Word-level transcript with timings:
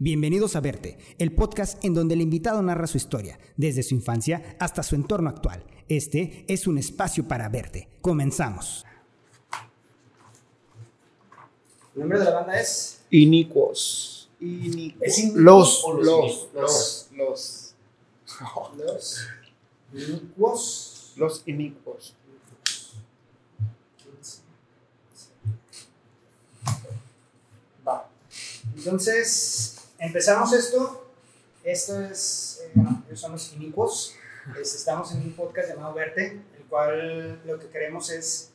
Bienvenidos 0.00 0.54
a 0.54 0.60
Verte, 0.60 0.96
el 1.18 1.32
podcast 1.34 1.84
en 1.84 1.92
donde 1.92 2.14
el 2.14 2.20
invitado 2.20 2.62
narra 2.62 2.86
su 2.86 2.96
historia, 2.96 3.38
desde 3.56 3.82
su 3.82 3.94
infancia 3.96 4.56
hasta 4.60 4.84
su 4.84 4.94
entorno 4.94 5.28
actual. 5.28 5.64
Este 5.88 6.44
es 6.46 6.68
un 6.68 6.78
espacio 6.78 7.26
para 7.26 7.48
verte. 7.48 7.88
Comenzamos. 8.00 8.84
El 11.94 12.00
nombre 12.02 12.20
de 12.20 12.24
la 12.26 12.30
banda 12.32 12.60
es 12.60 13.00
Inicuos. 13.10 14.30
¿Es 14.40 15.18
in- 15.18 15.32
Los, 15.42 15.82
los, 15.84 16.04
los, 16.04 16.48
los, 16.54 17.08
los, 17.16 17.74
los 18.76 19.26
Inicuos. 19.92 21.12
los 21.16 21.42
inicuos. 21.46 22.14
Va. 27.86 28.08
Entonces, 28.76 29.77
empezamos 29.98 30.52
esto. 30.52 31.04
Esto 31.64 32.00
es, 32.02 32.60
eh, 32.64 32.70
bueno, 32.74 33.02
ellos 33.06 33.20
son 33.20 33.32
los 33.32 33.52
Inicuos. 33.52 34.14
Es- 34.60 34.74
estamos 34.74 35.12
en 35.12 35.18
un 35.22 35.32
podcast 35.34 35.68
llamado 35.68 35.94
Verte, 35.94 36.40
el 36.56 36.64
cual 36.68 37.40
lo 37.44 37.58
que 37.58 37.68
queremos 37.68 38.10
es 38.10 38.50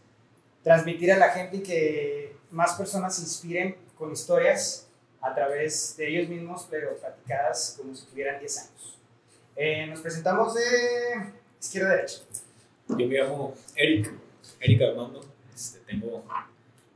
transmitir 0.63 1.11
a 1.11 1.17
la 1.17 1.29
gente 1.29 1.57
y 1.57 1.63
que 1.63 2.35
más 2.51 2.73
personas 2.73 3.15
se 3.15 3.23
inspiren 3.23 3.75
con 3.97 4.11
historias 4.11 4.87
a 5.21 5.33
través 5.35 5.95
de 5.97 6.07
ellos 6.09 6.29
mismos, 6.29 6.67
pero 6.69 6.97
platicadas 6.97 7.75
como 7.77 7.93
si 7.95 8.05
tuvieran 8.07 8.39
10 8.39 8.57
años. 8.59 8.97
Eh, 9.55 9.85
nos 9.87 9.99
presentamos 10.01 10.53
de 10.55 10.61
izquierda 11.61 11.89
a 11.91 11.95
derecha. 11.97 12.21
Yo 12.87 12.95
me 13.07 13.15
llamo 13.17 13.53
Eric, 13.75 14.11
Eric 14.59 14.81
Armando, 14.81 15.21
este, 15.53 15.79
tengo 15.79 16.23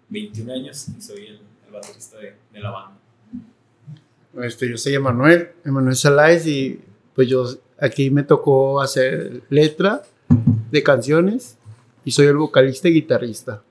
21 0.10 0.54
años 0.54 0.88
y 0.98 1.02
soy 1.02 1.28
el, 1.28 1.42
el 1.68 1.72
baterista 1.72 2.18
de, 2.18 2.36
de 2.52 2.60
la 2.60 2.72
banda. 2.72 3.00
Este, 4.42 4.70
yo 4.70 4.78
soy 4.78 4.94
Emanuel, 4.94 5.52
Emanuel 5.66 5.96
Salais 5.96 6.46
y 6.46 6.80
pues 7.16 7.28
yo 7.28 7.46
aquí 7.80 8.10
me 8.10 8.24
tocó 8.24 8.82
hacer 8.82 9.42
letra 9.50 10.04
de 10.72 10.84
canciones 10.84 11.58
y 12.06 12.12
soy 12.12 12.28
el 12.28 12.38
vocalista 12.38 12.88
y 12.88 12.94
guitarrista. 12.94 13.64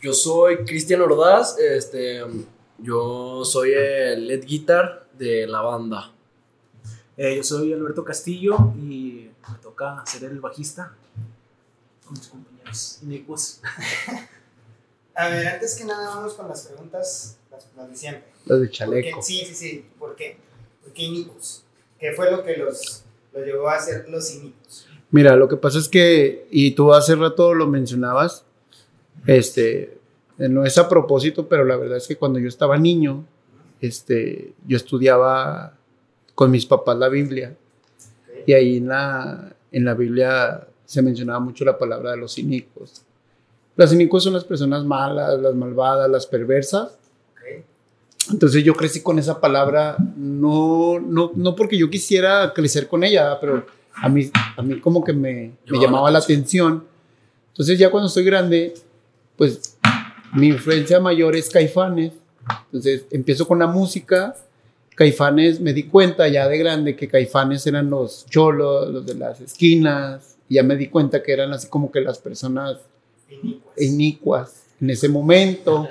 Yo 0.00 0.12
soy 0.14 0.64
Cristian 0.64 1.00
Ordaz, 1.00 1.58
este, 1.58 2.22
yo 2.78 3.44
soy 3.44 3.72
el 3.72 4.28
lead 4.28 4.44
guitar 4.44 5.08
de 5.18 5.46
la 5.46 5.60
banda. 5.60 6.12
Eh, 7.16 7.36
yo 7.36 7.42
soy 7.42 7.72
Alberto 7.72 8.04
Castillo 8.04 8.56
y 8.76 9.28
me 9.48 9.58
toca 9.60 10.04
ser 10.06 10.24
el 10.24 10.40
bajista 10.40 10.94
con 12.04 12.16
mis 12.16 12.28
compañeros 12.28 13.00
inicuos. 13.02 13.60
A 15.16 15.28
ver, 15.28 15.48
antes 15.48 15.74
que 15.74 15.84
nada, 15.84 16.14
vamos 16.14 16.34
con 16.34 16.46
las 16.46 16.68
preguntas, 16.68 17.37
las, 17.58 17.76
las 17.76 17.90
de 17.90 17.96
siempre. 17.96 18.24
Los 18.46 18.60
de 18.60 18.70
chaleco. 18.70 19.22
Sí, 19.22 19.44
sí, 19.46 19.54
sí. 19.54 19.84
¿Por 19.98 20.14
qué? 20.14 20.36
¿Por 20.82 20.92
qué 20.92 21.02
Inicus? 21.02 21.62
¿Qué 21.98 22.12
fue 22.12 22.30
lo 22.30 22.44
que 22.44 22.56
los, 22.56 23.04
los 23.32 23.44
llevó 23.44 23.68
a 23.68 23.80
ser 23.80 24.08
los 24.08 24.34
Inicus? 24.34 24.86
Mira, 25.10 25.36
lo 25.36 25.48
que 25.48 25.56
pasa 25.56 25.78
es 25.78 25.88
que, 25.88 26.46
y 26.50 26.72
tú 26.72 26.92
hace 26.92 27.14
rato 27.16 27.54
lo 27.54 27.66
mencionabas, 27.66 28.44
este, 29.26 29.98
no 30.36 30.64
es 30.64 30.76
a 30.78 30.88
propósito, 30.88 31.48
pero 31.48 31.64
la 31.64 31.76
verdad 31.76 31.96
es 31.96 32.06
que 32.06 32.16
cuando 32.16 32.38
yo 32.38 32.48
estaba 32.48 32.76
niño, 32.76 33.24
este, 33.80 34.52
yo 34.66 34.76
estudiaba 34.76 35.74
con 36.34 36.50
mis 36.50 36.66
papás 36.66 36.96
la 36.98 37.08
Biblia 37.08 37.56
y 38.46 38.52
ahí 38.52 38.76
en 38.76 38.88
la, 38.88 39.56
en 39.72 39.84
la 39.84 39.94
Biblia 39.94 40.66
se 40.84 41.02
mencionaba 41.02 41.40
mucho 41.40 41.64
la 41.64 41.78
palabra 41.78 42.10
de 42.12 42.18
los 42.18 42.38
inicuos. 42.38 43.02
Los 43.76 43.92
inicuos 43.92 44.24
son 44.24 44.34
las 44.34 44.44
personas 44.44 44.84
malas, 44.84 45.38
las 45.40 45.54
malvadas, 45.54 46.10
las 46.10 46.26
perversas. 46.26 46.97
Entonces 48.30 48.64
yo 48.64 48.74
crecí 48.74 49.02
con 49.02 49.18
esa 49.18 49.40
palabra, 49.40 49.96
no, 50.16 51.00
no, 51.00 51.32
no 51.34 51.56
porque 51.56 51.78
yo 51.78 51.88
quisiera 51.88 52.52
crecer 52.54 52.88
con 52.88 53.04
ella, 53.04 53.38
pero 53.40 53.66
a 53.94 54.08
mí, 54.08 54.30
a 54.56 54.62
mí 54.62 54.80
como 54.80 55.02
que 55.02 55.12
me, 55.12 55.52
me 55.66 55.80
Llamaba 55.80 56.10
la 56.10 56.18
atención. 56.18 56.84
Entonces 57.48 57.78
ya 57.78 57.90
cuando 57.90 58.08
estoy 58.08 58.24
grande, 58.24 58.74
pues 59.36 59.76
mi 60.32 60.48
influencia 60.48 61.00
mayor 61.00 61.36
es 61.36 61.48
Caifanes. 61.50 62.12
Entonces 62.66 63.06
empiezo 63.10 63.46
con 63.46 63.58
la 63.58 63.66
música. 63.66 64.36
Caifanes, 64.94 65.60
me 65.60 65.72
di 65.72 65.84
cuenta 65.84 66.28
ya 66.28 66.48
de 66.48 66.58
grande 66.58 66.96
que 66.96 67.08
Caifanes 67.08 67.66
eran 67.66 67.88
los 67.88 68.26
cholos, 68.26 68.92
los 68.92 69.06
de 69.06 69.14
las 69.14 69.40
esquinas. 69.40 70.36
Y 70.48 70.54
ya 70.54 70.62
me 70.62 70.76
di 70.76 70.88
cuenta 70.88 71.22
que 71.22 71.32
eran 71.32 71.52
así 71.52 71.68
como 71.68 71.90
que 71.90 72.00
las 72.00 72.18
personas 72.18 72.78
inicuas 73.76 74.64
en 74.80 74.90
ese 74.90 75.08
momento. 75.08 75.88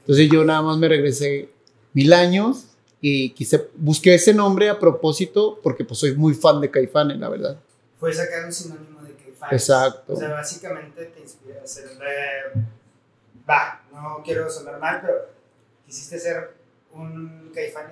Entonces 0.00 0.28
yo 0.30 0.44
nada 0.44 0.62
más 0.62 0.78
me 0.78 0.88
regresé 0.88 1.48
mil 1.94 2.12
años 2.12 2.66
y 3.00 3.30
quise, 3.30 3.68
busqué 3.76 4.14
ese 4.14 4.34
nombre 4.34 4.68
a 4.68 4.78
propósito 4.78 5.58
porque 5.62 5.84
pues 5.84 5.98
soy 6.00 6.14
muy 6.14 6.34
fan 6.34 6.60
de 6.60 6.70
Caifanes, 6.70 7.18
la 7.18 7.28
verdad. 7.30 7.56
Fue 7.98 8.12
sacar 8.12 8.44
un 8.44 8.52
sinónimo 8.52 9.02
de 9.02 9.14
Caifanes. 9.14 9.52
Exacto. 9.62 10.12
O 10.12 10.16
sea, 10.16 10.30
básicamente 10.30 11.06
te 11.06 11.20
inspiró 11.20 11.60
a 11.62 11.66
ser. 11.66 11.84
eh, 11.86 12.58
va, 13.48 13.82
no 13.92 14.22
quiero 14.24 14.50
sonar 14.50 14.78
mal, 14.78 15.00
pero 15.02 15.14
quisiste 15.86 16.18
ser 16.18 16.50
un 16.92 17.50
Caifán 17.54 17.88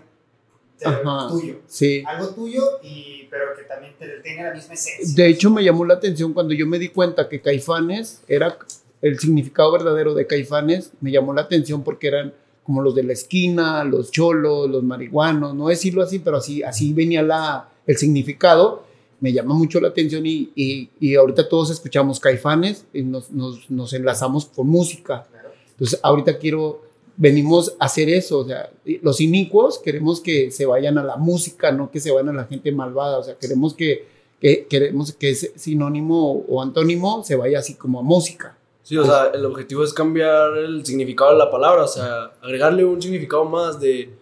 de- 0.80 0.86
Ajá. 0.86 1.28
tuyo. 1.28 1.60
Sí. 1.66 2.02
Algo 2.06 2.28
tuyo, 2.30 2.62
y, 2.82 3.28
pero 3.30 3.54
que 3.56 3.62
también 3.64 3.94
te, 3.98 4.08
tiene 4.20 4.42
la 4.44 4.52
misma 4.54 4.74
esencia. 4.74 5.14
De 5.24 5.28
hecho 5.30 5.50
me 5.50 5.62
llamó 5.62 5.84
la 5.84 5.94
atención 5.94 6.32
cuando 6.32 6.54
yo 6.54 6.66
me 6.66 6.78
di 6.78 6.88
cuenta 6.88 7.28
que 7.28 7.40
Caifanes 7.40 8.22
era 8.26 8.56
el 9.00 9.18
significado 9.18 9.70
verdadero 9.72 10.14
de 10.14 10.26
Caifanes, 10.26 10.90
me 11.00 11.10
llamó 11.12 11.32
la 11.34 11.42
atención 11.42 11.84
porque 11.84 12.08
eran 12.08 12.32
como 12.64 12.82
los 12.82 12.94
de 12.94 13.02
la 13.02 13.12
esquina, 13.12 13.84
los 13.84 14.10
cholos, 14.10 14.70
los 14.70 14.82
marihuanos, 14.82 15.54
no 15.54 15.68
decirlo 15.68 16.02
así, 16.02 16.18
pero 16.20 16.36
así, 16.36 16.62
así 16.62 16.92
venía 16.92 17.22
la, 17.22 17.68
el 17.86 17.96
significado. 17.96 18.84
Me 19.20 19.32
llama 19.32 19.54
mucho 19.54 19.80
la 19.80 19.88
atención 19.88 20.26
y, 20.26 20.50
y, 20.54 20.90
y 20.98 21.14
ahorita 21.14 21.48
todos 21.48 21.70
escuchamos 21.70 22.18
Caifanes 22.18 22.84
y 22.92 23.02
nos, 23.02 23.30
nos, 23.30 23.70
nos 23.70 23.92
enlazamos 23.92 24.46
con 24.46 24.66
música. 24.66 25.26
Entonces, 25.70 26.00
ahorita 26.02 26.38
quiero, 26.38 26.82
venimos 27.16 27.74
a 27.78 27.86
hacer 27.86 28.08
eso, 28.08 28.38
o 28.38 28.46
sea, 28.46 28.70
los 29.00 29.20
inicuos 29.20 29.78
queremos 29.78 30.20
que 30.20 30.50
se 30.50 30.66
vayan 30.66 30.98
a 30.98 31.04
la 31.04 31.16
música, 31.16 31.72
no 31.72 31.90
que 31.90 32.00
se 32.00 32.10
vayan 32.10 32.30
a 32.30 32.32
la 32.32 32.44
gente 32.44 32.72
malvada, 32.72 33.18
o 33.18 33.22
sea, 33.22 33.36
queremos 33.36 33.74
que, 33.74 34.06
que 34.40 34.66
queremos 34.68 35.12
que 35.12 35.30
ese 35.30 35.52
sinónimo 35.56 36.44
o 36.48 36.62
antónimo 36.62 37.22
se 37.24 37.36
vaya 37.36 37.60
así 37.60 37.74
como 37.74 38.00
a 38.00 38.02
música. 38.02 38.56
Sí, 38.92 38.98
o 38.98 39.06
sea, 39.06 39.30
el 39.32 39.42
objetivo 39.46 39.82
es 39.82 39.94
cambiar 39.94 40.54
el 40.58 40.84
significado 40.84 41.30
de 41.30 41.38
la 41.38 41.50
palabra, 41.50 41.84
o 41.84 41.88
sea, 41.88 42.24
agregarle 42.42 42.84
un 42.84 43.00
significado 43.00 43.42
más 43.42 43.80
de, 43.80 44.14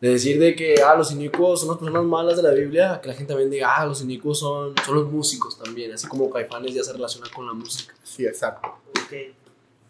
de 0.00 0.08
decir 0.08 0.38
de 0.38 0.54
que, 0.54 0.80
ah, 0.80 0.94
los 0.94 1.10
inicuos 1.10 1.58
son 1.58 1.70
las 1.70 1.78
personas 1.78 2.04
malas 2.04 2.36
de 2.36 2.44
la 2.44 2.52
Biblia, 2.52 3.00
que 3.02 3.08
la 3.08 3.14
gente 3.14 3.32
también 3.32 3.50
diga, 3.50 3.74
ah, 3.74 3.84
los 3.84 4.02
inicuos 4.02 4.38
son, 4.38 4.72
son 4.86 4.94
los 4.94 5.10
músicos 5.10 5.58
también, 5.58 5.92
así 5.92 6.06
como 6.06 6.30
Caifanes 6.30 6.72
ya 6.72 6.84
se 6.84 6.92
relaciona 6.92 7.26
con 7.34 7.44
la 7.44 7.54
música. 7.54 7.92
Sí, 8.04 8.24
exacto. 8.24 8.78
Ok. 9.04 9.34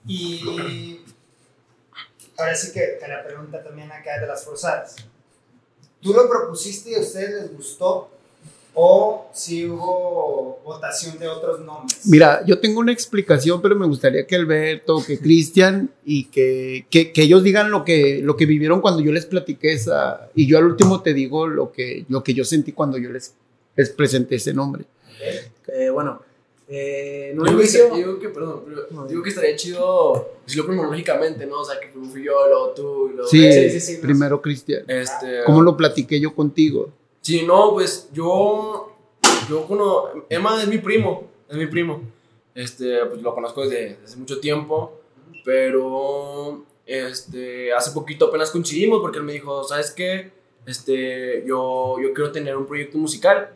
Y 0.06 1.02
ahora 2.38 2.54
sí 2.54 2.72
que, 2.72 2.96
que 2.98 3.06
la 3.06 3.22
pregunta 3.22 3.62
también 3.62 3.92
acá 3.92 4.18
de 4.18 4.26
las 4.26 4.42
forzadas. 4.42 4.96
¿Tú 6.00 6.14
lo 6.14 6.26
propusiste 6.30 6.92
y 6.92 6.94
a 6.94 7.00
ustedes 7.00 7.42
les 7.42 7.52
gustó? 7.54 8.08
¿O 8.76 9.30
si 9.32 9.66
hubo 9.66 10.60
votación 10.64 11.18
de 11.18 11.28
otros 11.28 11.60
nombres? 11.60 12.00
Mira, 12.06 12.44
yo 12.44 12.58
tengo 12.58 12.80
una 12.80 12.92
explicación, 12.92 13.62
pero 13.62 13.76
me 13.76 13.86
gustaría 13.86 14.26
que 14.26 14.34
Alberto, 14.34 15.02
que 15.06 15.18
Cristian 15.18 15.90
y 16.04 16.24
que, 16.24 16.86
que, 16.90 17.12
que 17.12 17.22
ellos 17.22 17.44
digan 17.44 17.70
lo 17.70 17.84
que, 17.84 18.20
lo 18.22 18.36
que 18.36 18.46
vivieron 18.46 18.80
cuando 18.80 19.00
yo 19.00 19.12
les 19.12 19.26
platiqué 19.26 19.72
esa. 19.72 20.28
Y 20.34 20.48
yo 20.48 20.58
al 20.58 20.64
último 20.64 21.02
te 21.02 21.14
digo 21.14 21.46
lo 21.46 21.70
que, 21.70 22.04
lo 22.08 22.24
que 22.24 22.34
yo 22.34 22.44
sentí 22.44 22.72
cuando 22.72 22.98
yo 22.98 23.10
les, 23.10 23.34
les 23.76 23.90
presenté 23.90 24.36
ese 24.36 24.52
nombre. 24.52 24.84
Eh, 25.68 25.90
bueno, 25.90 26.20
eh, 26.66 27.34
Yo 27.36 27.44
digo, 27.44 27.58
que, 27.60 27.96
digo 27.96 28.18
que, 28.18 28.28
perdón, 28.30 28.62
pero 28.66 28.86
No, 28.90 29.06
digo 29.06 29.22
que 29.22 29.28
estaría 29.28 29.54
chido 29.54 30.38
decirlo 30.44 30.66
cronológicamente, 30.66 31.46
¿no? 31.46 31.60
O 31.60 31.64
sea, 31.64 31.78
que 31.78 31.88
primero 31.88 32.10
fui 32.10 32.24
yo, 32.24 32.48
luego 32.48 32.68
tú, 32.70 33.10
y 33.10 33.12
luego... 33.14 33.28
Sí, 33.28 33.52
sí, 33.52 33.70
sí, 33.70 33.80
sí, 33.80 33.94
no. 33.96 34.00
primero 34.00 34.40
Cristian. 34.40 34.84
Este, 34.88 35.44
¿Cómo 35.44 35.62
lo 35.62 35.76
platiqué 35.76 36.19
yo 36.19 36.34
contigo? 36.34 36.90
Sí, 37.25 37.43
no, 37.43 37.73
pues 37.73 38.11
yo, 38.12 38.93
yo 39.49 39.67
cono, 39.67 40.11
Emma 40.29 40.61
es 40.61 40.69
mi 40.69 40.76
primo, 40.76 41.26
es 41.49 41.56
mi 41.56 41.67
primo. 41.67 42.03
Este, 42.55 43.03
pues 43.06 43.23
lo 43.23 43.35
conozco 43.35 43.62
desde, 43.62 43.94
desde 43.94 44.05
hace 44.05 44.17
mucho 44.19 44.41
tiempo, 44.41 45.00
pero 45.43 46.67
este, 46.85 47.73
hace 47.73 47.93
poquito 47.93 48.26
apenas 48.26 48.50
coincidimos 48.50 49.00
porque 49.00 49.17
él 49.17 49.25
me 49.25 49.32
dijo, 49.32 49.65
¿sabes 49.65 49.91
qué? 49.93 50.32
Este, 50.67 51.43
yo, 51.47 51.97
yo 51.99 52.12
quiero 52.12 52.31
tener 52.31 52.59
un 52.59 52.67
proyecto 52.67 52.99
musical 52.99 53.55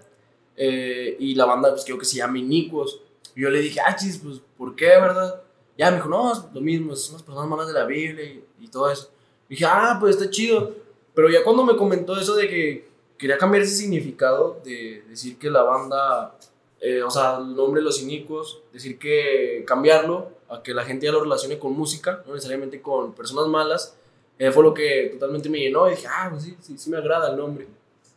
eh, 0.56 1.19
y 1.20 1.35
la 1.35 1.44
banda 1.44 1.69
pues 1.73 1.85
quiero 1.85 1.99
que 1.99 2.06
se 2.06 2.17
llame 2.17 2.38
Inicuos. 2.38 3.03
Y 3.37 3.43
yo 3.43 3.50
le 3.50 3.61
dije, 3.61 3.81
ah, 3.87 3.94
chis, 3.94 4.19
pues, 4.25 4.41
¿por 4.56 4.76
qué, 4.76 4.87
verdad? 4.87 5.43
Ya 5.76 5.91
me 5.91 5.99
dijo, 5.99 6.09
no, 6.09 6.32
es 6.32 6.38
lo 6.55 6.61
mismo, 6.62 6.97
son 6.97 7.17
las 7.17 7.23
personas 7.23 7.50
malas 7.50 7.67
de 7.67 7.75
la 7.75 7.85
Biblia 7.85 8.25
y, 8.25 8.43
y 8.61 8.69
todo 8.69 8.91
eso. 8.91 9.11
Y 9.50 9.56
dije, 9.56 9.67
ah, 9.67 9.99
pues 10.00 10.17
está 10.17 10.31
chido. 10.31 10.75
Pero 11.12 11.29
ya 11.29 11.44
cuando 11.44 11.65
me 11.65 11.76
comentó 11.76 12.19
eso 12.19 12.35
de 12.35 12.49
que 12.49 12.88
quería 13.19 13.37
cambiar 13.37 13.65
ese 13.65 13.75
significado 13.75 14.61
de 14.65 15.03
decir 15.09 15.38
que 15.38 15.50
la 15.50 15.62
banda, 15.62 16.38
eh, 16.81 17.03
o 17.03 17.11
sea, 17.11 17.38
el 17.38 17.55
nombre 17.55 17.82
los 17.82 18.00
inicuos, 18.00 18.62
decir 18.73 18.99
que 18.99 19.65
cambiarlo 19.67 20.31
a 20.49 20.62
que 20.62 20.73
la 20.73 20.85
gente 20.85 21.06
ya 21.06 21.12
lo 21.12 21.20
relacione 21.23 21.59
con 21.59 21.73
música, 21.73 22.23
no 22.26 22.35
necesariamente 22.35 22.81
con 22.81 23.12
personas 23.12 23.49
malas, 23.49 23.94
Eh, 24.41 24.53
fue 24.53 24.62
lo 24.62 24.73
que 24.73 25.11
totalmente 25.15 25.49
me 25.49 25.59
llenó 25.59 25.88
y 25.88 25.97
dije, 25.97 26.06
ah, 26.06 26.29
pues 26.31 26.44
sí, 26.44 26.56
sí, 26.61 26.79
sí 26.79 26.91
me 26.91 26.97
agrada 26.99 27.31
el 27.31 27.37
nombre. 27.37 27.67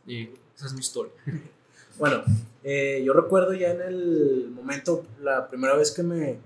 Y 0.05 0.29
esa 0.55 0.67
es 0.67 0.73
mi 0.73 0.79
historia. 0.79 1.13
Bueno, 1.97 2.23
eh, 2.63 3.01
yo 3.03 3.13
recuerdo 3.13 3.53
ya 3.53 3.71
en 3.71 3.81
el 3.81 4.49
momento, 4.55 5.03
la 5.21 5.47
primera 5.47 5.75
vez 5.75 5.91
que 5.91 6.03
me 6.03 6.37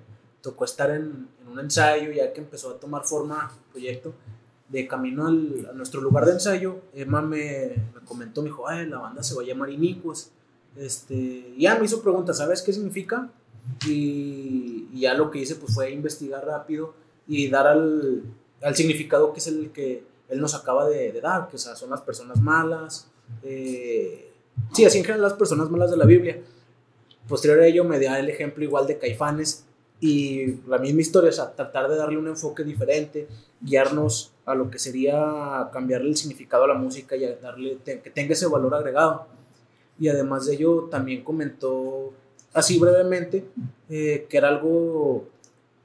tocó 0.42 0.66
estar 0.66 0.90
en, 0.90 1.28
en 1.42 1.48
un 1.48 1.60
ensayo, 1.60 2.12
ya 2.12 2.32
que 2.34 2.42
empezó 2.42 2.72
a 2.72 2.80
tomar 2.80 3.04
forma 3.04 3.52
el 3.54 3.72
proyecto, 3.72 4.14
de 4.70 4.88
camino 4.88 5.28
al- 5.28 5.68
a 5.70 5.74
nuestro 5.74 6.02
lugar 6.02 6.26
de 6.26 6.34
ensayo, 6.34 6.80
Emma 6.94 7.22
me, 7.22 7.76
me 7.94 8.02
comentó, 8.06 8.42
me 8.42 8.50
dijo, 8.50 8.68
Ay, 8.68 8.88
la 8.88 8.98
banda 9.00 9.22
se 9.24 9.36
va 9.36 9.42
a 9.42 9.46
llamar 9.46 9.70
Iniquos. 9.70 10.32
Este, 10.76 11.54
ya 11.58 11.78
me 11.80 11.86
hizo 11.86 12.02
preguntas, 12.02 12.38
¿sabes 12.38 12.62
qué 12.62 12.74
significa? 12.74 13.30
Y, 13.88 14.88
y 14.94 15.00
ya 15.02 15.14
lo 15.14 15.32
que 15.32 15.40
hice 15.40 15.56
pues 15.56 15.74
fue 15.74 15.92
investigar 15.92 16.46
rápido 16.46 16.94
y 17.28 17.50
dar 17.50 17.68
al, 17.68 18.24
al 18.62 18.76
significado 18.76 19.34
que 19.34 19.40
es 19.40 19.48
el 19.48 19.72
que 19.72 20.04
él 20.30 20.40
nos 20.42 20.54
acaba 20.56 20.88
de, 20.88 21.12
de 21.12 21.22
dar, 21.22 21.48
que 21.50 21.56
o 21.56 21.60
sea, 21.60 21.76
son 21.76 21.90
las 21.92 22.02
personas 22.02 22.40
malas, 22.42 23.08
eh, 23.44 24.32
sí, 24.74 24.86
así 24.86 24.98
en 25.00 25.04
general 25.04 25.22
las 25.24 25.34
personas 25.34 25.70
malas 25.70 25.92
de 25.92 25.98
la 25.98 26.06
Biblia. 26.06 26.42
Posterior 27.28 27.60
a 27.62 27.66
ello 27.68 27.84
me 27.84 28.00
da 28.00 28.20
el 28.20 28.30
ejemplo 28.30 28.64
igual 28.64 28.86
de 28.88 28.98
Caifanes 28.98 29.66
y 30.00 30.58
la 30.68 30.78
misma 30.78 31.02
historia, 31.02 31.30
o 31.30 31.34
sea, 31.34 31.52
tratar 31.52 31.90
de 31.90 31.96
darle 31.96 32.18
un 32.18 32.28
enfoque 32.28 32.64
diferente, 32.64 33.28
guiarnos 33.62 34.34
a 34.46 34.54
lo 34.54 34.70
que 34.70 34.78
sería 34.78 35.70
cambiarle 35.72 36.10
el 36.10 36.18
significado 36.18 36.66
a 36.66 36.68
la 36.68 36.74
música 36.74 37.16
y 37.16 37.26
a 37.26 37.36
darle 37.38 37.78
que 37.84 38.12
tenga 38.12 38.34
ese 38.34 38.48
valor 38.48 38.76
agregado. 38.76 39.28
Y 39.98 40.10
además 40.10 40.46
de 40.46 40.56
ello 40.56 40.88
también 40.92 41.24
comentó 41.24 42.14
así 42.54 42.78
brevemente 42.80 43.46
eh, 43.90 44.26
que 44.30 44.38
era 44.38 44.50
algo 44.50 45.28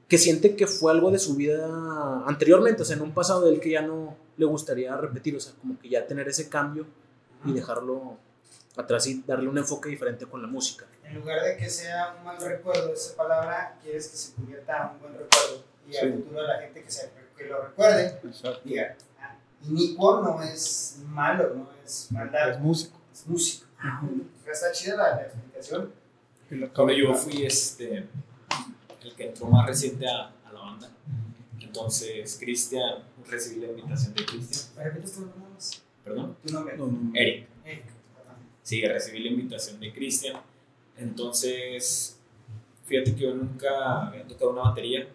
que 0.07 0.17
siente 0.17 0.55
que 0.55 0.67
fue 0.67 0.91
algo 0.91 1.09
de 1.09 1.19
su 1.19 1.35
vida 1.35 2.23
anteriormente, 2.25 2.81
o 2.81 2.85
sea, 2.85 2.97
en 2.97 3.01
un 3.01 3.13
pasado 3.13 3.45
de 3.45 3.53
él 3.53 3.61
que 3.61 3.71
ya 3.71 3.81
no 3.81 4.17
le 4.35 4.45
gustaría 4.45 4.95
repetir, 4.97 5.35
o 5.37 5.39
sea, 5.39 5.53
como 5.61 5.79
que 5.79 5.87
ya 5.87 6.05
tener 6.05 6.27
ese 6.27 6.49
cambio 6.49 6.85
y 7.45 7.53
dejarlo 7.53 8.17
atrás 8.77 9.05
y 9.07 9.21
darle 9.23 9.49
un 9.49 9.57
enfoque 9.57 9.89
diferente 9.89 10.25
con 10.25 10.41
la 10.41 10.47
música. 10.47 10.85
En 11.03 11.15
lugar 11.15 11.43
de 11.43 11.57
que 11.57 11.69
sea 11.69 12.15
un 12.17 12.23
mal 12.25 12.37
recuerdo 12.41 12.93
esa 12.93 13.15
palabra, 13.15 13.77
quieres 13.81 14.07
que 14.07 14.15
se 14.17 14.33
convierta 14.33 14.77
en 14.77 14.95
un 14.95 14.99
buen 15.01 15.13
recuerdo. 15.13 15.63
Y 15.89 15.97
al 15.97 16.07
Sí. 16.07 16.17
futuro 16.17 16.41
la 16.47 16.59
gente 16.61 16.83
que, 16.83 16.91
se, 16.91 17.11
que 17.37 17.45
lo 17.45 17.61
recuerde 17.63 18.19
Exacto. 18.23 18.61
diga, 18.63 18.95
ah, 19.19 19.35
inicuo 19.67 20.21
no 20.21 20.41
es 20.41 20.99
malo, 21.07 21.53
no 21.55 21.69
es 21.83 22.11
maldad, 22.11 22.51
Es 22.51 22.59
músico. 22.59 22.97
es 23.11 23.27
música. 23.27 23.67
Está 24.49 24.71
chida 24.71 24.95
la, 24.95 25.15
la 25.15 25.21
explicación. 25.23 25.91
Cuando 26.73 26.93
yo 26.93 27.13
fui 27.13 27.45
este, 27.45 28.07
el 29.03 29.15
que 29.15 29.27
entró 29.27 29.47
más 29.47 29.65
reciente 29.67 30.07
a, 30.07 30.27
a 30.45 30.51
la 30.53 30.59
banda, 30.59 30.89
entonces 31.59 32.37
Cristian, 32.39 33.03
recibí 33.29 33.61
la 33.61 33.67
invitación 33.67 34.13
de 34.13 34.25
Cristian, 34.25 34.75
¿Me 34.77 34.83
repites 34.83 35.13
tu 35.13 35.21
nombre 35.21 35.39
nada 35.39 35.53
más? 35.53 35.81
perdón, 36.03 36.37
Tu 36.45 36.53
nombre. 36.53 36.77
No, 36.77 36.85
no, 36.87 36.91
no. 36.91 37.11
Eric. 37.15 37.47
Eric. 37.65 37.85
Sí, 38.63 38.85
recibí 38.85 39.19
la 39.19 39.29
invitación 39.29 39.79
de 39.79 39.91
Cristian. 39.93 40.41
Entonces, 40.97 42.19
fíjate 42.85 43.15
que 43.15 43.21
yo 43.21 43.33
nunca 43.33 44.07
había 44.07 44.27
tocado 44.27 44.51
una 44.51 44.61
batería. 44.61 45.07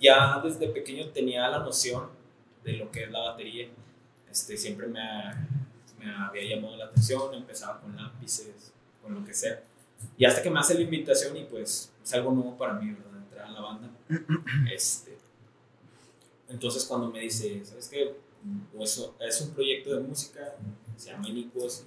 Ya 0.00 0.40
desde 0.42 0.68
pequeño 0.68 1.08
tenía 1.10 1.48
la 1.48 1.58
noción 1.60 2.08
de 2.64 2.74
lo 2.74 2.90
que 2.90 3.04
es 3.04 3.10
la 3.10 3.20
batería. 3.20 3.68
Este, 4.30 4.56
siempre 4.56 4.86
me, 4.86 5.02
me 5.98 6.12
había 6.14 6.54
llamado 6.54 6.76
la 6.76 6.86
atención, 6.86 7.34
empezaba 7.34 7.80
con 7.80 7.96
lápices, 7.96 8.72
con 9.02 9.14
lo 9.14 9.24
que 9.24 9.34
sea. 9.34 9.62
Y 10.16 10.24
hasta 10.24 10.42
que 10.42 10.50
me 10.50 10.60
hace 10.60 10.74
la 10.74 10.82
invitación 10.82 11.36
y 11.36 11.44
pues 11.44 11.92
es 12.02 12.14
algo 12.14 12.32
nuevo 12.32 12.56
para 12.56 12.74
mí, 12.74 12.92
¿verdad? 12.92 13.16
Entrar 13.16 13.46
a 13.46 13.50
la 13.50 13.60
banda. 13.60 13.90
Este, 14.72 15.16
entonces 16.48 16.84
cuando 16.84 17.10
me 17.10 17.20
dice, 17.20 17.64
¿sabes 17.64 17.88
qué? 17.88 18.14
Pues, 18.76 19.10
es 19.20 19.40
un 19.40 19.50
proyecto 19.54 19.94
de 19.94 20.02
música, 20.02 20.54
se 20.96 21.10
llama 21.10 21.28
Iniquos, 21.28 21.84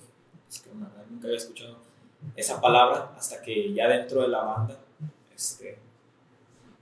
es 0.49 0.59
que 0.61 0.69
la 0.69 0.87
verdad 0.87 1.05
nunca 1.09 1.27
había 1.27 1.37
escuchado 1.37 1.77
esa 2.35 2.59
palabra 2.59 3.13
hasta 3.17 3.41
que 3.41 3.73
ya 3.73 3.87
dentro 3.87 4.21
de 4.21 4.27
la 4.29 4.43
banda, 4.43 4.79
este, 5.35 5.77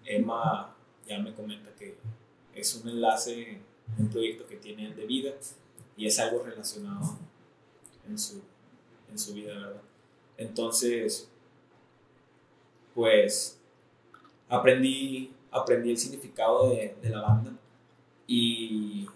Emma 0.06 0.76
ya 1.08 1.20
me 1.20 1.34
comenta 1.34 1.72
que 1.76 1.98
es 2.54 2.76
un 2.76 2.90
enlace, 2.90 3.60
un 3.98 4.10
proyecto 4.10 4.48
que 4.48 4.58
tiene 4.58 4.94
de 4.94 5.06
vida 5.06 5.34
y 5.98 6.08
es 6.08 6.20
algo 6.20 6.44
relacionado 6.44 7.18
en 8.08 8.18
su, 8.18 8.42
en 9.10 9.18
su 9.18 9.34
vida, 9.34 9.54
¿verdad? 9.54 9.82
Entonces, 10.38 11.30
pues 12.94 13.60
aprendí, 14.50 15.34
aprendí 15.52 15.92
el 15.92 15.98
significado 15.98 16.70
de, 16.70 16.96
de 17.02 17.10
la 17.10 17.22
banda 17.22 17.52
y 18.28 19.08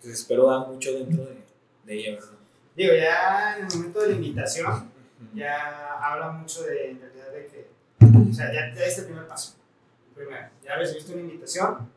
pues, 0.00 0.14
espero 0.14 0.46
dar 0.46 0.68
mucho 0.68 0.92
dentro 0.92 1.24
de, 1.24 1.44
de 1.84 1.98
ella, 1.98 2.14
¿verdad? 2.14 2.41
Digo, 2.76 2.94
ya 2.94 3.56
en 3.58 3.66
el 3.66 3.74
momento 3.76 4.00
de 4.00 4.08
la 4.08 4.14
invitación, 4.14 4.90
ya 5.34 5.98
habla 5.98 6.30
mucho 6.32 6.62
de, 6.64 6.90
en 6.90 7.00
realidad, 7.00 7.30
de 7.32 7.46
que, 7.46 7.68
o 8.30 8.32
sea, 8.34 8.52
ya, 8.52 8.74
ya 8.74 8.84
es 8.86 8.98
el 8.98 9.04
primer 9.06 9.26
paso. 9.26 9.54
Primero, 10.14 10.48
ya 10.64 10.76
recibiste 10.76 11.12
una 11.12 11.22
invitación 11.22 11.88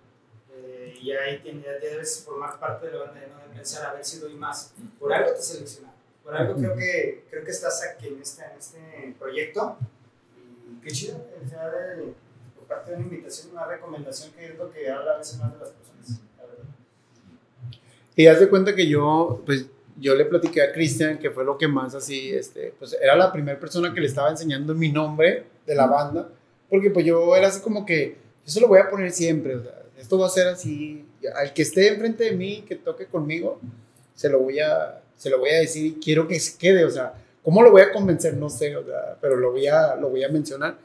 eh, 0.54 0.98
y 1.02 1.12
ahí 1.12 1.40
tiene- 1.40 1.62
ya 1.64 1.74
debes 1.74 2.24
formar 2.26 2.60
parte 2.60 2.88
de 2.88 2.94
la 2.94 3.06
banda, 3.06 3.22
no 3.28 3.40
de 3.48 3.56
pensar 3.56 3.86
a 3.86 3.94
ver 3.94 4.04
si 4.06 4.20
doy 4.20 4.36
más. 4.36 4.74
Por 5.00 5.12
algo 5.14 5.32
te 5.34 5.42
seleccionaron, 5.42 5.96
por 6.24 6.36
algo 6.36 6.56
creo 6.56 6.76
que, 6.76 7.26
creo 7.30 7.44
que 7.44 7.52
estás 7.52 7.82
aquí 7.84 8.08
en 8.08 8.22
este, 8.22 8.44
en 8.44 8.58
este 8.58 9.16
proyecto 9.20 9.78
y 10.38 10.82
qué 10.82 10.92
chido, 10.92 11.18
o 11.46 11.50
sea, 11.50 11.70
de- 11.70 12.14
por 12.56 12.66
parte 12.68 12.92
de 12.92 12.98
una 12.98 13.06
invitación, 13.06 13.52
una 13.52 13.66
recomendación 13.66 14.32
que 14.34 14.46
es 14.46 14.58
lo 14.58 14.72
que 14.72 14.90
habla 14.90 15.14
a 15.14 15.18
veces 15.18 15.38
más 15.40 15.54
de 15.54 15.60
las 15.60 15.70
personas, 15.70 16.22
la. 16.38 16.46
Y 18.16 18.28
haz 18.28 18.40
de 18.40 18.50
cuenta 18.50 18.74
que 18.76 18.88
yo, 18.88 19.42
pues, 19.46 19.66
yo 19.98 20.16
le 20.16 20.26
platiqué 20.26 20.62
a 20.62 20.72
Cristian, 20.72 21.18
que 21.18 21.32
fue 21.32 21.46
lo 21.46 21.58
que 21.58 21.68
más 21.68 21.96
así, 21.96 22.32
este, 22.32 22.74
pues, 22.78 22.98
era 23.02 23.16
la 23.16 23.32
primera 23.32 23.60
persona 23.60 23.94
que 23.94 24.02
le 24.02 24.08
estaba 24.08 24.30
enseñando 24.30 24.74
mi 24.74 24.92
nombre 24.92 25.46
de 25.66 25.76
la 25.76 25.88
banda, 25.88 26.30
porque 26.70 26.90
pues 26.90 27.06
yo 27.06 27.36
era 27.36 27.48
así 27.48 27.62
como 27.62 27.86
que, 27.86 28.18
yo 28.46 28.52
se 28.52 28.60
lo 28.60 28.68
voy 28.68 28.80
a 28.80 28.90
poner 28.90 29.12
siempre, 29.12 29.58
esto 29.98 30.18
va 30.18 30.28
a 30.28 30.30
ser 30.30 30.48
así, 30.48 31.06
al 31.36 31.54
que 31.54 31.62
esté 31.62 31.88
enfrente 31.88 32.26
de 32.26 32.32
mí, 32.34 32.64
que 32.68 32.76
toque 32.76 33.06
conmigo, 33.06 33.60
se 34.14 34.30
lo 34.30 34.40
voy 34.40 34.60
a, 34.60 35.02
se 35.18 35.30
lo 35.30 35.40
voy 35.40 35.50
a 35.50 35.60
decir 35.60 35.86
y 35.86 35.94
quiero 35.94 36.28
que 36.28 36.40
se 36.40 36.58
quede, 36.58 36.86
o 36.86 36.90
sea, 36.90 37.14
¿cómo 37.44 37.62
lo 37.62 37.72
voy 37.72 37.82
a 37.82 37.92
convencer? 37.92 38.36
No 38.36 38.50
sé, 38.50 38.76
o 38.76 38.86
sea, 38.86 39.18
pero 39.22 39.38
lo 39.38 39.52
voy 39.52 39.68
a, 39.68 39.96
lo 39.96 40.10
voy 40.10 40.24
a 40.24 40.30
mencionar. 40.30 40.78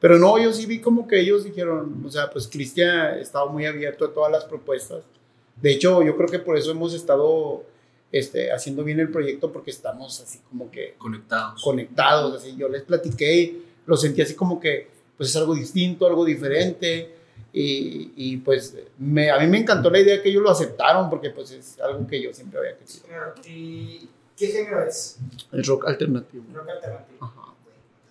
Pero 0.00 0.18
no, 0.18 0.38
yo 0.38 0.52
sí 0.52 0.66
vi 0.66 0.80
como 0.80 1.08
que 1.08 1.18
ellos 1.18 1.44
dijeron, 1.44 2.02
o 2.04 2.10
sea, 2.10 2.30
pues 2.30 2.46
Cristian 2.48 3.18
estaba 3.18 3.50
muy 3.50 3.64
abierto 3.64 4.04
a 4.04 4.12
todas 4.12 4.30
las 4.30 4.44
propuestas. 4.44 5.02
De 5.60 5.72
hecho, 5.72 6.02
yo 6.02 6.16
creo 6.16 6.28
que 6.28 6.38
por 6.38 6.56
eso 6.58 6.70
hemos 6.70 6.92
estado 6.92 7.64
este, 8.18 8.52
haciendo 8.52 8.84
bien 8.84 9.00
el 9.00 9.10
proyecto, 9.10 9.50
porque 9.52 9.70
estamos 9.70 10.20
así 10.20 10.40
como 10.48 10.70
que 10.70 10.94
Conectados. 10.98 11.62
conectados. 11.62 12.42
Así, 12.42 12.56
yo 12.56 12.68
les 12.68 12.82
platiqué 12.82 13.34
y 13.34 13.64
lo 13.86 13.96
sentí 13.96 14.22
así 14.22 14.34
como 14.34 14.58
que 14.60 14.88
pues 15.16 15.30
es 15.30 15.36
algo 15.36 15.54
distinto, 15.54 16.06
algo 16.06 16.24
diferente. 16.24 17.12
Y, 17.52 18.12
y, 18.16 18.36
pues 18.38 18.76
me, 18.98 19.30
a 19.30 19.38
mí 19.38 19.46
me 19.46 19.58
encantó 19.58 19.88
la 19.88 19.98
idea 19.98 20.20
que 20.22 20.28
ellos 20.28 20.42
lo 20.42 20.50
aceptaron, 20.50 21.08
porque 21.08 21.30
pues 21.30 21.50
es 21.52 21.80
algo 21.80 22.06
que 22.06 22.20
yo 22.20 22.30
siempre 22.34 22.58
había 22.58 22.76
querido. 22.76 23.00
Claro, 23.06 23.34
¿Y 23.46 24.10
qué 24.36 24.48
género 24.48 24.82
es? 24.86 25.18
El 25.52 25.64
rock 25.64 25.86
alternativo. 25.88 26.44
Rock 26.52 26.68
alternativo. 26.68 27.24
Ajá. 27.24 27.54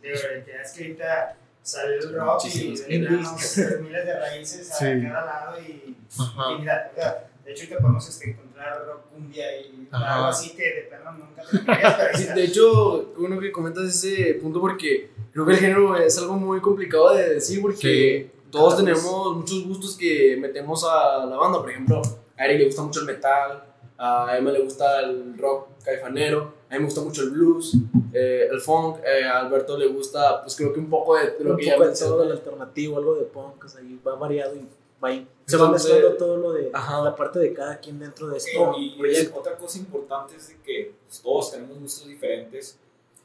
Digo, 0.01 0.15
ya 0.47 0.61
es 0.63 0.71
que 0.71 0.83
ahorita 0.83 1.37
sale 1.61 1.95
el 1.97 2.13
rock 2.13 2.41
y 2.45 2.47
Muchísimos 2.47 2.81
tenemos 2.87 3.57
miles 3.81 4.05
de 4.05 4.19
raíces 4.19 4.71
a 4.71 4.75
Sí. 4.75 4.85
cada 5.03 5.25
lado 5.25 5.59
y 5.61 5.95
infinidad, 6.09 6.91
¿verdad? 6.95 7.23
De 7.43 7.51
hecho, 7.51 7.63
ahorita 7.63 7.77
podemos 7.81 8.09
este, 8.09 8.37
encontrar 8.55 8.85
rock 8.87 9.01
cumbia 9.13 9.57
y 9.57 9.87
Ajá. 9.91 10.15
algo 10.15 10.27
así 10.27 10.55
que 10.55 10.63
de 10.63 10.81
plano 10.83 11.17
nunca 11.17 11.43
te 11.43 11.71
ahí 11.71 12.13
Sí, 12.15 12.33
de 12.33 12.43
hecho, 12.43 13.13
qué 13.13 13.19
bueno 13.21 13.39
que 13.39 13.51
comentas 13.51 13.83
ese 13.83 14.35
punto 14.35 14.59
porque 14.61 15.11
creo 15.31 15.45
que 15.45 15.53
el 15.53 15.59
género 15.59 15.97
es 15.97 16.17
algo 16.17 16.35
muy 16.35 16.61
complicado 16.61 17.13
de 17.13 17.35
decir 17.35 17.61
porque 17.61 18.31
todos 18.51 18.77
tenemos 18.77 19.35
muchos 19.35 19.65
gustos 19.65 19.97
que 19.97 20.37
metemos 20.39 20.83
a 20.85 21.25
la 21.25 21.35
banda. 21.35 21.59
Por 21.59 21.69
ejemplo, 21.69 22.01
a 22.37 22.45
Eric 22.45 22.59
le 22.59 22.65
gusta 22.67 22.83
mucho 22.83 23.01
el 23.01 23.05
metal, 23.05 23.63
a 23.97 24.37
Emma 24.37 24.51
le 24.51 24.61
gusta 24.61 25.01
el 25.01 25.37
rock 25.37 25.67
caifanero, 25.83 26.53
a 26.69 26.73
mí 26.73 26.79
me 26.79 26.85
gusta 26.85 27.01
mucho 27.01 27.21
el 27.23 27.31
blues, 27.31 27.75
eh, 28.13 28.47
el 28.49 28.59
funk, 28.59 28.97
eh, 29.05 29.25
a 29.25 29.41
Alberto 29.41 29.77
le 29.77 29.87
gusta, 29.87 30.41
pues 30.41 30.55
creo 30.55 30.73
que 30.73 30.79
un 30.79 30.89
poco 30.89 31.15
de, 31.15 31.31
de 31.31 31.43
lo 31.43 31.51
un 31.51 31.57
que 31.57 31.65
ya 31.65 31.75
poco 31.75 31.89
de 31.89 31.95
todo 31.95 32.23
el 32.23 32.31
alternativo, 32.31 32.97
algo 32.97 33.15
de 33.15 33.25
punk, 33.25 33.63
o 33.63 33.67
sea, 33.67 33.81
ahí 33.81 33.99
va 34.05 34.15
variado 34.15 34.55
y 34.55 34.65
va 35.03 35.09
ahí. 35.09 35.27
Se 35.45 35.57
va 35.57 35.69
mezclando 35.71 36.13
todo 36.13 36.37
lo 36.37 36.53
de 36.53 36.71
Ajá. 36.73 37.01
la 37.03 37.15
parte 37.15 37.39
de 37.39 37.53
cada 37.53 37.79
quien 37.79 37.99
dentro 37.99 38.27
de 38.27 38.37
esto. 38.37 38.73
Y 38.77 38.97
es- 39.09 39.31
otra 39.33 39.55
cosa 39.57 39.77
importante 39.77 40.35
es 40.35 40.49
de 40.49 40.57
que 40.63 40.93
pues, 41.07 41.21
todos 41.21 41.51
tenemos 41.51 41.77
gustos 41.79 42.07
diferentes 42.07 42.77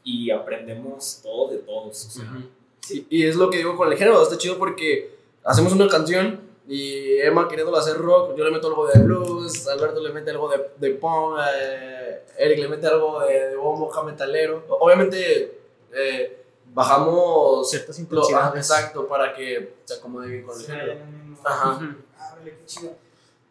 y 0.05 0.31
aprendemos 0.31 1.21
todos 1.23 1.53
de 1.53 1.59
todos. 1.59 2.07
O 2.07 2.11
sea, 2.11 2.25
Ujú. 2.25 2.43
Sí, 2.81 3.07
y 3.11 3.27
es 3.27 3.37
lo 3.37 3.50
que 3.50 3.59
digo 3.59 3.77
con 3.77 3.91
el 3.93 3.97
género, 3.99 4.23
está 4.23 4.37
chido 4.39 4.59
porque 4.59 5.15
hacemos 5.45 5.73
una 5.73 5.87
canción 5.89 6.41
y 6.69 7.19
Emma 7.19 7.47
queriéndolo 7.49 7.77
hacer 7.79 7.97
rock, 7.97 8.35
yo 8.37 8.45
le 8.45 8.50
meto 8.50 8.69
algo 8.69 8.87
de 8.87 8.99
blues, 9.00 9.67
Alberto 9.69 10.00
le 10.00 10.11
mete 10.12 10.31
algo 10.31 10.49
de, 10.49 10.71
de 10.79 10.95
punk, 10.95 11.39
eh, 11.55 12.21
Eric 12.39 12.59
le 12.59 12.69
mete 12.69 12.87
algo 12.87 13.21
de, 13.21 13.50
de 13.50 13.57
bombo 13.57 13.91
metalero. 14.05 14.65
Obviamente 14.81 15.59
eh, 15.93 16.39
bajamos 16.73 17.69
Ciertas 17.71 17.99
lo- 17.99 18.03
intensidades. 18.03 18.71
ah, 18.71 18.77
exacto 18.79 19.07
para 19.09 19.35
que 19.35 19.75
se 19.85 19.95
acomode 19.95 20.29
bien 20.29 20.45
con 20.45 20.59
el 20.59 20.67
género. 20.67 20.93
el 20.93 21.00
Ajá. 21.45 21.79
Ah, 22.19 22.35
vale, 22.39 22.50
qué 22.57 22.67
chido. 22.67 22.93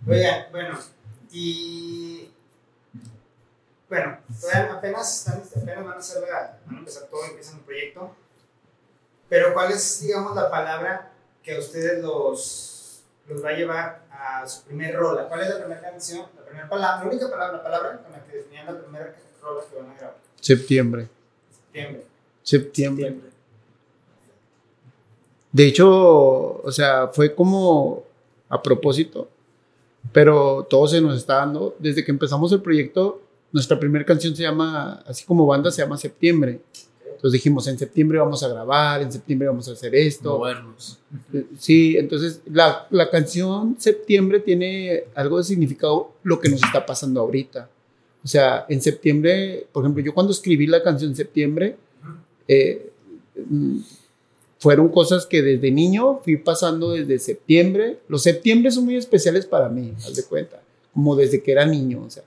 Oigan, 0.08 0.46
bueno, 0.52 0.80
Y 1.32 2.32
bueno, 3.90 4.18
todavía 4.40 4.74
apenas, 4.74 5.18
están, 5.20 5.44
apenas 5.62 5.86
van 5.86 5.94
a, 5.96 6.00
hacer 6.00 6.22
la- 6.22 6.58
van 6.66 6.76
a 6.76 6.80
empezar 6.80 7.04
todo, 7.04 7.26
empiezan 7.26 7.56
un 7.56 7.62
proyecto. 7.64 8.16
Pero 9.28 9.54
¿cuál 9.54 9.72
es, 9.72 10.02
digamos, 10.02 10.36
la 10.36 10.50
palabra 10.50 11.12
que 11.44 11.56
a 11.56 11.60
ustedes 11.60 12.02
los, 12.04 13.02
los 13.28 13.44
va 13.44 13.50
a 13.50 13.54
llevar 13.54 14.02
a 14.12 14.48
su 14.48 14.64
primer 14.64 14.96
rola? 14.96 15.28
¿Cuál 15.28 15.42
es 15.42 15.50
la 15.50 15.58
primera 15.58 15.82
canción, 15.82 16.26
la 16.38 16.46
primera 16.46 16.70
palabra, 16.70 17.04
la 17.04 17.10
única 17.12 17.30
palabra, 17.30 17.58
la 17.58 17.64
palabra 17.64 17.98
con 18.04 18.12
la 18.12 18.24
que 18.26 18.38
definían 18.38 18.66
la 18.68 18.80
primera 18.80 19.16
rola 19.42 19.62
que 19.70 19.76
van 19.80 19.90
a 19.92 19.96
grabar? 19.96 20.16
Septiembre. 20.40 21.10
Septiembre. 21.52 22.06
Septiembre. 22.43 23.05
Septiembre. 23.05 23.29
De 25.51 25.65
hecho, 25.65 26.62
o 26.62 26.72
sea, 26.72 27.08
fue 27.08 27.34
como 27.34 28.03
a 28.50 28.62
propósito, 28.62 29.29
pero 30.12 30.65
todo 30.69 30.88
se 30.88 31.01
nos 31.01 31.17
está 31.17 31.36
dando. 31.36 31.75
Desde 31.79 32.03
que 32.03 32.12
empezamos 32.12 32.51
el 32.51 32.62
proyecto, 32.62 33.22
nuestra 33.51 33.79
primera 33.79 34.05
canción 34.05 34.36
se 34.36 34.43
llama, 34.43 35.03
así 35.08 35.25
como 35.25 35.46
banda, 35.46 35.72
se 35.72 35.81
llama 35.81 35.98
Septiembre. 35.98 36.62
Entonces 37.19 37.34
dijimos, 37.34 37.67
en 37.67 37.77
septiembre 37.77 38.17
vamos 38.17 38.41
a 38.43 38.48
grabar, 38.48 39.01
en 39.01 39.12
septiembre 39.12 39.50
vamos 39.50 39.67
a 39.67 39.74
hacer 39.74 39.93
esto. 39.93 40.38
Movernos. 40.38 41.00
Sí, 41.58 41.98
entonces 41.98 42.41
la, 42.50 42.88
la 42.91 43.10
canción 43.10 43.75
Septiembre 43.77 44.39
tiene 44.39 45.03
algo 45.15 45.38
de 45.38 45.43
significado 45.43 46.13
lo 46.24 46.39
que 46.39 46.48
nos 46.48 46.63
está 46.63 46.86
pasando 46.86 47.19
ahorita. 47.19 47.69
O 48.24 48.27
sea, 48.27 48.65
en 48.69 48.81
septiembre, 48.81 49.67
por 49.74 49.84
ejemplo, 49.84 50.01
yo 50.01 50.13
cuando 50.13 50.31
escribí 50.31 50.65
la 50.65 50.81
canción 50.81 51.13
Septiembre, 51.13 51.75
eh, 52.50 52.89
fueron 54.58 54.89
cosas 54.89 55.25
que 55.27 55.41
desde 55.41 55.72
niño 55.72 56.20
fui 56.24 56.36
pasando 56.36 56.91
desde 56.91 57.20
septiembre. 57.20 58.00
Los 58.08 58.24
septiembre 58.24 58.72
son 58.72 58.86
muy 58.86 58.98
especiales 58.98 59.46
para 59.46 59.70
mí, 59.70 59.94
haz 60.00 60.15
de 60.15 60.24
cuenta, 60.24 60.62
como 60.94 61.15
desde 61.15 61.41
que 61.41 61.51
era 61.51 61.65
niño. 61.65 62.03
O 62.06 62.10
sea, 62.10 62.24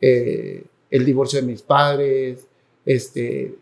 eh, 0.00 0.62
el 0.90 1.04
divorcio 1.04 1.40
de 1.40 1.46
mis 1.46 1.62
padres, 1.62 2.46
este, 2.84 3.54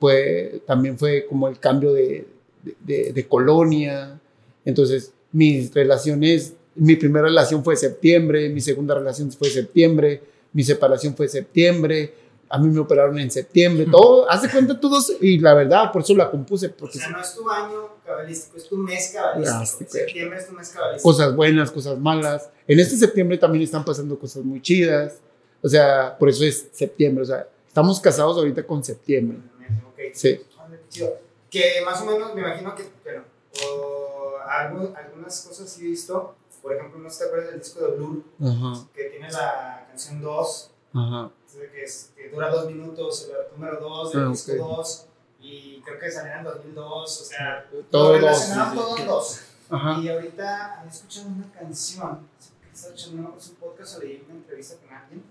fue, 0.00 0.60
también 0.66 0.98
fue 0.98 1.24
como 1.26 1.48
el 1.48 1.58
cambio 1.58 1.92
de 1.92 3.26
colonia. 3.28 4.20
Entonces, 4.64 5.12
mis 5.30 5.72
relaciones, 5.72 6.54
mi 6.74 6.96
primera 6.96 7.26
relación 7.26 7.62
fue 7.62 7.76
septiembre, 7.76 8.48
mi 8.48 8.60
segunda 8.60 8.96
relación 8.96 9.30
fue 9.30 9.48
septiembre, 9.48 10.20
mi 10.52 10.64
separación 10.64 11.16
fue 11.16 11.28
septiembre, 11.28 12.12
a 12.54 12.58
mí 12.58 12.68
me 12.68 12.78
operaron 12.80 13.18
en 13.18 13.30
septiembre, 13.30 13.86
todo, 13.90 14.30
hace 14.30 14.48
cuenta 14.50 14.78
todos, 14.78 15.12
y 15.20 15.38
la 15.38 15.54
verdad, 15.54 15.90
por 15.92 16.02
eso 16.02 16.14
la 16.14 16.30
compuse, 16.30 16.66
O 16.68 16.76
porque 16.76 16.98
sea, 16.98 17.08
no 17.10 17.20
es 17.20 17.34
tu 17.34 17.48
año 17.50 17.88
cabalístico, 18.04 18.56
es 18.56 18.68
tu 18.68 18.76
mes 18.76 19.14
Ah, 19.16 19.32
cabalístico. 19.32 19.90
claro. 19.90 20.06
Septiembre 20.06 20.38
es 20.38 20.46
tu 20.46 20.52
mes 20.52 20.68
cabalístico. 20.70 21.10
cosas 21.10 21.34
buenas, 21.34 21.70
cosas 21.70 21.98
malas. 21.98 22.48
En 22.68 22.78
este 22.78 22.96
septiembre 22.96 23.38
también 23.38 23.64
están 23.64 23.84
pasando 23.84 24.18
cosas 24.18 24.44
muy 24.44 24.60
chidas. 24.62 25.18
O 25.62 25.68
sea, 25.68 26.16
por 26.18 26.28
eso 26.28 26.44
es 26.44 26.68
septiembre. 26.72 27.22
O 27.22 27.26
sea, 27.26 27.46
estamos 27.66 27.98
casados 28.00 28.36
ahorita 28.36 28.64
con 28.66 28.84
septiembre. 28.84 29.38
Ok. 29.88 29.98
Sí. 30.14 30.40
Que 31.50 31.82
más 31.84 32.00
o 32.02 32.06
menos 32.06 32.34
me 32.34 32.40
imagino 32.40 32.74
que, 32.74 32.84
bueno, 33.04 33.22
o 33.66 34.34
algo, 34.48 34.92
algunas 34.96 35.40
cosas 35.42 35.68
sí 35.70 35.84
he 35.84 35.88
visto. 35.88 36.34
Por 36.62 36.74
ejemplo, 36.74 36.98
no 36.98 37.10
sé 37.10 37.16
si 37.16 37.20
te 37.22 37.26
acuerdas 37.26 37.50
del 37.50 37.60
disco 37.60 37.80
de 37.84 37.96
Blur, 37.96 38.22
Ajá, 38.40 38.86
que 38.94 39.04
tiene 39.04 39.30
la 39.30 39.86
canción 39.88 40.22
2, 40.22 40.70
ajá. 40.94 41.30
Que, 41.72 41.84
es- 41.84 42.10
que 42.16 42.28
dura 42.30 42.50
dos 42.50 42.66
minutos, 42.66 43.28
el 43.30 43.56
número 43.58 43.80
2 43.80 44.12
del 44.12 44.24
Ah, 44.26 44.28
disco 44.30 44.52
ok. 44.52 44.58
2, 44.76 45.06
y 45.40 45.80
creo 45.82 45.98
que 45.98 46.10
salió 46.10 46.32
en 46.34 46.44
2002, 46.44 47.20
o 47.20 47.24
sea, 47.24 47.68
Todo 47.90 48.04
dos, 48.12 48.16
relacionado 48.20 48.96
sí, 48.96 49.02
sí. 49.02 49.08
2. 49.08 49.40
Ajá. 49.70 50.00
Y 50.00 50.08
ahorita 50.08 50.80
había 50.80 50.90
escuchado 50.90 51.28
una 51.28 51.50
canción, 51.52 52.28
estaba 52.72 52.94
escuchando 52.94 53.28
un 53.30 53.54
podcast 53.56 53.96
o 53.96 54.00
leí 54.00 54.22
una 54.26 54.34
entrevista 54.34 54.76
con 54.76 54.94
alguien, 54.96 55.22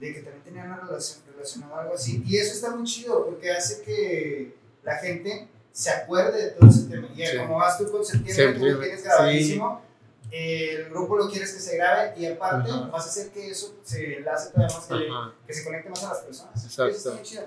de 0.00 0.14
que 0.14 0.20
también 0.22 0.42
tenía 0.44 0.64
una 0.64 0.80
relación 0.80 1.20
relacionada 1.32 1.76
a 1.76 1.80
algo 1.82 1.94
así. 1.94 2.22
Y 2.26 2.36
eso 2.36 2.54
está 2.54 2.74
muy 2.74 2.84
chido 2.84 3.24
porque 3.24 3.50
hace 3.52 3.82
que 3.82 4.56
la 4.82 4.96
gente 4.96 5.48
se 5.70 5.90
acuerde 5.90 6.42
de 6.42 6.50
todo 6.50 6.68
ese 6.68 6.84
tema. 6.88 7.08
Y 7.16 7.24
Sí. 7.26 7.36
como 7.38 7.56
vas 7.56 7.78
tú 7.78 7.90
con 7.90 8.04
septiembre, 8.04 8.74
tú 8.74 8.80
tienes 8.80 9.04
grabadísimo, 9.04 9.80
el 10.34 10.88
grupo 10.90 11.16
lo 11.16 11.28
quieres 11.28 11.52
que 11.52 11.60
se 11.60 11.76
grabe 11.76 12.14
y 12.18 12.24
aparte 12.26 12.70
Ajá. 12.70 12.88
vas 12.90 13.06
a 13.06 13.08
hacer 13.10 13.30
que 13.30 13.50
eso 13.50 13.74
se 13.84 14.16
enlace 14.16 14.50
todavía 14.50 14.74
más, 14.76 14.86
que, 14.86 15.46
que 15.46 15.52
se 15.54 15.64
conecte 15.64 15.90
más 15.90 16.02
a 16.04 16.08
las 16.08 16.18
personas. 16.22 16.64
Exacto. 16.64 16.86
Eso 16.86 16.96
está 16.96 17.10
muy 17.12 17.22
chido. 17.22 17.44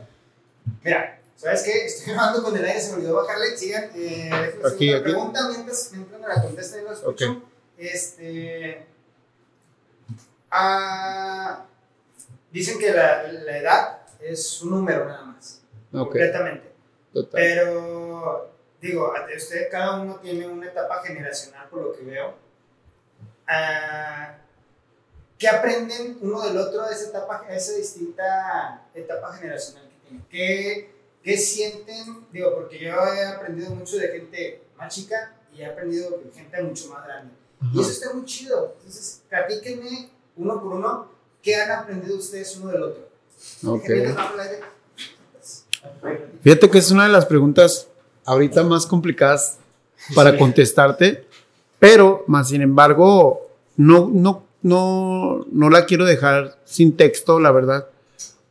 Mira, 0.83 1.19
¿sabes 1.35 1.63
qué? 1.63 1.85
Estoy 1.85 2.13
grabando 2.13 2.43
con 2.43 2.55
el 2.55 2.63
aire, 2.63 2.79
se 2.79 2.91
me 2.91 2.97
olvidó 2.97 3.15
bajarle. 3.15 3.57
Sigan, 3.57 3.89
eh, 3.95 4.29
Aquí, 4.65 4.93
aquí. 4.93 5.03
pregunta 5.03 5.47
mientras, 5.49 5.89
mientras 5.93 6.21
me 6.21 6.27
la 6.27 6.41
contesten 6.43 6.81
y 6.81 6.83
lo 6.83 6.93
escucho. 6.93 7.31
Ok. 7.31 7.43
Este. 7.77 8.85
ah, 10.51 11.65
dicen 12.51 12.79
que 12.79 12.91
la, 12.93 13.23
la 13.31 13.57
edad 13.57 13.99
es 14.19 14.61
un 14.61 14.71
número 14.71 15.05
nada 15.05 15.23
más. 15.25 15.61
Ok, 15.91 15.99
Completamente. 16.09 16.71
total. 17.13 17.31
Pero, 17.41 18.51
digo, 18.81 19.13
usted, 19.35 19.69
cada 19.69 19.99
uno 19.99 20.15
tiene 20.17 20.47
una 20.47 20.67
etapa 20.67 21.01
generacional, 21.03 21.67
por 21.69 21.81
lo 21.81 21.93
que 21.93 22.03
veo. 22.03 22.44
Ah, 23.47 24.37
¿Qué 25.37 25.47
aprenden 25.49 26.17
uno 26.21 26.41
del 26.45 26.57
otro 26.57 26.87
de 26.87 26.93
esa 26.93 27.09
etapa, 27.09 27.45
esa 27.49 27.73
distinta 27.73 28.87
etapa 28.93 29.33
generacional 29.33 29.83
que 29.89 30.07
tienen? 30.07 30.25
¿Qué, 30.29 30.95
¿Qué 31.21 31.37
sienten? 31.37 32.25
Digo, 32.31 32.55
porque 32.55 32.79
yo 32.79 32.91
he 32.91 33.25
aprendido 33.25 33.71
mucho 33.71 33.97
de 33.97 34.07
gente 34.07 34.63
más 34.77 34.93
chica 34.93 35.35
y 35.53 35.61
he 35.61 35.65
aprendido 35.65 36.11
de 36.11 36.31
gente 36.31 36.63
mucho 36.63 36.89
más 36.89 37.05
grande. 37.05 37.33
Y 37.73 37.81
eso 37.81 37.89
está 37.89 38.13
muy 38.13 38.25
chido. 38.25 38.75
Entonces, 38.77 39.21
platíquenme 39.29 40.09
uno 40.37 40.61
por 40.61 40.73
uno 40.73 41.11
qué 41.41 41.55
han 41.55 41.71
aprendido 41.71 42.17
ustedes 42.17 42.55
uno 42.57 42.71
del 42.71 42.83
otro. 42.83 43.09
Ok. 43.65 43.83
Déjenme 43.87 44.13
tomar 44.13 44.33
el 44.33 44.39
aire. 44.39 44.59
Fíjate 46.41 46.69
que 46.69 46.77
es 46.77 46.91
una 46.91 47.03
de 47.03 47.09
las 47.09 47.25
preguntas 47.25 47.87
ahorita 48.23 48.63
más 48.63 48.85
complicadas 48.85 49.57
para 50.15 50.37
contestarte, 50.37 51.24
pero 51.79 52.23
más 52.27 52.49
sin 52.49 52.61
embargo, 52.61 53.41
no, 53.77 54.09
no, 54.11 54.43
no, 54.61 55.45
no 55.51 55.69
la 55.69 55.85
quiero 55.85 56.05
dejar 56.05 56.57
sin 56.65 56.95
texto, 56.97 57.39
la 57.39 57.51
verdad, 57.51 57.87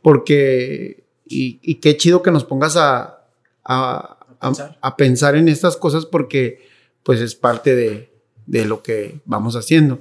porque, 0.01 1.03
y, 1.25 1.59
y 1.61 1.75
qué 1.75 1.97
chido 1.97 2.21
que 2.21 2.31
nos 2.31 2.43
pongas 2.45 2.77
a, 2.77 3.21
a, 3.63 4.17
a- 4.39 4.47
pensar. 4.49 4.77
a 4.81 4.95
pensar 4.95 5.35
en 5.35 5.47
estas 5.49 5.77
cosas 5.77 6.05
porque 6.05 6.67
pues 7.03 7.19
es 7.21 7.35
parte 7.35 7.75
de, 7.75 8.11
de 8.45 8.65
lo 8.65 8.81
que 8.83 9.19
vamos 9.25 9.55
haciendo. 9.55 9.99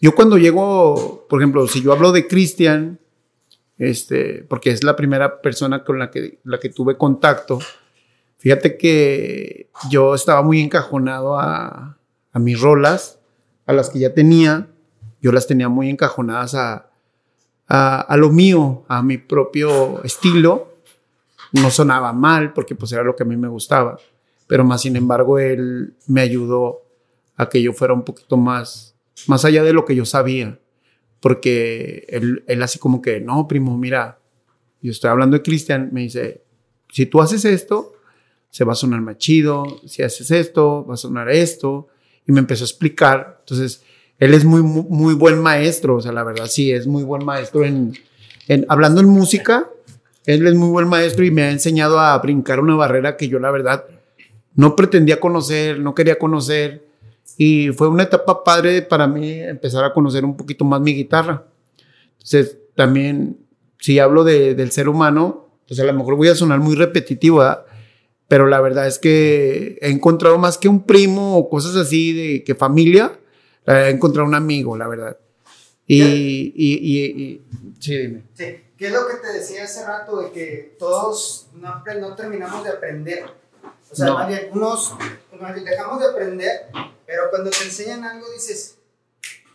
Yo 0.00 0.14
cuando 0.14 0.36
llego, 0.38 1.26
por 1.28 1.40
ejemplo, 1.40 1.66
si 1.68 1.82
yo 1.82 1.92
hablo 1.92 2.12
de 2.12 2.26
Cristian, 2.26 2.98
este, 3.78 4.44
porque 4.48 4.70
es 4.70 4.82
la 4.84 4.96
primera 4.96 5.40
persona 5.40 5.84
con 5.84 5.98
la 5.98 6.10
que, 6.10 6.38
la 6.44 6.58
que 6.58 6.68
tuve 6.70 6.96
contacto. 6.96 7.58
Fíjate 8.38 8.76
que 8.76 9.68
yo 9.90 10.14
estaba 10.14 10.42
muy 10.42 10.60
encajonado 10.60 11.38
a, 11.38 11.95
a 12.36 12.38
mis 12.38 12.60
rolas, 12.60 13.18
a 13.64 13.72
las 13.72 13.88
que 13.88 14.00
ya 14.00 14.12
tenía, 14.12 14.68
yo 15.22 15.32
las 15.32 15.46
tenía 15.46 15.70
muy 15.70 15.88
encajonadas 15.88 16.54
a, 16.54 16.90
a, 17.66 18.16
lo 18.18 18.30
mío, 18.30 18.84
a 18.88 19.02
mi 19.02 19.16
propio 19.16 20.02
estilo. 20.04 20.74
No 21.52 21.70
sonaba 21.70 22.12
mal, 22.12 22.52
porque 22.52 22.74
pues 22.74 22.92
era 22.92 23.02
lo 23.02 23.16
que 23.16 23.22
a 23.22 23.26
mí 23.26 23.36
me 23.36 23.48
gustaba, 23.48 23.98
pero 24.46 24.64
más 24.64 24.82
sin 24.82 24.96
embargo 24.96 25.38
él 25.38 25.94
me 26.06 26.20
ayudó 26.20 26.82
a 27.36 27.48
que 27.48 27.62
yo 27.62 27.72
fuera 27.72 27.94
un 27.94 28.02
poquito 28.02 28.36
más, 28.36 28.94
más 29.26 29.44
allá 29.44 29.62
de 29.62 29.72
lo 29.72 29.84
que 29.84 29.94
yo 29.94 30.04
sabía 30.04 30.58
porque 31.20 32.04
él, 32.08 32.44
él 32.46 32.62
así 32.62 32.78
como 32.78 33.02
que, 33.02 33.20
no, 33.20 33.48
primo, 33.48 33.76
mira, 33.76 34.20
yo 34.80 34.90
estoy 34.90 35.10
hablando 35.10 35.36
de 35.36 35.42
Cristian, 35.42 35.88
me 35.92 36.02
dice, 36.02 36.42
si 36.92 37.06
tú 37.06 37.20
haces 37.20 37.44
esto, 37.44 37.94
se 38.50 38.64
va 38.64 38.74
a 38.74 38.76
sonar 38.76 39.00
más 39.00 39.18
chido, 39.18 39.64
si 39.86 40.02
haces 40.02 40.30
esto, 40.30 40.86
va 40.86 40.94
a 40.94 40.96
sonar 40.96 41.28
esto, 41.28 41.88
y 42.26 42.32
me 42.32 42.40
empezó 42.40 42.64
a 42.64 42.66
explicar, 42.66 43.36
entonces, 43.40 43.82
él 44.18 44.34
es 44.34 44.44
muy, 44.44 44.62
muy, 44.62 44.84
muy 44.88 45.14
buen 45.14 45.40
maestro, 45.40 45.96
o 45.96 46.00
sea, 46.00 46.12
la 46.12 46.24
verdad 46.24 46.46
sí, 46.46 46.72
es 46.72 46.86
muy 46.86 47.02
buen 47.02 47.24
maestro 47.24 47.64
en, 47.64 47.92
en, 48.48 48.64
hablando 48.68 49.00
en 49.00 49.08
música, 49.08 49.68
él 50.24 50.46
es 50.46 50.54
muy 50.54 50.68
buen 50.70 50.88
maestro 50.88 51.24
y 51.24 51.30
me 51.30 51.42
ha 51.42 51.50
enseñado 51.50 52.00
a 52.00 52.16
brincar 52.18 52.58
una 52.60 52.74
barrera 52.74 53.16
que 53.16 53.28
yo 53.28 53.38
la 53.38 53.50
verdad 53.50 53.84
no 54.54 54.74
pretendía 54.74 55.20
conocer, 55.20 55.78
no 55.78 55.94
quería 55.94 56.18
conocer, 56.18 56.84
y 57.36 57.68
fue 57.72 57.88
una 57.88 58.04
etapa 58.04 58.42
padre 58.42 58.80
para 58.82 59.06
mí 59.06 59.30
empezar 59.32 59.84
a 59.84 59.92
conocer 59.92 60.24
un 60.24 60.36
poquito 60.36 60.64
más 60.64 60.80
mi 60.80 60.94
guitarra. 60.94 61.44
Entonces, 62.14 62.56
también, 62.74 63.36
si 63.78 63.98
hablo 63.98 64.24
de- 64.24 64.54
del 64.54 64.70
ser 64.72 64.88
humano, 64.88 65.48
pues 65.68 65.78
a 65.80 65.84
lo 65.84 65.92
mejor 65.92 66.16
voy 66.16 66.28
a 66.28 66.34
sonar 66.34 66.60
muy 66.60 66.74
repetitivo, 66.74 67.38
¿verdad? 67.38 67.66
Pero 68.28 68.46
la 68.46 68.60
verdad 68.60 68.86
es 68.86 68.98
que 68.98 69.78
he 69.80 69.90
encontrado 69.90 70.38
más 70.38 70.58
que 70.58 70.68
un 70.68 70.84
primo 70.84 71.36
o 71.36 71.48
cosas 71.48 71.76
así 71.76 72.12
de 72.12 72.44
que 72.44 72.54
familia, 72.54 73.18
he 73.66 73.88
encontrado 73.90 74.26
un 74.28 74.34
amigo, 74.34 74.76
la 74.76 74.88
verdad. 74.88 75.18
Y, 75.86 76.02
y, 76.02 76.52
y, 76.56 77.04
y- 77.04 77.42
sí, 77.78 77.96
dime. 77.96 78.24
Sí, 78.34 78.44
¿qué 78.76 78.86
es 78.88 78.92
lo 78.92 79.06
que 79.06 79.16
te 79.16 79.32
decía 79.32 79.64
hace 79.64 79.84
rato 79.86 80.20
de 80.20 80.32
que 80.32 80.76
todos 80.78 81.46
no, 81.54 81.82
no 82.00 82.14
terminamos 82.16 82.64
de 82.64 82.70
aprender? 82.70 83.24
O 83.90 83.94
sea, 83.94 84.06
No. 84.06 84.14
más 84.14 84.28
bien, 84.28 84.48
unos 84.52 84.94
más 85.40 85.54
bien, 85.54 85.64
dejamos 85.64 86.00
de 86.00 86.06
aprender, 86.08 86.50
pero 87.06 87.24
cuando 87.30 87.50
te 87.50 87.64
enseñan 87.64 88.02
algo 88.04 88.26
dices, 88.32 88.72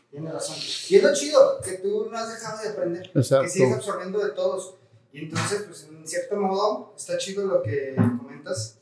Tienes 0.10 0.34
razón. 0.34 0.58
Y 0.90 0.96
es 0.98 1.04
lo 1.04 1.14
chido, 1.14 1.62
que 1.64 1.72
tú 1.78 2.10
no 2.12 2.18
has 2.18 2.28
dejado 2.34 2.62
de 2.62 2.68
aprender. 2.70 3.10
Exacto. 3.16 3.44
Que 3.46 3.50
sigues 3.50 3.74
absorbiendo 3.74 4.20
de 4.20 4.32
todos. 4.32 4.76
Y 5.14 5.20
entonces, 5.20 5.64
pues 5.68 5.88
en 5.90 6.08
cierto 6.08 6.38
modo, 6.38 6.94
está 6.96 7.18
chido 7.18 7.46
lo 7.46 7.62
que 7.62 7.96
comentas, 7.96 8.80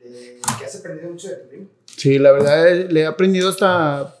de 0.00 0.40
que 0.58 0.64
has 0.64 0.76
aprendido 0.76 1.10
mucho 1.10 1.28
de 1.28 1.36
tu 1.36 1.48
primo. 1.48 1.68
Sí, 1.96 2.18
la 2.18 2.32
verdad 2.32 2.68
eh, 2.68 2.88
le 2.90 3.00
he 3.00 3.06
aprendido 3.06 3.48
hasta 3.48 4.14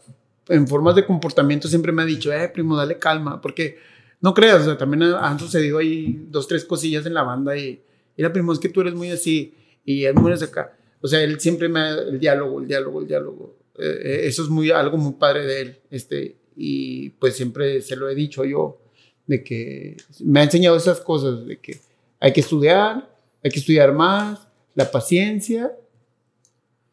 en 0.48 0.66
formas 0.66 0.94
de 0.94 1.04
comportamiento. 1.04 1.68
Siempre 1.68 1.92
me 1.92 2.02
ha 2.02 2.06
dicho, 2.06 2.32
eh, 2.32 2.48
primo, 2.48 2.76
dale 2.76 2.98
calma, 2.98 3.40
porque 3.40 3.78
no 4.20 4.34
creas, 4.34 4.62
o 4.62 4.64
sea, 4.64 4.78
también 4.78 5.02
han 5.02 5.38
sucedido 5.38 5.78
ahí 5.78 6.26
dos, 6.28 6.46
tres 6.46 6.64
cosillas 6.64 7.04
en 7.06 7.14
la 7.14 7.22
banda 7.22 7.56
y, 7.56 7.82
mira, 8.16 8.32
primo, 8.32 8.52
es 8.52 8.58
que 8.58 8.68
tú 8.68 8.80
eres 8.80 8.94
muy 8.94 9.10
así 9.10 9.54
y 9.84 10.04
es 10.04 10.14
muy 10.14 10.32
de 10.32 10.44
acá. 10.44 10.76
O 11.00 11.08
sea, 11.08 11.22
él 11.22 11.40
siempre 11.40 11.68
me 11.68 11.90
el 11.90 12.20
diálogo, 12.20 12.60
el 12.60 12.68
diálogo, 12.68 13.00
el 13.00 13.08
diálogo. 13.08 13.56
Eh, 13.78 14.00
eh, 14.02 14.20
eso 14.24 14.42
es 14.42 14.48
muy 14.48 14.70
algo 14.70 14.96
muy 14.96 15.14
padre 15.14 15.44
de 15.44 15.60
él, 15.60 15.80
este, 15.90 16.36
y 16.56 17.10
pues 17.10 17.36
siempre 17.36 17.80
se 17.82 17.96
lo 17.96 18.08
he 18.08 18.14
dicho 18.14 18.44
yo 18.44 18.81
de 19.26 19.42
que 19.44 19.96
me 20.20 20.40
ha 20.40 20.44
enseñado 20.44 20.76
esas 20.76 21.00
cosas, 21.00 21.46
de 21.46 21.58
que 21.58 21.80
hay 22.20 22.32
que 22.32 22.40
estudiar, 22.40 23.08
hay 23.42 23.50
que 23.50 23.58
estudiar 23.58 23.92
más, 23.92 24.46
la 24.74 24.90
paciencia 24.90 25.76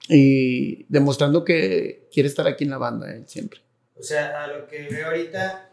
y 0.07 0.86
demostrando 0.86 1.43
que 1.43 2.07
quiere 2.12 2.27
estar 2.27 2.48
aquí 2.48 2.63
en 2.63 2.71
la 2.71 2.77
banda 2.77 3.13
él 3.13 3.27
siempre. 3.27 3.62
O 3.98 4.03
sea, 4.03 4.43
a 4.43 4.48
lo 4.48 4.67
que 4.67 4.88
veo 4.89 5.07
ahorita, 5.07 5.69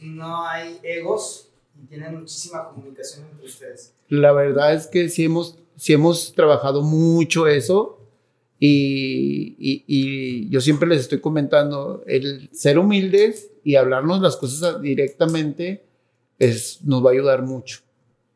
no 0.00 0.46
hay 0.46 0.78
egos 0.82 1.48
y 1.82 1.86
tienen 1.86 2.20
muchísima 2.20 2.68
comunicación 2.68 3.26
entre 3.30 3.46
ustedes. 3.46 3.94
La 4.08 4.32
verdad 4.32 4.74
es 4.74 4.86
que 4.86 5.08
sí 5.08 5.24
hemos, 5.24 5.58
sí 5.76 5.92
hemos 5.92 6.34
trabajado 6.34 6.82
mucho 6.82 7.46
eso 7.46 7.98
y, 8.58 9.56
y, 9.58 9.84
y 9.86 10.50
yo 10.50 10.60
siempre 10.60 10.88
les 10.88 11.00
estoy 11.00 11.20
comentando, 11.20 12.04
el 12.06 12.50
ser 12.52 12.78
humildes 12.78 13.50
y 13.64 13.76
hablarnos 13.76 14.20
las 14.20 14.36
cosas 14.36 14.80
directamente 14.82 15.89
es, 16.40 16.82
nos 16.82 17.04
va 17.04 17.10
a 17.10 17.12
ayudar 17.12 17.42
mucho. 17.42 17.80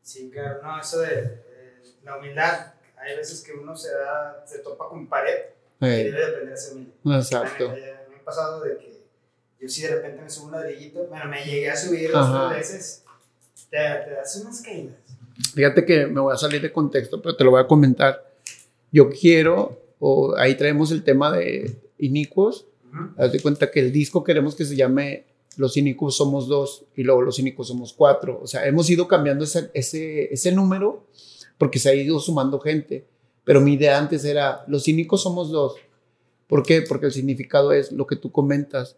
Sí, 0.01 0.29
claro, 0.31 0.61
no, 0.63 0.79
eso 0.79 0.99
de 1.01 1.09
eh, 1.19 1.81
la 2.03 2.17
humildad, 2.17 2.73
hay 2.97 3.17
veces 3.17 3.41
que 3.41 3.51
uno 3.51 3.75
se 3.75 3.91
da, 3.91 4.45
se 4.47 4.59
topa 4.59 4.87
con 4.87 5.07
pared 5.07 5.37
y 5.81 5.85
Eh, 5.85 6.03
debe 6.05 6.19
de 6.19 6.25
aprender 6.27 6.53
a 6.53 6.57
ser 6.57 6.73
humilde. 6.75 6.93
exacto. 7.17 7.75
Ya 7.75 8.05
Me 8.09 8.15
ha 8.17 8.23
pasado 8.23 8.63
de 8.63 8.77
que 8.77 9.01
yo 9.59 9.67
sí 9.67 9.81
de 9.81 9.95
repente 9.95 10.21
me 10.21 10.29
subo 10.29 10.45
un 10.45 10.51
ladrillito, 10.53 11.05
bueno, 11.07 11.25
me 11.25 11.43
llegué 11.43 11.69
a 11.69 11.75
subir 11.75 12.11
dos 12.11 12.49
veces, 12.51 13.03
te, 13.69 13.77
te 13.77 14.11
das 14.11 14.35
unas 14.37 14.61
caídas. 14.61 14.95
Fíjate 15.53 15.83
que 15.85 16.05
me 16.07 16.21
voy 16.21 16.33
a 16.33 16.37
salir 16.37 16.61
de 16.61 16.71
contexto, 16.71 17.21
pero 17.21 17.35
te 17.35 17.43
lo 17.43 17.51
voy 17.51 17.61
a 17.61 17.67
comentar. 17.67 18.31
Yo 18.91 19.09
quiero, 19.09 19.81
o 19.99 20.35
ahí 20.37 20.55
traemos 20.55 20.91
el 20.91 21.03
tema 21.03 21.35
de 21.35 21.75
inicuos. 21.97 22.67
Ujú. 22.93 23.09
Haz 23.17 23.31
de 23.33 23.41
cuenta 23.41 23.69
que 23.71 23.79
el 23.81 23.91
disco 23.91 24.23
queremos 24.23 24.55
que 24.55 24.63
se 24.63 24.75
llame 24.75 25.25
Los 25.57 25.77
inicuos 25.77 26.17
somos 26.17 26.47
dos 26.47 26.85
y 26.95 27.03
luego 27.03 27.21
Los 27.21 27.39
inicuos 27.39 27.67
somos 27.67 27.93
cuatro. 27.93 28.39
O 28.41 28.47
sea, 28.47 28.65
hemos 28.65 28.89
ido 28.89 29.07
cambiando 29.07 29.43
ese, 29.43 29.71
ese, 29.73 30.33
ese 30.33 30.51
número 30.51 31.05
porque 31.57 31.79
se 31.79 31.89
ha 31.89 31.95
ido 31.95 32.19
sumando 32.19 32.59
gente. 32.59 33.05
Pero 33.43 33.61
mi 33.61 33.73
idea 33.73 33.97
antes 33.97 34.25
era 34.25 34.63
Los 34.67 34.87
inicuos 34.87 35.23
somos 35.23 35.49
dos. 35.49 35.75
¿Por 36.47 36.63
qué? 36.63 36.81
Porque 36.81 37.07
el 37.07 37.11
significado 37.11 37.71
es 37.71 37.91
lo 37.91 38.05
que 38.05 38.15
tú 38.15 38.31
comentas. 38.31 38.97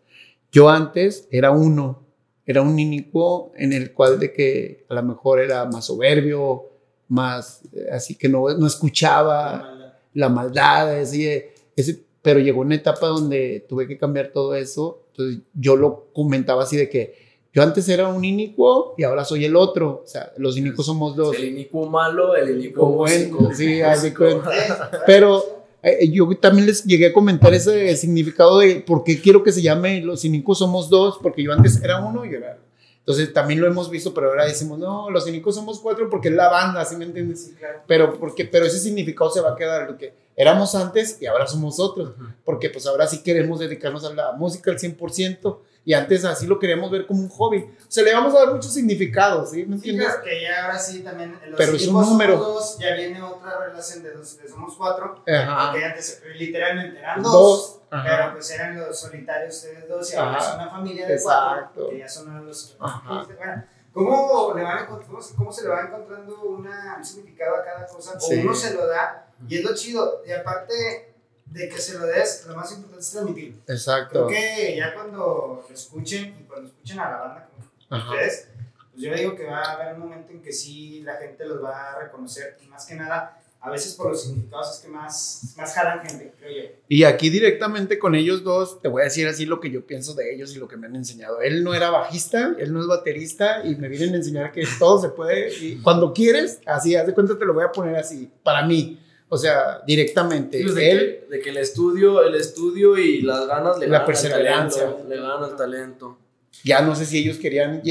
Yo 0.52 0.70
antes 0.70 1.28
era 1.32 1.52
uno, 1.52 2.04
era 2.46 2.62
un 2.62 2.80
inicuo 2.80 3.52
en 3.56 3.74
el 3.74 3.94
cual 3.94 4.20
de 4.20 4.34
que 4.34 4.86
a 4.90 4.96
lo 4.96 5.04
mejor 5.04 5.40
era 5.42 5.66
más 5.66 5.86
soberbio, 5.86 6.64
más 7.10 7.62
eh, 7.74 7.88
así 7.92 8.16
que 8.16 8.30
no, 8.30 8.50
no 8.58 8.68
escuchaba 8.68 9.98
La 10.14 10.30
maldad. 10.30 10.54
la 10.86 10.86
maldad, 10.86 11.00
ese, 11.00 11.54
ese, 11.76 12.07
pero 12.28 12.42
llegó 12.42 12.60
una 12.60 12.76
etapa 12.76 13.08
donde 13.08 13.66
tuve 13.70 13.88
que 13.88 13.98
cambiar 13.98 14.34
todo 14.34 14.54
eso. 14.54 15.00
Entonces 15.12 15.40
yo 15.54 15.78
lo 15.78 16.08
comentaba 16.12 16.64
así 16.64 16.76
de 16.76 16.90
que 16.90 17.16
yo 17.54 17.64
antes 17.64 17.88
era 17.88 18.10
un 18.10 18.26
inicuo 18.26 18.96
y 18.98 19.04
ahora 19.04 19.24
soy 19.24 19.46
el 19.46 19.56
otro. 19.56 20.02
O 20.04 20.06
sea, 20.06 20.34
los 20.36 20.58
inicuos 20.58 20.88
somos 20.88 21.16
dos. 21.16 21.38
El 21.38 21.46
inicuo 21.46 21.88
malo, 21.88 22.36
el 22.36 22.60
inicuo 22.60 22.90
Bueno, 22.90 23.50
sí, 23.54 23.76
de 23.76 24.14
cuenta. 24.14 24.52
Eh, 24.92 24.98
Pero 25.06 25.42
eh, 25.82 26.10
yo 26.12 26.28
también 26.38 26.68
les 26.68 26.84
llegué 26.84 27.06
a 27.06 27.14
comentar 27.14 27.54
ese 27.54 27.96
significado 27.96 28.60
de 28.60 28.82
por 28.82 29.06
qué 29.06 29.22
quiero 29.22 29.42
que 29.42 29.54
se 29.54 29.62
llame 29.62 30.02
Los 30.02 30.24
Cínicos 30.24 30.60
Somos 30.60 30.90
Dos, 30.90 31.20
porque 31.24 31.42
yo 31.44 31.54
antes 31.54 31.82
era 31.82 32.06
uno 32.06 32.26
y 32.26 32.36
era. 32.36 32.60
Entonces 33.08 33.32
también 33.32 33.62
lo 33.62 33.68
hemos 33.68 33.90
visto, 33.90 34.14
pero 34.14 34.28
ahora 34.28 34.44
decimos, 34.44 34.78
no, 34.78 35.10
Los 35.10 35.24
Cínicos 35.24 35.56
Somos 35.56 35.80
Cuatro 35.80 36.10
porque 36.10 36.28
es 36.28 36.34
la 36.36 36.50
banda, 36.50 36.84
¿sí 36.84 36.98
me 36.98 37.06
entiendes? 37.06 37.46
Sí, 37.46 37.54
claro. 37.54 37.80
Pero, 37.88 38.20
porque, 38.20 38.44
pero 38.44 38.66
ese 38.66 38.80
significado 38.80 39.32
se 39.32 39.40
va 39.40 39.52
a 39.52 39.56
quedar, 39.56 39.90
lo 39.90 39.98
que 39.98 40.14
éramos 40.36 40.76
antes 40.76 41.18
y 41.22 41.26
ahora 41.26 41.48
somos 41.48 41.80
otros, 41.80 42.12
porque 42.44 42.70
pues 42.70 42.86
ahora 42.86 43.08
sí 43.08 43.24
queremos 43.24 43.60
dedicarnos 43.60 44.04
a 44.04 44.14
la 44.14 44.34
música 44.34 44.72
al 44.72 44.78
100% 44.78 45.58
y 45.88 45.94
antes 45.94 46.26
así 46.26 46.46
lo 46.48 46.60
queríamos 46.60 46.92
ver 46.92 47.08
como 47.08 47.22
un 47.22 47.30
hobby. 47.30 47.60
O 47.64 47.86
sea, 47.88 48.04
le 48.04 48.14
vamos 48.14 48.36
a 48.36 48.40
dar 48.40 48.54
muchos 48.54 48.74
significados, 48.74 49.52
¿sí? 49.52 49.66
¿Me 49.66 49.78
Sí, 49.80 49.92
entiendes? 49.92 50.08
claro, 50.08 50.24
que 50.26 50.42
ya 50.42 50.66
ahora 50.66 50.78
sí 50.80 51.00
también 51.00 51.40
los 51.48 51.58
Pero 51.58 51.72
es 51.78 51.88
un 51.88 52.02
número. 52.02 52.36
dos, 52.36 52.78
ya 52.78 52.94
viene 52.94 53.22
otra 53.22 53.58
relación 53.68 54.04
de, 54.04 54.12
dos, 54.12 54.38
de 54.38 54.50
somos 54.50 54.76
cuatro, 54.78 55.24
Ajá. 55.26 55.72
porque 55.72 55.86
antes 55.86 56.22
literalmente 56.36 57.00
eran 57.00 57.24
dos, 57.24 57.32
Dos, 57.32 57.82
pero 58.04 58.34
pues 58.34 58.52
eran 58.52 58.78
los 58.78 59.00
solitarios 59.00 59.56
ustedes 59.56 59.88
dos 59.88 60.12
y 60.12 60.16
ahora 60.18 60.42
son 60.42 60.56
una 60.60 60.70
familia 60.70 61.08
de 61.08 61.14
Exacto. 61.14 61.72
cuatro, 61.76 61.90
que 61.90 62.00
ya 62.00 62.10
son 62.10 62.46
los... 62.46 62.76
Ajá. 62.82 63.26
Bueno, 63.38 63.64
¿cómo, 63.94 64.54
le 64.58 64.64
van 64.64 64.80
encont- 64.86 65.06
cómo, 65.08 65.20
¿Cómo 65.38 65.52
se 65.54 65.64
le 65.64 65.70
va 65.70 65.82
encontrando 65.84 66.42
una, 66.42 66.96
un 66.98 67.06
significado 67.06 67.56
a 67.56 67.64
cada 67.64 67.88
cosa? 67.88 68.20
Sí. 68.20 68.38
O 68.40 68.42
uno 68.42 68.54
se 68.54 68.74
lo 68.74 68.88
da, 68.88 69.28
y 69.48 69.58
es 69.60 69.64
lo 69.64 69.74
chido, 69.74 70.22
y 70.28 70.32
aparte 70.34 71.07
de 71.52 71.70
que 71.70 71.80
se 71.80 71.98
lo 71.98 72.06
des, 72.06 72.46
lo 72.48 72.56
más 72.56 72.72
importante 72.72 73.02
es 73.02 73.12
transmitirlo. 73.12 73.58
Creo 73.66 73.76
Exacto. 73.76 74.28
que 74.28 74.76
ya 74.78 74.94
cuando 74.94 75.66
lo 75.68 75.74
escuchen 75.74 76.36
y 76.40 76.44
cuando 76.44 76.68
escuchen 76.68 77.00
a 77.00 77.10
la 77.10 77.18
banda 77.18 77.50
como 77.50 77.70
Ajá. 77.90 78.12
ustedes, 78.12 78.48
pues 78.92 79.04
yo 79.04 79.14
digo 79.14 79.36
que 79.36 79.46
va 79.46 79.64
a 79.64 79.72
haber 79.74 79.94
un 79.96 80.02
momento 80.02 80.32
en 80.32 80.42
que 80.42 80.52
sí 80.52 81.02
la 81.04 81.16
gente 81.18 81.46
los 81.46 81.64
va 81.64 81.94
a 81.94 82.00
reconocer 82.00 82.58
y 82.64 82.68
más 82.68 82.86
que 82.86 82.96
nada, 82.96 83.42
a 83.60 83.72
veces 83.72 83.96
por 83.96 84.12
los 84.12 84.22
significados 84.22 84.76
es 84.76 84.82
que 84.84 84.88
más, 84.88 85.54
más 85.58 85.74
jalan 85.74 86.06
gente, 86.06 86.34
creo 86.40 86.52
yo. 86.52 86.70
Y 86.88 87.04
aquí 87.04 87.30
directamente 87.30 87.98
con 87.98 88.14
ellos 88.14 88.44
dos, 88.44 88.82
te 88.82 88.88
voy 88.88 89.02
a 89.02 89.06
decir 89.06 89.28
así 89.28 89.46
lo 89.46 89.60
que 89.60 89.72
yo 89.72 89.86
pienso 89.86 90.14
de 90.14 90.34
ellos 90.34 90.56
y 90.56 90.60
lo 90.60 90.68
que 90.68 90.78
me 90.78 90.88
han 90.88 90.96
enseñado. 90.96 91.42
Él 91.42 91.64
no 91.64 91.74
era 91.74 91.90
bajista, 91.90 92.56
él 92.60 92.72
no 92.72 92.82
es 92.82 92.88
baterista 92.88 93.66
y 93.66 93.76
me 93.76 93.90
vienen 93.90 94.14
a 94.14 94.18
enseñar 94.18 94.52
que 94.52 94.66
todo 94.78 95.02
se 95.02 95.10
puede. 95.10 95.52
Y 95.60 95.78
cuando 95.82 96.14
quieres, 96.14 96.60
así, 96.66 96.96
haz 96.96 97.08
de 97.08 97.14
cuenta, 97.14 97.38
te 97.38 97.46
lo 97.46 97.54
voy 97.54 97.66
a 97.66 97.72
poner 97.72 97.96
así, 97.96 98.32
para 98.44 98.66
mí. 98.66 99.00
O 99.30 99.38
sea, 99.38 99.82
directamente. 99.86 100.62
Pues, 100.64 100.76
de, 100.76 100.92
él, 100.92 101.26
que, 101.30 101.36
de 101.36 101.42
que 101.42 101.50
el 101.50 101.58
estudio, 101.58 102.24
el 102.24 102.36
estudio 102.36 102.98
y 102.98 103.22
las 103.22 103.46
ganas 103.48 103.78
le 103.78 103.88
La 103.88 104.00
ganan 104.00 104.02
al 104.02 104.06
perseverancia. 104.06 104.84
talento, 104.86 105.10
le 105.10 105.16
ganan 105.18 105.44
al 105.44 105.56
talento. 105.58 106.18
ya 106.64 106.82
no 106.82 106.96
sé 106.96 107.06
si 107.06 107.20
ellos 107.20 107.38
querían, 107.38 107.82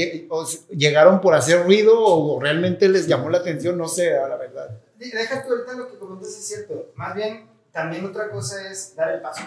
llegaron 0.71 1.21
por 1.21 1.35
hacer 1.35 1.63
ruido 1.63 1.93
o 2.03 2.39
realmente 2.39 2.89
les 2.89 3.07
llamó 3.07 3.29
la 3.29 3.37
atención, 3.37 3.77
no 3.77 3.87
sé, 3.87 4.17
a 4.17 4.27
la 4.27 4.35
verdad. 4.37 4.69
De- 4.97 5.09
Deja 5.11 5.43
tú 5.45 5.53
ahorita 5.53 5.73
lo 5.73 5.87
que 5.91 5.97
comentas 5.97 6.29
es 6.29 6.47
cierto, 6.47 6.91
más 6.95 7.15
bien 7.15 7.47
también 7.71 8.03
otra 8.05 8.29
cosa 8.31 8.69
es 8.71 8.95
dar 8.95 9.11
el 9.13 9.21
paso. 9.21 9.43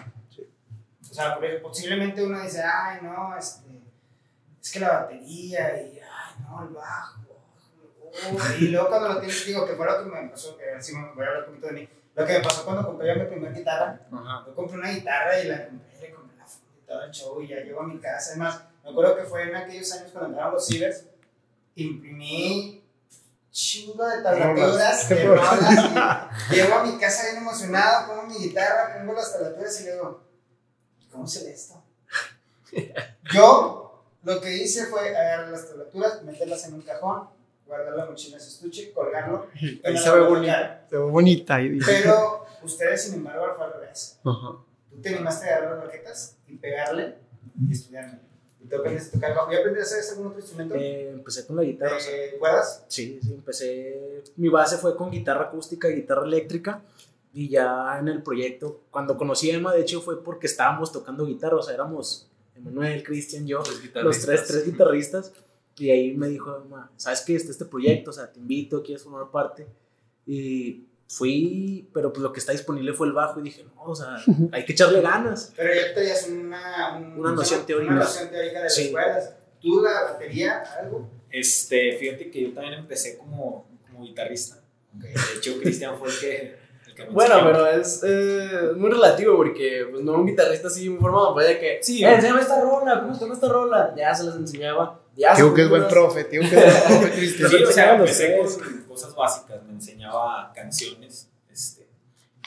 O 1.10 1.12
sea, 1.14 1.34
por 1.34 1.44
ejemplo, 1.44 1.68
posiblemente 1.70 2.22
uno 2.22 2.40
dice, 2.40 2.62
ay 2.62 3.00
no, 3.02 3.36
este, 3.36 3.68
es 4.62 4.70
que 4.70 4.78
la 4.78 4.92
batería 5.00 5.82
y, 5.82 5.98
ay 5.98 6.44
no, 6.48 6.62
el 6.62 6.68
bajo. 6.72 7.19
Oh", 8.12 8.38
y 8.58 8.68
luego 8.68 8.88
cuando 8.88 9.08
lo 9.08 9.18
tienes, 9.18 9.46
digo, 9.46 9.66
que 9.66 9.74
fue 9.74 9.86
lo 9.86 10.04
que 10.04 10.10
me 10.10 10.28
pasó, 10.28 10.56
que 10.56 10.70
así 10.70 10.94
me 10.94 11.12
voy 11.12 11.24
a 11.24 11.28
hablar 11.28 11.44
un 11.44 11.46
poquito 11.46 11.66
de 11.68 11.72
mí, 11.72 11.88
lo 12.14 12.26
que 12.26 12.32
me 12.32 12.40
pasó 12.40 12.64
cuando 12.64 12.86
compré 12.86 13.08
yo 13.08 13.22
mi 13.22 13.26
primera 13.30 13.52
guitarra, 13.52 14.00
Ajá. 14.12 14.44
yo 14.46 14.54
compré 14.54 14.78
una 14.78 14.90
guitarra 14.90 15.40
y 15.40 15.48
la 15.48 15.66
compré, 15.66 16.00
le 16.00 16.14
compré 16.14 16.36
la 16.36 16.46
todo 16.86 17.04
el 17.04 17.10
show 17.10 17.40
y 17.40 17.48
ya 17.48 17.56
llego 17.60 17.80
a 17.80 17.86
mi 17.86 17.98
casa. 17.98 18.30
Además, 18.30 18.62
me 18.82 18.90
acuerdo 18.90 19.16
que 19.16 19.24
fue 19.24 19.42
en 19.44 19.56
aquellos 19.56 19.92
años 19.92 20.10
cuando 20.12 20.30
entraron 20.30 20.54
los 20.54 20.66
cibers, 20.66 21.04
imprimí 21.74 22.80
chingo 23.50 24.06
de 24.06 24.22
tablaturas, 24.22 25.08
de 25.08 25.24
rolas. 25.24 26.50
llego 26.50 26.74
a 26.74 26.84
mi 26.84 26.98
casa 26.98 27.24
bien 27.24 27.38
emocionado, 27.38 28.06
pongo 28.06 28.22
mi 28.26 28.38
guitarra, 28.38 28.98
pongo 28.98 29.14
las 29.14 29.32
tablaturas 29.32 29.80
y 29.80 29.84
le 29.84 29.92
digo, 29.92 30.22
¿cómo 31.10 31.26
se 31.26 31.44
lee 31.44 31.52
esto? 31.52 31.82
Yo 33.32 34.04
lo 34.22 34.40
que 34.40 34.56
hice 34.56 34.86
fue 34.86 35.08
agarrar 35.08 35.48
las 35.48 35.68
tablaturas, 35.68 36.22
meterlas 36.22 36.64
en 36.66 36.74
un 36.74 36.82
cajón, 36.82 37.28
guardar 37.70 37.96
la 37.96 38.04
mochila 38.06 38.36
en 38.36 38.42
su 38.42 38.48
estuche, 38.48 38.92
colgarlo. 38.92 39.46
y 39.60 39.80
Ahí 39.84 39.94
me 39.94 39.98
se 39.98 40.10
ve 40.10 40.20
bonita, 40.20 40.86
se 40.90 40.96
ve 40.96 41.02
bonita. 41.02 41.62
y- 41.62 41.78
Pero 41.78 42.44
ustedes, 42.62 43.02
sin 43.04 43.14
embargo, 43.14 43.46
fue 43.56 43.64
al 43.66 43.72
revés. 43.72 44.18
Tú 44.22 45.00
te 45.00 45.08
animaste 45.14 45.48
a 45.48 45.56
agarrar 45.56 45.76
las 45.78 45.86
raquetas 45.86 46.36
y 46.46 46.56
pegarle 46.56 47.14
y 47.68 47.72
estudiarme. 47.72 48.18
Y 48.62 48.66
tú 48.68 48.76
aprendiste 48.76 49.10
a 49.16 49.20
tocar 49.20 49.34
bajo. 49.36 49.52
¿Y 49.52 49.56
aprendiste 49.56 49.94
a 49.94 49.98
hacer 49.98 50.12
algún 50.12 50.26
otro 50.26 50.40
instrumento? 50.40 50.74
Eh, 50.74 51.10
empecé 51.12 51.46
con 51.46 51.56
la 51.56 51.62
guitarra. 51.62 51.96
o 51.96 52.00
sea, 52.00 52.14
Eh, 52.14 52.36
¿Cuerdas? 52.38 52.84
Sí, 52.88 53.18
sí, 53.22 53.32
empecé. 53.32 54.22
Mi 54.36 54.48
base 54.50 54.76
fue 54.76 54.96
con 54.96 55.10
guitarra 55.10 55.44
acústica 55.44 55.88
y 55.88 55.94
guitarra 55.94 56.24
eléctrica. 56.26 56.82
Y 57.32 57.48
ya 57.48 57.96
en 57.98 58.08
el 58.08 58.22
proyecto, 58.22 58.82
cuando 58.90 59.16
conocí 59.16 59.50
a 59.50 59.54
Emma, 59.54 59.72
de 59.72 59.80
hecho, 59.82 60.00
fue 60.02 60.22
porque 60.22 60.46
estábamos 60.48 60.90
tocando 60.92 61.24
guitarra. 61.24 61.56
O 61.56 61.62
sea, 61.62 61.72
éramos 61.74 62.28
Emanuel, 62.56 63.02
Cristian, 63.04 63.46
yo, 63.46 63.62
los 64.02 64.20
tres, 64.20 64.46
tres 64.48 64.66
guitarristas. 64.66 65.32
Y 65.76 65.90
ahí 65.90 66.12
me 66.14 66.28
dijo 66.28 66.66
¿sabes 66.96 67.22
qué? 67.22 67.34
Está 67.36 67.50
este 67.52 67.64
proyecto, 67.64 68.10
o 68.10 68.12
sea, 68.12 68.30
te 68.30 68.38
invito, 68.38 68.82
quieres 68.82 69.02
formar 69.02 69.30
parte. 69.30 69.66
Y 70.26 70.84
fui, 71.08 71.88
pero 71.92 72.12
pues 72.12 72.22
lo 72.22 72.32
que 72.32 72.40
está 72.40 72.52
disponible 72.52 72.92
fue 72.92 73.06
el 73.08 73.12
bajo 73.12 73.40
y 73.40 73.44
dije, 73.44 73.64
no, 73.74 73.82
o 73.84 73.94
sea, 73.96 74.16
hay 74.52 74.64
que 74.64 74.72
echarle 74.72 75.00
ganas. 75.00 75.52
Pero 75.56 75.74
ya 75.74 75.94
tenías 75.94 76.28
una, 76.28 76.96
un- 76.98 77.18
Una 77.20 77.32
noción 77.32 77.64
teórica. 77.66 77.92
Una 77.92 78.00
noción 78.04 78.30
teórica 78.30 78.58
de 78.58 78.64
las 78.64 78.74
Sí. 78.74 78.90
cuerdas. 78.92 79.34
¿Tú 79.60 79.82
la 79.82 80.12
batería, 80.12 80.62
algo? 80.80 81.08
Este, 81.30 81.96
fíjate 81.98 82.30
que 82.30 82.42
yo 82.42 82.52
también 82.54 82.74
empecé 82.74 83.16
como, 83.18 83.66
como 83.90 84.04
guitarrista. 84.04 84.60
De 84.92 85.12
hecho, 85.36 85.58
Cristian 85.60 85.96
fue 85.98 86.08
el 86.08 86.18
que, 86.18 86.56
el 86.88 86.94
que 86.94 87.04
me 87.04 87.10
Bueno, 87.10 87.34
pero 87.44 87.66
es 87.66 88.02
eh, 88.04 88.72
muy 88.76 88.90
relativo 88.90 89.36
porque 89.36 89.86
pues, 89.90 90.02
no 90.02 90.14
un 90.14 90.26
guitarrista 90.26 90.68
así 90.68 90.88
muy 90.88 90.98
formado, 91.00 91.34
puede 91.34 91.58
que, 91.58 91.78
Sí, 91.82 92.04
eh, 92.04 92.12
enséñame 92.14 92.40
esta 92.40 92.60
rola, 92.60 93.00
¿cómo 93.02 93.18
llama 93.18 93.34
esta 93.34 93.48
rola? 93.48 93.94
Ya 93.96 94.14
se 94.14 94.24
las 94.24 94.36
enseñaba. 94.36 95.00
Ya 95.20 95.36
se 95.36 95.42
Digo 95.42 95.54
que 95.54 95.62
es 95.62 95.68
buen 95.68 95.86
profe, 95.86 96.24
digo 96.30 96.42
que 96.48 96.56
es 96.56 96.64
buen 96.64 97.00
profe 97.00 97.10
Cristian. 97.10 97.50
Sí, 97.50 97.62
o 97.62 97.70
sea, 97.70 97.94
empecé 97.94 98.38
con 98.38 98.48
cosas 98.84 99.14
básicas, 99.14 99.62
me 99.64 99.72
enseñaba 99.72 100.50
canciones, 100.54 101.28
este, 101.52 101.86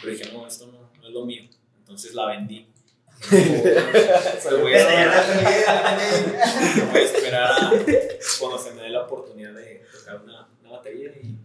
pero 0.02 0.12
dije, 0.12 0.34
no, 0.34 0.48
esto 0.48 0.66
no, 0.66 0.90
no 1.00 1.08
es 1.08 1.14
lo 1.14 1.24
mío, 1.24 1.44
entonces 1.78 2.16
la 2.16 2.26
vendí. 2.28 2.68
Me 3.32 3.38
voy 4.62 4.74
a 4.74 4.84
voy 6.92 7.00
a 7.00 7.04
esperar 7.04 7.52
a 7.52 7.72
cuando 8.38 8.58
se 8.58 8.74
me 8.74 8.82
dé 8.82 8.90
la 8.90 9.04
oportunidad 9.04 9.54
de 9.54 9.82
tocar 9.94 10.22
una, 10.22 10.50
una 10.60 10.72
batería 10.72 11.10
y 11.22 11.38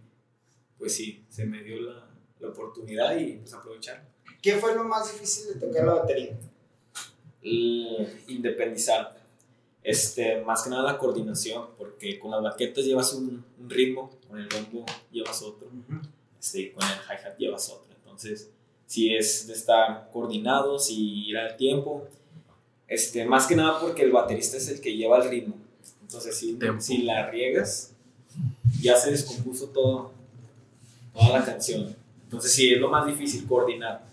pues 0.77 0.97
sí, 0.97 1.25
se 1.29 1.47
me 1.47 1.63
dio 1.63 1.81
la, 1.83 2.05
la 2.41 2.49
oportunidad 2.49 3.17
y 3.17 3.35
pues 3.35 3.55
aprovechar. 3.55 4.09
¿Qué 4.43 4.57
fue 4.57 4.75
lo 4.75 4.83
más 4.83 5.13
difícil 5.13 5.55
de 5.55 5.61
tocar 5.67 5.85
la 5.85 5.95
batería? 5.95 6.37
El 7.43 8.23
independizar. 8.27 9.17
Este, 9.89 10.43
más 10.43 10.65
que 10.65 10.69
nada 10.69 10.83
la 10.83 10.99
coordinación, 10.99 11.65
porque 11.79 12.19
con 12.19 12.31
las 12.31 12.43
baquetas 12.43 12.85
llevas 12.85 13.15
un, 13.15 13.43
un 13.59 13.71
ritmo, 13.71 14.11
con 14.29 14.39
el 14.39 14.47
bombo 14.47 14.85
llevas 15.11 15.41
otro. 15.41 15.67
este, 16.39 16.61
y 16.61 16.71
con 16.73 16.83
el 16.85 16.91
hi-hat 16.91 17.39
llevas 17.39 17.71
otro. 17.71 17.87
Entonces, 17.97 18.51
si 18.85 19.17
es 19.17 19.47
de 19.47 19.55
estar 19.55 20.11
coordinados 20.13 20.91
y 20.91 21.31
ir 21.31 21.39
al 21.39 21.57
tiempo. 21.57 22.07
Este, 22.87 23.25
más 23.25 23.47
que 23.47 23.57
nada 23.57 23.81
porque 23.81 24.03
el 24.03 24.13
baterista 24.13 24.59
es 24.59 24.69
el 24.69 24.83
que 24.83 24.95
lleva 24.95 25.23
el 25.23 25.31
ritmo. 25.31 25.55
Entonces, 26.03 26.37
si, 26.37 26.59
si 26.81 26.99
la 27.05 27.31
riegas, 27.31 27.93
ya 28.83 28.95
se 28.95 29.11
descompuso 29.11 29.69
todo, 29.69 30.13
toda 31.15 31.39
la 31.39 31.45
canción. 31.47 31.97
Entonces, 32.25 32.53
sí, 32.53 32.75
es 32.75 32.79
lo 32.79 32.91
más 32.91 33.07
difícil, 33.07 33.47
coordinar. 33.47 34.05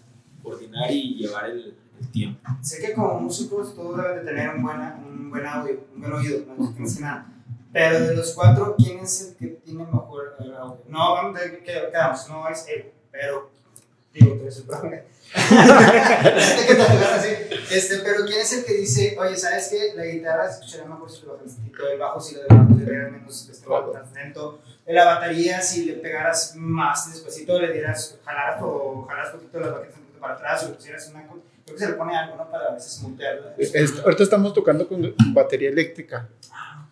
Coordinar 0.41 0.89
y 0.89 1.15
llevar 1.15 1.49
el 1.49 1.73
tiempo. 2.15 2.49
Sé 2.61 2.79
que 2.79 2.93
como 2.93 3.19
músicos 3.19 3.75
todos 3.75 3.97
deben 3.97 4.25
de 4.25 4.31
tener 4.31 4.55
un 4.55 4.63
buen, 4.63 4.79
un 4.79 5.29
buen 5.29 5.45
audio, 5.45 5.81
un 5.93 6.01
buen 6.01 6.13
oído, 6.13 6.39
no 6.47 6.73
que 6.73 7.01
nada. 7.01 7.27
Pero 7.73 8.07
de 8.07 8.15
los 8.15 8.33
cuatro, 8.33 8.75
¿quién 8.77 8.99
es 8.99 9.21
el 9.21 9.35
que 9.35 9.47
tiene 9.65 9.83
mejor 9.83 10.37
eh, 10.39 10.53
audio? 10.57 10.81
No, 10.87 11.13
vamos 11.13 11.37
a 11.37 11.43
que 11.43 11.61
quedamos, 11.61 12.29
no 12.29 12.47
es 12.47 12.65
él, 12.69 12.93
pero 13.11 13.51
digo, 14.13 14.35
tú 14.35 14.43
eres 14.43 14.57
el 14.57 14.63
profe. 14.63 15.03
Este, 17.71 17.97
pero 17.97 18.23
¿quién 18.25 18.39
es 18.39 18.53
el 18.53 18.63
que 18.63 18.75
dice, 18.75 19.17
oye, 19.19 19.35
¿sabes 19.35 19.69
qué? 19.69 19.93
La 19.95 20.05
guitarra 20.05 20.47
se 20.47 20.59
escucharía 20.59 20.85
mejor 20.85 21.11
si 21.11 21.25
lo 21.25 21.33
bajas 21.33 21.55
tantito, 21.55 21.89
el 21.89 21.99
bajo 21.99 22.21
si 22.21 22.35
lo 22.35 22.41
dieras 22.43 23.11
menos 23.11 23.49
este, 23.49 23.67
tan 23.67 24.13
lento, 24.13 24.61
la 24.85 25.03
batería 25.03 25.59
si 25.61 25.85
le 25.85 25.93
pegaras 25.93 26.55
más 26.55 27.11
despacito, 27.11 27.59
le 27.59 27.73
dieras, 27.73 28.17
jalaras 28.23 28.61
o 28.61 29.05
jalaras 29.09 29.31
poquito 29.31 29.59
las 29.59 29.71
baquetas 29.71 29.97
un 29.97 30.03
poquito 30.03 30.19
para 30.21 30.33
atrás 30.35 30.63
o 30.63 30.69
le 30.69 30.75
pusieras 30.75 31.09
una... 31.09 31.27
Creo 31.65 31.77
que 31.77 31.83
se 31.83 31.91
le 31.91 31.97
pone 31.97 32.15
algo, 32.15 32.35
¿no? 32.37 32.49
Para 32.49 32.67
a 32.69 32.73
veces 32.73 33.01
mutearla. 33.01 33.55
Es- 33.57 33.99
ahorita 33.99 34.23
estamos 34.23 34.53
tocando 34.53 34.87
con 34.87 35.13
batería 35.33 35.69
eléctrica. 35.69 36.29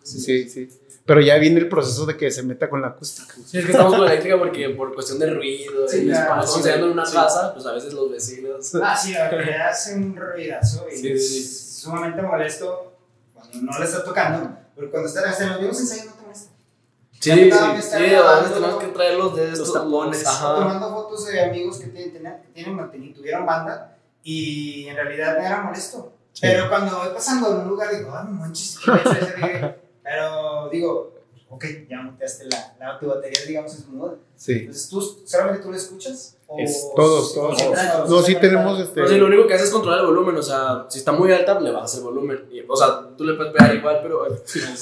Sí, 0.02 0.48
sí. 0.48 0.68
Pero 1.06 1.20
ya 1.20 1.36
viene 1.36 1.60
el 1.60 1.68
proceso 1.68 2.06
de 2.06 2.16
que 2.16 2.30
se 2.30 2.42
meta 2.42 2.68
con 2.68 2.80
la 2.80 2.88
acústica. 2.88 3.34
Sí, 3.46 3.58
es 3.58 3.66
que 3.66 3.72
estamos 3.72 3.94
con 3.94 4.06
eléctrica 4.06 4.38
porque 4.38 4.70
por 4.70 4.94
cuestión 4.94 5.18
de 5.18 5.30
ruido 5.34 5.86
Sí, 5.86 5.98
y 5.98 6.06
claro, 6.06 6.26
cuando 6.28 6.44
estamos 6.46 6.66
sí, 6.66 6.72
en 6.72 6.84
una 6.84 7.06
sí. 7.06 7.14
casa, 7.14 7.52
pues 7.52 7.66
a 7.66 7.72
veces 7.72 7.92
los 7.92 8.10
vecinos. 8.10 8.74
Ah, 8.82 8.96
sí, 8.96 9.12
la 9.12 9.24
batería 9.24 9.68
hace 9.68 9.94
un 9.94 10.16
ruidazo 10.16 10.86
y 10.90 10.96
Sí, 10.96 11.18
sí. 11.18 11.38
es 11.40 11.76
sumamente 11.82 12.22
molesto 12.22 12.94
cuando 13.34 13.58
no 13.72 13.78
le 13.78 13.84
está 13.84 14.02
tocando, 14.02 14.56
pero 14.74 14.90
cuando 14.90 15.08
está 15.08 15.20
en 15.42 15.48
los 15.50 15.58
mismos 15.60 15.80
ensayos 15.80 16.06
no 16.06 16.12
te 16.14 16.22
molesta. 16.22 16.50
Sí, 17.20 17.30
sí, 17.30 17.50
sí, 17.50 18.14
a 18.14 18.38
veces 18.40 18.54
tenemos 18.54 18.82
que 18.82 18.88
traerlos 18.88 19.36
de 19.36 19.52
estos 19.52 19.72
tapones. 19.74 20.26
Ajá. 20.26 20.54
Tomando 20.56 20.90
fotos 20.90 21.26
de 21.26 21.40
amigos 21.42 21.78
que 21.78 21.86
tienen, 21.88 22.12
tienen, 22.12 22.32
que 22.42 22.48
tienen 22.88 23.10
y 23.10 23.12
tuvieron 23.12 23.44
banda 23.46 23.93
y 24.24 24.88
en 24.88 24.96
realidad 24.96 25.38
me 25.38 25.46
era 25.46 25.62
molesto. 25.62 26.12
Pero 26.40 26.68
cuando 26.68 26.98
voy 26.98 27.10
pasando 27.14 27.52
en 27.52 27.58
un 27.58 27.68
lugar 27.68 27.94
digo, 27.96 28.10
ah, 28.12 28.24
no 28.24 28.32
manches. 28.32 28.78
Pero 30.02 30.68
digo, 30.70 31.14
ok, 31.48 31.64
ya 31.88 32.02
montaste 32.02 32.46
la, 32.46 32.74
la 32.80 32.98
tu 32.98 33.06
batería, 33.06 33.40
digamos, 33.46 33.74
es 33.74 33.86
muda. 33.86 34.14
Sí. 34.36 34.52
Entonces, 34.52 34.88
¿tú, 34.88 35.00
¿solamente 35.24 35.62
tú 35.62 35.70
lo 35.70 35.76
escuchas? 35.76 36.36
¿O 36.46 36.58
Es 36.58 36.90
todos, 36.94 37.28
sí, 37.28 37.34
todos. 37.34 38.10
No, 38.10 38.22
sí 38.22 38.34
tenemos 38.36 38.80
este. 38.80 39.06
Sí, 39.06 39.16
lo 39.16 39.26
único 39.26 39.46
que 39.46 39.54
haces 39.54 39.68
es 39.68 39.72
controlar 39.72 40.00
el 40.00 40.06
volumen, 40.06 40.36
o 40.36 40.42
sea, 40.42 40.86
si 40.88 40.98
está 40.98 41.12
muy 41.12 41.32
alta, 41.32 41.58
le 41.60 41.70
bajas 41.70 41.94
el 41.96 42.02
volumen. 42.02 42.46
Y, 42.50 42.62
o 42.66 42.76
sea, 42.76 43.08
tú 43.16 43.24
le 43.24 43.34
puedes 43.34 43.52
pegar 43.52 43.74
igual, 43.74 44.00
pero, 44.02 44.26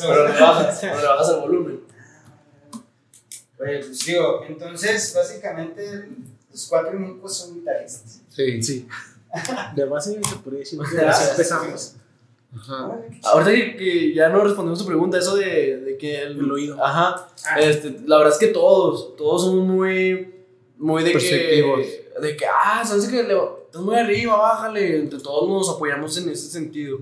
pero 0.01 0.29
le 0.29 0.41
bajas, 0.41 0.79
pero 0.81 1.01
le 1.01 1.07
bajas 1.07 1.29
el 1.31 1.41
volumen. 1.41 1.81
Pues, 3.59 3.87
pues 3.87 4.07
digo, 4.07 4.43
entonces, 4.49 5.15
básicamente, 5.15 6.09
los 6.51 6.67
cuatro 6.67 6.97
únicos 6.97 7.37
son 7.37 7.55
guitarristas. 7.55 8.21
Sí. 8.29 8.63
Sí. 8.63 8.89
De 9.77 9.85
base 9.85 10.21
se 10.23 10.37
podría 10.37 10.61
decir 10.61 10.79
que 10.79 11.01
así 11.01 11.25
sí, 11.25 11.31
empezamos. 11.31 11.95
Ajá. 12.55 12.99
Ahorita 13.25 13.51
que, 13.51 13.77
que 13.77 14.15
ya 14.15 14.29
no 14.29 14.45
respondimos 14.45 14.79
tu 14.79 14.87
pregunta, 14.87 15.19
eso 15.19 15.37
de, 15.37 15.79
de 15.79 15.97
que 15.97 16.21
el, 16.21 16.39
El 16.39 16.53
oído. 16.53 16.85
Ajá. 16.85 17.29
Ah. 17.47 17.61
Este, 17.61 17.97
la 18.05 18.19
verdad 18.19 18.35
es 18.35 18.39
que 18.39 18.49
todos, 18.49 19.17
todos 19.17 19.43
son 19.43 19.67
muy, 19.67 20.35
muy 20.77 21.03
de 21.03 21.13
Perceptivos. 21.13 21.81
que, 21.81 22.21
de 22.21 22.37
que, 22.37 22.45
ah, 22.47 22.85
sabes 22.85 23.07
que 23.07 23.23
le, 23.23 23.35
estás 23.35 23.81
muy 23.81 23.97
arriba, 23.97 24.37
bájale. 24.37 24.99
Entre 24.99 25.19
todos 25.19 25.49
nos 25.49 25.75
apoyamos 25.75 26.17
en 26.19 26.29
ese 26.29 26.51
sentido. 26.51 27.01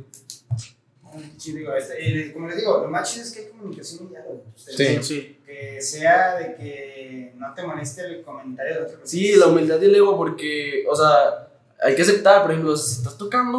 Sí, 1.36 1.52
digo, 1.52 1.74
este, 1.74 2.32
como 2.32 2.46
les 2.46 2.58
digo, 2.58 2.78
lo 2.78 2.88
más 2.88 3.12
chido 3.12 3.24
es 3.24 3.32
que 3.32 3.40
hay 3.40 3.46
comunicación 3.48 4.06
y 4.06 4.10
diálogo. 4.10 4.44
Ustedes 4.56 5.04
Sí. 5.06 5.14
Sí. 5.14 5.36
Que 5.44 5.80
sea 5.82 6.36
de 6.36 6.54
que 6.54 7.32
no 7.36 7.52
te 7.52 7.64
moleste 7.64 8.02
el 8.02 8.22
comentario 8.22 8.74
de 8.74 8.80
otra 8.82 8.98
persona. 8.98 9.06
Sí, 9.10 9.34
la 9.34 9.48
humildad 9.48 9.82
y 9.82 9.86
el 9.86 9.94
ego, 9.96 10.16
porque, 10.16 10.84
o 10.88 10.94
sea, 10.94 11.49
hay 11.82 11.94
que 11.94 12.02
aceptar, 12.02 12.42
por 12.42 12.50
ejemplo, 12.52 12.76
si 12.76 12.98
estás 12.98 13.16
tocando 13.18 13.58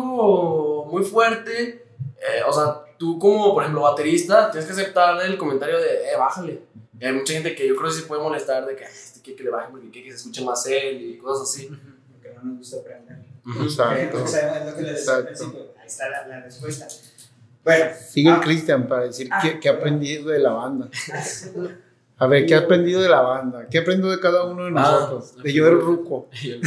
muy 0.91 1.03
fuerte, 1.03 1.85
eh, 2.17 2.41
o 2.47 2.53
sea, 2.53 2.81
tú 2.97 3.17
como, 3.19 3.53
por 3.53 3.63
ejemplo, 3.63 3.81
baterista, 3.83 4.51
tienes 4.51 4.67
que 4.67 4.73
aceptar 4.73 5.21
el 5.25 5.37
comentario 5.37 5.77
de, 5.79 5.87
eh, 6.11 6.17
bájale. 6.17 6.61
Y 6.99 7.05
hay 7.05 7.13
mucha 7.13 7.33
gente 7.33 7.55
que 7.55 7.67
yo 7.67 7.75
creo 7.75 7.89
que 7.89 7.95
sí 7.97 8.03
puede 8.07 8.21
molestar 8.21 8.65
de 8.65 8.75
que, 8.75 8.85
"Ay, 8.85 8.91
este 8.93 9.21
quiere 9.21 9.37
que 9.37 9.43
le 9.45 9.49
baje 9.49 9.69
porque 9.71 9.89
quiere 9.89 10.07
que 10.07 10.11
se 10.13 10.17
escuche 10.19 10.43
más 10.45 10.65
él 10.67 11.01
y 11.01 11.17
cosas 11.17 11.49
así. 11.49 11.67
Porque 12.11 12.35
no 12.35 12.43
nos 12.43 12.57
gusta 12.59 12.77
aprender. 12.77 13.17
Exacto. 13.63 13.95
Creemos 13.95 14.21
que 14.21 14.27
sabemos, 14.37 14.57
es 14.57 14.65
lo 14.65 14.75
que 14.75 14.81
les 14.83 14.99
Exacto. 14.99 15.73
Ahí 15.79 15.87
está 15.87 16.09
la, 16.09 16.27
la 16.27 16.39
respuesta. 16.41 16.87
Bueno, 17.63 17.85
Sigue 18.09 18.29
el 18.29 18.35
Ah. 18.35 18.41
Cristian 18.41 18.87
para 18.87 19.03
decir 19.05 19.29
Ah, 19.31 19.39
qué, 19.41 19.59
qué 19.59 19.69
ha 19.69 19.73
aprendido 19.73 20.29
de 20.29 20.39
la 20.39 20.51
banda. 20.51 20.89
A 22.17 22.27
ver, 22.27 22.45
¿qué 22.45 22.53
ha 22.53 22.59
aprendido 22.59 23.01
de 23.01 23.09
la 23.09 23.21
banda? 23.21 23.67
¿Qué 23.67 23.79
ha 23.79 23.81
aprendido 23.81 24.11
de 24.11 24.19
cada 24.19 24.43
uno 24.43 24.65
de 24.65 24.69
Ah, 24.69 24.73
nosotros? 25.09 25.43
De 25.43 25.51
yo 25.53 25.67
el 25.67 25.79
ruco. 25.81 26.29
Y 26.43 26.51
el- 26.51 26.61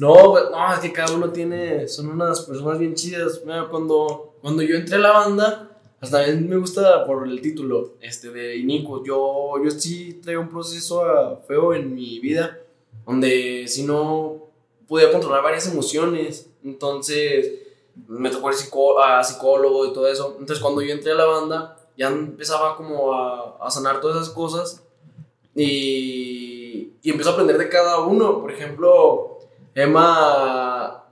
no, 0.00 0.50
no, 0.50 0.72
es 0.72 0.80
que 0.80 0.92
cada 0.94 1.14
uno 1.14 1.30
tiene, 1.30 1.86
son 1.86 2.08
unas 2.08 2.40
personas 2.40 2.78
bien 2.78 2.94
chidas. 2.94 3.42
Mira, 3.44 3.68
cuando, 3.68 4.34
cuando 4.40 4.62
yo 4.62 4.76
entré 4.76 4.96
a 4.96 5.00
la 5.00 5.12
banda, 5.12 5.78
hasta 6.00 6.24
a 6.24 6.26
mí 6.28 6.48
me 6.48 6.56
gusta 6.56 7.04
por 7.04 7.28
el 7.28 7.42
título 7.42 7.96
este, 8.00 8.30
de 8.30 8.56
Inicuo. 8.56 9.04
Yo, 9.04 9.62
yo 9.62 9.70
sí 9.70 10.18
traigo 10.22 10.40
un 10.40 10.48
proceso 10.48 11.04
ah, 11.04 11.38
feo 11.46 11.74
en 11.74 11.94
mi 11.94 12.18
vida, 12.18 12.58
donde 13.04 13.66
si 13.68 13.82
no 13.82 14.46
podía 14.88 15.12
controlar 15.12 15.42
varias 15.42 15.70
emociones. 15.70 16.48
Entonces 16.64 17.58
me 18.08 18.30
tocó 18.30 18.50
ir 18.50 18.56
a 19.04 19.22
psicólogo 19.22 19.84
y 19.84 19.92
todo 19.92 20.08
eso. 20.08 20.36
Entonces 20.38 20.62
cuando 20.62 20.80
yo 20.80 20.92
entré 20.94 21.12
a 21.12 21.16
la 21.16 21.26
banda, 21.26 21.76
ya 21.98 22.08
empezaba 22.08 22.74
como 22.74 23.12
a, 23.12 23.58
a 23.60 23.70
sanar 23.70 24.00
todas 24.00 24.22
esas 24.22 24.34
cosas 24.34 24.82
y, 25.54 26.94
y 27.02 27.10
empiezo 27.10 27.28
a 27.28 27.32
aprender 27.34 27.58
de 27.58 27.68
cada 27.68 28.00
uno. 28.00 28.40
Por 28.40 28.50
ejemplo, 28.50 29.39
Emma, 29.74 31.04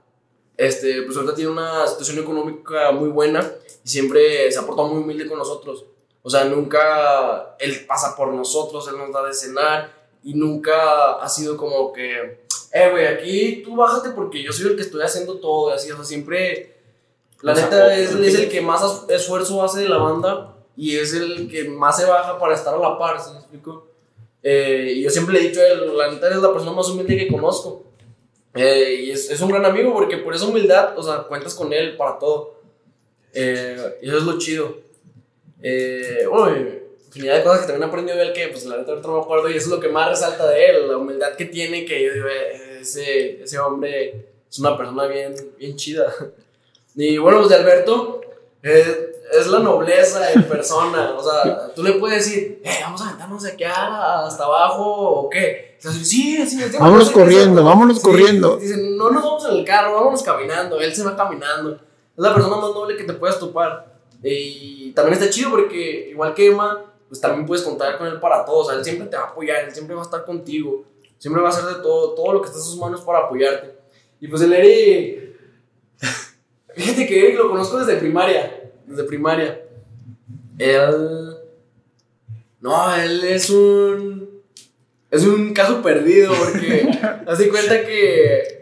este, 0.57 1.03
pues 1.03 1.15
ahorita 1.15 1.35
tiene 1.35 1.51
una 1.51 1.87
situación 1.87 2.19
económica 2.19 2.91
muy 2.91 3.09
buena 3.09 3.49
y 3.83 3.87
siempre 3.89 4.51
se 4.51 4.59
ha 4.59 4.65
portado 4.65 4.89
muy 4.89 5.01
humilde 5.01 5.27
con 5.27 5.37
nosotros. 5.37 5.85
O 6.21 6.29
sea, 6.29 6.45
nunca 6.45 7.55
él 7.59 7.85
pasa 7.87 8.15
por 8.15 8.33
nosotros, 8.33 8.87
él 8.89 8.97
nos 8.97 9.11
da 9.11 9.25
de 9.25 9.33
cenar 9.33 9.91
y 10.23 10.33
nunca 10.33 11.13
ha 11.13 11.29
sido 11.29 11.55
como 11.55 11.93
que, 11.93 12.41
eh, 12.73 12.89
güey, 12.91 13.07
aquí 13.07 13.61
tú 13.63 13.75
bájate 13.75 14.09
porque 14.09 14.43
yo 14.43 14.51
soy 14.51 14.67
el 14.67 14.75
que 14.75 14.81
estoy 14.81 15.01
haciendo 15.01 15.39
todo 15.39 15.71
y 15.71 15.73
así. 15.73 15.91
O 15.91 15.95
sea, 15.95 16.05
siempre, 16.05 16.77
la 17.41 17.53
neta, 17.53 17.95
es, 17.95 18.11
es 18.11 18.35
el 18.35 18.49
que 18.49 18.61
más 18.61 18.83
esfuerzo 19.07 19.63
hace 19.63 19.81
de 19.81 19.89
la 19.89 19.97
banda 19.97 20.55
y 20.75 20.97
es 20.97 21.13
el 21.13 21.49
que 21.49 21.69
más 21.69 21.97
se 21.97 22.05
baja 22.05 22.37
para 22.37 22.55
estar 22.55 22.73
a 22.73 22.77
la 22.77 22.97
par, 22.97 23.21
¿sí 23.21 23.31
me 23.31 23.39
explico? 23.39 23.87
Eh, 24.43 24.93
y 24.95 25.03
yo 25.03 25.09
siempre 25.09 25.33
le 25.33 25.41
he 25.41 25.49
dicho 25.49 25.59
a 25.59 25.67
él, 25.67 25.97
la 25.97 26.11
neta 26.11 26.27
eres 26.27 26.41
la 26.41 26.51
persona 26.53 26.71
más 26.71 26.87
humilde 26.89 27.17
que 27.17 27.27
conozco. 27.27 27.83
Eh, 28.55 29.01
y 29.03 29.11
es, 29.11 29.29
es 29.29 29.41
un 29.41 29.49
gran 29.49 29.65
amigo 29.65 29.93
porque 29.93 30.17
por 30.17 30.33
esa 30.33 30.47
humildad, 30.47 30.97
o 30.97 31.03
sea, 31.03 31.19
cuentas 31.23 31.53
con 31.53 31.71
él 31.73 31.95
para 31.97 32.17
todo. 32.17 32.59
Eh, 33.33 33.97
y 34.01 34.07
eso 34.09 34.17
es 34.17 34.23
lo 34.23 34.37
chido. 34.37 34.77
Eh, 35.61 36.25
bueno, 36.29 36.57
infinidad 37.05 37.37
de 37.37 37.43
cosas 37.43 37.61
que 37.61 37.67
también 37.67 37.89
aprendió 37.89 38.15
de 38.15 38.23
él 38.23 38.33
que, 38.33 38.47
pues, 38.47 38.65
la 38.65 38.77
neta 38.77 38.95
no 38.95 39.15
me 39.17 39.21
acuerdo 39.21 39.49
y 39.49 39.57
eso 39.57 39.67
es 39.67 39.71
lo 39.75 39.79
que 39.79 39.89
más 39.89 40.09
resalta 40.09 40.47
de 40.49 40.65
él, 40.65 40.87
la 40.87 40.97
humildad 40.97 41.35
que 41.35 41.45
tiene, 41.45 41.85
que 41.85 42.03
yo 42.03 42.13
digo, 42.13 42.27
"Eh, 42.27 42.79
ese, 42.81 43.43
ese 43.43 43.59
hombre 43.59 44.25
es 44.49 44.59
una 44.59 44.77
persona 44.77 45.05
bien, 45.07 45.35
bien 45.57 45.75
chida. 45.75 46.13
Y 46.95 47.17
bueno, 47.17 47.37
pues 47.37 47.49
de 47.49 47.55
Alberto, 47.55 48.19
eh, 48.61 49.08
es 49.31 49.47
la 49.47 49.59
nobleza 49.59 50.31
en 50.33 50.43
persona, 50.43 51.13
o 51.17 51.23
sea, 51.23 51.73
tú 51.73 51.83
le 51.83 51.93
puedes 51.93 52.25
decir, 52.25 52.61
eh, 52.63 52.79
vamos 52.81 53.01
a 53.01 53.07
aventarnos 53.09 53.43
de 53.43 53.51
aquí 53.51 53.63
a- 53.63 54.25
hasta 54.25 54.43
abajo, 54.43 54.83
o 54.85 55.29
qué. 55.29 55.75
Sí, 55.79 55.91
sí, 56.05 56.45
sí, 56.47 56.77
Vámonos 56.79 57.09
corriendo, 57.11 57.61
sí". 57.61 57.65
vámonos 57.67 57.97
Sí, 57.97 58.03
corriendo. 58.03 58.57
Dicen, 58.57 58.97
no 58.97 59.09
nos 59.11 59.23
vamos 59.23 59.45
en 59.45 59.51
el 59.57 59.65
carro, 59.65 59.93
vámonos 59.95 60.23
caminando, 60.23 60.79
él 60.81 60.93
se 60.93 61.03
va 61.03 61.15
caminando. 61.15 61.71
Es 61.73 61.79
la 62.15 62.33
persona 62.33 62.57
más 62.57 62.71
noble 62.71 62.97
que 62.97 63.03
te 63.05 63.13
puedes 63.13 63.39
topar. 63.39 63.93
Y 64.21 64.91
también 64.91 65.13
está 65.17 65.29
chido 65.29 65.51
porque, 65.51 66.09
igual 66.11 66.33
que 66.33 66.47
Emma, 66.47 66.85
pues 67.07 67.21
también 67.21 67.45
puedes 67.45 67.63
contar 67.63 67.97
con 67.97 68.07
él 68.07 68.19
para 68.19 68.43
todo. 68.43 68.57
O 68.57 68.65
sea, 68.65 68.75
él 68.75 68.83
siempre 68.83 69.07
te 69.07 69.15
va 69.15 69.23
a 69.23 69.27
apoyar, 69.27 69.63
él 69.63 69.71
siempre 69.73 69.95
va 69.95 70.01
a 70.01 70.05
estar 70.05 70.25
contigo. 70.25 70.83
Siempre 71.17 71.41
va 71.41 71.47
a 71.49 71.51
hacer 71.51 71.63
de 71.65 71.75
todo, 71.81 72.13
todo 72.13 72.33
lo 72.33 72.41
que 72.41 72.47
está 72.47 72.59
en 72.59 72.65
sus 72.65 72.77
manos 72.77 72.99
para 73.01 73.19
apoyarte. 73.19 73.73
Y 74.19 74.27
pues 74.27 74.41
el 74.41 74.51
Eri. 74.51 75.33
Fíjate 76.75 77.07
que 77.07 77.19
Eric 77.27 77.37
lo 77.37 77.49
conozco 77.49 77.77
desde 77.79 77.95
primaria. 77.97 78.58
Desde 78.89 79.03
primaria. 79.03 79.61
Él. 80.57 81.35
No, 82.59 82.95
él 82.95 83.23
es 83.23 83.49
un. 83.49 84.29
Es 85.11 85.23
un 85.23 85.53
caso 85.53 85.81
perdido 85.81 86.33
porque. 86.33 86.89
haz 87.27 87.37
de 87.39 87.49
cuenta 87.49 87.85
que. 87.85 88.59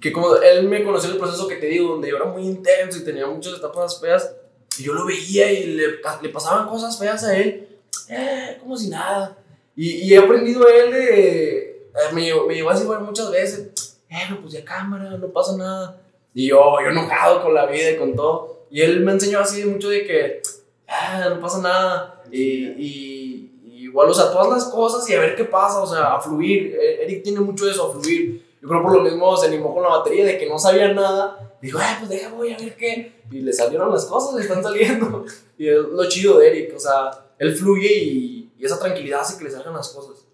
Que 0.00 0.12
como 0.12 0.36
él 0.36 0.66
me 0.68 0.82
conoció 0.82 1.10
en 1.10 1.16
el 1.16 1.20
proceso 1.20 1.46
que 1.46 1.56
te 1.56 1.66
digo, 1.66 1.90
donde 1.92 2.08
yo 2.08 2.16
era 2.16 2.24
muy 2.24 2.42
intenso 2.42 2.98
y 2.98 3.04
tenía 3.04 3.26
muchas 3.26 3.54
etapas 3.58 4.00
feas. 4.00 4.34
Y 4.78 4.84
yo 4.84 4.94
lo 4.94 5.04
veía 5.04 5.52
y 5.52 5.66
le, 5.66 5.86
le 6.22 6.28
pasaban 6.30 6.66
cosas 6.68 6.98
feas 6.98 7.22
a 7.24 7.36
él. 7.36 7.68
Eh, 8.08 8.56
como 8.60 8.76
si 8.76 8.88
nada. 8.88 9.36
Y, 9.76 9.90
y 10.08 10.14
he 10.14 10.18
aprendido 10.18 10.64
de 10.64 10.80
él 10.80 10.90
de. 10.92 11.58
eh, 11.60 12.12
Me, 12.14 12.22
llevó- 12.22 12.46
me 12.46 12.54
llevó 12.54 12.70
a 12.70 12.82
bueno, 12.84 13.02
muchas 13.04 13.30
veces. 13.30 13.98
Eh, 14.08 14.16
no, 14.30 14.40
pues 14.40 14.54
ya 14.54 14.64
cámara, 14.64 15.10
no 15.18 15.28
pasa 15.28 15.56
nada. 15.56 16.00
Y 16.32 16.48
yo, 16.48 16.76
yo 16.82 16.88
enojado 16.90 17.42
con 17.42 17.52
la 17.54 17.66
vida 17.66 17.90
y 17.90 17.96
con 17.96 18.14
todo. 18.16 18.59
Y 18.70 18.80
él 18.82 19.00
me 19.00 19.12
enseñó 19.12 19.40
así 19.40 19.64
mucho 19.64 19.88
de 19.88 20.04
que. 20.04 20.42
Ah, 20.88 21.28
no 21.30 21.40
pasa 21.40 21.58
nada. 21.60 22.22
Y, 22.30 22.42
y- 22.42 23.60
y 23.64 23.84
igual, 23.84 24.08
o 24.10 24.14
sea, 24.14 24.30
todas 24.30 24.48
las 24.48 24.64
cosas 24.72 25.08
y 25.08 25.14
a 25.14 25.20
ver 25.20 25.34
qué 25.36 25.44
pasa, 25.44 25.80
o 25.80 25.86
sea, 25.86 26.14
a 26.14 26.20
fluir. 26.20 26.74
Eh, 26.80 27.02
Eric 27.04 27.22
tiene 27.24 27.40
mucho 27.40 27.64
de 27.66 27.72
eso, 27.72 27.88
a 27.88 27.92
fluir. 27.92 28.44
Yo 28.62 28.68
creo 28.68 28.82
por 28.82 28.92
lo 28.96 29.02
mismo 29.02 29.36
se 29.36 29.46
animó 29.46 29.72
con 29.74 29.82
la 29.82 29.88
batería 29.88 30.24
de 30.24 30.38
que 30.38 30.48
no 30.48 30.58
sabía 30.58 30.92
nada. 30.92 31.56
Dijo, 31.62 31.78
eh, 31.80 31.84
pues 31.98 32.10
deja, 32.10 32.28
voy 32.30 32.52
a 32.52 32.58
ver 32.58 32.76
qué. 32.76 33.12
Y 33.30 33.40
le 33.40 33.52
salieron 33.52 33.90
las 33.92 34.04
cosas, 34.06 34.34
le 34.34 34.42
están 34.42 34.62
saliendo. 34.62 35.24
Y 35.58 35.68
es 35.68 35.76
lo 35.76 36.08
chido 36.08 36.38
de 36.38 36.48
Eric, 36.48 36.74
o 36.74 36.80
sea, 36.80 37.10
él 37.38 37.54
fluye 37.54 37.92
y, 37.92 38.50
y 38.58 38.64
esa 38.64 38.78
tranquilidad 38.78 39.20
hace 39.20 39.36
que 39.36 39.44
le 39.44 39.50
salgan 39.50 39.74
las 39.74 39.90
cosas. 39.90 40.24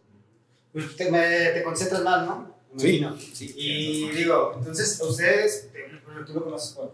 Pues 0.72 0.94
te, 0.96 1.10
me- 1.10 1.48
te 1.52 1.62
concentras 1.64 2.00
más, 2.04 2.24
¿no? 2.26 2.54
Sí. 2.76 2.98
Imagino. 2.98 3.16
Y 3.56 4.08
digo, 4.10 4.52
entonces 4.56 5.00
ustedes, 5.02 5.70
te- 5.72 5.90
tú 6.26 6.34
lo 6.34 6.44
conoces 6.44 6.74
por, 6.74 6.92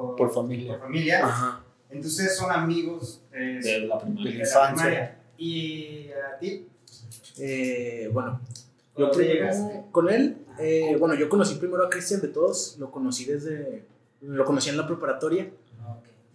por, 0.00 0.16
Por 0.16 0.32
familia. 0.34 0.72
por 0.74 0.82
familia. 0.82 1.24
Ajá. 1.26 1.62
Entonces 1.90 2.36
son 2.36 2.50
amigos 2.50 3.20
eh, 3.32 3.60
De 3.62 3.80
la 3.86 3.96
de 3.96 4.02
primaria. 4.04 4.32
la 4.32 4.38
infancia. 4.40 4.84
primaria. 4.84 5.18
¿Y 5.38 6.08
a 6.10 6.38
ti? 6.38 6.66
Eh, 7.38 8.10
bueno, 8.12 8.40
yo 8.96 9.04
¿Cómo 9.04 9.10
te 9.10 9.16
primero 9.18 9.34
llegaste? 9.40 9.82
con 9.92 10.08
él, 10.08 10.36
eh, 10.58 10.96
bueno, 10.98 11.14
yo 11.14 11.28
conocí 11.28 11.54
primero 11.56 11.84
a 11.84 11.90
Cristian 11.90 12.20
de 12.20 12.28
todos, 12.28 12.76
lo 12.78 12.90
conocí 12.90 13.24
desde, 13.26 13.84
lo 14.22 14.44
conocí 14.44 14.70
en 14.70 14.76
la 14.78 14.86
preparatoria 14.86 15.50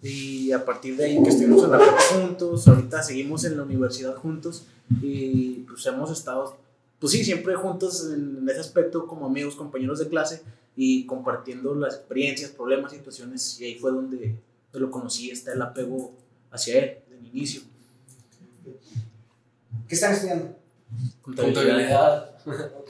y 0.04 0.52
a 0.52 0.64
partir 0.66 0.96
de 0.98 1.06
ahí 1.06 1.24
que 1.24 1.30
estuvimos 1.30 1.64
en 1.64 1.72
la 1.72 1.78
prepa 1.80 1.98
juntos, 2.14 2.68
ahorita 2.68 3.04
seguimos 3.04 3.44
en 3.46 3.58
la 3.58 3.64
universidad 3.64 4.16
juntos 4.16 4.66
y 5.02 5.64
pues 5.68 5.86
hemos 5.88 6.12
estado, 6.12 6.58
pues 7.00 7.12
sí, 7.14 7.24
siempre 7.24 7.56
juntos 7.56 8.06
en, 8.14 8.38
en 8.42 8.50
ese 8.50 8.60
aspecto 8.60 9.06
como 9.08 9.26
amigos, 9.26 9.56
compañeros 9.56 10.00
de 10.00 10.08
clase 10.08 10.42
y 10.76 11.06
compartiendo 11.06 11.76
las 11.76 11.96
experiencias, 11.96 12.52
problemas, 12.52 12.92
situaciones 12.92 13.60
y 13.60 13.66
ahí 13.66 13.76
fue 13.76 13.92
donde, 13.92 14.36
lo 14.74 14.90
conocí, 14.90 15.30
está 15.30 15.54
el 15.54 15.62
apego 15.62 16.14
hacia 16.50 16.80
él, 16.80 16.98
del 17.10 17.26
inicio. 17.28 17.62
¿Qué 19.88 19.96
están 19.96 20.14
estudiando? 20.14 20.56
Contabilidad. 21.22 22.30
Ok. 22.44 22.90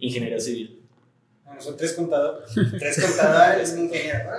Ingeniería 0.00 0.40
civil. 0.40 0.82
Bueno, 1.44 1.60
son 1.60 1.76
tres 1.76 1.92
contadores. 1.92 2.50
tres 2.78 3.00
contadores, 3.00 3.72
un 3.74 3.84
ingeniero. 3.84 4.30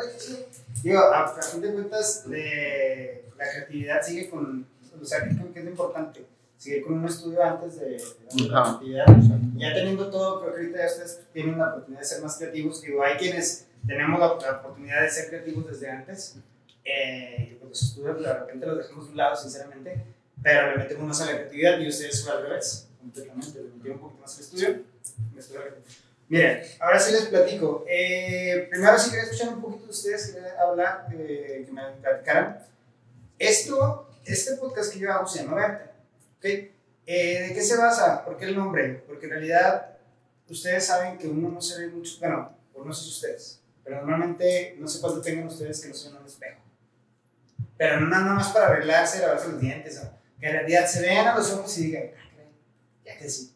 Digo, 0.84 1.00
a, 1.00 1.26
a 1.26 1.42
fin 1.42 1.62
de 1.62 1.72
cuentas, 1.72 2.30
de, 2.30 3.26
la 3.38 3.50
creatividad 3.50 4.02
sigue 4.02 4.30
con. 4.30 4.68
O 5.02 5.06
sea, 5.06 5.22
creo 5.24 5.54
que 5.54 5.60
es 5.60 5.66
lo 5.66 5.72
importante. 5.72 6.26
Sigue 6.60 6.82
con 6.82 6.96
un 6.96 7.06
estudio 7.06 7.42
antes 7.42 7.80
de, 7.80 7.92
de 7.92 8.50
la 8.50 8.64
creatividad. 8.64 9.06
Ya 9.56 9.74
teniendo 9.74 10.10
todo, 10.10 10.42
creo 10.42 10.54
que 10.54 10.60
ahorita 10.60 10.86
ustedes 10.88 11.22
tienen 11.32 11.58
la 11.58 11.70
oportunidad 11.70 12.02
de 12.02 12.06
ser 12.06 12.22
más 12.22 12.38
creativos. 12.38 12.82
Digo, 12.82 13.02
hay 13.02 13.16
quienes 13.16 13.68
tenemos 13.88 14.20
la, 14.20 14.28
la 14.28 14.60
oportunidad 14.60 15.02
de 15.04 15.10
ser 15.10 15.30
creativos 15.30 15.68
desde 15.68 15.90
antes. 15.90 16.36
Eh, 16.84 17.56
pues 17.60 17.70
los 17.70 17.82
estudios 17.82 18.22
de 18.22 18.34
repente 18.34 18.66
los 18.66 18.78
dejamos 18.78 19.06
de 19.06 19.12
un 19.12 19.18
lado, 19.18 19.36
sinceramente. 19.38 20.04
Pero 20.44 20.72
le 20.72 20.78
metemos 20.80 21.08
más 21.08 21.22
a 21.22 21.26
la 21.28 21.32
creatividad 21.32 21.80
y 21.80 21.88
ustedes 21.88 22.26
fue 22.26 22.34
al 22.34 22.44
revés, 22.44 22.90
completamente. 23.00 23.64
Le 23.64 23.70
metieron 23.70 24.00
un 24.00 24.02
poquito 24.02 24.22
más 24.22 24.36
al 24.36 24.44
estudio. 24.44 24.82
Miren, 26.28 26.62
ahora 26.82 27.00
sí 27.00 27.14
les 27.14 27.26
platico. 27.28 27.86
Eh, 27.88 28.68
primero 28.70 29.00
sí 29.00 29.12
quería 29.12 29.24
escuchar 29.24 29.54
un 29.54 29.62
poquito 29.62 29.86
de 29.86 29.92
ustedes, 29.92 30.28
quería 30.28 30.62
hablar, 30.62 31.08
eh, 31.14 31.64
que 31.66 31.72
me 31.72 31.82
platicaran. 32.02 32.60
Esto, 33.40 34.10
este 34.26 34.56
podcast 34.56 34.94
que 34.94 35.00
yo 35.00 35.14
hago 35.14 35.26
se 35.26 35.42
llama 35.42 35.56
Verte. 35.56 35.89
¿Ok? 36.40 36.46
Eh, 37.06 37.48
¿De 37.48 37.54
qué 37.54 37.62
se 37.62 37.78
basa? 37.78 38.24
¿Por 38.24 38.38
qué 38.38 38.46
el 38.46 38.56
nombre? 38.56 39.04
Porque 39.08 39.26
en 39.26 39.32
realidad 39.32 39.98
ustedes 40.48 40.86
saben 40.86 41.18
que 41.18 41.28
uno 41.28 41.50
no 41.50 41.62
se 41.62 41.82
ve 41.82 41.88
mucho, 41.90 42.18
bueno, 42.20 42.56
o 42.74 42.84
no 42.84 42.94
sé 42.94 43.04
si 43.04 43.10
ustedes, 43.10 43.62
pero 43.84 43.98
normalmente 43.98 44.76
no 44.80 44.88
sé 44.88 45.02
cuánto 45.02 45.22
tengan 45.22 45.48
ustedes 45.48 45.82
que 45.82 45.90
no 45.90 45.94
se 45.94 46.08
ven 46.08 46.16
en 46.16 46.22
un 46.22 46.28
espejo. 46.28 46.62
Pero 47.78 48.00
no 48.00 48.08
nada 48.08 48.34
más 48.34 48.50
para 48.50 48.68
arreglarse, 48.68 49.20
lavarse 49.20 49.50
los 49.50 49.62
dientes, 49.62 50.02
¿no? 50.04 50.12
que 50.40 50.48
en 50.48 50.54
realidad 50.54 50.88
se 50.88 51.02
vean 51.02 51.28
a 51.28 51.36
los 51.36 51.52
ojos 51.52 51.78
y 51.78 51.86
digan, 51.88 52.04
"Ah, 52.16 52.44
ya 53.06 53.18
crecí. 53.18 53.54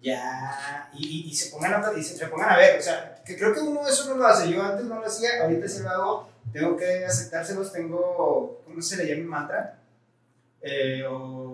Ya, 0.00 0.90
y, 0.94 1.06
y, 1.06 1.30
y 1.30 1.34
se 1.34 1.50
pongan 1.50 1.74
a, 1.84 1.92
y 1.98 2.04
se, 2.04 2.16
se 2.16 2.26
pongan 2.28 2.50
a 2.50 2.56
ver, 2.56 2.78
o 2.78 2.82
sea, 2.82 3.20
que 3.24 3.36
creo 3.36 3.52
que 3.52 3.60
uno 3.60 3.86
eso 3.86 4.08
no 4.08 4.14
lo 4.14 4.26
hace, 4.26 4.48
yo 4.48 4.62
antes 4.62 4.84
no 4.86 5.00
lo 5.00 5.06
hacía, 5.06 5.42
ahorita 5.42 5.66
sí 5.66 5.82
lo 5.82 5.90
hago, 5.90 6.28
tengo 6.52 6.76
que 6.76 7.04
aceptárselos, 7.04 7.72
tengo, 7.72 8.62
¿cómo 8.64 8.80
se 8.80 8.96
le 8.96 9.06
llama 9.06 9.38
mantra? 9.40 9.80
Eh, 10.60 11.02
o 11.04 11.47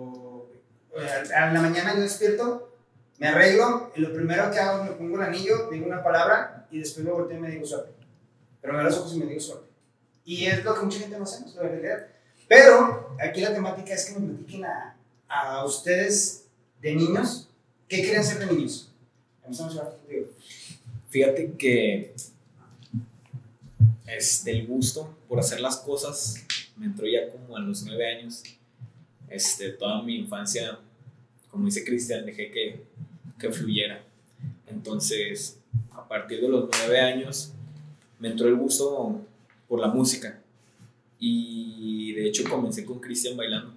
a, 0.99 1.51
la 1.51 1.61
mañana 1.61 1.95
yo 1.95 2.01
despierto, 2.01 2.71
me 3.17 3.27
arreglo, 3.27 3.91
y 3.95 4.01
lo 4.01 4.13
primero 4.13 4.51
que 4.51 4.59
hago 4.59 4.83
me 4.83 4.91
pongo 4.91 5.15
el 5.17 5.23
anillo, 5.23 5.69
digo 5.71 5.85
una 5.85 6.03
palabra 6.03 6.67
y 6.71 6.79
después 6.79 7.05
me 7.05 7.11
volteo 7.11 7.37
y 7.37 7.41
me 7.41 7.49
digo 7.49 7.65
suerte. 7.65 7.91
Pero 8.61 8.73
me 8.73 8.83
los 8.83 8.97
ojos 8.97 9.15
y 9.15 9.19
me 9.19 9.25
digo 9.25 9.39
suerte. 9.39 9.69
Y 10.25 10.45
es 10.45 10.63
lo 10.63 10.73
que 10.73 10.81
mucha 10.81 10.99
gente 10.99 11.17
no 11.17 11.23
hacemos, 11.23 11.55
la 11.55 11.63
realidad. 11.63 12.07
Pero 12.47 13.15
aquí 13.19 13.41
la 13.41 13.53
temática 13.53 13.93
es 13.93 14.05
que 14.05 14.19
me 14.19 14.27
platiquen 14.27 14.65
a, 14.65 14.97
a 15.27 15.65
ustedes 15.65 16.45
de 16.81 16.95
niños, 16.95 17.49
¿qué 17.87 18.01
querían 18.01 18.23
ser 18.23 18.39
de 18.39 18.47
niños? 18.53 18.91
Empezamos 19.43 19.77
a 19.77 19.89
contigo. 19.89 20.27
Fíjate 21.09 21.53
que 21.53 22.13
este, 24.07 24.51
el 24.51 24.67
gusto 24.67 25.15
por 25.27 25.39
hacer 25.39 25.59
las 25.59 25.77
cosas 25.77 26.35
me 26.75 26.85
entró 26.85 27.07
ya 27.07 27.31
como 27.31 27.55
a 27.55 27.59
los 27.59 27.83
nueve 27.83 28.07
años. 28.07 28.43
Este, 29.29 29.71
toda 29.71 30.01
mi 30.03 30.17
infancia, 30.17 30.79
como 31.55 31.67
dice 31.67 31.85
Cristian, 31.85 32.25
dejé 32.25 32.51
que, 32.51 32.83
que 33.39 33.49
fluyera. 33.49 34.03
Entonces, 34.67 35.57
a 35.93 36.05
partir 36.05 36.41
de 36.41 36.49
los 36.49 36.67
nueve 36.79 36.99
años, 36.99 37.53
me 38.19 38.27
entró 38.27 38.49
el 38.49 38.57
gusto 38.57 39.21
por 39.69 39.79
la 39.79 39.87
música. 39.87 40.41
Y 41.17 42.11
de 42.11 42.27
hecho 42.27 42.43
comencé 42.49 42.83
con 42.83 42.99
Cristian 42.99 43.37
bailando. 43.37 43.73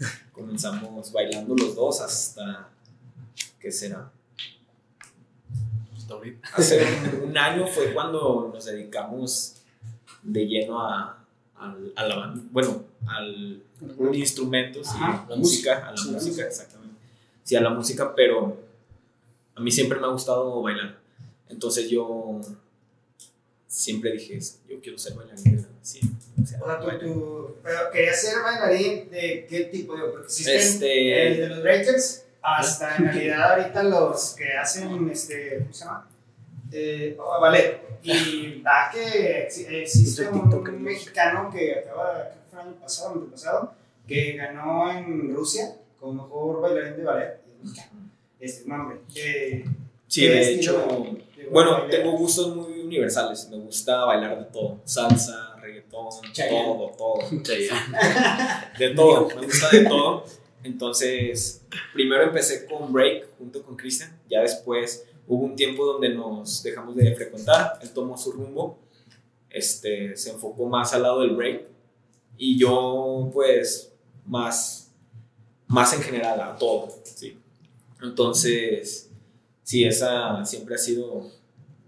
Comenzamos 0.32 1.12
bailando 1.12 1.54
los 1.54 1.76
dos 1.76 2.00
hasta, 2.00 2.68
¿qué 3.60 3.70
será? 3.70 4.10
Hasta 5.96 6.14
ahorita. 6.14 6.48
Hace 6.54 6.84
un, 7.24 7.38
año 7.38 7.68
fue 7.68 7.94
cuando 7.94 8.50
nos 8.52 8.64
dedicamos 8.64 9.58
de 10.24 10.44
lleno 10.44 10.80
a, 10.80 11.24
al- 11.54 11.92
a 11.94 12.04
la 12.04 12.16
banda, 12.16 12.42
bueno, 12.50 12.82
al 13.06 13.62
instrumento, 14.12 14.82
sí, 14.82 14.90
Ajá. 14.96 15.24
la 15.28 15.36
música, 15.36 15.86
a 15.86 15.92
la 15.92 16.02
música. 16.02 16.42
exactamente. 16.48 16.81
Sí, 17.44 17.56
a 17.56 17.60
la 17.60 17.70
música, 17.70 18.14
pero 18.14 18.56
a 19.54 19.60
mí 19.60 19.70
siempre 19.70 19.98
me 19.98 20.06
ha 20.06 20.10
gustado 20.10 20.62
bailar. 20.62 20.98
Entonces 21.48 21.88
yo 21.90 22.40
siempre 23.66 24.12
dije, 24.12 24.38
yo 24.68 24.80
quiero 24.80 24.98
ser 24.98 25.14
bailarín. 25.14 25.66
Sí, 25.82 26.00
o 26.40 26.46
sea, 26.46 26.60
O 26.62 26.66
sea, 26.66 26.98
tú, 26.98 27.56
pero 27.62 27.90
querías 27.92 28.20
ser 28.20 28.34
bailarín 28.42 29.10
de 29.10 29.46
qué 29.48 29.64
tipo 29.64 29.96
de 29.96 30.02
porque 30.04 30.26
existen 30.26 30.56
Este- 30.56 31.32
eh, 31.32 31.40
de 31.40 31.48
los 31.48 31.62
breakers 31.62 32.24
hasta 32.42 32.96
en 32.98 33.04
realidad 33.04 33.52
ahorita 33.52 33.82
los 33.84 34.34
que 34.34 34.52
hacen 34.52 35.08
este 35.10 35.58
¿cómo 35.60 35.72
se 35.72 35.84
llama? 35.84 36.08
Eh, 36.72 37.16
oh, 37.18 37.40
ballet 37.40 37.80
y 38.02 38.60
da 38.64 38.90
que 38.92 39.44
ex- 39.44 39.58
existe 39.58 40.22
Es 40.22 40.28
el 40.28 40.34
un, 40.34 40.82
mexicano 40.82 41.50
que 41.52 41.78
acaba 41.80 42.12
creo 42.30 42.32
que 42.32 42.50
fue 42.50 42.60
el 42.62 42.68
año 42.68 42.76
pasado 42.80 43.12
el 43.14 43.20
año 43.22 43.30
pasado 43.30 43.74
que 44.08 44.32
ganó 44.36 44.90
en 44.90 45.34
Rusia 45.34 45.76
como 46.02 46.24
mejor 46.24 46.60
bailarín 46.60 46.96
de 46.96 47.04
ballet. 47.04 47.40
Este, 48.40 48.68
no, 48.68 48.74
hombre. 48.74 48.98
eh, 49.14 49.64
Sí, 50.08 50.22
¿qué 50.22 50.28
de 50.30 50.54
hecho, 50.54 50.86
de 51.36 51.46
bueno, 51.50 51.86
tengo 51.88 52.12
gustos 52.18 52.54
muy 52.54 52.80
universales. 52.80 53.48
Me 53.50 53.56
gusta 53.56 54.04
bailar 54.04 54.38
de 54.38 54.44
todo: 54.46 54.80
salsa, 54.84 55.56
reggaetón, 55.60 56.08
Chayanne. 56.32 56.64
todo, 56.64 56.90
todo. 56.98 57.14
De 58.78 58.90
todo, 58.94 59.28
me 59.28 59.46
gusta 59.46 59.70
de 59.70 59.84
todo. 59.86 60.24
Entonces, 60.64 61.64
primero 61.94 62.24
empecé 62.24 62.66
con 62.66 62.92
break 62.92 63.36
junto 63.38 63.62
con 63.62 63.76
Cristian, 63.76 64.16
ya 64.28 64.40
después 64.42 65.06
hubo 65.26 65.44
un 65.44 65.56
tiempo 65.56 65.84
donde 65.84 66.10
nos 66.10 66.62
dejamos 66.62 66.94
de 66.96 67.14
frecuentar, 67.16 67.78
él 67.82 67.90
tomó 67.92 68.16
su 68.16 68.32
rumbo, 68.32 68.78
este, 69.50 70.16
se 70.16 70.30
enfocó 70.30 70.66
más 70.66 70.92
al 70.94 71.02
lado 71.02 71.20
del 71.22 71.34
break 71.34 71.62
y 72.38 72.58
yo 72.58 73.28
pues 73.32 73.92
más, 74.26 74.81
más 75.72 75.94
en 75.94 76.02
general 76.02 76.38
a 76.38 76.56
todo, 76.56 76.88
¿sí? 77.02 77.38
Entonces, 78.02 79.08
sí, 79.62 79.84
esa 79.84 80.44
siempre 80.44 80.74
ha 80.74 80.78
sido 80.78 81.30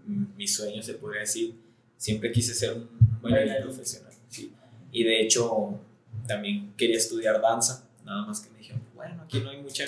mi 0.05 0.47
sueño, 0.47 0.81
se 0.81 0.95
podría 0.95 1.21
decir, 1.21 1.55
siempre 1.95 2.31
quise 2.31 2.55
ser 2.55 2.73
un 2.73 2.89
bailarín 3.21 3.63
profesional, 3.63 4.11
¿sí? 4.27 4.51
Y 4.91 5.03
de 5.03 5.21
hecho, 5.21 5.79
también 6.27 6.73
quería 6.75 6.97
estudiar 6.97 7.39
danza, 7.39 7.87
nada 8.03 8.25
más 8.25 8.39
que 8.39 8.49
me 8.49 8.57
dijeron, 8.57 8.81
bueno, 8.95 9.21
aquí 9.21 9.39
no 9.39 9.51
hay 9.51 9.61
mucha, 9.61 9.85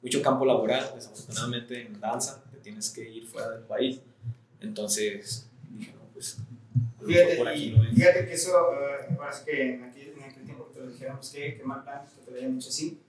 mucho 0.00 0.22
campo 0.22 0.44
laboral, 0.44 0.92
desafortunadamente 0.94 1.86
en 1.86 2.00
danza 2.00 2.40
te 2.52 2.58
tienes 2.58 2.88
que 2.90 3.08
ir 3.10 3.26
fuera 3.26 3.50
del 3.50 3.64
país. 3.64 4.00
Entonces 4.60 5.48
dije, 5.76 5.92
no, 5.92 6.02
pues 6.12 6.38
Fíjate, 7.04 7.36
por 7.36 7.48
aquí 7.48 7.64
y 7.64 7.70
no 7.70 7.84
fíjate 7.84 8.26
que 8.26 8.32
eso, 8.32 8.50
sí 9.32 9.42
que 9.44 9.74
en 9.74 9.84
aquel, 9.84 10.08
en 10.16 10.22
aquel 10.22 10.44
tiempo 10.44 10.68
que 10.68 10.74
te 10.74 10.80
lo 10.80 10.90
dijeron, 10.90 11.16
pues 11.16 11.30
que, 11.30 11.56
que 11.56 11.64
mal 11.64 11.82
plan, 11.82 12.06
que 12.06 12.24
te 12.24 12.30
lo 12.30 12.36
hayan 12.36 12.54
dicho 12.54 12.68
así. 12.68 13.00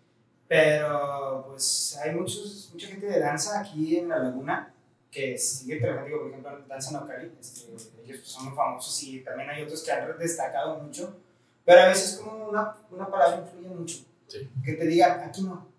Pero 0.48 1.46
pues 1.48 1.98
hay 2.02 2.14
muchos, 2.14 2.70
mucha 2.72 2.88
gente 2.88 3.08
de 3.08 3.20
danza 3.20 3.60
aquí 3.60 3.98
en 3.98 4.10
la 4.10 4.20
laguna 4.20 4.72
que 5.10 5.38
sigue 5.38 5.78
trabajando, 5.80 6.20
por 6.20 6.28
ejemplo, 6.30 6.66
Danza 6.68 6.92
Nocali, 6.92 7.32
este, 7.40 7.72
ellos 7.72 8.20
pues, 8.20 8.28
son 8.28 8.46
muy 8.46 8.54
famosos 8.56 9.02
y 9.04 9.22
también 9.22 9.50
hay 9.50 9.64
otros 9.64 9.82
que 9.82 9.92
han 9.92 10.18
destacado 10.20 10.78
mucho, 10.80 11.16
pero 11.64 11.82
a 11.82 11.88
veces 11.88 12.18
como 12.18 12.50
una, 12.50 12.76
una 12.92 13.10
palabra 13.10 13.42
influye 13.42 13.70
mucho. 13.70 14.00
Sí. 14.28 14.50
Que 14.64 14.74
te 14.74 14.86
digan, 14.86 15.22
aquí 15.22 15.42
no, 15.44 15.70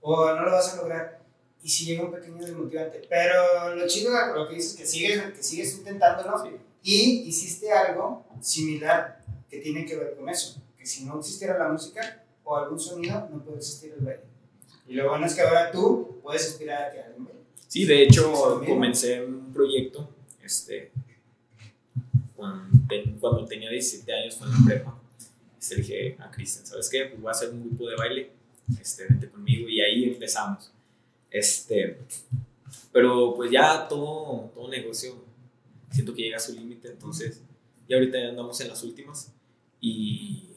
o 0.00 0.34
no 0.34 0.42
lo 0.42 0.50
vas 0.50 0.74
a 0.74 0.76
lograr, 0.78 1.20
y 1.62 1.68
si 1.68 1.84
llega 1.84 2.04
un 2.04 2.10
pequeño 2.10 2.44
desmotivante. 2.44 3.02
Pero 3.08 3.76
lo 3.76 3.86
chido, 3.86 4.10
lo 4.34 4.48
que 4.48 4.56
dices, 4.56 4.76
que 4.76 4.86
sigues, 4.86 5.22
que 5.34 5.42
sigues 5.42 5.78
intentándolo, 5.78 6.42
Sí. 6.42 6.56
y 6.82 7.28
hiciste 7.28 7.70
algo 7.70 8.24
similar 8.40 9.22
que 9.48 9.58
tiene 9.58 9.84
que 9.84 9.96
ver 9.96 10.16
con 10.16 10.28
eso. 10.28 10.60
Que 10.76 10.84
si 10.84 11.04
no 11.04 11.18
existiera 11.20 11.58
la 11.58 11.68
música 11.68 12.24
o 12.50 12.56
algún 12.56 12.78
sonido, 12.80 13.28
no 13.32 13.42
puede 13.44 13.58
existir 13.58 13.92
el 13.98 14.04
baile. 14.04 14.22
Y 14.88 14.94
lo 14.94 15.08
bueno 15.08 15.26
es 15.26 15.34
que 15.34 15.42
ahora 15.42 15.70
tú 15.70 16.18
puedes 16.22 16.46
inspirar 16.48 16.84
a 16.84 16.92
que 16.92 17.00
alguien 17.00 17.24
baile. 17.24 17.40
Sí, 17.68 17.84
de 17.84 18.02
hecho 18.02 18.60
comencé 18.66 19.24
un 19.24 19.52
proyecto 19.52 20.08
este, 20.42 20.90
cuando, 22.34 22.78
ten- 22.88 23.18
cuando 23.20 23.44
tenía 23.46 23.70
17 23.70 24.12
años, 24.12 24.36
fue 24.36 24.46
en 24.48 24.52
la 24.54 24.58
prepa. 24.66 24.98
Este, 25.60 25.76
dije 25.76 26.16
a 26.18 26.30
Cristian, 26.30 26.66
¿sabes 26.66 26.88
qué? 26.88 27.04
Pues 27.04 27.20
voy 27.20 27.28
a 27.28 27.32
hacer 27.32 27.50
un 27.50 27.60
grupo 27.68 27.88
de 27.88 27.96
baile, 27.96 28.30
este, 28.80 29.04
vente 29.06 29.28
conmigo 29.30 29.68
y 29.68 29.80
ahí 29.80 30.04
empezamos. 30.04 30.72
Este, 31.30 31.98
pero 32.92 33.34
pues 33.36 33.50
ya 33.50 33.86
todo, 33.86 34.50
todo 34.54 34.68
negocio 34.68 35.14
siento 35.92 36.12
que 36.14 36.22
llega 36.22 36.38
a 36.38 36.40
su 36.40 36.52
límite, 36.54 36.88
entonces 36.88 37.40
ya 37.88 37.96
ahorita 37.96 38.18
ya 38.18 38.28
andamos 38.30 38.60
en 38.60 38.68
las 38.68 38.82
últimas 38.82 39.32
y 39.80 40.49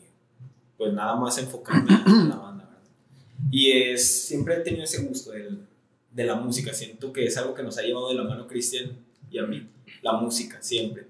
pues 0.84 0.94
nada 0.94 1.16
más 1.16 1.38
enfocarme 1.38 1.90
en 2.06 2.30
la 2.30 2.36
banda. 2.36 2.70
Y 3.50 3.72
es, 3.72 4.26
siempre 4.26 4.56
he 4.56 4.60
tenido 4.60 4.84
ese 4.84 5.02
gusto 5.04 5.32
del, 5.32 5.66
de 6.12 6.26
la 6.26 6.36
música. 6.36 6.74
Siento 6.74 7.14
que 7.14 7.26
es 7.26 7.38
algo 7.38 7.54
que 7.54 7.64
nos 7.64 7.78
ha 7.78 7.84
llevado 7.84 8.10
de 8.10 8.16
la 8.16 8.26
mano 8.26 8.48
Cristian 8.48 8.98
y 9.32 9.40
a 9.40 9.44
mí. 9.44 9.70
La 10.02 10.12
música, 10.12 10.62
siempre. 10.62 11.08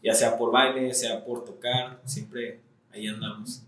Ya 0.00 0.14
sea 0.14 0.38
por 0.38 0.52
baile, 0.52 0.94
sea 0.94 1.24
por 1.24 1.44
tocar, 1.44 2.00
siempre 2.04 2.60
ahí 2.92 3.08
andamos. 3.08 3.62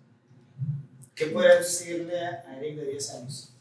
¿Qué 1.12 1.27
podrías 1.27 1.59
decirle 1.59 2.21
a 2.21 2.57
Eric 2.61 2.77
de 2.77 2.90
10 2.92 3.11
años? 3.14 3.53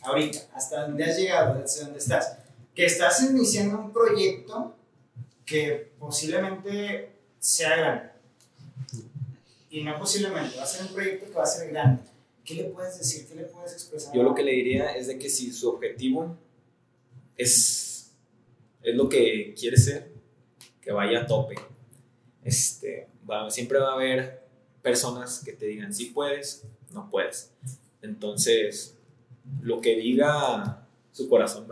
Ahorita, 0.00 0.38
hasta 0.54 0.86
donde 0.86 1.04
has 1.04 1.18
llegado, 1.18 1.62
hasta 1.62 1.84
donde 1.84 1.98
estás. 1.98 2.38
Que 2.74 2.86
estás 2.86 3.22
iniciando 3.22 3.78
un 3.78 3.92
proyecto 3.92 4.74
que 5.44 5.92
posiblemente 5.98 7.12
sea 7.38 7.76
grande. 7.76 8.18
Y 9.70 9.82
no 9.82 9.98
posiblemente, 9.98 10.56
va 10.56 10.62
a 10.62 10.66
ser 10.66 10.86
un 10.86 10.92
proyecto 10.92 11.26
que 11.26 11.32
va 11.32 11.42
a 11.42 11.46
ser 11.46 11.70
grande. 11.70 12.02
¿Qué 12.44 12.54
le 12.54 12.64
puedes 12.64 12.98
decir? 12.98 13.26
¿Qué 13.28 13.34
le 13.34 13.44
puedes 13.44 13.72
expresar? 13.72 14.14
Yo 14.14 14.22
lo 14.22 14.34
que 14.34 14.42
le 14.42 14.52
diría 14.52 14.96
es 14.96 15.06
de 15.06 15.18
que 15.18 15.28
si 15.28 15.52
su 15.52 15.68
objetivo 15.68 16.36
es, 17.36 18.12
es 18.82 18.94
lo 18.94 19.08
que 19.08 19.54
quiere 19.58 19.76
ser, 19.76 20.10
que 20.80 20.90
vaya 20.92 21.22
a 21.22 21.26
tope. 21.26 21.56
Este, 22.42 23.08
va, 23.28 23.50
siempre 23.50 23.78
va 23.78 23.90
a 23.90 23.94
haber 23.94 24.42
personas 24.80 25.42
que 25.44 25.52
te 25.52 25.66
digan 25.66 25.92
si 25.92 26.06
puedes, 26.06 26.64
no 26.92 27.10
puedes. 27.10 27.50
Entonces, 28.00 28.96
lo 29.60 29.80
que 29.80 29.96
diga 29.96 30.86
su 31.12 31.28
corazón, 31.28 31.66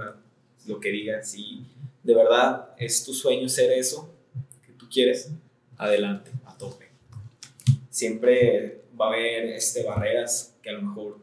lo 0.67 0.81
que 0.81 0.91
diga, 0.91 1.23
si 1.23 1.65
de 2.03 2.15
verdad 2.15 2.71
es 2.77 3.05
tu 3.05 3.15
sueño 3.15 3.49
ser 3.49 3.73
eso 3.73 4.13
que 4.65 4.73
tú 4.73 4.89
quieres, 4.91 5.31
adelante, 5.77 6.31
a 6.45 6.57
tope. 6.57 6.86
Siempre 8.01 8.83
va 9.01 9.07
a 9.07 9.09
haber 9.09 9.47
este, 9.55 9.83
barreras 9.83 10.53
que 10.63 10.69
a 10.69 10.75
lo 10.75 10.83
mejor 10.83 11.19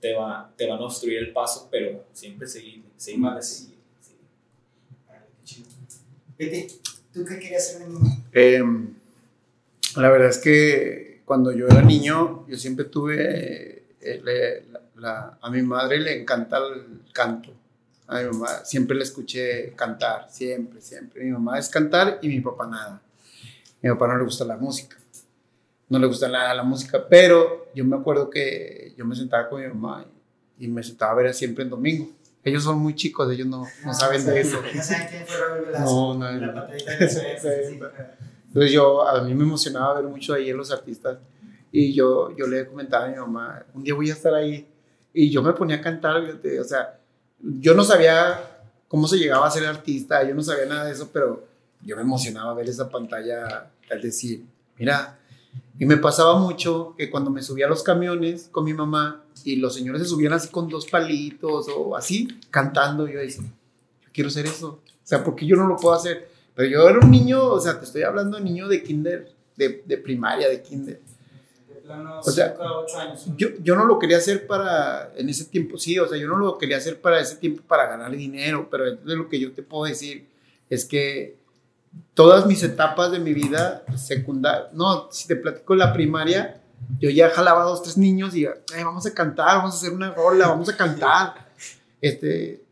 te, 0.00 0.12
va, 0.12 0.52
te 0.56 0.66
van 0.68 0.80
a 0.80 0.84
obstruir 0.86 1.18
el 1.18 1.32
paso, 1.32 1.68
pero 1.70 2.04
siempre 2.12 2.48
seguir, 2.48 2.82
seguir, 2.96 3.20
Más. 3.20 3.46
seguir. 3.48 3.76
Betty, 6.36 6.66
¿tú 7.14 7.24
qué 7.24 7.38
querías 7.38 7.68
ser 7.68 7.78
de 7.82 7.86
niño? 7.88 8.24
Em, 8.32 8.94
la 9.98 10.10
verdad 10.10 10.30
es 10.30 10.38
que 10.38 11.22
cuando 11.24 11.52
yo 11.52 11.68
era 11.68 11.80
niño, 11.82 12.44
yo 12.48 12.56
siempre 12.56 12.86
tuve, 12.86 13.84
eh, 14.00 14.20
le- 14.24 14.62
la- 14.72 14.82
la- 14.96 15.38
a 15.40 15.48
mi 15.48 15.62
madre 15.62 16.00
le 16.00 16.22
encanta 16.22 16.58
el 16.58 17.02
canto. 17.12 17.52
A 18.08 18.18
mi 18.20 18.24
mamá 18.30 18.64
siempre 18.64 18.96
le 18.96 19.04
escuché 19.04 19.74
cantar, 19.76 20.26
siempre, 20.28 20.80
siempre. 20.80 21.22
Mi 21.22 21.30
mamá 21.30 21.56
es 21.60 21.68
cantar 21.68 22.18
y 22.20 22.26
mi 22.28 22.40
papá 22.40 22.66
nada. 22.66 23.00
Mi 23.80 23.90
papá 23.90 24.08
no 24.08 24.18
le 24.18 24.24
gusta 24.24 24.44
la 24.44 24.56
música. 24.56 24.96
No 25.88 25.98
le 25.98 26.06
gusta 26.06 26.28
nada 26.28 26.54
la 26.54 26.62
música, 26.62 27.06
pero 27.08 27.68
yo 27.74 27.84
me 27.84 27.96
acuerdo 27.96 28.28
que 28.28 28.92
yo 28.96 29.04
me 29.04 29.14
sentaba 29.14 29.48
con 29.48 29.60
mi 29.60 29.68
mamá 29.68 30.04
y, 30.58 30.66
me 30.68 30.82
sentaba 30.82 31.12
a 31.12 31.14
ver 31.14 31.34
siempre 31.34 31.64
en 31.64 31.70
domingo. 31.70 32.10
Ellos 32.42 32.64
son 32.64 32.78
muy 32.78 32.94
chicos, 32.94 33.30
ellos 33.30 33.46
no, 33.46 33.64
no 33.84 33.94
saben 33.94 34.24
de 34.24 34.40
eso. 34.40 34.60
No 34.74 34.82
saben 34.82 35.08
quién 35.08 35.26
fue 35.26 35.36
Raúl 35.36 35.66
Velasco. 35.66 35.90
No, 35.90 36.14
no, 36.14 36.32
La 36.32 36.46
no. 36.52 36.66
Entonces 38.46 38.72
yo, 38.72 39.06
a 39.06 39.22
mí 39.22 39.34
me 39.34 39.44
emocionaba 39.44 40.00
ver 40.00 40.04
mucho 40.04 40.32
ahí 40.34 40.50
en 40.50 40.56
los 40.56 40.72
artistas 40.72 41.18
y 41.70 41.92
yo, 41.92 42.34
yo 42.36 42.46
le 42.46 42.66
comentaba 42.66 43.04
a 43.04 43.08
mi 43.08 43.16
mamá, 43.16 43.66
un 43.74 43.84
día 43.84 43.94
voy 43.94 44.08
a 44.08 44.14
estar 44.14 44.32
ahí 44.32 44.66
y 45.12 45.30
yo 45.30 45.42
me 45.42 45.52
ponía 45.52 45.76
a 45.76 45.80
cantar, 45.80 46.16
o 46.16 46.64
sea, 46.64 46.98
yo 47.38 47.74
no 47.74 47.84
sabía 47.84 48.40
cómo 48.88 49.06
se 49.08 49.18
llegaba 49.18 49.46
a 49.46 49.50
ser 49.50 49.66
artista, 49.66 50.26
yo 50.26 50.34
no 50.34 50.42
sabía 50.42 50.66
nada 50.66 50.86
de 50.86 50.92
eso, 50.92 51.10
pero 51.12 51.46
yo 51.82 51.96
me 51.96 52.02
emocionaba 52.02 52.54
ver 52.54 52.68
esa 52.68 52.88
pantalla 52.88 53.70
al 53.90 54.00
decir, 54.00 54.44
mira, 54.78 55.18
y 55.78 55.84
me 55.84 55.96
pasaba 55.98 56.38
mucho 56.38 56.94
que 56.96 57.10
cuando 57.10 57.30
me 57.30 57.42
subía 57.42 57.66
a 57.66 57.68
los 57.68 57.82
camiones 57.82 58.48
con 58.50 58.64
mi 58.64 58.72
mamá 58.72 59.24
y 59.44 59.56
los 59.56 59.74
señores 59.74 60.02
se 60.02 60.08
subían 60.08 60.32
así 60.32 60.48
con 60.48 60.68
dos 60.68 60.86
palitos 60.86 61.66
o 61.74 61.96
así, 61.96 62.28
cantando, 62.50 63.06
yo 63.06 63.18
decía, 63.18 63.44
yo 63.44 64.08
quiero 64.12 64.28
hacer 64.28 64.46
eso, 64.46 64.68
o 64.68 65.08
sea, 65.08 65.22
porque 65.22 65.46
yo 65.46 65.56
no 65.56 65.66
lo 65.66 65.76
puedo 65.76 65.94
hacer. 65.94 66.28
Pero 66.54 66.70
yo 66.70 66.88
era 66.88 66.98
un 66.98 67.10
niño, 67.10 67.44
o 67.44 67.60
sea, 67.60 67.78
te 67.78 67.84
estoy 67.84 68.02
hablando 68.02 68.38
de 68.38 68.42
niño 68.42 68.66
de 68.66 68.82
kinder, 68.82 69.30
de, 69.56 69.82
de 69.84 69.98
primaria, 69.98 70.48
de 70.48 70.62
kinder. 70.62 71.00
De 71.68 71.74
plano, 71.82 72.20
O 72.20 72.22
sea, 72.22 72.52
5 72.52 72.62
a 72.62 72.80
8 72.80 72.98
años. 72.98 73.26
Yo, 73.36 73.48
yo 73.62 73.76
no 73.76 73.84
lo 73.84 73.98
quería 73.98 74.16
hacer 74.16 74.46
para, 74.46 75.12
en 75.16 75.28
ese 75.28 75.44
tiempo, 75.44 75.76
sí, 75.76 75.98
o 75.98 76.08
sea, 76.08 76.16
yo 76.16 76.26
no 76.26 76.38
lo 76.38 76.56
quería 76.56 76.78
hacer 76.78 76.98
para 76.98 77.20
ese 77.20 77.36
tiempo 77.36 77.62
para 77.68 77.86
ganar 77.86 78.10
dinero, 78.16 78.68
pero 78.70 78.96
de 78.96 79.16
lo 79.16 79.28
que 79.28 79.38
yo 79.38 79.52
te 79.52 79.62
puedo 79.62 79.84
decir 79.84 80.26
es 80.70 80.86
que 80.86 81.36
todas 82.14 82.46
mis 82.46 82.62
etapas 82.62 83.10
de 83.12 83.18
mi 83.18 83.32
vida 83.34 83.84
secundaria, 83.96 84.68
no, 84.72 85.08
si 85.10 85.26
te 85.28 85.36
platico 85.36 85.74
la 85.74 85.92
primaria, 85.92 86.60
yo 86.98 87.10
ya 87.10 87.30
jalaba 87.30 87.62
a 87.62 87.64
dos, 87.64 87.82
tres 87.82 87.96
niños 87.96 88.34
y 88.34 88.46
"Ay, 88.46 88.84
vamos 88.84 89.06
a 89.06 89.14
cantar, 89.14 89.58
vamos 89.58 89.74
a 89.74 89.78
hacer 89.78 89.92
una 89.92 90.10
rola, 90.12 90.48
vamos 90.48 90.68
a 90.68 90.76
cantar. 90.76 91.46
Este, 92.00 92.62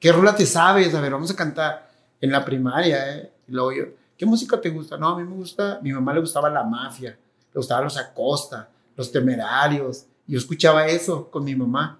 ¿qué 0.00 0.12
rola 0.12 0.34
te 0.34 0.46
sabes? 0.46 0.94
A 0.94 1.00
ver, 1.00 1.12
vamos 1.12 1.30
a 1.30 1.36
cantar 1.36 1.90
en 2.20 2.30
la 2.30 2.44
primaria, 2.44 3.16
¿eh? 3.16 3.32
Y 3.48 3.52
luego 3.52 3.72
yo, 3.72 3.84
¿qué 4.16 4.26
música 4.26 4.60
te 4.60 4.70
gusta? 4.70 4.96
No, 4.96 5.10
a 5.10 5.18
mí 5.18 5.24
me 5.24 5.34
gusta, 5.34 5.78
mi 5.82 5.92
mamá 5.92 6.12
le 6.12 6.20
gustaba 6.20 6.50
la 6.50 6.62
mafia, 6.64 7.10
le 7.10 7.58
gustaba 7.58 7.82
los 7.82 7.96
Acosta, 7.96 8.68
los 8.96 9.10
temerarios. 9.10 10.04
Yo 10.26 10.38
escuchaba 10.38 10.86
eso 10.86 11.30
con 11.30 11.44
mi 11.44 11.54
mamá. 11.54 11.98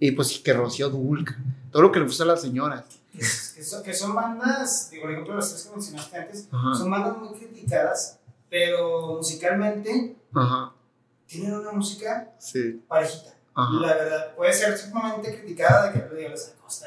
Y 0.00 0.12
pues 0.12 0.38
que 0.38 0.52
Rocío 0.52 0.88
Dulca, 0.90 1.36
todo 1.72 1.82
lo 1.82 1.90
que 1.92 1.98
le 1.98 2.04
gusta 2.06 2.22
a 2.22 2.26
las 2.26 2.40
señoras. 2.40 2.84
Que, 3.18 3.56
que 3.56 3.64
son, 3.64 3.82
que 3.82 3.94
son 3.94 4.14
bandas, 4.14 4.88
digo, 4.90 5.02
por 5.02 5.12
ejemplo, 5.12 5.34
las 5.36 5.50
tres 5.50 5.64
que 5.64 5.70
mencionaste 5.72 6.16
antes, 6.18 6.48
Ajá. 6.52 6.74
son 6.74 6.90
bandas 6.90 7.16
muy 7.18 7.38
criticadas, 7.38 8.18
pero 8.48 9.16
musicalmente 9.16 10.16
Ajá. 10.34 10.72
tienen 11.26 11.54
una 11.54 11.72
música 11.72 12.30
Sí. 12.38 12.82
parejita. 12.88 13.34
Ajá. 13.54 13.74
La 13.80 13.94
verdad, 13.94 14.34
puede 14.36 14.52
ser 14.52 14.78
sumamente 14.78 15.36
criticada 15.40 15.90
de 15.90 16.00
que 16.08 16.14
digo, 16.16 16.28
les 16.30 16.54
Acosta. 16.56 16.86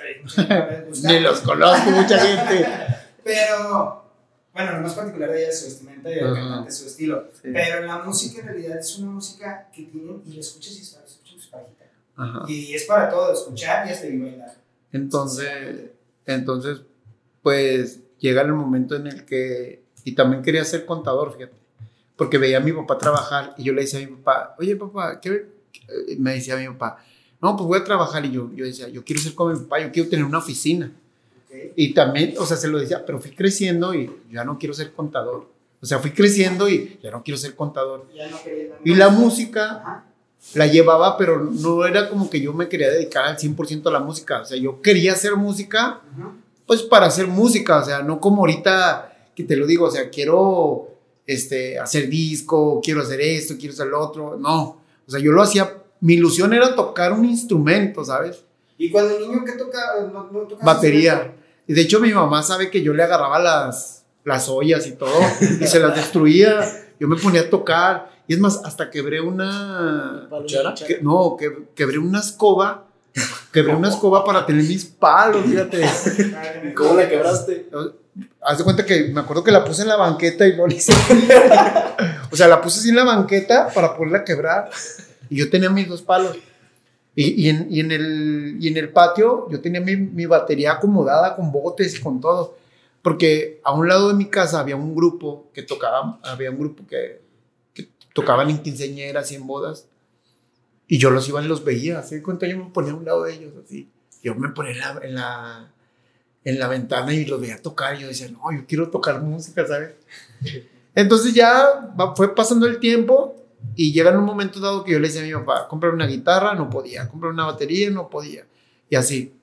Ni 1.03 1.19
los 1.19 1.39
conozco, 1.41 1.89
mucha 1.91 2.17
gente. 2.19 2.65
Pero, 3.23 4.03
bueno, 4.53 4.71
lo 4.73 4.81
más 4.81 4.93
particular 4.93 5.29
de 5.31 5.39
ella 5.41 5.49
es 5.49 5.59
su 5.59 5.65
vestimenta 5.65 6.09
y 6.09 6.13
el 6.13 6.33
cantante, 6.33 6.71
su 6.71 6.85
estilo. 6.87 7.25
Sí. 7.33 7.49
Pero 7.53 7.85
la 7.85 7.99
música 7.99 8.41
en 8.41 8.47
realidad 8.47 8.77
es 8.79 8.97
una 8.99 9.11
música 9.11 9.67
que 9.73 9.83
tienen 9.83 10.21
y 10.25 10.33
la 10.33 10.39
escuchas 10.39 10.73
y 10.73 10.81
es 10.81 11.47
parejita. 11.47 11.85
Y 12.47 12.73
es 12.75 12.83
para 12.85 13.09
todo, 13.09 13.33
escuchar 13.33 13.87
y 13.87 13.91
hasta 13.91 14.07
bailar. 14.07 14.55
Entonces, 14.91 15.91
entonces, 16.25 16.81
pues 17.41 18.01
llega 18.19 18.41
el 18.41 18.53
momento 18.53 18.95
en 18.95 19.07
el 19.07 19.25
que, 19.25 19.83
y 20.03 20.13
también 20.13 20.43
quería 20.43 20.63
ser 20.63 20.85
contador, 20.85 21.33
fíjate, 21.33 21.55
porque 22.15 22.37
veía 22.37 22.57
a 22.57 22.61
mi 22.61 22.71
papá 22.71 22.97
trabajar 22.97 23.55
y 23.57 23.63
yo 23.63 23.73
le 23.73 23.81
decía 23.81 23.99
a 23.99 24.09
mi 24.09 24.15
papá, 24.15 24.55
oye 24.59 24.75
papá, 24.75 25.19
¿qué? 25.19 25.47
qué?" 25.71 26.17
Me 26.17 26.33
decía 26.33 26.55
mi 26.57 26.67
papá, 26.67 27.03
no, 27.41 27.55
pues 27.55 27.67
voy 27.67 27.79
a 27.79 27.83
trabajar 27.83 28.23
y 28.25 28.31
yo, 28.31 28.51
yo 28.53 28.65
decía, 28.65 28.87
yo 28.89 29.03
quiero 29.03 29.21
ser 29.21 29.33
como 29.33 29.51
mi 29.51 29.59
papá, 29.59 29.79
yo 29.81 29.91
quiero 29.91 30.09
tener 30.09 30.25
una 30.25 30.37
oficina. 30.37 30.91
¿ok? 31.47 31.73
Y 31.75 31.93
también, 31.93 32.35
o 32.37 32.45
sea, 32.45 32.57
se 32.57 32.67
lo 32.67 32.79
decía, 32.79 33.03
pero 33.05 33.19
fui 33.19 33.31
creciendo 33.31 33.93
y 33.95 34.11
ya 34.31 34.43
no 34.43 34.59
quiero 34.59 34.73
ser 34.73 34.93
contador. 34.93 35.49
O 35.81 35.85
sea, 35.85 35.97
fui 35.97 36.11
creciendo 36.11 36.69
y 36.69 36.99
ya 37.01 37.09
no 37.09 37.23
quiero 37.23 37.39
ser 37.39 37.55
contador. 37.55 38.05
Ya 38.15 38.29
no 38.29 38.37
Y 38.85 38.93
la 38.93 39.09
música 39.09 39.81
Ajá. 39.81 40.10
La 40.53 40.67
llevaba, 40.67 41.17
pero 41.17 41.39
no 41.39 41.85
era 41.85 42.09
como 42.09 42.29
que 42.29 42.41
yo 42.41 42.53
me 42.53 42.67
quería 42.67 42.89
dedicar 42.89 43.25
al 43.25 43.37
100% 43.37 43.87
a 43.87 43.91
la 43.91 43.99
música. 43.99 44.41
O 44.41 44.45
sea, 44.45 44.57
yo 44.57 44.81
quería 44.81 45.13
hacer 45.13 45.35
música, 45.35 46.01
pues 46.65 46.81
para 46.83 47.05
hacer 47.05 47.27
música. 47.27 47.79
O 47.79 47.85
sea, 47.85 48.01
no 48.01 48.19
como 48.19 48.41
ahorita 48.41 49.29
que 49.35 49.43
te 49.43 49.55
lo 49.55 49.65
digo, 49.65 49.85
o 49.85 49.91
sea, 49.91 50.09
quiero 50.09 50.89
este, 51.25 51.79
hacer 51.79 52.09
disco, 52.09 52.81
quiero 52.83 53.01
hacer 53.01 53.21
esto, 53.21 53.55
quiero 53.57 53.73
hacer 53.73 53.87
lo 53.87 54.01
otro. 54.01 54.37
No, 54.37 54.81
o 55.07 55.11
sea, 55.11 55.19
yo 55.19 55.31
lo 55.31 55.41
hacía, 55.41 55.77
mi 56.01 56.13
ilusión 56.15 56.53
era 56.53 56.75
tocar 56.75 57.13
un 57.13 57.25
instrumento, 57.25 58.03
¿sabes? 58.03 58.43
Y 58.77 58.89
cuando 58.89 59.15
el 59.15 59.27
niño 59.27 59.45
que 59.45 59.53
toca, 59.53 59.79
no, 60.11 60.29
no 60.31 60.39
tocaba 60.41 60.73
Batería. 60.73 61.35
Y 61.67 61.73
de 61.73 61.81
hecho 61.81 61.99
mi 61.99 62.11
mamá 62.11 62.43
sabe 62.43 62.69
que 62.69 62.81
yo 62.81 62.93
le 62.93 63.03
agarraba 63.03 63.39
las, 63.39 64.03
las 64.23 64.49
ollas 64.49 64.87
y 64.87 64.93
todo 64.93 65.19
y 65.59 65.67
se 65.67 65.79
las 65.79 65.95
destruía. 65.95 66.61
Yo 66.99 67.07
me 67.07 67.15
ponía 67.15 67.41
a 67.41 67.49
tocar. 67.49 68.10
Y 68.31 68.33
es 68.33 68.39
más, 68.39 68.61
hasta 68.63 68.89
quebré 68.89 69.19
una... 69.19 70.25
¿Cuchara? 70.29 70.73
que- 70.73 70.99
no, 71.01 71.35
que, 71.37 71.51
quebré 71.75 71.97
una 71.97 72.21
escoba. 72.21 72.85
Quebré 73.51 73.75
una 73.75 73.89
escoba 73.89 74.23
para 74.23 74.45
tener 74.45 74.63
mis 74.63 74.85
palos, 74.85 75.43
fíjate. 75.45 75.83
¿Cómo 76.73 76.93
la 76.93 77.09
quebraste? 77.09 77.67
Haz 78.41 78.57
de 78.59 78.63
cuenta 78.63 78.85
que 78.85 79.09
me 79.09 79.19
acuerdo 79.19 79.43
que 79.43 79.51
la 79.51 79.65
puse 79.65 79.81
en 79.81 79.89
la 79.89 79.97
banqueta 79.97 80.47
y 80.47 80.55
no 80.55 80.65
le 80.65 80.75
hice. 80.77 80.93
o 82.31 82.35
sea, 82.37 82.47
la 82.47 82.61
puse 82.61 82.79
así 82.79 82.87
en 82.87 82.95
la 82.95 83.03
banqueta 83.03 83.67
para 83.75 83.97
poderla 83.97 84.23
quebrar. 84.23 84.69
Y 85.29 85.35
yo 85.35 85.49
tenía 85.49 85.69
mis 85.69 85.89
dos 85.89 86.01
palos. 86.01 86.37
Y, 87.13 87.33
y 87.45 87.49
en, 87.49 87.67
y 87.69 87.81
en 87.81 87.91
el, 87.91 88.55
y 88.61 88.69
en 88.69 88.77
el 88.77 88.93
patio 88.93 89.49
yo 89.51 89.59
tenía 89.59 89.81
mi, 89.81 89.97
mi 89.97 90.25
batería 90.25 90.71
acomodada 90.71 91.35
con 91.35 91.51
botes 91.51 91.99
y 91.99 92.01
con 92.01 92.21
todo. 92.21 92.55
Porque 93.01 93.59
a 93.65 93.73
un 93.73 93.89
lado 93.89 94.07
de 94.07 94.13
mi 94.13 94.29
casa 94.29 94.61
había 94.61 94.77
un 94.77 94.95
grupo 94.95 95.49
que 95.53 95.63
tocaba, 95.63 96.17
había 96.23 96.49
un 96.49 96.59
grupo 96.59 96.87
que, 96.87 97.19
que 97.27 97.30
tocaban 98.13 98.49
en 98.49 98.61
quinceañeras 98.61 99.31
y 99.31 99.35
en 99.35 99.47
bodas. 99.47 99.87
Y 100.87 100.97
yo 100.97 101.09
los 101.09 101.27
iba 101.29 101.41
y 101.41 101.47
los 101.47 101.63
veía. 101.63 101.99
Así 101.99 102.15
de 102.15 102.23
cuenta, 102.23 102.47
yo 102.47 102.57
me 102.57 102.69
ponía 102.71 102.91
a 102.91 102.95
un 102.95 103.05
lado 103.05 103.23
de 103.23 103.33
ellos 103.33 103.53
así. 103.63 103.89
Yo 104.23 104.35
me 104.35 104.49
ponía 104.49 104.73
en 104.73 104.79
la, 104.79 104.99
en 105.03 105.15
la, 105.15 105.73
en 106.43 106.59
la 106.59 106.67
ventana 106.67 107.13
y 107.13 107.25
los 107.25 107.39
veía 107.39 107.61
tocar. 107.61 107.95
Y 107.95 108.01
yo 108.01 108.07
decía, 108.07 108.29
no, 108.29 108.51
yo 108.51 108.65
quiero 108.67 108.89
tocar 108.89 109.21
música, 109.21 109.65
¿sabes? 109.65 109.95
Entonces 110.93 111.33
ya 111.33 111.93
fue 112.15 112.35
pasando 112.35 112.67
el 112.67 112.79
tiempo 112.79 113.35
y 113.75 113.93
llega 113.93 114.11
en 114.11 114.17
un 114.17 114.25
momento 114.25 114.59
dado 114.59 114.83
que 114.83 114.91
yo 114.91 114.99
le 114.99 115.07
decía 115.07 115.21
a 115.21 115.25
mi 115.25 115.33
papá, 115.33 115.67
comprar 115.67 115.93
una 115.93 116.05
guitarra, 116.07 116.55
no 116.55 116.69
podía, 116.69 117.07
comprar 117.07 117.31
una 117.31 117.45
batería, 117.45 117.89
no 117.89 118.09
podía. 118.09 118.45
Y 118.89 118.95
así 118.95 119.33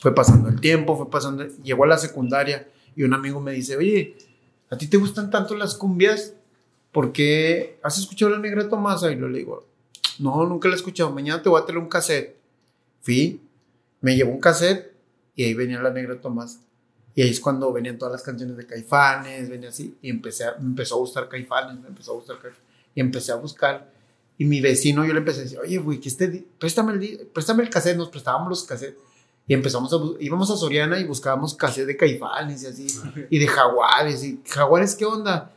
fue 0.00 0.14
pasando 0.14 0.48
el 0.48 0.60
tiempo, 0.60 0.96
fue 0.96 1.10
pasando, 1.10 1.46
llegó 1.62 1.84
a 1.84 1.88
la 1.88 1.98
secundaria 1.98 2.68
y 2.94 3.02
un 3.02 3.14
amigo 3.14 3.40
me 3.40 3.52
dice, 3.52 3.76
oye, 3.76 4.16
¿a 4.70 4.76
ti 4.76 4.86
te 4.86 4.96
gustan 4.96 5.30
tanto 5.30 5.56
las 5.56 5.74
cumbias? 5.74 6.34
¿Por 6.92 7.12
qué 7.12 7.78
has 7.82 7.98
escuchado 7.98 8.30
la 8.32 8.38
negra 8.38 8.68
Tomasa? 8.68 9.10
Y 9.10 9.18
yo 9.18 9.26
le 9.28 9.38
digo, 9.38 9.64
no, 10.18 10.44
nunca 10.46 10.68
la 10.68 10.74
he 10.74 10.76
escuchado, 10.76 11.10
mañana 11.10 11.42
te 11.42 11.48
voy 11.48 11.60
a 11.60 11.64
traer 11.64 11.78
un 11.78 11.88
cassette. 11.88 12.36
Fui, 13.00 13.40
me 14.00 14.14
llevó 14.14 14.30
un 14.32 14.40
cassette 14.40 14.92
y 15.34 15.44
ahí 15.44 15.54
venía 15.54 15.80
la 15.80 15.90
negra 15.90 16.20
Tomasa. 16.20 16.60
Y 17.14 17.22
ahí 17.22 17.30
es 17.30 17.40
cuando 17.40 17.72
venían 17.72 17.98
todas 17.98 18.12
las 18.12 18.22
canciones 18.22 18.56
de 18.56 18.66
Caifanes, 18.66 19.48
venía 19.50 19.68
así, 19.68 19.96
y 20.00 20.08
empecé 20.10 20.44
a- 20.44 20.56
me 20.58 20.66
empezó 20.66 20.94
a 20.94 20.98
gustar 20.98 21.28
Caifanes, 21.28 21.78
me 21.80 21.88
empezó 21.88 22.12
a 22.12 22.14
gustar 22.14 22.36
Caifanes, 22.36 22.64
y 22.94 23.00
empecé 23.00 23.32
a 23.32 23.36
buscar. 23.36 23.90
Y 24.38 24.44
mi 24.46 24.60
vecino, 24.62 25.04
yo 25.04 25.12
le 25.12 25.18
empecé 25.18 25.40
a 25.40 25.42
decir, 25.44 25.58
oye, 25.58 25.76
güey, 25.78 26.00
que 26.00 26.08
este, 26.08 26.44
préstame 26.58 26.92
el, 26.94 27.26
préstame 27.32 27.62
el 27.64 27.70
cassette, 27.70 27.96
nos 27.98 28.08
prestábamos 28.08 28.48
los 28.48 28.64
cassettes. 28.64 28.98
Y 29.46 29.54
empezamos 29.54 29.92
a, 29.92 29.96
íbamos 30.20 30.50
a 30.50 30.56
Soriana 30.56 30.98
y 31.00 31.04
buscábamos 31.04 31.54
cassette 31.54 31.86
de 31.86 31.96
Caifanes 31.96 32.62
y 32.62 32.66
así, 32.66 32.86
y 33.28 33.38
de 33.38 33.46
Jaguares, 33.46 34.24
y 34.24 34.40
Jaguares, 34.48 34.94
¿qué 34.94 35.04
onda? 35.04 35.52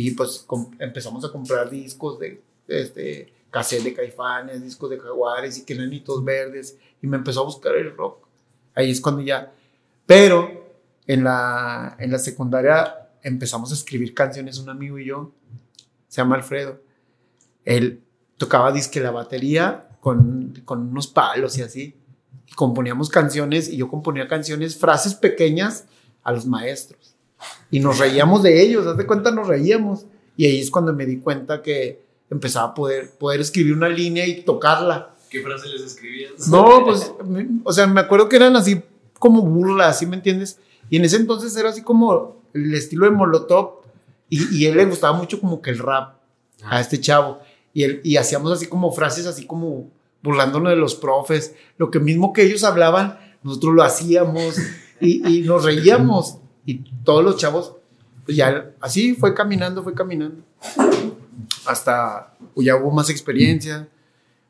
Y 0.00 0.12
pues 0.12 0.46
empezamos 0.78 1.24
a 1.24 1.32
comprar 1.32 1.68
discos 1.68 2.20
de, 2.20 2.40
este, 2.68 3.32
cassette 3.50 3.82
de 3.82 3.94
Caifanes, 3.94 4.62
discos 4.62 4.90
de 4.90 5.00
Jaguares 5.00 5.58
y 5.58 5.64
que 5.64 5.74
Nenitos 5.74 6.24
Verdes, 6.24 6.78
y 7.02 7.08
me 7.08 7.16
empezó 7.16 7.40
a 7.40 7.46
buscar 7.46 7.74
el 7.74 7.96
rock. 7.96 8.24
Ahí 8.76 8.92
es 8.92 9.00
cuando 9.00 9.22
ya, 9.22 9.52
pero 10.06 10.76
en 11.04 11.24
la, 11.24 11.96
en 11.98 12.12
la 12.12 12.20
secundaria 12.20 13.08
empezamos 13.24 13.72
a 13.72 13.74
escribir 13.74 14.14
canciones, 14.14 14.58
un 14.58 14.68
amigo 14.68 15.00
y 15.00 15.06
yo, 15.06 15.32
se 16.06 16.18
llama 16.18 16.36
Alfredo. 16.36 16.80
Él 17.64 18.00
tocaba 18.36 18.70
disque 18.70 19.00
la 19.00 19.10
batería 19.10 19.88
con, 19.98 20.62
con 20.64 20.90
unos 20.90 21.08
palos 21.08 21.58
y 21.58 21.62
así. 21.62 21.96
Y 22.46 22.52
componíamos 22.52 23.10
canciones 23.10 23.68
y 23.68 23.78
yo 23.78 23.88
componía 23.88 24.28
canciones, 24.28 24.76
frases 24.76 25.16
pequeñas 25.16 25.86
a 26.22 26.30
los 26.30 26.46
maestros. 26.46 27.17
Y 27.70 27.80
nos 27.80 27.98
reíamos 27.98 28.42
de 28.42 28.62
ellos, 28.62 28.86
haz 28.86 28.96
de 28.96 29.06
cuenta, 29.06 29.30
nos 29.30 29.46
reíamos. 29.46 30.06
Y 30.36 30.46
ahí 30.46 30.60
es 30.60 30.70
cuando 30.70 30.92
me 30.92 31.06
di 31.06 31.18
cuenta 31.18 31.62
que 31.62 32.00
empezaba 32.30 32.68
a 32.68 32.74
poder, 32.74 33.10
poder 33.10 33.40
escribir 33.40 33.74
una 33.74 33.88
línea 33.88 34.26
y 34.26 34.42
tocarla. 34.42 35.14
¿Qué 35.30 35.42
frase 35.42 35.68
les 35.68 35.82
escribías? 35.82 36.48
No, 36.48 36.84
pues, 36.84 37.12
o 37.64 37.72
sea, 37.72 37.86
me 37.86 38.00
acuerdo 38.00 38.28
que 38.28 38.36
eran 38.36 38.56
así 38.56 38.82
como 39.18 39.42
burlas, 39.42 39.98
¿sí 39.98 40.06
me 40.06 40.16
entiendes? 40.16 40.58
Y 40.88 40.96
en 40.96 41.04
ese 41.04 41.16
entonces 41.16 41.54
era 41.56 41.68
así 41.68 41.82
como 41.82 42.40
el 42.54 42.74
estilo 42.74 43.04
de 43.04 43.10
Molotov 43.10 43.82
y, 44.30 44.56
y 44.56 44.66
él 44.66 44.76
le 44.76 44.86
gustaba 44.86 45.16
mucho 45.16 45.40
como 45.40 45.60
que 45.60 45.70
el 45.70 45.78
rap 45.78 46.14
a 46.62 46.80
este 46.80 47.00
chavo. 47.00 47.40
Y, 47.74 47.84
él, 47.84 48.00
y 48.04 48.16
hacíamos 48.16 48.52
así 48.52 48.66
como 48.66 48.90
frases 48.92 49.26
así 49.26 49.46
como 49.46 49.90
burlándonos 50.22 50.70
de 50.70 50.76
los 50.76 50.94
profes. 50.94 51.54
Lo 51.76 51.90
que 51.90 52.00
mismo 52.00 52.32
que 52.32 52.42
ellos 52.42 52.64
hablaban, 52.64 53.18
nosotros 53.42 53.74
lo 53.74 53.82
hacíamos 53.82 54.56
y, 55.00 55.26
y 55.28 55.42
nos 55.42 55.64
reíamos. 55.64 56.38
Y 56.68 56.84
todos 57.02 57.24
los 57.24 57.36
chavos, 57.38 57.72
pues 58.26 58.36
ya 58.36 58.72
así 58.80 59.14
fue 59.14 59.32
caminando, 59.32 59.82
fue 59.82 59.94
caminando. 59.94 60.42
Hasta 61.66 62.34
pues, 62.54 62.66
ya 62.66 62.76
hubo 62.76 62.90
más 62.90 63.08
experiencia 63.10 63.88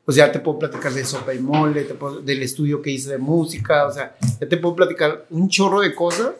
pues 0.05 0.15
ya 0.15 0.31
te 0.31 0.39
puedo 0.39 0.57
platicar 0.57 0.91
de 0.91 1.05
sopa 1.05 1.35
y 1.35 1.39
mole, 1.39 1.83
te 1.83 1.93
puedo- 1.93 2.19
del 2.19 2.41
estudio 2.41 2.81
que 2.81 2.89
hice 2.89 3.11
de 3.11 3.19
música, 3.19 3.85
o 3.85 3.91
sea, 3.91 4.15
ya 4.41 4.49
te 4.49 4.57
puedo 4.57 4.75
platicar 4.75 5.27
un 5.29 5.47
chorro 5.49 5.81
de 5.81 5.93
cosas, 5.93 6.31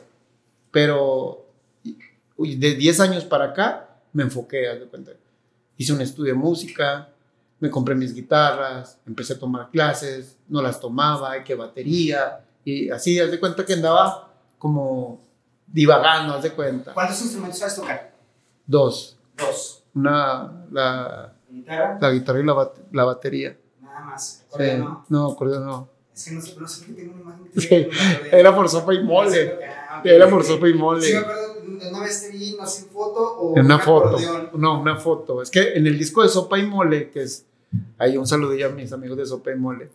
pero 0.71 1.45
uy, 2.35 2.55
de 2.55 2.73
10 2.73 2.99
años 2.99 3.25
para 3.25 3.45
acá 3.51 3.87
me 4.11 4.23
enfoqué, 4.23 4.67
haz 4.67 4.79
de 4.79 4.85
cuenta. 4.87 5.11
Hice 5.77 5.93
un 5.93 6.01
estudio 6.01 6.33
de 6.33 6.39
música, 6.39 7.09
me 7.59 7.69
compré 7.69 7.93
mis 7.93 8.11
guitarras, 8.15 8.97
empecé 9.05 9.33
a 9.33 9.39
tomar 9.39 9.69
clases, 9.69 10.35
no 10.47 10.63
las 10.63 10.79
tomaba, 10.79 11.37
y 11.37 11.43
que 11.43 11.53
batería, 11.53 12.43
y 12.65 12.89
así, 12.89 13.19
haz 13.19 13.29
de 13.29 13.39
cuenta 13.39 13.63
que 13.63 13.73
andaba 13.73 14.33
como 14.57 15.21
divagando, 15.71 16.33
haz 16.35 16.43
de 16.43 16.51
cuenta. 16.51 16.93
¿Cuántos 16.93 17.21
instrumentos 17.21 17.59
sabes 17.59 17.75
tocar? 17.75 18.13
Dos, 18.65 19.17
Dos. 19.37 19.83
una, 19.95 20.65
la, 20.71 21.33
¿Guitarra? 21.49 21.97
la 22.01 22.11
guitarra 22.11 22.39
y 22.39 22.43
la, 22.45 22.53
bat- 22.53 22.77
la 22.91 23.03
batería. 23.05 23.57
Nada 23.81 23.99
más. 24.01 24.45
Sí, 24.55 24.63
no. 24.77 25.05
no, 25.09 25.31
acordeón 25.31 25.65
no. 25.65 25.89
Es 26.15 26.25
que 26.25 26.31
no 26.31 26.41
sé, 26.41 26.55
no 26.59 26.67
sé 26.67 26.85
por 26.85 26.95
qué 26.95 27.01
tengo 27.01 27.13
una 27.13 27.21
imagen 27.21 27.45
que 27.53 27.61
Sí. 27.61 27.87
Era 28.31 28.55
por 28.55 28.67
sopa 28.69 28.93
y 28.93 29.03
mole. 29.03 29.57
Ah. 29.89 30.01
Era 30.03 30.29
por 30.29 30.43
sopa 30.43 30.67
y 30.67 30.73
mole. 30.73 31.01
Sí, 31.05 31.13
me 31.13 31.19
acuerdo, 31.19 31.55
una 31.89 31.99
vez 32.01 32.21
te 32.21 32.37
vi, 32.37 32.55
no 32.59 32.67
sé, 32.67 32.83
foto 32.85 33.19
o 33.39 33.57
En 33.57 33.65
una 33.65 33.79
foto. 33.79 34.09
acordeón. 34.17 34.49
No, 34.55 34.79
una 34.81 34.97
foto. 34.97 35.41
Es 35.41 35.49
que 35.49 35.73
en 35.73 35.87
el 35.87 35.97
disco 35.97 36.21
de 36.21 36.29
Sopa 36.29 36.59
y 36.59 36.65
Mole, 36.65 37.09
que 37.09 37.23
es. 37.23 37.45
Ahí 37.97 38.17
un 38.17 38.25
saludillo 38.27 38.67
a 38.67 38.69
mis 38.69 38.91
amigos 38.91 39.17
de 39.17 39.25
Sopa 39.27 39.51
y 39.51 39.55
Mole. 39.55 39.89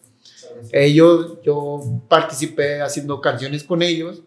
Ellos, 0.73 1.39
yo 1.43 1.81
participé 2.09 2.81
haciendo 2.81 3.21
canciones 3.21 3.65
con 3.65 3.83
ellos. 3.83 4.23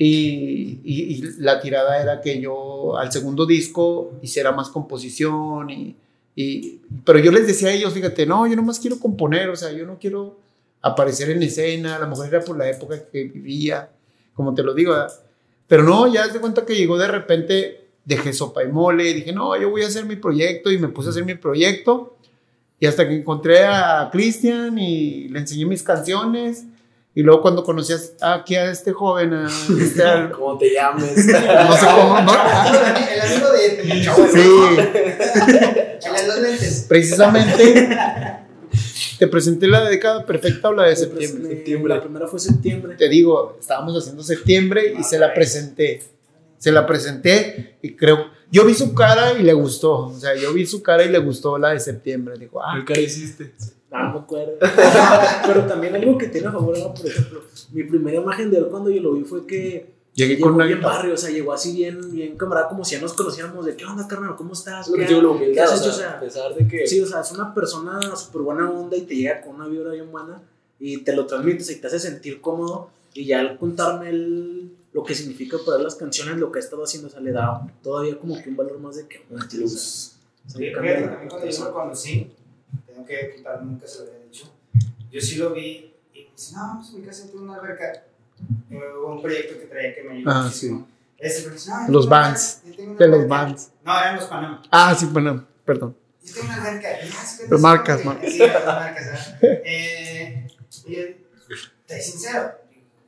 Y, 0.00 0.78
y- 0.84 1.14
y 1.16 1.22
la 1.38 1.60
tirada 1.60 2.00
era 2.00 2.20
que 2.20 2.40
yo 2.40 2.96
al 2.96 3.10
segundo 3.10 3.44
disco 3.46 4.12
hiciera 4.22 4.52
más 4.52 4.68
composición. 4.68 5.70
Y, 5.70 5.96
y- 6.36 6.80
pero 7.04 7.18
yo 7.18 7.32
les 7.32 7.46
decía 7.48 7.68
a 7.68 7.72
ellos, 7.72 7.92
fíjate, 7.92 8.24
no, 8.24 8.46
yo 8.46 8.54
nomás 8.54 8.78
quiero 8.78 8.98
componer, 9.00 9.48
o 9.48 9.56
sea, 9.56 9.72
yo 9.72 9.84
no 9.86 9.98
quiero 9.98 10.38
aparecer 10.82 11.30
en 11.30 11.42
escena. 11.42 11.96
A 11.96 11.98
lo 11.98 12.06
mejor 12.08 12.28
era 12.28 12.40
por 12.42 12.56
la 12.56 12.70
época 12.70 12.96
que 13.10 13.24
vivía, 13.24 13.90
como 14.34 14.54
te 14.54 14.62
lo 14.62 14.72
digo. 14.72 14.92
¿verdad? 14.92 15.12
Pero 15.66 15.82
no, 15.82 16.06
ya 16.12 16.30
te 16.32 16.38
cuenta 16.38 16.64
que 16.64 16.76
llegó 16.76 16.96
de 16.96 17.08
repente 17.08 17.84
dejé 18.04 18.32
sopa 18.32 18.64
y 18.64 18.68
mole, 18.68 19.12
dije, 19.12 19.32
no, 19.32 19.60
yo 19.60 19.68
voy 19.68 19.82
a 19.82 19.86
hacer 19.88 20.06
mi 20.06 20.16
proyecto 20.16 20.70
y 20.70 20.78
me 20.78 20.88
puse 20.88 21.08
a 21.08 21.10
hacer 21.10 21.24
mi 21.24 21.34
proyecto. 21.34 22.16
Y 22.80 22.86
hasta 22.86 23.06
que 23.08 23.16
encontré 23.16 23.64
a 23.64 24.08
Cristian 24.12 24.78
y 24.78 25.28
le 25.28 25.40
enseñé 25.40 25.66
mis 25.66 25.82
canciones. 25.82 26.64
Y 27.18 27.22
luego 27.24 27.42
cuando 27.42 27.64
conocí 27.64 27.92
a- 28.20 28.34
aquí 28.34 28.54
a 28.54 28.70
este 28.70 28.92
joven, 28.92 29.32
a 29.34 29.48
este, 29.80 30.02
al- 30.04 30.30
¿Cómo 30.30 30.56
te 30.56 30.72
llames? 30.72 31.16
no 31.26 31.76
sé 31.76 31.86
cómo, 31.86 32.20
¿no? 32.20 32.32
El 32.32 33.20
amigo 33.20 33.50
de 33.50 33.82
Sí, 34.32 34.48
El 36.04 36.42
de 36.42 36.84
precisamente 36.88 37.88
te 39.18 39.26
presenté 39.26 39.66
la 39.66 39.88
década 39.88 40.24
perfecta 40.24 40.68
o 40.68 40.72
la 40.72 40.84
de 40.84 40.94
Septiembre. 40.94 41.50
septiembre. 41.56 41.94
La 41.96 42.00
primera 42.00 42.28
fue 42.28 42.38
septiembre. 42.38 42.94
Te 42.96 43.08
digo, 43.08 43.56
estábamos 43.58 43.96
haciendo 44.00 44.22
septiembre 44.22 44.94
y 44.96 45.02
se 45.02 45.18
la 45.18 45.34
presenté. 45.34 46.02
Se 46.58 46.70
la 46.70 46.86
presenté 46.86 47.78
y 47.82 47.96
creo, 47.96 48.26
yo 48.52 48.64
vi 48.64 48.74
su 48.74 48.94
cara 48.94 49.32
y 49.32 49.42
le 49.42 49.54
gustó. 49.54 50.06
O 50.06 50.14
sea, 50.20 50.36
yo 50.36 50.52
vi 50.52 50.66
su 50.66 50.82
cara 50.84 51.04
y 51.04 51.08
le 51.08 51.18
gustó 51.18 51.58
la 51.58 51.70
de 51.70 51.80
septiembre. 51.80 52.34
Dijo, 52.38 52.62
ah, 52.62 52.76
¿Qué 52.78 52.84
cara 52.94 53.00
hiciste? 53.00 53.54
No 53.90 53.98
me 54.12 54.18
acuerdo. 54.18 54.52
Pero 55.46 55.66
también 55.66 55.94
algo 55.94 56.18
que 56.18 56.28
tiene 56.28 56.48
a 56.48 56.52
favor, 56.52 56.78
¿no? 56.78 56.92
por 56.94 57.06
ejemplo, 57.06 57.42
mi 57.72 57.84
primera 57.84 58.18
imagen 58.20 58.50
de 58.50 58.58
él 58.58 58.66
cuando 58.70 58.90
yo 58.90 59.00
lo 59.02 59.12
vi 59.14 59.24
fue 59.24 59.46
que 59.46 59.94
llegué 60.14 60.34
llegó 60.34 60.46
con 60.48 60.54
una 60.56 60.66
bien 60.66 60.80
barrio, 60.82 61.14
o 61.14 61.16
sea, 61.16 61.30
llegó 61.30 61.52
así 61.52 61.74
bien, 61.76 62.12
bien 62.12 62.36
camarada, 62.36 62.68
como 62.68 62.84
si 62.84 62.96
ya 62.96 63.00
nos 63.00 63.12
conociéramos 63.14 63.64
de 63.64 63.76
qué 63.76 63.84
onda, 63.84 64.06
carnal, 64.08 64.34
¿cómo 64.36 64.52
estás? 64.52 64.86
Es 64.86 64.92
lo 64.92 64.98
que 64.98 65.06
¿Qué- 65.06 65.14
digo, 65.14 65.22
la 65.32 65.38
qué 65.38 65.44
humildad. 65.44 65.64
has 65.64 65.80
O 65.80 65.82
hecho? 65.84 65.92
sea, 65.92 65.92
O 65.92 65.96
sea, 65.96 66.12
a 66.16 66.20
pesar 66.20 66.54
de 66.54 66.66
que. 66.68 66.86
Sí, 66.86 67.00
o 67.00 67.06
sea, 67.06 67.20
es 67.20 67.32
una 67.32 67.54
persona 67.54 68.00
súper 68.16 68.42
buena 68.42 68.70
onda 68.70 68.96
y 68.96 69.02
te 69.02 69.14
llega 69.16 69.40
con 69.40 69.54
una 69.56 69.66
vibra 69.68 69.92
bien 69.92 70.10
buena 70.10 70.42
y 70.80 70.98
te 70.98 71.14
lo 71.14 71.26
transmites 71.26 71.70
y 71.70 71.76
te 71.80 71.86
hace 71.86 71.98
sentir 71.98 72.40
cómodo. 72.40 72.90
Y 73.14 73.24
ya 73.26 73.40
al 73.40 73.58
contarme 73.58 74.10
el- 74.10 74.72
lo 74.92 75.02
que 75.04 75.14
significa 75.14 75.56
para 75.64 75.78
él 75.78 75.84
las 75.84 75.94
canciones, 75.94 76.36
lo 76.38 76.50
que 76.52 76.58
ha 76.58 76.62
estado 76.62 76.82
haciendo, 76.82 77.08
o 77.08 77.10
sea, 77.10 77.20
le 77.20 77.30
da 77.32 77.60
todavía 77.82 78.18
como 78.18 78.42
que 78.42 78.48
un 78.50 78.56
valor 78.56 78.78
más 78.80 78.96
de 78.96 79.06
que 79.06 79.22
Un 79.30 79.38
plus. 79.48 80.12
Sí, 80.46 80.58
fíjate, 80.58 80.72
también 81.02 81.28
cuando 81.28 81.46
yo 81.48 81.64
lo 81.64 81.72
conocí, 81.72 82.30
tengo 83.04 83.20
que 83.20 83.34
contar, 83.34 83.62
nunca 83.62 83.86
se 83.86 83.98
lo 84.04 84.10
había 84.10 84.24
dicho. 84.24 84.52
Yo 85.10 85.20
sí 85.20 85.36
lo 85.36 85.52
vi 85.54 85.94
y 86.12 86.24
me 86.24 86.30
dice, 86.32 86.54
no, 86.56 86.76
pues 86.78 86.90
en 86.94 87.00
mi 87.00 87.06
casa 87.06 87.24
tiene 87.26 87.40
una 87.40 87.56
alberca. 87.56 88.04
Y 88.70 88.74
Hubo 88.76 89.14
un 89.14 89.22
proyecto 89.22 89.58
que 89.58 89.66
traía 89.66 89.94
que 89.94 90.02
me 90.04 90.16
ayudó 90.16 90.30
Ah, 90.30 90.42
muchísimo. 90.44 90.86
Este, 91.18 91.42
pero 91.42 91.54
dice, 91.54 91.70
no, 91.70 91.88
Los 91.88 92.08
Vans, 92.08 92.60
De 92.64 92.70
los 92.86 92.98
alberca". 93.14 93.26
bands. 93.26 93.70
No, 93.84 93.98
eran 93.98 94.16
los 94.16 94.24
Panamá. 94.26 94.62
Ah, 94.70 94.94
sí, 94.94 95.06
bueno, 95.06 95.46
perdón. 95.64 95.96
Yo 96.24 96.34
tengo 96.34 96.46
una 96.46 96.54
alberca. 96.62 96.88
Y, 97.04 97.08
ah, 97.08 97.24
sí, 97.24 97.42
Pero 97.44 97.56
sí, 97.56 97.62
marcas, 97.62 98.00
sí, 98.00 98.06
marcas. 98.06 98.32
Sí, 98.32 98.38
las 98.38 98.64
marcas. 98.66 99.34
Eh, 99.42 100.46
y 100.86 100.96
te 101.86 102.00
sincero, 102.00 102.52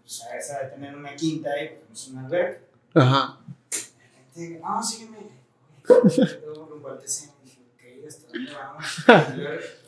o 0.05 0.09
sea, 0.09 0.37
esa 0.37 0.61
de 0.63 0.69
tener 0.71 0.95
una 0.97 1.15
quinta 1.15 1.51
y 1.63 1.79
pues 1.87 2.09
una 2.09 2.27
alberca. 2.27 2.61
Ajá. 2.95 3.39
Dije, 4.35 4.61
no, 4.63 4.83
sígueme. 4.83 5.19
Luego 6.45 6.79
volteé 6.83 7.05
así 7.07 7.29
y 7.43 7.47
dije, 7.47 7.61
ok, 8.01 8.09
¿hasta 8.09 8.27
dónde 8.29 8.53
vamos? 8.53 9.65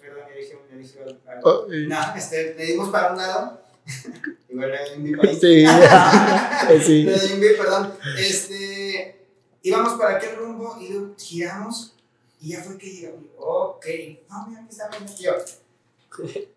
Al- 1.05 1.21
al- 1.27 1.41
Oh, 1.45 1.73
y- 1.73 1.87
No, 1.87 2.15
este, 2.17 2.55
le 2.55 2.65
dimos 2.67 2.91
para 2.91 3.13
un 3.13 3.19
lado. 3.19 3.61
Igual 4.49 4.71
le 4.71 4.97
di 5.01 5.15
un 5.15 5.27
ahí. 5.27 5.35
Sí, 5.35 5.67
sí. 6.87 7.03
Le 7.05 7.19
di 7.19 7.33
un 7.35 7.41
beep, 7.41 7.57
perdón. 7.59 7.95
Este, 8.19 9.27
íbamos 9.63 9.99
para 9.99 10.17
aquel 10.17 10.37
rumbo 10.37 10.77
y 10.81 10.89
luego 10.89 11.15
giramos 11.19 11.95
y 12.41 12.51
ya 12.51 12.61
fue 12.63 12.77
que 12.79 12.87
llegamos. 12.91 13.25
Ok, 13.39 13.87
no, 14.29 14.47
mira, 14.49 14.61
aquí 14.63 14.71
está 14.71 14.89
mi 14.99 15.23
yo. 15.23 15.33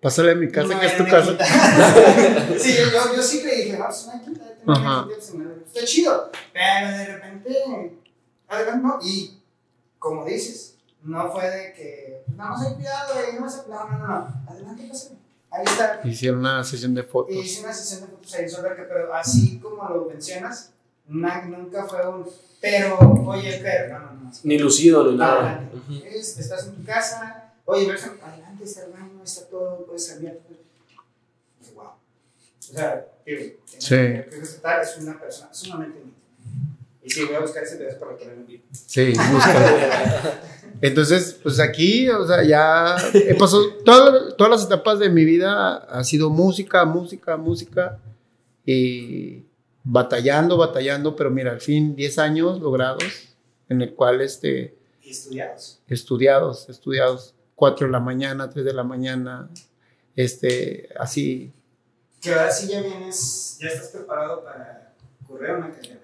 Pásale 0.02 0.32
a 0.32 0.36
mi 0.36 0.52
casa, 0.52 0.74
No, 0.74 0.80
que 0.82 0.86
es 0.86 0.98
tu 0.98 1.04
una 1.04 1.12
casa. 1.12 1.38
sí, 2.60 2.76
yo, 2.92 3.16
yo, 3.16 3.22
sí 3.24 3.42
le 3.42 3.56
dije, 3.56 3.78
no, 3.78 3.90
es 3.90 4.04
una 4.04 4.22
quinta, 4.22 4.42
tengo 4.54 4.64
una 4.66 5.06
quinta, 5.08 5.16
pues, 5.16 5.34
me- 5.34 5.64
está 5.66 5.86
chido. 5.86 6.32
Pero 6.52 6.98
de 6.98 7.06
repente, 7.06 7.92
adelante, 8.50 8.82
no, 8.86 9.00
y 9.02 9.38
como 9.98 10.26
dices, 10.26 10.76
no 11.04 11.32
fue 11.32 11.50
de 11.50 11.74
que, 11.74 12.25
no, 12.36 12.50
no 12.50 12.58
soy 12.64 12.74
cuidado, 12.76 13.14
güey, 13.14 13.40
no, 13.40 13.50
se- 13.50 13.68
no, 13.70 13.90
no, 13.90 14.08
no, 14.08 14.44
adelante, 14.48 14.88
pásame. 14.90 15.16
Ahí 15.52 15.64
está. 15.66 16.02
Hicieron 16.04 16.40
una 16.40 16.64
sesión 16.64 16.94
de 16.94 17.02
Y 17.02 17.06
fotos. 17.06 17.36
hice 17.36 17.64
una 17.64 17.74
sesión 17.74 18.02
de 18.02 18.08
fotos 18.08 18.34
ahí 18.34 18.44
en 18.44 18.50
Solberca, 18.50 18.86
pero 18.88 19.14
así 19.14 19.60
como 19.60 19.88
lo 19.88 20.06
mencionas, 20.06 20.72
na- 21.08 21.46
nunca 21.46 21.86
fue 21.86 22.06
un, 22.08 22.26
pero, 22.60 22.98
oye, 23.00 23.60
pero, 23.64 24.00
no, 24.00 24.06
no, 24.06 24.22
no. 24.24 24.32
Ni 24.44 24.58
lucido 24.60 25.10
ni 25.12 25.18
nada. 25.18 25.52
Adelante. 25.70 26.18
Es- 26.20 26.38
estás 26.38 26.66
en 26.68 26.76
tu 26.76 26.84
casa, 26.84 27.54
oye, 27.66 27.90
ves, 27.90 28.04
adelante 28.22 28.64
está 28.66 28.84
el 28.86 28.92
baño, 28.92 29.22
está 29.24 29.46
todo, 29.48 29.86
puedes 29.86 30.08
cambiar. 30.10 30.36
Wow. 31.74 31.86
O 31.86 31.94
sea, 32.60 33.06
Sí. 33.26 33.90
que 33.90 34.26
que 34.30 34.38
respetar, 34.40 34.82
es 34.82 34.98
una 34.98 35.20
persona 35.20 35.54
sumamente 35.54 36.00
linda. 36.00 36.16
Y 37.04 37.10
sí, 37.10 37.24
voy 37.26 37.36
a 37.36 37.40
buscar 37.40 37.64
ese 37.64 37.78
video 37.78 37.98
para 38.00 38.12
ponerlo 38.14 38.42
en 38.42 38.48
vivo. 38.48 38.64
Sí, 38.72 39.14
busca. 39.32 39.54
Entonces, 40.88 41.40
pues 41.42 41.60
aquí, 41.60 42.08
o 42.10 42.28
sea, 42.28 42.44
ya 42.44 42.96
he 43.14 43.34
pasado 43.34 43.74
todas, 43.86 44.36
todas 44.38 44.52
las 44.52 44.66
etapas 44.66 45.00
de 45.00 45.10
mi 45.10 45.26
vida, 45.26 45.78
ha 45.78 46.04
sido 46.04 46.30
música, 46.30 46.86
música, 46.86 47.38
música, 47.38 47.98
y 48.66 49.46
batallando, 49.84 50.58
batallando, 50.58 51.16
pero 51.16 51.32
mira, 51.32 51.52
al 51.52 51.62
fin 51.62 51.96
10 51.96 52.20
años 52.20 52.62
logrados, 52.62 53.04
en 53.68 53.82
el 53.82 53.96
cual, 53.96 54.22
este, 54.22 54.78
Y 55.02 55.10
estudiados. 55.10 55.80
estudiados, 55.88 56.70
estudiados, 56.70 57.34
4 57.56 57.88
de 57.88 57.92
la 57.92 58.00
mañana, 58.00 58.50
3 58.50 58.64
de 58.64 58.74
la 58.74 58.84
mañana, 58.84 59.50
este, 60.16 60.90
así, 61.00 61.52
Que 62.22 62.32
ahora 62.32 62.52
sí 62.52 62.68
ya 62.68 62.82
vienes, 62.82 63.58
ya 63.60 63.70
estás 63.70 63.90
preparado 63.90 64.44
para 64.44 64.94
correr 65.28 65.56
una 65.56 65.72
carrera. 65.72 66.00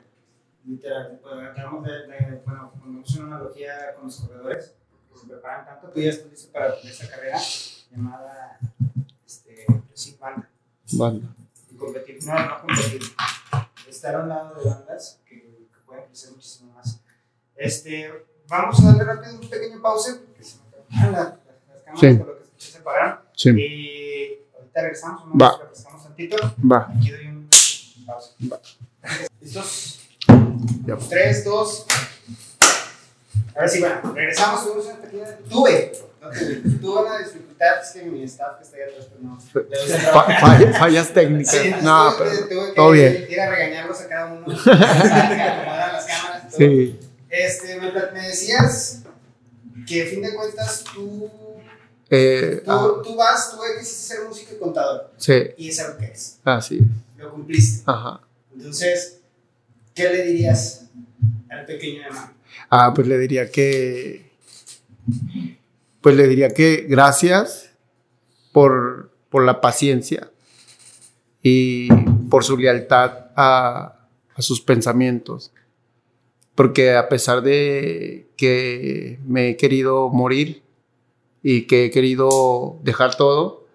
Literal, 0.66 1.20
pues, 1.22 1.34
acabamos 1.50 1.86
de, 1.86 1.92
de- 2.08 2.42
bueno, 2.46 2.72
ponemos 2.80 3.16
una 3.16 3.36
analogía 3.38 3.96
con 3.96 4.06
los 4.06 4.16
corredores, 4.22 4.74
que 5.12 5.20
se 5.20 5.26
preparan 5.28 5.66
tanto, 5.66 5.90
tú 5.90 6.00
ya 6.00 6.10
estás 6.12 6.30
listo 6.32 6.52
para 6.52 6.76
esa 6.76 7.10
carrera 7.10 7.40
llamada, 7.92 8.60
este, 9.26 9.66
sí, 9.94 10.18
banda. 10.20 10.48
banda. 10.94 11.28
y 11.72 11.76
competir, 11.76 12.24
no, 12.26 12.34
no 12.48 12.62
competir, 12.62 13.02
estar 13.90 14.16
a 14.16 14.20
un 14.20 14.30
lado 14.30 14.56
de 14.62 14.70
bandas 14.70 15.20
que, 15.28 15.36
que 15.42 15.80
pueden 15.86 16.06
crecer 16.06 16.32
muchísimo 16.32 16.74
más. 16.74 17.02
Este, 17.56 18.12
vamos 18.48 18.80
a 18.84 18.88
darle 18.88 19.04
rápido 19.04 19.34
un 19.40 19.50
pequeño 19.50 19.82
pause 19.82 20.22
porque 20.26 20.44
se 20.44 20.58
me 20.60 20.64
acabaron 20.70 21.12
las, 21.14 21.26
las 21.68 21.82
cámaras 21.84 22.00
Sí. 22.00 22.14
por 22.18 22.28
lo 22.28 22.38
que 22.38 22.46
se 22.58 22.72
separaron. 22.72 23.20
Sí, 23.36 23.50
Y 23.50 24.40
ahorita 24.56 24.82
regresamos, 24.82 25.24
Va. 25.24 25.32
vamos 25.34 25.60
a 25.60 25.64
refrescamos 25.64 26.04
tantito. 26.04 26.38
va. 26.72 26.92
Aquí 26.96 27.10
doy 27.12 27.28
un 27.28 27.50
pausa. 28.06 28.36
¿Listos? 29.42 29.98
Ya. 30.86 30.98
Tres, 31.10 31.44
dos. 31.46 31.86
Ahora 33.56 33.68
sí, 33.68 33.80
bueno, 33.80 34.14
regresamos. 34.14 34.64
Tuvimos 34.64 34.86
una 34.86 34.96
pequeña. 35.02 35.38
Tuve, 35.50 35.92
no 36.22 36.30
tuve. 36.30 36.56
Tuve 36.80 37.02
una 37.02 37.18
dificultad, 37.20 37.82
es 37.84 37.90
que 37.92 38.04
mi 38.04 38.24
staff 38.24 38.58
que 38.58 38.64
está 38.64 38.78
ahí 38.78 38.84
atrás, 38.84 39.08
pues 39.10 39.22
no. 39.24 39.40
Fa- 40.12 40.40
fall- 40.40 40.74
fallas 40.78 41.14
técnicas. 41.14 41.54
Sí, 41.56 41.74
no, 41.82 42.14
pero 42.18 42.32
tuve 42.48 42.68
que 42.70 42.76
todo 42.76 42.92
bien. 42.92 43.28
ir 43.30 43.40
a 43.42 43.50
regañarlos 43.50 44.00
a 44.02 44.08
cada 44.08 44.34
uno. 44.34 44.46
que 44.64 44.72
acomodaran 44.72 45.94
las 45.94 46.06
cámaras. 46.06 46.50
todo. 46.50 46.58
Sí, 46.58 47.00
Este, 47.30 47.80
me, 47.80 47.92
me 47.92 48.28
decías 48.28 49.02
que 49.88 50.04
a 50.04 50.06
fin 50.06 50.22
de 50.22 50.34
cuentas 50.36 50.84
tú, 50.94 51.30
eh, 52.10 52.62
tú, 52.64 52.72
ah, 52.72 53.02
tú 53.04 53.16
vas, 53.16 53.52
tú 53.52 53.58
quisiste 53.80 54.16
ser 54.16 54.26
músico 54.28 54.54
y 54.56 54.60
contador. 54.60 55.12
sí, 55.18 55.34
Y 55.58 55.70
es 55.70 55.80
algo 55.80 55.98
que 55.98 56.06
es. 56.06 56.38
así, 56.44 56.82
Lo 57.18 57.32
cumpliste. 57.32 57.84
ajá. 57.86 58.22
Entonces, 58.56 59.21
¿qué 59.94 60.04
le 60.10 60.26
dirías 60.26 60.90
al 61.50 61.66
pequeño 61.66 62.02
Emma? 62.08 62.34
Ah, 62.70 62.94
pues 62.94 63.08
le 63.08 63.18
diría 63.18 63.52
que. 63.52 64.32
Pues 66.02 66.16
le 66.16 66.28
diría 66.28 66.50
que 66.50 66.86
gracias 66.88 67.72
por, 68.52 69.12
por 69.30 69.46
la 69.46 69.62
paciencia 69.62 70.32
y 71.44 71.90
por 72.30 72.44
su 72.44 72.58
lealtad 72.58 73.28
a, 73.36 74.08
a 74.36 74.42
sus 74.42 74.62
pensamientos. 74.62 75.52
Porque 76.56 76.94
a 76.96 77.08
pesar 77.10 77.42
de 77.42 78.28
que 78.36 79.20
me 79.26 79.50
he 79.50 79.58
querido 79.58 80.10
morir 80.10 80.64
y 81.44 81.64
que 81.64 81.86
he 81.86 81.92
querido 81.92 82.80
dejar 82.84 83.16
todo, 83.16 83.68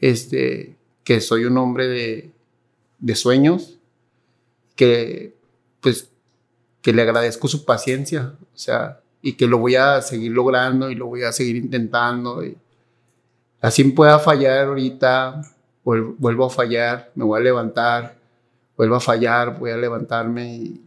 este, 0.00 0.76
que 1.04 1.20
soy 1.20 1.44
un 1.44 1.56
hombre 1.58 1.86
de, 1.86 2.30
de 2.98 3.14
sueños, 3.14 3.75
que 4.76 5.34
pues 5.80 6.10
que 6.82 6.92
le 6.92 7.02
agradezco 7.02 7.48
su 7.48 7.64
paciencia, 7.64 8.34
o 8.40 8.56
sea, 8.56 9.00
y 9.22 9.32
que 9.32 9.46
lo 9.48 9.58
voy 9.58 9.74
a 9.74 10.00
seguir 10.02 10.30
logrando 10.32 10.88
y 10.90 10.94
lo 10.94 11.06
voy 11.06 11.22
a 11.24 11.32
seguir 11.32 11.56
intentando. 11.56 12.44
Así 13.60 13.82
pueda 13.84 14.18
fallar 14.18 14.68
ahorita, 14.68 15.42
vuel- 15.84 16.14
vuelvo 16.18 16.46
a 16.46 16.50
fallar, 16.50 17.10
me 17.14 17.24
voy 17.24 17.40
a 17.40 17.42
levantar, 17.42 18.16
vuelvo 18.76 18.96
a 18.96 19.00
fallar, 19.00 19.58
voy 19.58 19.70
a 19.72 19.76
levantarme 19.76 20.54
y 20.56 20.80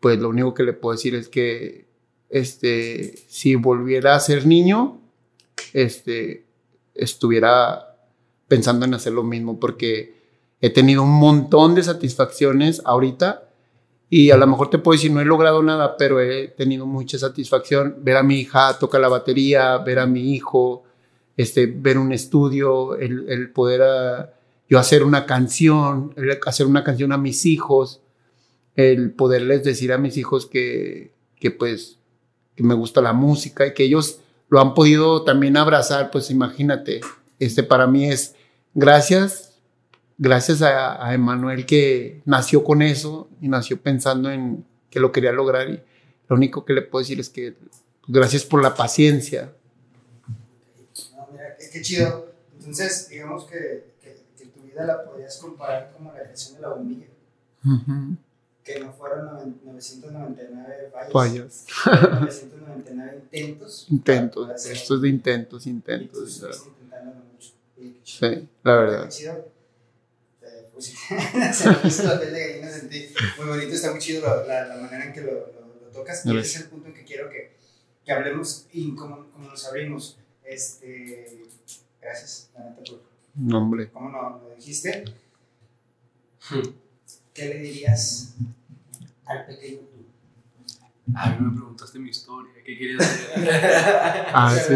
pues 0.00 0.18
lo 0.18 0.28
único 0.30 0.52
que 0.54 0.64
le 0.64 0.72
puedo 0.72 0.96
decir 0.96 1.14
es 1.14 1.28
que 1.28 1.86
este, 2.30 3.14
si 3.28 3.54
volviera 3.54 4.16
a 4.16 4.20
ser 4.20 4.46
niño, 4.46 5.00
este, 5.72 6.46
estuviera 6.94 7.96
pensando 8.48 8.86
en 8.86 8.94
hacer 8.94 9.12
lo 9.12 9.22
mismo 9.22 9.60
porque 9.60 10.13
he 10.64 10.70
tenido 10.70 11.02
un 11.02 11.12
montón 11.12 11.74
de 11.74 11.82
satisfacciones 11.82 12.80
ahorita 12.86 13.42
Y 14.08 14.30
a 14.30 14.38
lo 14.38 14.46
mejor 14.46 14.70
te 14.70 14.78
puedo 14.78 14.96
decir, 14.96 15.10
no 15.10 15.20
he 15.20 15.24
logrado 15.26 15.62
nada, 15.62 15.98
pero 15.98 16.20
he 16.20 16.48
tenido 16.48 16.86
mucha 16.86 17.18
satisfacción 17.18 17.96
ver 18.00 18.16
a 18.16 18.22
mi 18.22 18.36
hija 18.36 18.78
tocar 18.78 19.02
la 19.02 19.08
batería, 19.08 19.76
ver 19.78 19.98
a 19.98 20.06
mi 20.06 20.34
hijo, 20.34 20.84
este, 21.36 21.66
ver 21.66 21.98
un 21.98 22.12
estudio, 22.12 22.96
el, 22.96 23.28
el 23.28 23.50
poder 23.50 23.82
ah, 23.82 24.32
yo 24.66 24.78
hacer 24.78 25.04
una 25.04 25.26
canción, 25.26 26.14
hacer 26.46 26.66
una 26.66 26.82
canción 26.82 27.12
a 27.12 27.18
mis 27.18 27.44
hijos, 27.44 28.00
el 28.74 29.12
poderles 29.12 29.64
decir 29.64 29.92
a 29.92 29.98
mis 29.98 30.16
hijos 30.16 30.46
que, 30.46 31.12
que 31.36 31.50
pues 31.50 31.98
que 32.54 32.62
me 32.62 32.74
gusta 32.74 33.02
la 33.02 33.12
música 33.12 33.66
y 33.66 33.74
que 33.74 33.84
ellos 33.84 34.20
lo 34.48 34.60
han 34.60 34.72
podido 34.72 35.24
también 35.24 35.58
abrazar, 35.58 36.10
pues 36.10 36.30
imagínate, 36.30 37.00
este 37.38 37.64
para 37.64 37.86
mí 37.86 38.06
es 38.06 38.34
gracias, 38.72 39.53
gracias 40.18 40.62
a, 40.62 41.04
a 41.06 41.14
Emanuel 41.14 41.66
que 41.66 42.22
nació 42.24 42.62
con 42.64 42.82
eso 42.82 43.28
y 43.40 43.48
nació 43.48 43.80
pensando 43.80 44.30
en 44.30 44.64
que 44.90 45.00
lo 45.00 45.10
quería 45.12 45.32
lograr 45.32 45.68
y 45.68 45.80
lo 46.28 46.36
único 46.36 46.64
que 46.64 46.72
le 46.72 46.82
puedo 46.82 47.02
decir 47.02 47.20
es 47.20 47.28
que 47.28 47.56
gracias 48.06 48.44
por 48.44 48.62
la 48.62 48.74
paciencia. 48.74 49.52
No, 51.16 51.28
mira, 51.32 51.56
qué, 51.58 51.68
qué 51.72 51.82
chido. 51.82 52.32
Entonces, 52.58 53.08
digamos 53.08 53.44
que, 53.44 53.92
que, 54.00 54.16
que 54.38 54.46
tu 54.46 54.60
vida 54.62 54.84
la 54.84 55.04
podrías 55.04 55.36
comparar 55.38 55.92
como 55.92 56.12
la 56.12 56.22
creación 56.22 56.54
de 56.56 56.60
la 56.62 56.68
bombilla, 56.70 57.06
Ujú. 57.64 58.16
que 58.62 58.80
no 58.80 58.92
fueron 58.92 59.26
noven- 59.26 59.56
999 59.64 60.90
fallas, 60.92 61.12
Fallas, 61.12 61.66
fueron 61.68 62.20
999 62.20 63.22
intentos. 63.32 63.86
intentos, 63.90 64.66
esto 64.66 64.94
es 64.94 65.00
de 65.02 65.08
intentos, 65.08 65.66
Y 65.66 65.70
tú 65.70 65.76
intentos. 65.76 66.32
sea, 66.32 66.48
estuviste 66.50 66.70
intentándolo 66.84 67.20
mucho. 67.32 67.50
Y. 67.78 68.00
Sí, 68.02 68.48
la 68.62 68.76
verdad. 68.76 69.02
Qué 69.04 69.08
chido. 69.10 69.48
Sí, 70.78 70.94
se 71.52 71.68
me 71.70 71.74
puso 71.76 72.02
la 72.04 72.20
piel 72.20 72.32
de 72.32 72.48
gallina, 72.48 72.70
sentí 72.70 73.06
muy 73.38 73.46
bonito, 73.46 73.74
está 73.74 73.90
muy 73.92 74.00
chido 74.00 74.22
lo- 74.22 74.46
la, 74.46 74.66
la 74.66 74.76
manera 74.76 75.04
en 75.06 75.12
que 75.12 75.20
lo, 75.20 75.32
lo, 75.32 75.74
lo 75.82 75.88
tocas. 75.92 76.24
Y 76.26 76.36
ese 76.38 76.40
es 76.58 76.62
el 76.62 76.68
punto 76.68 76.88
en 76.88 76.94
que 76.94 77.04
quiero 77.04 77.28
que, 77.30 77.56
que 78.04 78.12
hablemos 78.12 78.66
y 78.72 78.94
como, 78.94 79.26
como 79.30 79.48
nos 79.48 79.64
abrimos. 79.66 80.18
Este, 80.44 81.42
gracias, 82.02 82.50
la 82.54 82.64
neta, 82.70 82.82
por 82.84 83.02
No, 83.34 83.58
hombre. 83.58 83.90
cómo 83.90 84.10
no, 84.10 84.40
lo 84.48 84.54
dijiste. 84.56 85.04
Hmm. 86.50 86.60
¿Qué 87.32 87.46
le 87.48 87.58
dirías 87.58 88.34
al 89.24 89.46
pequeño 89.46 89.78
tú? 89.78 90.04
Ay, 91.14 91.36
me 91.40 91.50
preguntaste 91.56 91.98
mi 91.98 92.10
historia. 92.10 92.52
¿Qué 92.64 92.76
querías 92.78 93.04
saber? 93.34 94.30
Ah, 94.34 94.54
sí. 94.56 94.74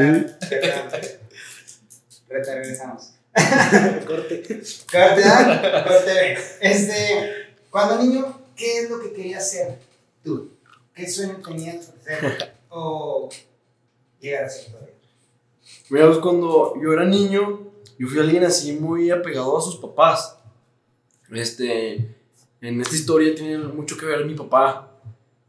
Regresamos. 2.28 3.14
Corte. 4.06 4.42
Corte, 4.42 5.22
¿ah? 5.24 5.84
Corte. 5.88 6.38
Este, 6.60 7.48
cuando 7.70 8.02
niño, 8.02 8.40
¿qué 8.56 8.80
es 8.80 8.90
lo 8.90 9.00
que 9.00 9.12
querías 9.12 9.50
ser 9.50 9.78
tú? 10.22 10.50
¿Qué 10.94 11.08
sueño 11.08 11.40
tenías 11.44 11.86
por 11.86 12.02
ser? 12.02 12.58
O 12.70 13.30
llegar 14.20 14.44
a 14.44 14.48
ser 14.50 14.70
todavía. 14.72 14.94
Mira, 15.88 16.06
pues 16.06 16.18
cuando 16.18 16.74
yo 16.82 16.92
era 16.92 17.06
niño, 17.06 17.60
yo 17.98 18.06
fui 18.06 18.18
alguien 18.18 18.44
así 18.44 18.72
muy 18.72 19.10
apegado 19.10 19.56
a 19.56 19.62
sus 19.62 19.76
papás. 19.76 20.36
Este, 21.32 22.14
en 22.60 22.80
esta 22.82 22.94
historia 22.94 23.34
tiene 23.34 23.56
mucho 23.58 23.96
que 23.96 24.04
ver 24.04 24.26
mi 24.26 24.34
papá. 24.34 24.92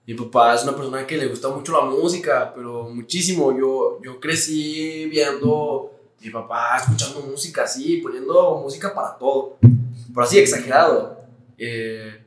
Mi 0.06 0.14
papá 0.14 0.56
es 0.56 0.64
una 0.64 0.76
persona 0.76 1.06
que 1.06 1.18
le 1.18 1.28
gusta 1.28 1.50
mucho 1.50 1.74
la 1.74 1.86
música, 1.86 2.54
pero 2.56 2.90
muchísimo. 2.90 3.52
Yo, 3.52 4.00
yo 4.02 4.20
crecí 4.20 5.06
viendo 5.08 5.99
mi 6.22 6.30
papá 6.30 6.78
escuchando 6.78 7.22
música 7.22 7.64
así, 7.64 7.98
poniendo 7.98 8.58
música 8.58 8.94
para 8.94 9.18
todo. 9.18 9.58
Pero 9.62 10.22
así 10.26 10.40
exagerado. 10.40 11.20
Eh, 11.58 12.22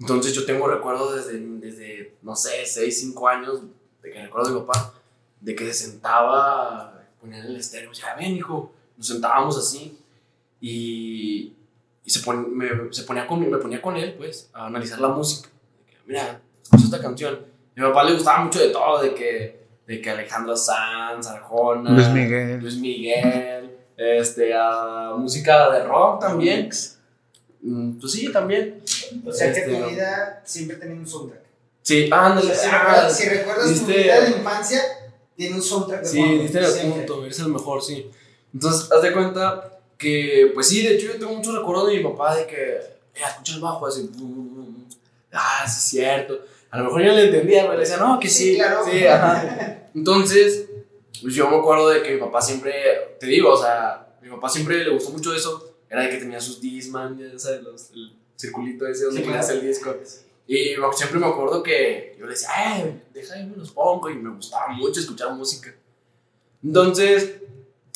entonces 0.00 0.32
yo 0.34 0.44
tengo 0.44 0.66
recuerdos 0.66 1.14
desde, 1.26 1.38
desde, 1.40 2.14
no 2.22 2.34
sé, 2.36 2.66
6, 2.66 3.00
5 3.00 3.28
años, 3.28 3.60
de 4.02 4.10
que 4.10 4.22
recuerdo 4.22 4.48
a 4.50 4.52
mi 4.52 4.60
papá, 4.60 4.94
de 5.40 5.54
que 5.54 5.66
se 5.72 5.90
sentaba, 5.90 7.00
ponía 7.20 7.38
en 7.38 7.46
el 7.46 7.56
estéreo, 7.56 7.90
y 7.90 7.94
decía, 7.94 8.14
ven 8.16 8.32
hijo, 8.36 8.72
nos 8.96 9.06
sentábamos 9.06 9.56
así, 9.56 9.96
y, 10.60 11.52
y 12.04 12.10
se, 12.10 12.20
pon- 12.20 12.56
me, 12.56 12.68
se 12.92 13.04
ponía 13.04 13.26
con, 13.26 13.48
me 13.48 13.58
ponía 13.58 13.80
con 13.80 13.96
él, 13.96 14.14
pues, 14.14 14.50
a 14.52 14.66
analizar 14.66 15.00
la 15.00 15.08
música. 15.08 15.48
De 15.86 15.94
Mira, 16.06 16.40
escucha 16.62 16.84
esta 16.84 17.00
canción. 17.00 17.34
A 17.34 17.80
mi 17.80 17.86
papá 17.86 18.04
le 18.04 18.14
gustaba 18.14 18.44
mucho 18.44 18.58
de 18.58 18.70
todo, 18.70 19.00
de 19.02 19.14
que, 19.14 19.61
de 19.92 20.00
que 20.00 20.08
Alejandro 20.10 20.56
Sanz, 20.56 21.26
Arjona, 21.26 21.90
Luis 21.90 22.08
Miguel. 22.08 22.60
Luis 22.60 22.76
Miguel, 22.76 23.76
este, 23.96 24.54
a 24.54 25.12
música 25.18 25.70
de 25.70 25.84
rock 25.84 26.20
también. 26.22 26.70
Mm, 27.60 27.98
Pues 28.00 28.12
sí, 28.12 28.32
también. 28.32 28.80
O 29.26 29.30
sea, 29.32 29.52
que 29.52 29.60
Este, 29.60 29.74
tu 29.74 29.86
vida 29.90 30.40
siempre 30.44 30.76
tenía 30.78 30.96
un 30.96 31.06
soundtrack. 31.06 31.42
Sí, 31.82 32.08
ándale. 32.10 32.54
si, 32.54 32.66
ah, 32.70 32.78
recuerdas, 32.78 33.16
si 33.18 33.28
recuerdas 33.28 33.80
tu 33.80 33.86
vida 33.86 34.20
de 34.20 34.30
infancia, 34.30 34.80
tiene 35.36 35.56
un 35.56 35.62
soundtrack 35.62 36.00
de 36.02 36.08
Sí, 36.08 36.38
diste 36.38 36.58
el 36.60 36.90
punto, 36.92 37.24
eres 37.24 37.38
el 37.40 37.48
mejor, 37.48 37.82
sí. 37.82 38.10
Entonces, 38.54 38.90
haz 38.90 39.02
de 39.02 39.12
cuenta 39.12 39.78
que, 39.98 40.50
pues 40.54 40.68
sí, 40.68 40.82
de 40.86 40.94
hecho 40.94 41.08
yo 41.08 41.18
tengo 41.18 41.34
muchos 41.34 41.54
recuerdos 41.54 41.88
de 41.88 41.98
mi 41.98 42.02
papá 42.04 42.34
de 42.36 42.46
que, 42.46 42.80
"Mira, 43.14 43.28
escucha 43.28 43.54
el 43.54 43.60
bajo, 43.60 43.86
así, 43.86 44.10
ah, 45.32 45.64
sí 45.66 45.76
es 45.78 45.82
cierto. 45.84 46.38
A 46.70 46.78
lo 46.78 46.84
mejor 46.84 47.02
yo 47.02 47.12
le 47.12 47.26
entendía, 47.26 47.62
pero 47.62 47.74
le 47.74 47.80
decía, 47.80 47.98
no, 47.98 48.18
que 48.18 48.28
sí, 48.30 48.52
Sí, 48.52 48.54
claro. 48.56 48.80
sí, 48.90 49.06
ajá. 49.06 49.78
Entonces, 49.94 50.66
pues 51.20 51.34
yo 51.34 51.48
me 51.50 51.56
acuerdo 51.56 51.88
de 51.88 52.02
que 52.02 52.14
mi 52.14 52.20
papá 52.20 52.40
siempre, 52.40 53.16
te 53.20 53.26
digo, 53.26 53.50
o 53.50 53.56
sea, 53.56 54.16
mi 54.22 54.28
papá 54.30 54.48
siempre 54.48 54.84
le 54.84 54.90
gustó 54.90 55.10
mucho 55.10 55.34
eso, 55.34 55.74
era 55.88 56.02
de 56.02 56.10
que 56.10 56.16
tenía 56.18 56.40
sus 56.40 56.60
Disman, 56.60 57.18
ya 57.18 57.38
sabes, 57.38 57.62
los- 57.62 57.90
el 57.92 58.12
circulito 58.36 58.86
ese 58.86 59.04
donde 59.04 59.20
Sí, 59.22 59.26
claro. 59.28 59.48
el 59.52 59.60
disco. 59.66 59.94
Y 60.46 60.74
siempre 60.94 61.18
me 61.20 61.26
acuerdo 61.26 61.62
que 61.62 62.16
yo 62.18 62.24
le 62.26 62.32
decía, 62.32 62.48
eh, 62.78 63.02
deja 63.12 63.34
ahí 63.34 63.46
me 63.46 63.56
los 63.56 63.70
pongo. 63.70 64.10
Y 64.10 64.16
me 64.16 64.34
gustaba 64.34 64.68
mucho 64.68 65.00
escuchar 65.00 65.32
música. 65.34 65.72
Entonces, 66.64 67.36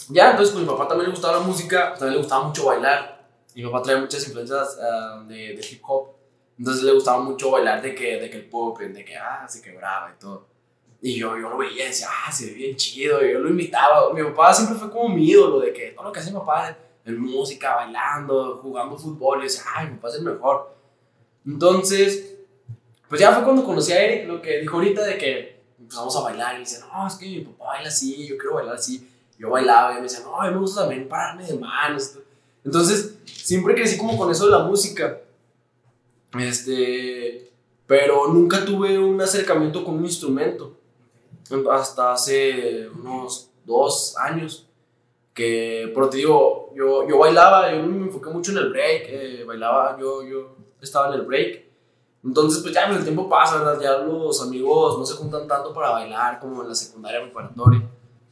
ya, 0.09 0.31
entonces, 0.31 0.55
pues 0.55 0.65
mi 0.65 0.71
papá 0.71 0.87
también 0.89 1.09
le 1.11 1.15
gustaba 1.15 1.39
la 1.41 1.45
música, 1.45 1.93
también 1.95 2.13
le 2.13 2.19
gustaba 2.19 2.47
mucho 2.47 2.67
bailar. 2.67 3.27
Y 3.55 3.63
mi 3.63 3.71
papá 3.71 3.83
traía 3.83 4.01
muchas 4.01 4.25
influencias 4.27 4.79
ah, 4.81 5.25
de, 5.27 5.35
de 5.57 5.67
hip 5.71 5.83
hop. 5.87 6.11
Entonces 6.59 6.85
le 6.85 6.93
gustaba 6.93 7.19
mucho 7.23 7.51
bailar 7.51 7.83
de 7.83 7.95
que, 7.95 8.19
de 8.19 8.31
que 8.31 8.37
el 8.39 8.45
pop, 8.49 8.79
de 8.81 9.05
que, 9.05 9.17
ah, 9.17 9.47
se 9.49 9.61
quebraba 9.61 10.13
y 10.17 10.21
todo. 10.21 10.47
Y 11.01 11.17
yo, 11.17 11.37
yo 11.37 11.51
lo 11.51 11.59
veía 11.59 11.85
y 11.85 11.89
decía, 11.89 12.09
ah, 12.11 12.33
se 12.33 12.47
ve 12.47 12.53
bien 12.53 12.77
chido. 12.77 13.25
Y 13.25 13.33
yo 13.33 13.39
lo 13.39 13.51
imitaba. 13.51 14.13
Mi 14.13 14.23
papá 14.23 14.53
siempre 14.55 14.77
fue 14.77 14.91
como 14.91 15.09
mi 15.09 15.29
ídolo, 15.29 15.61
de 15.61 15.73
que 15.73 15.91
todo 15.91 16.05
lo 16.05 16.13
que 16.13 16.21
hace 16.21 16.31
mi 16.31 16.39
papá, 16.39 16.77
en 17.05 17.21
música, 17.21 17.77
bailando, 17.77 18.59
jugando 18.63 18.97
fútbol. 18.97 19.39
Y 19.39 19.41
yo 19.43 19.45
decía, 19.45 19.63
ay, 19.75 19.89
mi 19.89 19.97
papá 19.97 20.09
es 20.09 20.15
el 20.17 20.23
mejor. 20.23 20.75
Entonces, 21.47 22.37
pues 23.09 23.21
ya 23.21 23.33
fue 23.33 23.45
cuando 23.45 23.65
conocí 23.65 23.93
a 23.93 24.05
Eric, 24.05 24.27
lo 24.27 24.43
que 24.43 24.59
dijo 24.61 24.77
ahorita 24.77 25.05
de 25.05 25.17
que 25.17 25.61
empezamos 25.79 26.17
a 26.17 26.21
bailar 26.23 26.57
y 26.57 26.61
dice, 26.61 26.81
no, 26.81 27.07
es 27.07 27.15
que 27.15 27.27
mi 27.27 27.41
papá 27.41 27.67
baila 27.67 27.89
así, 27.89 28.27
yo 28.27 28.37
quiero 28.37 28.55
bailar 28.55 28.75
así. 28.75 29.09
Yo 29.39 29.51
bailaba 29.51 29.93
y 29.93 29.97
me 29.97 30.03
decía, 30.03 30.21
no, 30.25 30.41
a 30.41 30.47
mí 30.47 30.55
me 30.55 30.61
gusta 30.61 30.81
también 30.83 31.09
pararme 31.09 31.45
de 31.47 31.59
manos. 31.59 32.19
Entonces, 32.65 33.17
siempre 33.25 33.75
crecí 33.75 33.97
como 33.99 34.17
con 34.17 34.31
eso 34.31 34.47
de 34.47 34.51
la 34.51 34.65
música. 34.65 35.21
Este, 36.39 37.51
pero 37.87 38.29
nunca 38.29 38.65
tuve 38.65 38.99
un 38.99 39.21
acercamiento 39.21 39.85
con 39.85 39.97
un 39.99 40.05
instrumento. 40.05 40.76
Hasta 41.71 42.13
hace 42.13 42.89
unos 42.89 43.51
dos 43.65 44.17
años. 44.19 44.67
Que, 45.35 45.91
pero 45.95 46.09
te 46.09 46.17
digo, 46.17 46.73
yo, 46.75 47.07
yo 47.07 47.19
bailaba, 47.19 47.71
yo 47.71 47.83
me 47.83 48.07
enfoqué 48.07 48.31
mucho 48.31 48.53
en 48.53 48.59
el 48.59 48.71
break. 48.71 49.03
eh, 49.07 49.45
bailaba, 49.47 49.99
yo, 50.01 50.23
yo 50.23 50.57
estaba 50.81 51.09
en 51.09 51.21
el 51.21 51.27
break. 51.27 51.67
Entonces, 52.25 52.63
pues 52.63 52.75
ya 52.75 52.87
el 52.87 53.03
tiempo 53.05 53.29
pasa, 53.29 53.59
¿verdad? 53.59 53.81
Ya 53.81 53.99
los 53.99 54.43
amigos 54.43 54.99
no 54.99 55.07
se 55.07 55.15
juntan 55.15 55.47
tanto 55.47 55.73
para 55.73 55.91
bailar 55.91 56.41
como 56.41 56.63
en 56.63 56.69
la 56.69 56.75
secundaria 56.75 57.23
preparatoria. 57.23 57.83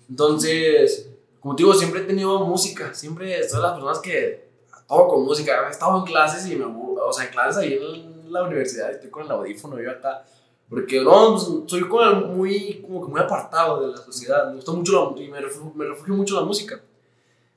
Entonces, 0.08 1.10
como 1.40 1.54
te 1.54 1.62
digo, 1.62 1.74
siempre 1.74 2.00
he 2.00 2.04
tenido 2.04 2.40
música. 2.40 2.92
Siempre 2.94 3.46
soy 3.48 3.58
de 3.58 3.62
las 3.62 3.72
personas 3.74 3.98
que 4.00 4.48
todo 4.88 5.08
con 5.08 5.24
música. 5.24 5.68
He 5.68 5.70
estado 5.70 5.98
en 5.98 6.04
clases 6.04 6.46
y 6.50 6.56
me. 6.56 6.64
O 6.64 7.12
sea, 7.12 7.26
en 7.26 7.30
clases 7.30 7.58
ahí 7.58 7.74
en 7.74 8.32
la 8.32 8.42
universidad 8.44 8.90
estoy 8.90 9.10
con 9.10 9.24
el 9.24 9.30
audífono 9.30 9.80
yo 9.80 9.90
acá. 9.90 10.24
Porque 10.68 11.00
no, 11.00 11.32
pues, 11.32 11.70
soy 11.70 11.88
como 11.88 12.14
muy, 12.26 12.82
como 12.82 13.06
muy 13.08 13.20
apartado 13.20 13.86
de 13.86 13.92
la 13.92 13.96
sociedad. 13.96 14.48
Me 14.48 14.56
gusta 14.56 14.72
mucho 14.72 15.14
la, 15.16 15.22
y 15.22 15.28
me 15.28 15.40
refugio, 15.40 16.14
mucho 16.14 16.34
la 16.34 16.46
música. 16.46 16.80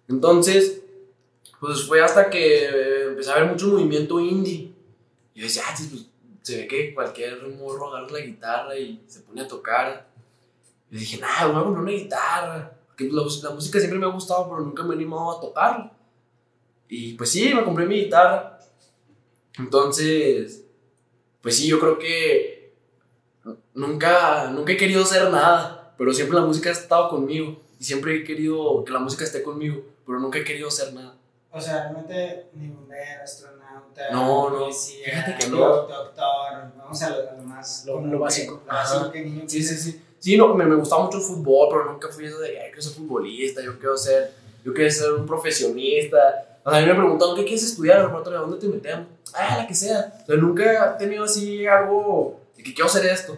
Entonces, 0.08 0.82
pues 1.60 1.88
fue 1.88 2.02
hasta 2.02 2.30
que 2.30 3.08
empecé 3.08 3.32
a 3.32 3.40
ver 3.40 3.50
mucho 3.50 3.68
movimiento 3.68 4.20
indie. 4.20 4.72
Y 5.34 5.40
yo 5.40 5.46
decía, 5.46 5.64
ah, 5.68 5.76
pues 5.76 6.06
se 6.42 6.58
ve 6.58 6.68
que 6.68 6.94
cualquier 6.94 7.48
morro 7.58 7.94
agarra 7.94 8.12
la 8.12 8.20
guitarra 8.20 8.78
y 8.78 9.02
se 9.08 9.22
pone 9.22 9.42
a 9.42 9.48
tocar. 9.48 10.08
Y 10.92 10.98
dije, 10.98 11.18
nah, 11.18 11.48
voy 11.48 11.74
una 11.74 11.92
guitarra. 11.92 12.74
La, 12.98 13.22
la 13.44 13.50
música 13.52 13.80
siempre 13.80 14.00
me 14.00 14.06
ha 14.06 14.10
gustado, 14.10 14.50
pero 14.50 14.62
nunca 14.62 14.84
me 14.84 14.94
he 14.94 14.98
animado 14.98 15.38
a 15.38 15.42
tocarla. 15.42 15.92
Y 16.90 17.14
pues 17.14 17.32
sí, 17.32 17.54
me 17.54 17.64
compré 17.64 17.86
mi 17.86 18.04
guitarra. 18.04 18.60
Entonces, 19.58 20.64
pues 21.42 21.58
sí, 21.58 21.68
yo 21.68 21.80
creo 21.80 22.00
que 22.00 22.57
nunca, 23.78 24.50
nunca 24.52 24.74
he 24.74 24.78
querido 24.78 25.04
hacer 25.04 25.30
nada, 25.32 25.94
pero 25.98 26.14
siempre 26.14 26.38
la 26.40 26.46
música 26.46 26.70
ha 26.70 26.74
estado 26.74 27.10
conmigo. 27.10 27.58
Y 27.80 27.84
siempre 27.84 28.16
he 28.16 28.24
querido 28.24 28.84
que 28.84 28.92
la 28.92 29.00
música 29.00 29.24
esté 29.24 29.44
conmigo, 29.44 29.82
pero 30.06 30.20
nunca 30.20 30.40
he 30.40 30.44
querido 30.44 30.68
hacer 30.68 30.94
nada. 30.94 31.14
O 31.52 31.62
sea, 31.62 31.84
realmente 31.84 32.48
ni 32.54 32.68
bombero, 32.70 33.24
astronauta, 33.24 34.02
No, 34.12 34.50
no, 34.50 34.60
policía, 34.60 35.06
fíjate 35.06 35.46
que 35.46 35.52
no. 35.52 35.58
doctor, 35.60 36.72
vamos 36.78 37.02
a 37.04 37.10
lo, 37.12 37.30
a 37.30 37.34
lo 37.34 37.44
más... 37.44 37.84
Lo- 37.86 38.02
lo 38.02 38.12
que- 38.12 38.16
básico. 38.18 38.62
Lo 38.66 38.74
básico 38.74 39.12
que 39.12 39.22
niño 39.22 39.44
Sí, 39.48 39.62
sí, 39.64 39.76
sí. 39.78 40.02
Sí, 40.20 40.36
no, 40.38 40.54
me, 40.56 40.66
me 40.66 40.76
gustaba 40.76 41.04
mucho 41.06 41.18
el 41.20 41.24
fútbol, 41.24 41.68
pero 41.72 41.86
nunca 41.92 42.08
fui 42.10 42.26
eso 42.26 42.40
de, 42.40 42.60
ay, 42.60 42.68
quiero 42.70 42.82
ser 42.82 42.94
futbolista, 42.94 43.62
yo 43.62 43.78
quiero 43.78 43.96
ser, 43.96 44.32
yo 44.66 44.74
quiero 44.74 44.90
ser 44.92 45.12
un 45.14 45.26
profesionista. 45.28 46.60
O 46.64 46.70
sea, 46.72 46.80
a 46.80 46.82
mí 46.82 46.88
me 46.88 46.96
preguntaban, 46.96 47.36
¿qué 47.36 47.44
quieres 47.44 47.64
estudiar? 47.64 48.00
Laboratorio, 48.00 48.40
¿a 48.40 48.42
dónde 48.42 48.58
te 48.58 48.68
metemos? 48.68 49.06
Ah, 49.34 49.58
la 49.60 49.68
que 49.68 49.76
sea. 49.76 50.14
O 50.24 50.26
sea, 50.26 50.36
nunca 50.36 50.96
he 50.96 50.98
tenido 51.00 51.24
así 51.24 51.66
algo 51.68 52.40
de 52.56 52.64
que 52.64 52.74
quiero 52.74 52.88
hacer 52.90 53.06
esto. 53.06 53.38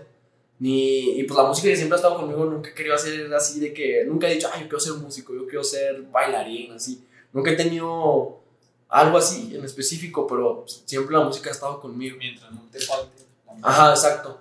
Ni, 0.60 1.20
y 1.20 1.24
pues 1.24 1.38
la 1.38 1.46
música 1.46 1.70
que 1.70 1.76
siempre 1.78 1.96
ha 1.96 2.00
estado 2.00 2.18
conmigo, 2.18 2.46
nunca 2.46 2.70
he 2.70 2.74
querido 2.74 2.94
hacer 2.94 3.34
así 3.34 3.62
de 3.62 3.74
que, 3.74 4.04
nunca 4.06 4.28
he 4.28 4.34
dicho, 4.36 4.50
ay, 4.54 4.64
yo 4.64 4.68
quiero 4.68 4.80
ser 4.80 4.94
músico, 4.94 5.34
yo 5.34 5.48
quiero 5.48 5.64
ser 5.64 6.02
bailarín, 6.04 6.74
así. 6.74 7.06
Nunca 7.32 7.52
he 7.52 7.56
tenido 7.56 8.40
algo 8.90 9.18
así 9.18 9.56
en 9.56 9.64
específico, 9.64 10.28
pero 10.28 10.62
pues, 10.62 10.84
siempre 10.86 11.16
la 11.16 11.24
música 11.24 11.50
ha 11.50 11.54
estado 11.54 11.80
conmigo. 11.80 12.18
Mientras 12.18 12.52
no 12.52 12.68
te 12.72 12.80
falte. 12.80 13.24
Ajá, 13.62 13.92
exacto. 13.92 14.40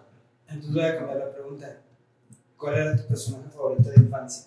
Entonces 0.49 0.75
voy 0.75 0.85
a 0.85 0.97
cambiar 0.97 1.19
la 1.19 1.33
pregunta. 1.33 1.81
¿Cuál 2.57 2.75
era 2.75 2.97
tu 2.97 3.07
personaje 3.07 3.51
favorito 3.51 3.91
de 3.91 3.97
infancia? 3.97 4.47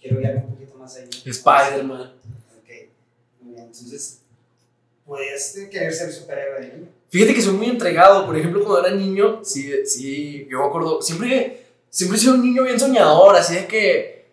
Quiero 0.00 0.20
guiarme 0.20 0.44
un 0.44 0.54
poquito 0.54 0.74
más 0.76 0.94
ahí. 0.96 1.08
Spider-Man. 1.24 2.12
Ok, 2.58 2.88
muy 3.40 3.54
bien. 3.54 3.66
Entonces, 3.66 4.20
¿podías 5.04 5.56
querer 5.70 5.92
ser 5.92 6.12
superhéroe 6.12 6.60
de 6.60 6.76
niño? 6.76 6.88
Fíjate 7.10 7.34
que 7.34 7.42
soy 7.42 7.54
muy 7.54 7.66
entregado. 7.68 8.26
Por 8.26 8.36
ejemplo, 8.36 8.62
cuando 8.64 8.86
era 8.86 8.96
niño, 8.96 9.40
sí, 9.42 9.86
sí, 9.86 10.46
yo 10.50 10.60
me 10.60 10.66
acuerdo, 10.66 11.00
siempre, 11.00 11.66
siempre 11.88 12.18
he 12.18 12.20
sido 12.20 12.34
un 12.34 12.42
niño 12.42 12.64
bien 12.64 12.78
soñador, 12.78 13.36
así 13.36 13.54
de 13.54 13.66
que, 13.66 14.30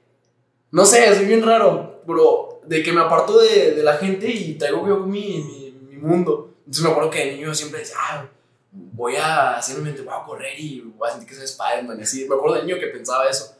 no 0.72 0.86
sé, 0.86 1.16
soy 1.16 1.26
bien 1.26 1.44
raro, 1.44 2.02
pero 2.06 2.62
de 2.66 2.84
que 2.84 2.92
me 2.92 3.02
aparto 3.02 3.40
de, 3.40 3.72
de 3.72 3.84
la 3.84 3.98
gente 3.98 4.28
y 4.28 4.56
traigo 4.56 4.88
yo 4.88 5.00
mi, 5.00 5.44
mi, 5.44 5.72
mi 5.90 5.98
mundo. 5.98 6.56
Entonces 6.60 6.84
me 6.84 6.90
acuerdo 6.90 7.10
que 7.10 7.26
de 7.26 7.34
niño 7.34 7.54
siempre 7.54 7.80
decía, 7.80 7.96
ah, 8.00 8.30
voy 8.72 9.16
a 9.16 9.58
hacer 9.58 9.78
un 9.78 9.84
mente, 9.84 10.02
voy 10.02 10.14
a 10.14 10.24
correr 10.24 10.60
y 10.60 10.82
voy 10.82 11.08
a 11.08 11.12
sentir 11.12 11.30
que 11.30 11.36
soy 11.36 11.46
Spider-Man, 11.46 12.02
así. 12.02 12.28
Me 12.28 12.36
acuerdo 12.36 12.56
de 12.56 12.64
niño 12.64 12.80
que 12.80 12.88
pensaba 12.88 13.30
eso. 13.30 13.56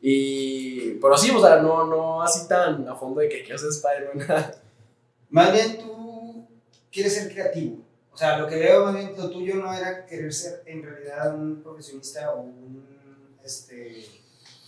Y, 0.00 0.94
pero 1.00 1.16
sí, 1.16 1.30
o 1.30 1.40
sea, 1.40 1.56
no, 1.56 1.86
no 1.86 2.22
así 2.22 2.46
tan 2.48 2.88
a 2.88 2.94
fondo 2.94 3.20
de 3.20 3.28
que 3.28 3.42
quiero 3.42 3.58
ser 3.58 3.70
Spider-Man. 3.70 4.54
Más 5.30 5.52
bien 5.52 5.78
tú 5.78 6.46
quieres 6.90 7.14
ser 7.14 7.32
creativo. 7.32 7.78
O 8.12 8.16
sea, 8.16 8.38
lo 8.38 8.46
que 8.46 8.56
veo 8.56 8.84
más 8.84 8.94
bien 8.94 9.14
lo 9.16 9.30
tuyo 9.30 9.54
no 9.56 9.72
era 9.72 10.04
querer 10.04 10.32
ser 10.32 10.62
en 10.66 10.82
realidad 10.82 11.34
un 11.34 11.62
profesionista 11.62 12.32
o 12.32 12.42
un, 12.42 13.38
este, 13.42 14.06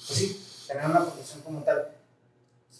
pues 0.06 0.18
sí, 0.18 0.64
tener 0.66 0.86
una 0.86 1.04
profesión 1.04 1.42
como 1.42 1.62
tal. 1.62 1.88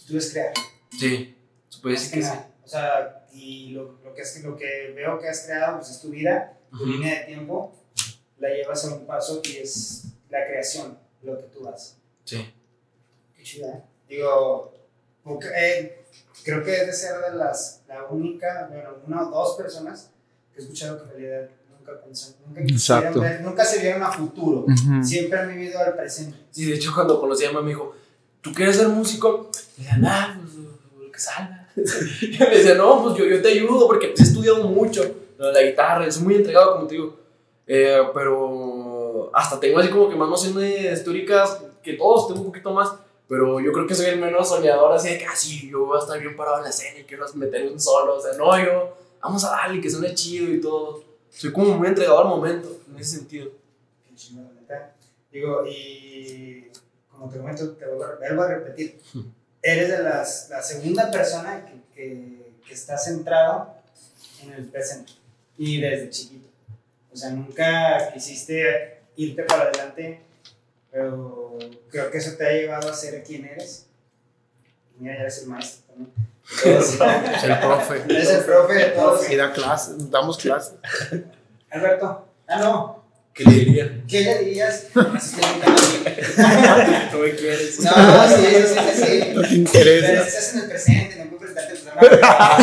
Tú 0.06 0.16
es 0.16 0.32
crear. 0.32 0.52
sí, 0.90 1.36
puede 1.82 1.96
decir 1.96 2.12
que 2.12 2.20
que 2.20 2.26
sí. 2.26 2.32
O 2.64 2.68
sea, 2.68 3.26
y 3.32 3.70
lo, 3.70 3.98
lo, 4.02 4.14
que 4.14 4.22
es, 4.22 4.42
lo 4.42 4.56
que 4.56 4.92
veo 4.94 5.18
que 5.18 5.28
has 5.28 5.42
creado 5.42 5.78
pues 5.78 5.90
es 5.90 6.00
tu 6.00 6.10
vida, 6.10 6.58
tu 6.70 6.86
línea 6.86 7.20
de 7.20 7.26
tiempo, 7.26 7.74
la 8.38 8.48
llevas 8.48 8.84
a 8.86 8.94
un 8.94 9.06
paso 9.06 9.42
y 9.44 9.56
es 9.58 10.04
la 10.30 10.46
creación, 10.46 10.98
lo 11.22 11.38
que 11.38 11.44
tú 11.44 11.68
haces. 11.68 11.98
Sí. 12.24 12.54
Qué 13.36 13.42
chida, 13.42 13.68
¿eh? 13.68 13.82
Digo, 14.08 14.74
porque, 15.22 15.48
eh, 15.54 16.04
creo 16.42 16.64
que 16.64 16.74
es 16.74 16.86
de 16.86 16.92
ser 16.92 17.20
de 17.20 17.36
las, 17.36 17.82
la 17.86 18.04
única, 18.04 18.68
bueno, 18.70 18.96
una 19.06 19.28
o 19.28 19.30
dos 19.30 19.56
personas 19.56 20.10
que 20.54 20.60
he 20.60 20.62
escuchado 20.64 20.96
que 20.98 21.04
en 21.04 21.10
realidad 21.10 21.50
nunca 21.78 22.00
pensaron, 22.04 22.36
nunca, 22.46 23.20
ver- 23.20 23.40
nunca 23.42 23.64
se 23.64 23.80
vieron 23.80 24.02
a 24.02 24.10
futuro, 24.12 24.64
siempre 25.02 25.38
han 25.38 25.48
vivido 25.48 25.78
al 25.80 25.94
presente. 25.94 26.36
Sí, 26.50 26.64
de 26.64 26.76
hecho, 26.76 26.92
cuando 26.94 27.20
conocí 27.20 27.44
a 27.44 27.48
mi 27.48 27.54
mamá 27.54 27.64
me 27.66 27.72
dijo, 27.72 27.94
¿tú 28.40 28.52
quieres 28.52 28.76
ser 28.76 28.88
músico? 28.88 29.50
Y 29.76 29.82
decía, 29.82 29.96
nah, 29.98 30.34
pues 30.40 30.54
lo 30.56 31.10
que 31.12 31.18
salga. 31.18 31.68
y 31.76 32.30
yo 32.38 32.44
le 32.46 32.56
decía, 32.58 32.74
no, 32.76 33.02
pues 33.02 33.16
yo, 33.16 33.24
yo 33.26 33.42
te 33.42 33.48
ayudo 33.48 33.86
porque 33.86 34.14
he 34.16 34.22
estudiado 34.22 34.64
mucho 34.68 35.02
la 35.38 35.60
guitarra, 35.62 36.10
soy 36.10 36.22
muy 36.22 36.34
entregado, 36.36 36.74
como 36.76 36.86
te 36.86 36.94
digo. 36.94 37.16
Eh, 37.66 37.98
pero 38.14 39.30
hasta 39.34 39.58
tengo 39.58 39.78
así 39.78 39.88
como 39.88 40.08
que 40.08 40.16
más 40.16 40.28
nociones 40.28 40.98
históricas 40.98 41.58
que 41.82 41.94
todos, 41.94 42.28
tengo 42.28 42.40
un 42.40 42.46
poquito 42.46 42.72
más. 42.72 42.92
Pero 43.28 43.58
yo 43.58 43.72
creo 43.72 43.86
que 43.86 43.94
soy 43.94 44.06
el 44.06 44.20
menos 44.20 44.48
soñador, 44.48 44.92
así 44.92 45.08
de 45.08 45.18
que, 45.18 45.24
ah, 45.26 45.34
sí, 45.34 45.68
yo 45.70 45.86
voy 45.86 45.96
a 45.96 46.00
estar 46.00 46.20
bien 46.20 46.36
parado 46.36 46.58
en 46.58 46.64
la 46.64 46.68
escena 46.70 47.00
y 47.00 47.04
quiero 47.04 47.24
meter 47.34 47.66
un 47.72 47.80
solo. 47.80 48.16
O 48.16 48.20
sea, 48.20 48.32
no, 48.36 48.56
yo, 48.62 48.96
vamos 49.24 49.42
a 49.44 49.50
darle, 49.50 49.80
que 49.80 49.90
suene 49.90 50.14
chido 50.14 50.52
y 50.52 50.60
todo. 50.60 51.02
Soy 51.30 51.52
como 51.52 51.76
muy 51.76 51.88
entregado 51.88 52.20
al 52.20 52.28
momento, 52.28 52.82
en 52.88 52.98
ese 53.00 53.16
sentido. 53.18 53.50
Qué 54.06 54.14
chingón, 54.14 54.44
la 54.54 54.60
neta. 54.60 54.94
Digo, 55.32 55.64
y 55.66 56.70
como 57.10 57.30
te 57.30 57.38
comento, 57.38 57.70
te 57.72 57.86
vuelvo 57.86 58.04
a, 58.04 58.16
vuelvo 58.16 58.42
a 58.42 58.48
repetir, 58.48 59.00
eres 59.62 59.88
de 59.88 60.02
las, 60.02 60.48
la 60.50 60.62
segunda 60.62 61.10
persona 61.10 61.64
que, 61.64 61.94
que, 61.94 62.52
que 62.66 62.74
está 62.74 62.98
centrado 62.98 63.74
en 64.42 64.52
el 64.52 64.66
presente 64.66 65.12
y 65.56 65.80
desde 65.80 66.10
chiquito. 66.10 66.48
O 67.12 67.16
sea, 67.16 67.30
nunca 67.30 68.12
quisiste 68.12 69.00
irte 69.16 69.42
para 69.44 69.64
adelante, 69.64 70.20
pero 70.90 71.58
creo 71.90 72.10
que 72.10 72.18
eso 72.18 72.36
te 72.36 72.46
ha 72.46 72.52
llevado 72.52 72.90
a 72.90 72.94
ser 72.94 73.22
quien 73.24 73.46
eres. 73.46 73.86
Y 74.98 75.02
mira, 75.02 75.14
ya 75.14 75.20
eres 75.22 75.38
el 75.42 75.48
maestro 75.48 75.82
también. 75.86 76.33
Es 76.64 77.00
el 77.44 77.58
profe. 77.58 78.02
eres 78.08 78.30
el 78.30 78.44
profe 78.44 78.74
de 78.74 78.84
todos. 78.90 79.30
Y 79.30 79.36
da 79.36 79.52
clases, 79.52 80.10
damos 80.10 80.36
clases. 80.38 80.74
Alberto, 81.70 82.28
ah, 82.46 82.58
no, 82.60 83.04
¿Qué 83.34 83.44
le 83.44 83.50
diría? 83.52 84.02
¿qué 84.08 84.20
le 84.20 84.38
dirías? 84.44 84.86
¿Tú 84.92 85.00
me 87.18 87.34
quieres? 87.34 87.80
No, 87.80 88.28
sí, 88.28 88.44
sí, 88.44 88.78
sí, 88.94 89.04
sí. 89.04 89.32
No 89.34 89.42
te 89.42 89.48
Pero 89.48 89.54
interesa. 89.54 90.12
estás 90.22 90.54
en 90.54 90.60
el 90.60 90.68
presente, 90.68 91.16
no 91.16 91.24
puedo 91.30 91.40
presentarte 91.40 91.72
el 91.72 91.78
programa. 91.80 92.58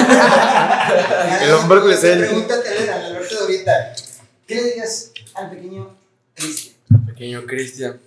El 1.43 1.51
hombre 1.53 1.81
presente. 1.81 2.27
Pregúntate 2.27 2.69
al 2.69 3.03
Alberto 3.03 3.35
de 3.35 3.41
ahorita. 3.41 3.93
¿Qué 4.47 4.55
le 4.55 4.63
dirías 4.63 5.11
al 5.33 5.49
pequeño 5.49 5.97
Cristian? 6.35 6.75
Pequeño 7.05 7.45
Cristian. 7.45 7.99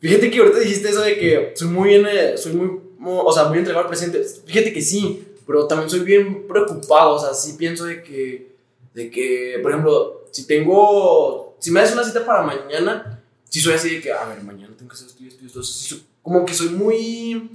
Fíjate 0.00 0.30
que 0.30 0.38
ahorita 0.38 0.58
dijiste 0.58 0.88
eso 0.88 1.00
de 1.00 1.18
que 1.18 1.52
soy 1.54 1.68
muy 1.68 1.88
bien, 1.88 2.06
soy 2.36 2.52
muy, 2.52 2.80
o 3.00 3.32
sea, 3.32 3.44
muy 3.44 3.58
entregado 3.58 3.84
al 3.84 3.88
presente. 3.88 4.22
Fíjate 4.44 4.72
que 4.72 4.82
sí, 4.82 5.26
pero 5.46 5.66
también 5.66 5.88
soy 5.88 6.00
bien 6.00 6.46
preocupado, 6.46 7.14
o 7.14 7.18
sea, 7.18 7.32
sí 7.32 7.54
pienso 7.56 7.84
de 7.84 8.02
que, 8.02 8.52
de 8.94 9.10
que, 9.10 9.58
por 9.62 9.70
ejemplo, 9.70 10.26
si 10.30 10.46
tengo, 10.46 11.56
si 11.58 11.70
me 11.70 11.80
das 11.80 11.92
una 11.92 12.04
cita 12.04 12.26
para 12.26 12.42
mañana, 12.42 13.22
sí 13.48 13.60
soy 13.60 13.74
así 13.74 13.94
de 13.94 14.00
que, 14.00 14.12
a 14.12 14.24
ver, 14.26 14.42
mañana 14.42 14.74
tengo 14.76 14.90
que 14.90 14.94
hacer 14.94 15.06
esto 15.06 15.22
y 15.22 15.28
esto 15.28 15.42
y 15.42 15.46
esto. 15.46 16.04
Como 16.22 16.44
que 16.44 16.52
soy 16.52 16.70
muy, 16.70 17.50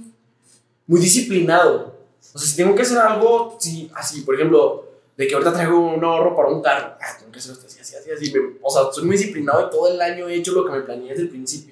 muy 0.86 1.00
disciplinado. 1.00 1.94
O 2.34 2.38
sea, 2.38 2.48
si 2.48 2.56
tengo 2.56 2.74
que 2.74 2.82
hacer 2.82 2.98
algo, 2.98 3.56
sí, 3.60 3.90
así, 3.94 4.22
por 4.22 4.34
ejemplo, 4.34 4.88
de 5.16 5.28
que 5.28 5.34
ahorita 5.34 5.52
traigo 5.52 5.78
un 5.78 6.02
ahorro 6.02 6.34
para 6.34 6.48
un 6.48 6.62
carro, 6.62 6.96
ah, 7.00 7.16
tengo 7.18 7.30
que 7.30 7.38
hacer 7.38 7.52
esto 7.52 7.66
así, 7.66 7.78
así, 7.78 7.96
así, 7.96 8.10
así. 8.10 8.34
o 8.62 8.70
sea, 8.70 8.90
soy 8.90 9.04
muy 9.04 9.16
disciplinado 9.16 9.66
y 9.66 9.70
todo 9.70 9.92
el 9.92 10.00
año 10.00 10.28
he 10.28 10.36
hecho 10.36 10.52
lo 10.52 10.64
que 10.64 10.72
me 10.72 10.80
planeé 10.80 11.10
desde 11.10 11.22
el 11.22 11.28
principio. 11.28 11.71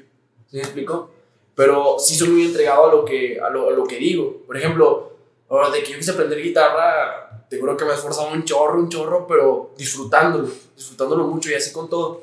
¿Sí 0.50 0.56
me 0.56 0.62
explico? 0.62 1.10
Pero 1.54 1.96
sí 1.98 2.16
soy 2.16 2.28
muy 2.28 2.46
entregado 2.46 2.86
a 2.88 2.92
lo 2.92 3.04
que, 3.04 3.40
a 3.40 3.48
lo, 3.50 3.68
a 3.68 3.72
lo 3.72 3.84
que 3.84 3.96
digo. 3.96 4.42
Por 4.46 4.56
ejemplo, 4.56 5.12
ahora 5.48 5.70
de 5.70 5.82
que 5.82 5.92
yo 5.92 5.98
quise 5.98 6.10
aprender 6.10 6.42
guitarra, 6.42 7.46
te 7.48 7.58
juro 7.58 7.76
que 7.76 7.84
me 7.84 7.92
he 7.92 7.94
esforzado 7.94 8.32
un 8.32 8.44
chorro, 8.44 8.80
un 8.80 8.88
chorro, 8.88 9.26
pero 9.26 9.72
disfrutándolo, 9.76 10.48
disfrutándolo 10.76 11.26
mucho 11.26 11.50
y 11.50 11.54
así 11.54 11.72
con 11.72 11.88
todo. 11.88 12.22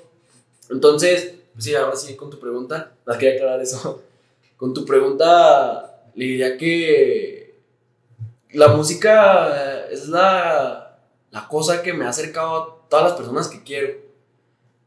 Entonces, 0.69 1.35
pues 1.53 1.65
sí, 1.65 1.75
ahora 1.75 1.95
sí, 1.95 2.15
con 2.15 2.29
tu 2.29 2.39
pregunta, 2.39 2.91
las 3.05 3.17
quería 3.17 3.35
aclarar 3.35 3.61
eso. 3.61 4.03
Con 4.57 4.73
tu 4.73 4.85
pregunta, 4.85 6.01
le 6.15 6.25
diría 6.25 6.57
que 6.57 7.59
la 8.53 8.69
música 8.69 9.87
es 9.91 10.07
la, 10.07 10.99
la 11.29 11.47
cosa 11.47 11.83
que 11.83 11.93
me 11.93 12.05
ha 12.05 12.09
acercado 12.09 12.55
a 12.55 12.89
todas 12.89 13.11
las 13.11 13.13
personas 13.13 13.47
que 13.49 13.61
quiero. 13.61 14.06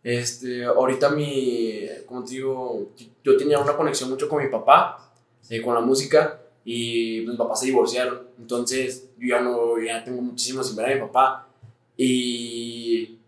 Este, 0.03 0.65
ahorita 0.65 1.11
mi, 1.11 1.87
como 2.07 2.25
te 2.25 2.33
digo, 2.33 2.91
yo 3.23 3.37
tenía 3.37 3.59
una 3.59 3.77
conexión 3.77 4.09
mucho 4.11 4.29
con 4.29 4.43
mi 4.43 4.49
papá, 4.49 5.13
eh, 5.49 5.61
con 5.61 5.75
la 5.75 5.81
música, 5.81 6.41
y 6.65 7.25
mis 7.27 7.37
papás 7.37 7.61
se 7.61 7.67
divorciaron. 7.67 8.29
Entonces, 8.39 9.09
yo 9.19 9.29
ya 9.29 9.41
no, 9.41 9.81
ya 9.81 10.03
tengo 10.05 10.23
muchísimo 10.23 10.63
sin 10.63 10.77
ver 10.77 10.87
a 10.87 10.95
mi 10.95 11.01
papá. 11.01 11.49
Y, 11.97 13.19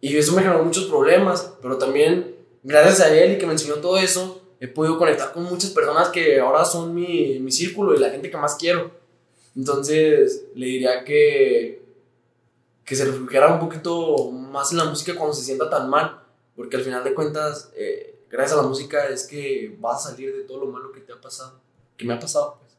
y 0.00 0.16
eso 0.16 0.32
me 0.32 0.42
generó 0.42 0.62
muchos 0.62 0.84
problemas, 0.84 1.54
pero 1.62 1.78
también, 1.78 2.34
gracias 2.62 3.00
a 3.00 3.14
él 3.14 3.32
y 3.32 3.38
que 3.38 3.46
me 3.46 3.52
enseñó 3.52 3.76
todo 3.76 3.98
eso, 3.98 4.42
he 4.60 4.68
podido 4.68 4.98
conectar 4.98 5.32
con 5.32 5.44
muchas 5.44 5.70
personas 5.70 6.08
que 6.08 6.40
ahora 6.40 6.64
son 6.64 6.94
mi, 6.94 7.38
mi 7.38 7.50
círculo 7.50 7.94
y 7.94 7.98
la 7.98 8.10
gente 8.10 8.30
que 8.30 8.36
más 8.36 8.56
quiero. 8.56 8.90
Entonces, 9.56 10.46
le 10.54 10.66
diría 10.66 11.04
que, 11.04 11.83
que 12.84 12.96
se 12.96 13.04
refugiara 13.04 13.52
un 13.52 13.60
poquito 13.60 14.30
más 14.30 14.72
en 14.72 14.78
la 14.78 14.84
música 14.84 15.14
cuando 15.16 15.34
se 15.34 15.44
sienta 15.44 15.70
tan 15.70 15.88
mal, 15.88 16.22
porque 16.54 16.76
al 16.76 16.82
final 16.82 17.02
de 17.02 17.14
cuentas, 17.14 17.70
eh, 17.74 18.24
gracias 18.30 18.58
a 18.58 18.62
la 18.62 18.68
música 18.68 19.06
es 19.08 19.26
que 19.26 19.76
vas 19.78 20.06
a 20.06 20.10
salir 20.10 20.34
de 20.34 20.44
todo 20.44 20.64
lo 20.64 20.66
malo 20.66 20.92
que 20.92 21.00
te 21.00 21.12
ha 21.12 21.20
pasado, 21.20 21.60
que 21.96 22.04
me 22.04 22.14
ha 22.14 22.18
pasado, 22.18 22.58
pues. 22.60 22.76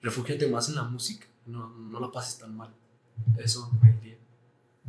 Refúgiate 0.00 0.48
más 0.48 0.68
en 0.68 0.74
la 0.74 0.82
música, 0.82 1.26
no, 1.46 1.68
no 1.68 2.00
la 2.00 2.10
pases 2.10 2.38
tan 2.38 2.56
mal. 2.56 2.74
Eso 3.38 3.70
me 3.80 3.92
diría. 3.92 4.18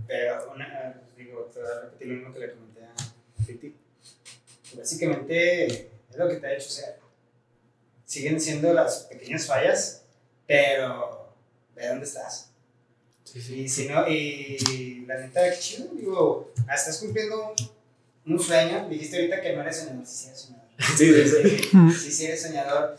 Pero, 0.07 0.51
una, 0.53 1.01
digo, 1.15 1.49
te 1.53 1.61
voy 1.61 1.69
a 1.69 1.81
repetir 1.81 2.07
lo 2.07 2.13
mismo 2.15 2.33
que 2.33 2.39
le 2.39 2.53
comenté 2.53 2.83
a 2.85 3.45
Titi. 3.45 3.75
Básicamente, 4.75 5.65
es 6.09 6.17
lo 6.17 6.27
que 6.27 6.37
te 6.37 6.47
ha 6.47 6.53
hecho 6.55 6.69
ser. 6.69 6.99
Siguen 8.05 8.39
siendo 8.39 8.73
las 8.73 9.03
pequeñas 9.03 9.45
fallas 9.45 10.03
pero 10.45 11.33
ve 11.75 11.87
dónde 11.87 12.05
estás. 12.05 12.52
Sí, 13.33 13.41
sí. 13.41 13.61
Y, 13.61 13.67
si 13.67 13.87
no, 13.87 14.07
y 14.07 15.05
la 15.07 15.19
neta, 15.19 15.49
qué 15.49 15.57
chido, 15.57 15.89
digo, 15.95 16.53
ah, 16.67 16.75
estás 16.75 16.99
cumpliendo 16.99 17.55
un 18.27 18.39
sueño. 18.39 18.87
Dijiste 18.87 19.17
ahorita 19.17 19.41
que 19.41 19.55
no 19.55 19.61
eres 19.61 19.77
soñador, 19.77 20.05
sí, 20.05 20.15
sí 20.15 20.27
eres 20.27 20.41
soñador. 20.41 20.63
Sí, 20.97 21.13
sí, 21.13 21.59
sí. 21.59 21.69
Sí, 21.99 22.11
sí 22.11 22.25
eres 22.25 22.41
soñador. 22.43 22.95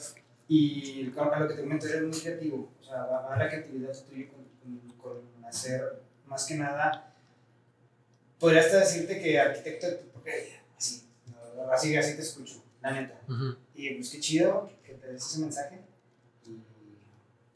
Y 0.49 1.07
con 1.11 1.30
lo 1.41 1.47
que 1.47 1.55
te 1.55 1.61
comento, 1.61 1.87
eres 1.87 2.03
muy 2.03 2.18
creativo. 2.18 2.68
O 2.80 2.85
sea, 2.85 3.05
va, 3.05 3.20
va 3.22 3.39
la 3.39 3.49
creatividad 3.49 3.97
tuya 4.09 4.26
con, 4.28 4.45
con, 4.59 4.97
con 4.97 5.45
hacer, 5.45 6.03
más 6.26 6.45
que 6.47 6.57
nada, 6.57 7.14
podría 8.41 8.61
hasta 8.61 8.80
decirte 8.80 9.20
que 9.20 9.39
arquitecto 9.39 9.87
de 9.87 9.93
tu 9.99 10.09
porquería. 10.09 10.64
Así, 10.76 11.05
así, 11.72 11.97
así 11.97 12.16
te 12.16 12.22
escucho, 12.22 12.61
la 12.82 12.91
neta. 12.91 13.20
Y 13.72 13.95
pues 13.95 14.11
qué 14.11 14.18
chido 14.18 14.68
que 14.85 14.95
te 14.95 15.12
des 15.12 15.24
ese 15.24 15.39
mensaje. 15.39 15.80
Y 16.45 16.59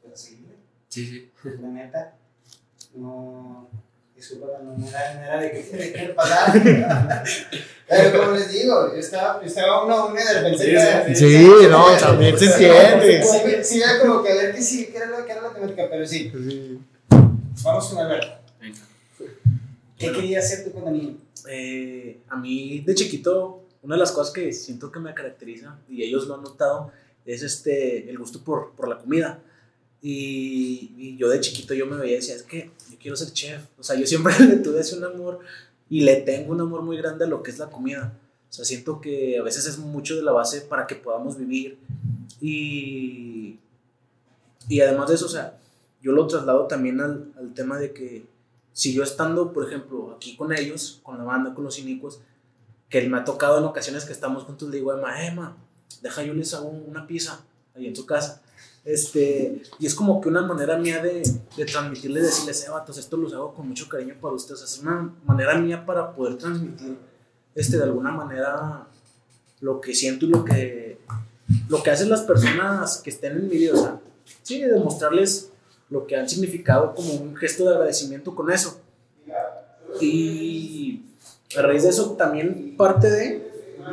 pues 0.01 0.21
seguirle. 0.21 0.55
Sí, 0.89 1.07
sí. 1.07 1.33
La 1.61 1.69
neta, 1.69 2.17
no. 2.95 3.69
Disculpa, 4.15 4.47
no, 4.65 4.77
no 4.77 4.89
era, 4.89 5.15
no 5.15 5.23
era 5.23 5.41
de 5.41 5.51
que 5.53 5.61
te 5.61 5.93
que 5.93 6.09
pasar. 6.09 7.25
Pero 7.89 8.19
como 8.19 8.33
les 8.33 8.53
digo, 8.53 8.93
yo 8.93 8.99
estaba, 8.99 9.41
yo 9.41 9.47
estaba 9.47 9.85
uno 9.85 9.95
a 9.95 10.07
uno 10.07 10.17
y 10.21 10.25
de 10.25 10.35
repente. 10.35 11.15
Sí, 11.15 11.15
sí, 11.15 11.39
Sí, 11.39 11.67
no, 11.71 11.87
también 11.97 12.37
se 12.37 12.47
entiende. 12.47 13.23
Sí, 13.23 13.65
sí, 13.65 13.83
era 13.83 14.01
como 14.01 14.23
que 14.23 14.33
a 14.33 14.35
ver 14.35 14.55
que 14.55 14.61
sí, 14.61 14.87
que 14.87 14.97
era, 14.97 15.07
lo, 15.07 15.25
que 15.25 15.33
era 15.33 15.43
la 15.43 15.55
temática, 15.55 15.87
pero 15.89 16.05
sí. 16.05 16.33
Sí. 16.33 16.81
Vamos 17.63 17.89
con 17.89 17.99
Alberto. 17.99 18.39
Venga. 18.61 18.79
¿Qué 19.97 20.07
Bueno. 20.07 20.21
querías 20.21 20.45
hacer 20.45 20.65
tú 20.65 20.73
cuando 20.73 20.91
niño? 20.91 21.17
Eh, 21.49 22.21
a 22.29 22.37
mí 22.37 22.81
de 22.81 22.95
chiquito, 22.95 23.65
una 23.83 23.95
de 23.95 24.01
las 24.01 24.13
cosas 24.13 24.35
que 24.35 24.53
siento 24.53 24.91
que 24.91 24.99
me 24.99 25.15
caracteriza, 25.15 25.79
y 25.89 26.03
ellos 26.03 26.27
lo 26.27 26.35
han 26.35 26.43
notado, 26.43 26.93
es 27.25 27.43
este, 27.43 28.11
el 28.11 28.19
gusto 28.19 28.43
por, 28.43 28.73
por 28.73 28.89
la 28.89 28.99
comida. 28.99 29.39
Y, 30.01 30.93
y 30.97 31.17
yo 31.17 31.29
de 31.29 31.41
chiquito 31.41 31.75
yo 31.75 31.87
me 31.87 31.97
veía 31.97 32.13
y 32.13 32.17
decía, 32.17 32.35
es 32.35 32.43
que 32.43 32.71
yo 32.91 32.99
quiero 33.01 33.17
ser 33.17 33.33
chef. 33.33 33.63
O 33.79 33.83
sea, 33.83 33.97
yo 33.97 34.07
siempre 34.07 34.35
le 34.47 34.57
tuve 34.57 34.81
ese 34.81 34.97
un 34.97 35.05
amor 35.05 35.41
y 35.91 36.03
le 36.03 36.17
tengo 36.17 36.53
un 36.53 36.61
amor 36.61 36.83
muy 36.83 36.97
grande 36.97 37.25
a 37.25 37.29
lo 37.29 37.43
que 37.43 37.51
es 37.51 37.59
la 37.59 37.71
comida. 37.71 38.19
O 38.49 38.53
sea, 38.53 38.65
siento 38.65 39.01
que 39.01 39.39
a 39.39 39.43
veces 39.43 39.67
es 39.67 39.79
mucho 39.79 40.17
de 40.17 40.23
la 40.23 40.33
base 40.33 40.63
para 40.63 40.87
que 40.87 40.95
podamos 40.95 41.37
vivir. 41.37 41.79
Y, 42.41 43.59
y 44.69 44.81
además 44.81 45.09
de 45.09 45.17
eso, 45.17 45.27
o 45.27 45.31
sea, 45.31 45.59
yo 46.01 46.13
lo 46.13 46.27
traslado 46.27 46.67
también 46.67 47.01
al, 47.01 47.33
al 47.37 47.53
tema 47.55 47.79
de 47.79 47.93
que 47.93 48.27
si 48.73 48.95
yo 48.95 49.03
estando, 49.03 49.53
por 49.53 49.67
ejemplo, 49.67 50.13
aquí 50.17 50.37
con 50.37 50.53
ellos, 50.53 51.01
con 51.03 51.19
la 51.19 51.25
banda, 51.25 51.53
con 51.53 51.65
los 51.65 51.79
inicuos, 51.79 52.21
que 52.89 53.07
me 53.09 53.19
ha 53.19 53.25
tocado 53.25 53.59
en 53.59 53.65
ocasiones 53.65 54.05
que 54.05 54.13
estamos 54.13 54.45
juntos, 54.45 54.69
le 54.71 54.77
digo, 54.77 54.93
Emma, 54.93 55.27
Emma, 55.27 55.57
deja 56.01 56.23
yo 56.23 56.33
les 56.33 56.55
hago 56.55 56.69
una 56.69 57.07
pizza 57.07 57.45
ahí 57.79 57.87
en 57.87 57.97
su 57.97 58.05
casa. 58.05 58.43
Este, 58.85 59.63
y 59.79 59.87
es 59.87 59.95
como 59.95 60.21
que 60.21 60.29
una 60.29 60.43
manera 60.43 60.79
mía 60.79 61.03
de, 61.03 61.23
de 61.57 61.65
transmitirle, 61.65 62.23
decirles, 62.23 62.65
eh, 62.65 62.71
vatos, 62.71 62.97
esto 62.97 63.17
los 63.17 63.33
hago 63.35 63.53
con 63.53 63.69
mucho 63.69 63.89
cariño 63.89 64.15
para 64.21 64.35
ustedes. 64.35 64.63
O 64.63 64.67
sea, 64.67 64.77
es 64.77 64.83
una 64.83 65.15
manera 65.25 65.59
mía 65.59 65.85
para 65.85 66.13
poder 66.15 66.37
transmitir, 66.39 66.97
este, 67.55 67.77
de 67.77 67.83
alguna 67.83 68.13
manera, 68.13 68.87
lo 69.61 69.81
que 69.81 69.95
siento 69.95 70.27
y 70.27 70.31
lo 70.31 70.45
que, 70.45 70.99
lo 71.69 71.83
que 71.83 71.91
hacen 71.91 72.09
las 72.09 72.23
personas 72.23 72.99
que 72.99 73.11
estén 73.11 73.33
en 73.33 73.49
mi 73.49 73.57
vida. 73.57 73.75
O 73.75 73.77
sea, 73.77 74.01
sí, 74.43 74.63
demostrarles 74.63 75.51
lo 75.91 76.07
que 76.07 76.17
han 76.17 76.29
significado 76.29 76.95
como 76.95 77.13
un 77.15 77.37
gesto 77.37 77.65
de 77.65 77.75
agradecimiento 77.75 78.35
con 78.35 78.51
eso. 78.51 78.81
Y 80.01 81.03
a 81.57 81.63
raíz 81.63 81.83
de 81.83 81.91
eso 81.91 82.13
también 82.13 82.75
parte 82.77 83.11
de 83.11 83.49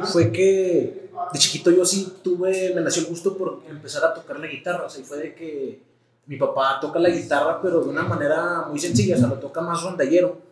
fue 0.06 0.32
que 0.32 1.05
de 1.32 1.40
chiquito 1.40 1.72
yo 1.72 1.86
sí 1.86 2.18
tuve, 2.24 2.74
me 2.74 2.82
nació 2.82 3.04
el 3.04 3.10
gusto 3.10 3.38
por 3.38 3.62
empezar 3.70 4.04
a 4.06 4.14
tocar 4.14 4.40
la 4.40 4.48
guitarra, 4.48 4.86
o 4.86 4.90
sea, 4.90 5.02
y 5.02 5.04
fue 5.04 5.18
de 5.18 5.36
que 5.36 5.82
mi 6.28 6.38
papá 6.38 6.80
toca 6.80 7.00
la 7.00 7.10
guitarra 7.10 7.62
pero 7.62 7.82
de 7.82 7.90
una 7.90 8.04
manera 8.04 8.66
muy 8.70 8.80
sencilla, 8.80 9.16
o 9.16 9.20
sea, 9.20 9.28
lo 9.28 9.36
toca 9.36 9.62
más 9.62 9.82
rondallero. 9.84 10.44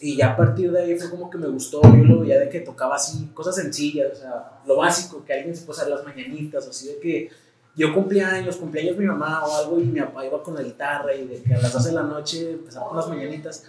Y 0.00 0.16
ya 0.16 0.32
a 0.32 0.36
partir 0.36 0.70
de 0.70 0.82
ahí 0.82 0.98
fue 0.98 1.10
como 1.10 1.28
que 1.28 1.38
me 1.38 1.48
gustó, 1.48 1.80
yo 1.82 2.04
lo 2.04 2.20
veía 2.20 2.38
de 2.38 2.48
que 2.48 2.60
tocaba 2.60 2.96
así, 2.96 3.30
cosas 3.34 3.56
sencillas, 3.56 4.12
o 4.12 4.16
sea, 4.16 4.60
lo 4.66 4.76
básico, 4.76 5.24
que 5.24 5.32
alguien 5.32 5.56
se 5.56 5.64
puede 5.64 5.80
hacer 5.80 5.92
las 5.92 6.04
mañanitas, 6.04 6.66
o 6.66 6.70
así 6.70 6.88
de 6.88 6.98
que 7.00 7.30
yo 7.74 7.94
cumplía 7.94 8.28
años, 8.28 8.56
cumpleaños 8.56 8.96
mi 8.96 9.06
mamá 9.06 9.44
o 9.46 9.56
algo 9.56 9.80
y 9.80 9.84
mi 9.84 10.00
papá 10.00 10.26
iba 10.26 10.42
con 10.42 10.54
la 10.54 10.62
guitarra 10.62 11.14
y 11.14 11.26
de 11.26 11.42
que 11.42 11.54
a 11.54 11.62
las 11.62 11.72
12 11.72 11.88
de 11.88 11.94
la 11.94 12.02
noche 12.02 12.50
empezaba 12.52 12.88
con 12.88 12.96
las 12.96 13.08
mañanitas. 13.08 13.64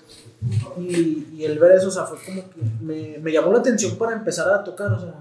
Y, 0.80 1.28
y 1.36 1.45
el 1.45 1.60
ver 1.60 1.74
eso, 1.74 1.89
o 1.89 1.91
sea, 1.91 2.06
fue 2.06 2.18
como 2.26 2.50
que 2.50 2.62
me, 2.82 3.20
me 3.20 3.32
llamó 3.32 3.54
la 3.54 3.60
atención 3.60 3.97
para 3.97 4.14
empezar 4.14 4.52
a 4.52 4.64
tocar, 4.64 4.91
o 4.93 5.00
sea, 5.00 5.14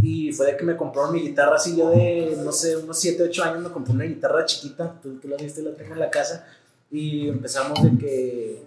y 0.00 0.32
fue 0.32 0.46
de 0.46 0.56
que 0.56 0.64
me 0.64 0.76
compraron 0.76 1.12
mi 1.12 1.20
guitarra 1.20 1.56
así 1.56 1.76
yo 1.76 1.90
de, 1.90 2.38
no 2.42 2.52
sé, 2.52 2.76
unos 2.76 2.98
7, 2.98 3.22
8 3.24 3.44
años 3.44 3.62
me 3.62 3.70
compré 3.70 3.92
una 3.92 4.04
guitarra 4.04 4.44
chiquita, 4.44 4.98
tú, 5.02 5.18
tú 5.18 5.28
la 5.28 5.36
viste, 5.36 5.62
la 5.62 5.74
tengo 5.74 5.94
en 5.94 6.00
la 6.00 6.10
casa, 6.10 6.46
y 6.90 7.28
empezamos 7.28 7.82
de 7.82 7.98
que, 7.98 8.62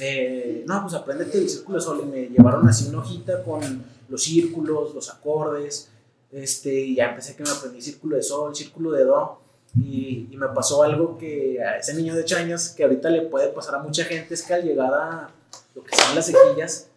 eh, 0.00 0.64
no, 0.66 0.82
pues 0.82 0.94
apréndete 0.94 1.38
el 1.38 1.48
círculo 1.48 1.78
de 1.78 1.84
sol, 1.84 2.00
y 2.02 2.06
me 2.06 2.28
llevaron 2.28 2.66
así 2.68 2.88
una 2.88 2.98
hojita 2.98 3.42
con 3.42 3.84
los 4.08 4.22
círculos, 4.22 4.94
los 4.94 5.10
acordes, 5.10 5.90
este, 6.32 6.74
y 6.74 6.96
ya 6.96 7.10
empecé 7.10 7.36
que 7.36 7.42
me 7.42 7.50
aprendí 7.50 7.80
círculo 7.80 8.16
de 8.16 8.22
sol, 8.22 8.56
círculo 8.56 8.92
de 8.92 9.04
do, 9.04 9.40
y, 9.76 10.28
y 10.30 10.36
me 10.36 10.48
pasó 10.48 10.82
algo 10.82 11.18
que 11.18 11.62
a 11.62 11.78
ese 11.78 11.94
niño 11.94 12.14
de 12.14 12.22
8 12.22 12.36
años, 12.36 12.68
que 12.70 12.84
ahorita 12.84 13.10
le 13.10 13.22
puede 13.22 13.48
pasar 13.48 13.74
a 13.74 13.82
mucha 13.82 14.04
gente, 14.04 14.34
es 14.34 14.42
que 14.42 14.54
al 14.54 14.64
llegar 14.64 14.92
a 14.94 15.30
lo 15.74 15.82
que 15.82 15.96
son 15.96 16.14
las 16.14 16.26
cejillas, 16.26 16.88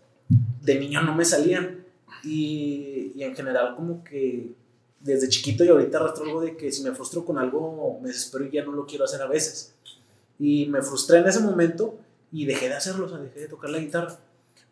de 0.62 0.80
niño 0.80 1.02
no 1.02 1.16
me 1.16 1.26
salían. 1.26 1.86
Y, 2.24 2.97
y 3.18 3.24
en 3.24 3.36
general 3.36 3.76
como 3.76 4.04
que 4.04 4.52
desde 5.00 5.28
chiquito 5.28 5.66
y 5.66 5.70
ahorita 5.70 5.98
arrastro 5.98 6.24
algo 6.24 6.40
de 6.40 6.56
que 6.56 6.72
si 6.72 6.84
me 6.84 6.92
frustro 6.92 7.26
con 7.26 7.40
algo 7.40 7.98
me 8.00 8.10
desespero 8.10 8.46
y 8.46 8.52
ya 8.52 8.64
no 8.64 8.74
lo 8.74 8.86
quiero 8.86 9.06
hacer 9.06 9.24
a 9.24 9.26
veces. 9.26 9.74
Y 10.38 10.68
me 10.68 10.84
frustré 10.84 11.18
en 11.18 11.28
ese 11.28 11.40
momento 11.40 11.98
y 12.32 12.46
dejé 12.46 12.70
de 12.70 12.76
hacerlo, 12.76 13.08
o 13.08 13.10
sea, 13.10 13.18
dejé 13.18 13.40
de 13.40 13.48
tocar 13.48 13.72
la 13.72 13.80
guitarra. 13.80 14.20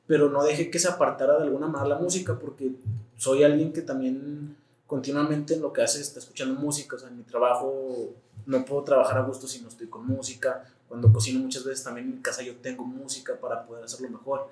Pero 0.05 0.29
no 0.29 0.43
dejé 0.43 0.69
que 0.69 0.77
se 0.77 0.87
apartara 0.87 1.37
de 1.37 1.45
alguna 1.45 1.65
manera 1.65 1.95
la 1.95 1.99
música 1.99 2.37
porque 2.37 2.73
soy 3.17 3.41
alguien 3.41 3.73
que 3.73 3.81
también 3.81 4.55
continuamente 4.85 5.55
en 5.55 5.61
lo 5.63 5.73
que 5.73 5.81
hace 5.81 5.99
está 5.99 6.19
escuchando 6.19 6.53
música, 6.53 6.97
o 6.97 6.99
sea, 6.99 7.09
en 7.09 7.17
mi 7.17 7.23
trabajo 7.23 8.13
no 8.45 8.63
puedo 8.63 8.83
trabajar 8.83 9.17
a 9.17 9.21
gusto 9.21 9.47
si 9.47 9.59
no 9.59 9.69
estoy 9.69 9.87
con 9.87 10.05
música, 10.05 10.63
cuando 10.87 11.11
cocino 11.11 11.39
muchas 11.39 11.63
veces 11.63 11.83
también 11.83 12.05
en 12.05 12.15
mi 12.17 12.21
casa 12.21 12.43
yo 12.43 12.55
tengo 12.57 12.85
música 12.85 13.33
para 13.41 13.65
poder 13.65 13.85
hacerlo 13.85 14.07
mejor. 14.07 14.49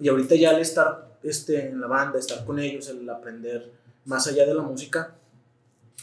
Y 0.00 0.08
ahorita 0.08 0.34
ya 0.34 0.50
al 0.50 0.58
estar 0.58 1.09
este, 1.22 1.68
en 1.68 1.80
la 1.80 1.86
banda, 1.86 2.18
estar 2.18 2.44
con 2.44 2.58
ellos, 2.58 2.88
el 2.88 3.08
aprender 3.08 3.70
más 4.04 4.26
allá 4.26 4.46
de 4.46 4.54
la 4.54 4.62
música, 4.62 5.14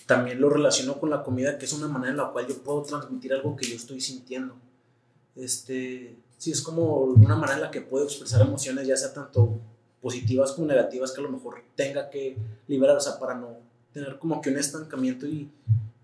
también 0.05 0.39
lo 0.39 0.49
relaciono 0.49 0.99
con 0.99 1.09
la 1.09 1.24
comida, 1.24 1.57
que 1.57 1.65
es 1.65 1.74
una 1.74 1.88
manera 1.88 2.11
en 2.11 2.18
la 2.18 2.32
cual 2.32 2.47
yo 2.47 2.57
puedo 2.63 2.82
transmitir 2.84 3.34
algo 3.34 3.55
que 3.55 3.68
yo 3.68 3.76
estoy 3.76 3.99
sintiendo. 3.99 4.55
Este, 5.36 6.15
sí, 6.38 6.51
es 6.51 6.61
como 6.61 7.01
una 7.01 7.36
manera 7.36 7.55
en 7.55 7.63
la 7.63 7.72
que 7.72 7.82
puedo 7.82 8.05
expresar 8.05 8.41
emociones, 8.41 8.88
ya 8.88 8.95
sea 8.95 9.13
tanto 9.13 9.59
positivas 10.01 10.53
como 10.53 10.68
negativas, 10.68 11.11
que 11.11 11.20
a 11.20 11.24
lo 11.24 11.32
mejor 11.32 11.63
tenga 11.76 12.09
que 12.09 12.38
liberar, 12.68 12.95
o 12.95 13.01
sea, 13.01 13.20
para 13.20 13.36
no 13.36 13.57
tener 13.91 14.18
como 14.20 14.41
que 14.41 14.49
un 14.49 14.57
estancamiento 14.57 15.26
y, 15.26 15.49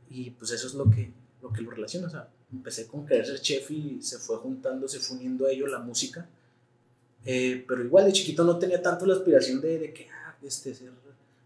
y 0.10 0.32
pues 0.32 0.52
eso 0.52 0.68
es 0.68 0.74
lo 0.74 0.90
que, 0.90 1.14
lo 1.42 1.54
que 1.54 1.62
lo 1.62 1.72
relaciona, 1.72 2.08
o 2.08 2.10
sea, 2.10 2.28
empecé 2.52 2.88
con 2.88 3.06
querer 3.06 3.26
ser 3.26 3.40
chef 3.40 3.72
y 3.72 4.02
se 4.02 4.18
fue 4.18 4.38
juntando, 4.38 4.88
se 4.88 5.00
fue 5.00 5.18
uniendo 5.18 5.46
a 5.46 5.52
ello 5.52 5.68
la 5.68 5.80
música, 5.80 6.28
eh, 7.26 7.64
pero 7.68 7.84
igual 7.84 8.06
de 8.06 8.14
chiquito 8.14 8.44
no 8.44 8.58
tenía 8.58 8.82
tanto 8.82 9.06
la 9.06 9.16
aspiración 9.16 9.62
de, 9.62 9.80
de 9.80 9.94
que, 9.94 10.10
ah, 10.10 10.36
este, 10.42 10.74
ser 10.74 10.92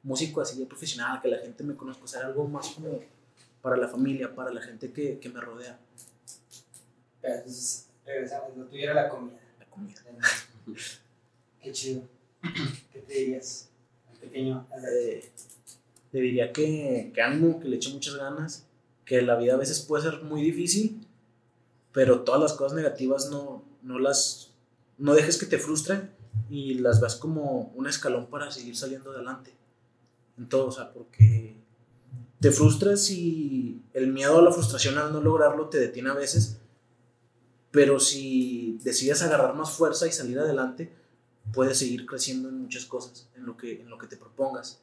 músico 0.03 0.41
así 0.41 0.57
de 0.57 0.65
profesional, 0.65 1.21
que 1.21 1.27
la 1.27 1.39
gente 1.39 1.63
me 1.63 1.75
conozca, 1.75 2.03
o 2.03 2.07
sea, 2.07 2.25
algo 2.25 2.47
más 2.47 2.69
como 2.69 2.99
para 3.61 3.75
la 3.75 3.87
familia, 3.87 4.33
para 4.33 4.51
la 4.51 4.61
gente 4.61 4.91
que, 4.91 5.19
que 5.19 5.29
me 5.29 5.41
rodea, 5.41 5.77
Pero 7.21 7.35
entonces, 7.35 7.89
regresamos, 8.05 8.55
lo 8.55 8.65
tuyo 8.65 8.83
era 8.83 8.93
la 8.93 9.09
comida. 9.09 9.39
la 9.59 9.65
comida. 9.65 9.95
Qué 11.61 11.71
chido. 11.71 12.03
¿Qué 12.93 12.99
te 12.99 13.13
dirías 13.13 13.69
al 14.09 14.17
pequeño? 14.17 14.65
Eh, 14.89 15.29
le 16.13 16.21
diría 16.21 16.53
que, 16.53 17.11
que 17.13 17.21
ánimo, 17.21 17.59
que 17.59 17.67
le 17.67 17.75
eche 17.75 17.91
muchas 17.91 18.15
ganas, 18.15 18.65
que 19.03 19.21
la 19.21 19.35
vida 19.35 19.55
a 19.55 19.57
veces 19.57 19.81
puede 19.81 20.03
ser 20.03 20.23
muy 20.23 20.41
difícil, 20.41 21.05
pero 21.91 22.21
todas 22.21 22.41
las 22.41 22.53
cosas 22.53 22.77
negativas 22.77 23.29
no, 23.29 23.63
no 23.81 23.99
las 23.99 24.46
no 24.97 25.13
dejes 25.13 25.37
que 25.37 25.45
te 25.45 25.59
frustren 25.59 26.11
y 26.49 26.75
las 26.75 27.01
veas 27.01 27.15
como 27.15 27.71
un 27.75 27.87
escalón 27.87 28.27
para 28.27 28.51
seguir 28.51 28.75
saliendo 28.75 29.11
adelante 29.11 29.53
en 30.37 30.47
todo, 30.47 30.67
o 30.67 30.71
sea, 30.71 30.93
porque 30.93 31.55
te 32.39 32.51
frustras 32.51 33.09
y 33.09 33.81
el 33.93 34.11
miedo 34.11 34.37
a 34.37 34.41
la 34.41 34.51
frustración 34.51 34.97
al 34.97 35.11
no 35.11 35.21
lograrlo 35.21 35.69
te 35.69 35.79
detiene 35.79 36.09
a 36.09 36.13
veces, 36.13 36.59
pero 37.71 37.99
si 37.99 38.79
decides 38.83 39.21
agarrar 39.23 39.55
más 39.55 39.71
fuerza 39.71 40.07
y 40.07 40.11
salir 40.11 40.39
adelante, 40.39 40.93
puedes 41.53 41.77
seguir 41.77 42.05
creciendo 42.05 42.49
en 42.49 42.61
muchas 42.61 42.85
cosas, 42.85 43.29
en 43.35 43.45
lo 43.45 43.57
que, 43.57 43.81
en 43.81 43.89
lo 43.89 43.97
que 43.97 44.07
te 44.07 44.17
propongas. 44.17 44.81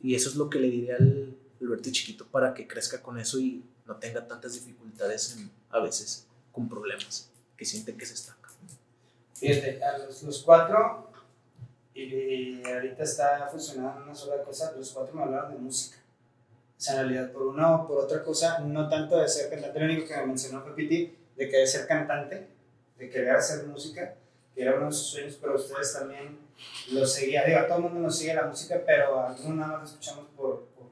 Y 0.00 0.14
eso 0.14 0.28
es 0.28 0.36
lo 0.36 0.48
que 0.48 0.58
le 0.58 0.70
diría 0.70 0.96
al 0.96 1.36
Alberto 1.60 1.90
chiquito 1.90 2.26
para 2.26 2.54
que 2.54 2.66
crezca 2.66 3.02
con 3.02 3.18
eso 3.18 3.38
y 3.38 3.64
no 3.86 3.96
tenga 3.96 4.26
tantas 4.26 4.54
dificultades 4.54 5.38
a 5.70 5.80
veces 5.80 6.26
con 6.52 6.68
problemas, 6.68 7.30
que 7.56 7.64
siente 7.64 7.96
que 7.96 8.06
se 8.06 8.14
estanca. 8.14 8.41
Fíjate, 9.42 9.82
a 9.82 9.98
los, 9.98 10.22
los 10.22 10.40
cuatro, 10.44 11.10
y 11.92 12.64
ahorita 12.64 13.02
está 13.02 13.48
funcionando 13.50 14.04
una 14.04 14.14
sola 14.14 14.40
cosa, 14.44 14.70
los 14.76 14.92
cuatro 14.92 15.12
me 15.16 15.24
hablaron 15.24 15.54
de 15.54 15.58
música. 15.58 15.98
esa 16.78 17.02
realidad 17.02 17.32
por 17.32 17.42
una 17.42 17.74
o 17.74 17.88
por 17.88 18.04
otra 18.04 18.22
cosa, 18.22 18.60
no 18.60 18.88
tanto 18.88 19.18
de 19.18 19.28
ser 19.28 19.50
cantante, 19.50 19.80
lo 19.80 19.86
único 19.86 20.06
que 20.06 20.16
me 20.16 20.26
mencionó 20.26 20.62
fue 20.62 20.76
Piti, 20.76 21.18
de 21.34 21.48
que 21.48 21.56
de 21.56 21.66
ser 21.66 21.88
cantante, 21.88 22.50
de 22.96 23.10
querer 23.10 23.34
hacer 23.34 23.66
música, 23.66 24.14
que 24.54 24.62
era 24.62 24.76
uno 24.76 24.86
de 24.86 24.92
sus 24.92 25.08
sueños, 25.08 25.36
pero 25.40 25.56
ustedes 25.56 25.92
también 25.92 26.38
lo 26.92 27.04
seguían, 27.04 27.44
digo, 27.44 27.58
a 27.58 27.66
todo 27.66 27.78
el 27.78 27.82
mundo 27.82 27.98
nos 27.98 28.16
sigue 28.16 28.34
la 28.34 28.46
música, 28.46 28.80
pero 28.86 29.18
a 29.18 29.30
algunos 29.30 29.56
nada 29.56 29.78
más 29.78 29.90
escuchamos 29.90 30.26
por, 30.36 30.66
por, 30.66 30.86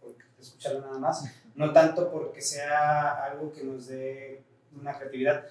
por 0.00 0.14
escucharlo 0.40 0.80
nada 0.80 0.98
más, 0.98 1.24
no 1.54 1.70
tanto 1.70 2.10
porque 2.10 2.40
sea 2.40 3.24
algo 3.26 3.52
que 3.52 3.62
nos 3.62 3.88
dé 3.88 4.42
una 4.74 4.96
creatividad, 4.96 5.44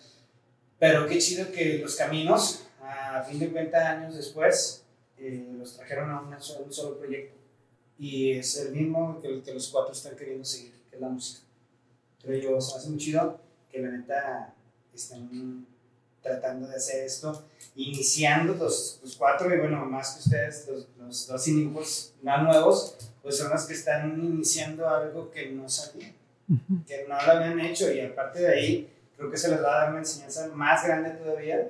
pero 0.79 1.05
qué 1.07 1.17
chido 1.19 1.51
que 1.51 1.79
los 1.79 1.95
caminos, 1.95 2.65
a 2.81 3.21
fin 3.23 3.37
de 3.39 3.49
cuentas 3.49 3.83
años 3.85 4.15
después, 4.15 4.83
eh, 5.17 5.47
los 5.57 5.75
trajeron 5.75 6.09
a 6.09 6.21
una 6.21 6.39
sola- 6.39 6.61
un 6.65 6.71
solo 6.73 6.97
proyecto. 6.97 7.35
Y 7.97 8.31
es 8.31 8.55
el 8.57 8.71
mismo 8.73 9.19
que, 9.21 9.41
que 9.41 9.53
los 9.53 9.67
cuatro 9.67 9.91
están 9.93 10.15
queriendo 10.15 10.45
seguir, 10.45 10.73
que 10.89 10.95
es 10.95 11.01
la 11.01 11.09
música. 11.09 11.41
Creo 12.23 12.39
yo, 12.39 12.61
se 12.61 12.71
me 12.73 12.77
hace 12.79 12.89
muy 12.89 12.97
chido 12.99 13.39
que 13.69 13.79
la 13.81 13.89
neta 13.91 14.53
están 14.93 15.65
tratando 16.21 16.67
de 16.67 16.75
hacer 16.75 17.03
esto, 17.05 17.45
iniciando 17.75 18.53
los, 18.55 18.99
los 19.01 19.15
cuatro, 19.15 19.53
y 19.53 19.57
bueno, 19.57 19.85
más 19.85 20.13
que 20.15 20.19
ustedes, 20.19 20.67
los, 20.67 20.87
los 20.97 21.27
dos 21.27 21.43
cínicos 21.43 22.13
más 22.21 22.43
nuevos, 22.43 22.95
pues 23.21 23.37
son 23.37 23.49
los 23.51 23.63
que 23.65 23.73
están 23.73 24.17
iniciando 24.23 24.87
algo 24.89 25.29
que 25.31 25.49
no 25.51 25.67
sabían, 25.69 26.13
que 26.87 27.03
no 27.07 27.15
lo 27.15 27.31
habían 27.31 27.59
hecho, 27.61 27.91
y 27.91 28.01
aparte 28.01 28.39
de 28.39 28.47
ahí, 28.53 28.93
creo 29.19 29.29
que 29.29 29.37
se 29.37 29.49
les 29.49 29.61
va 29.61 29.75
a 29.75 29.79
dar 29.81 29.89
una 29.89 29.99
enseñanza 29.99 30.47
más 30.53 30.81
grande 30.85 31.09
todavía, 31.11 31.69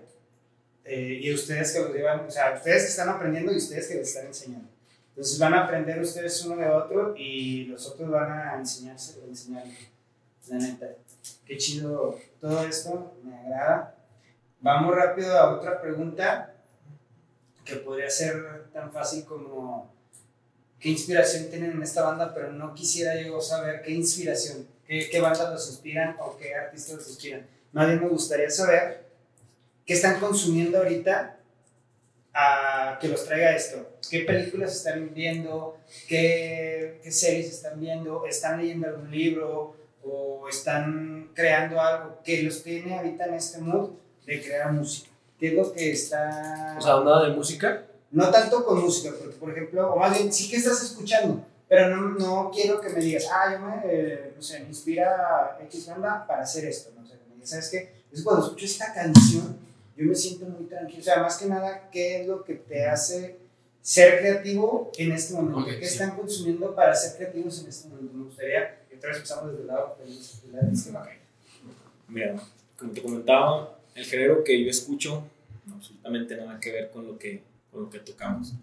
eh, 0.85 1.19
y 1.19 1.33
ustedes 1.33 1.73
que 1.73 1.79
los 1.79 1.93
llevan, 1.93 2.19
o 2.19 2.29
sea, 2.29 2.53
ustedes 2.55 2.83
que 2.83 2.89
están 2.89 3.09
aprendiendo 3.09 3.51
y 3.51 3.57
ustedes 3.57 3.87
que 3.87 3.95
les 3.95 4.07
están 4.07 4.27
enseñando. 4.27 4.69
Entonces 5.09 5.39
van 5.39 5.55
a 5.55 5.63
aprender 5.65 5.99
ustedes 5.99 6.45
uno 6.45 6.57
de 6.57 6.69
otro 6.69 7.15
y 7.17 7.65
los 7.65 7.87
otros 7.87 8.09
van 8.09 8.31
a 8.31 8.55
enseñarse, 8.55 9.19
enseñar. 9.27 9.65
La 10.47 10.57
neta, 10.57 10.87
qué 11.45 11.57
chido 11.57 12.17
todo 12.39 12.63
esto, 12.63 13.13
me 13.23 13.35
agrada. 13.35 13.95
Vamos 14.61 14.95
rápido 14.95 15.35
a 15.35 15.55
otra 15.55 15.81
pregunta 15.81 16.53
que 17.65 17.77
podría 17.77 18.09
ser 18.09 18.69
tan 18.71 18.91
fácil 18.91 19.25
como 19.25 19.91
qué 20.79 20.89
inspiración 20.89 21.49
tienen 21.49 21.71
en 21.71 21.83
esta 21.83 22.03
banda, 22.03 22.31
pero 22.33 22.51
no 22.51 22.73
quisiera 22.75 23.19
yo 23.19 23.41
saber 23.41 23.81
qué 23.81 23.91
inspiración, 23.91 24.67
qué, 24.89 25.07
qué 25.09 25.21
bandas 25.21 25.51
los 25.51 25.69
inspiran 25.69 26.17
o 26.19 26.35
qué 26.35 26.55
artistas 26.55 26.95
los 26.95 27.07
inspiran. 27.09 27.45
Más 27.71 27.87
bien 27.87 28.01
me 28.01 28.09
gustaría 28.09 28.49
saber 28.49 29.05
qué 29.85 29.93
están 29.93 30.19
consumiendo 30.19 30.79
ahorita 30.79 31.37
a 32.33 32.97
que 32.99 33.07
los 33.07 33.23
traiga 33.25 33.55
esto. 33.55 33.97
¿Qué 34.09 34.21
películas 34.21 34.75
están 34.75 35.13
viendo? 35.13 35.77
¿Qué, 36.07 36.99
qué 37.03 37.11
series 37.11 37.51
están 37.51 37.79
viendo? 37.79 38.25
¿Están 38.25 38.59
leyendo 38.59 38.87
algún 38.87 39.11
libro? 39.11 39.75
¿O 40.03 40.47
están 40.49 41.29
creando 41.35 41.79
algo 41.79 42.19
que 42.23 42.41
los 42.41 42.63
tiene 42.63 42.97
ahorita 42.97 43.25
en 43.25 43.33
este 43.35 43.59
mood 43.59 43.91
de 44.25 44.41
crear 44.41 44.71
música? 44.71 45.11
¿Qué 45.39 45.49
es 45.49 45.53
lo 45.53 45.71
que 45.71 45.91
está...? 45.91 46.75
O 46.79 46.81
sea, 46.81 46.95
onda 46.95 47.27
de 47.27 47.35
música. 47.35 47.85
no 48.11 48.31
tanto 48.31 48.65
con 48.65 48.81
música, 48.81 49.13
porque 49.19 49.35
por 49.35 49.51
ejemplo, 49.51 49.93
o 49.93 49.99
más 49.99 50.17
bien 50.17 50.33
sí 50.33 50.49
que 50.49 50.57
estás 50.57 50.81
escuchando, 50.81 51.45
pero 51.69 51.95
no, 51.95 52.09
no 52.17 52.51
quiero 52.51 52.81
que 52.81 52.89
me 52.89 52.99
digas, 52.99 53.27
ah, 53.31 53.53
yo 53.53 53.59
me, 53.59 53.81
eh, 53.85 54.33
no 54.35 54.41
sé, 54.41 54.59
me 54.61 54.69
inspira 54.69 55.57
X 55.65 55.87
banda 55.87 56.25
para 56.27 56.41
hacer 56.41 56.65
esto, 56.65 56.91
no 56.97 57.05
sé, 57.05 57.13
me 57.29 57.35
digas, 57.35 57.49
¿sabes 57.51 57.69
qué? 57.69 57.93
Es 58.11 58.23
cuando 58.23 58.43
escucho 58.43 58.65
esta 58.65 58.91
canción, 58.91 59.55
yo 59.95 60.05
me 60.05 60.15
siento 60.15 60.45
muy 60.47 60.65
tranquilo, 60.65 60.99
o 60.99 61.03
sea, 61.03 61.21
más 61.21 61.37
que 61.37 61.45
nada, 61.45 61.89
¿qué 61.91 62.21
es 62.21 62.27
lo 62.27 62.43
que 62.43 62.55
te 62.55 62.85
hace 62.87 63.37
ser 63.83 64.19
creativo 64.19 64.91
en 64.97 65.11
este 65.11 65.35
momento? 65.35 65.59
Ok, 65.59 65.67
¿Qué 65.67 65.85
sí. 65.85 65.93
están 65.93 66.17
consumiendo 66.17 66.73
para 66.73 66.95
ser 66.95 67.17
creativos 67.17 67.61
en 67.61 67.69
este 67.69 67.87
momento? 67.87 68.13
Me 68.15 68.23
gustaría 68.25 68.79
que 68.89 68.95
otra 68.95 69.09
vez 69.09 69.17
empezamos 69.17 69.51
desde 69.51 69.61
el 69.61 69.67
lado 69.67 69.97
del 69.99 70.53
lado 70.53 70.71
izquierdo. 70.71 71.07
Mira, 72.07 72.35
como 72.79 72.91
te 72.91 73.01
comentaba, 73.03 73.79
el 73.93 74.05
género 74.05 74.43
que 74.43 74.63
yo 74.63 74.71
escucho 74.71 75.23
no 75.67 75.75
absolutamente 75.75 76.35
nada 76.35 76.59
que 76.59 76.71
ver 76.71 76.89
con 76.89 77.05
lo 77.05 77.19
que, 77.19 77.43
con 77.71 77.83
lo 77.83 77.89
que 77.91 77.99
tocamos. 77.99 78.53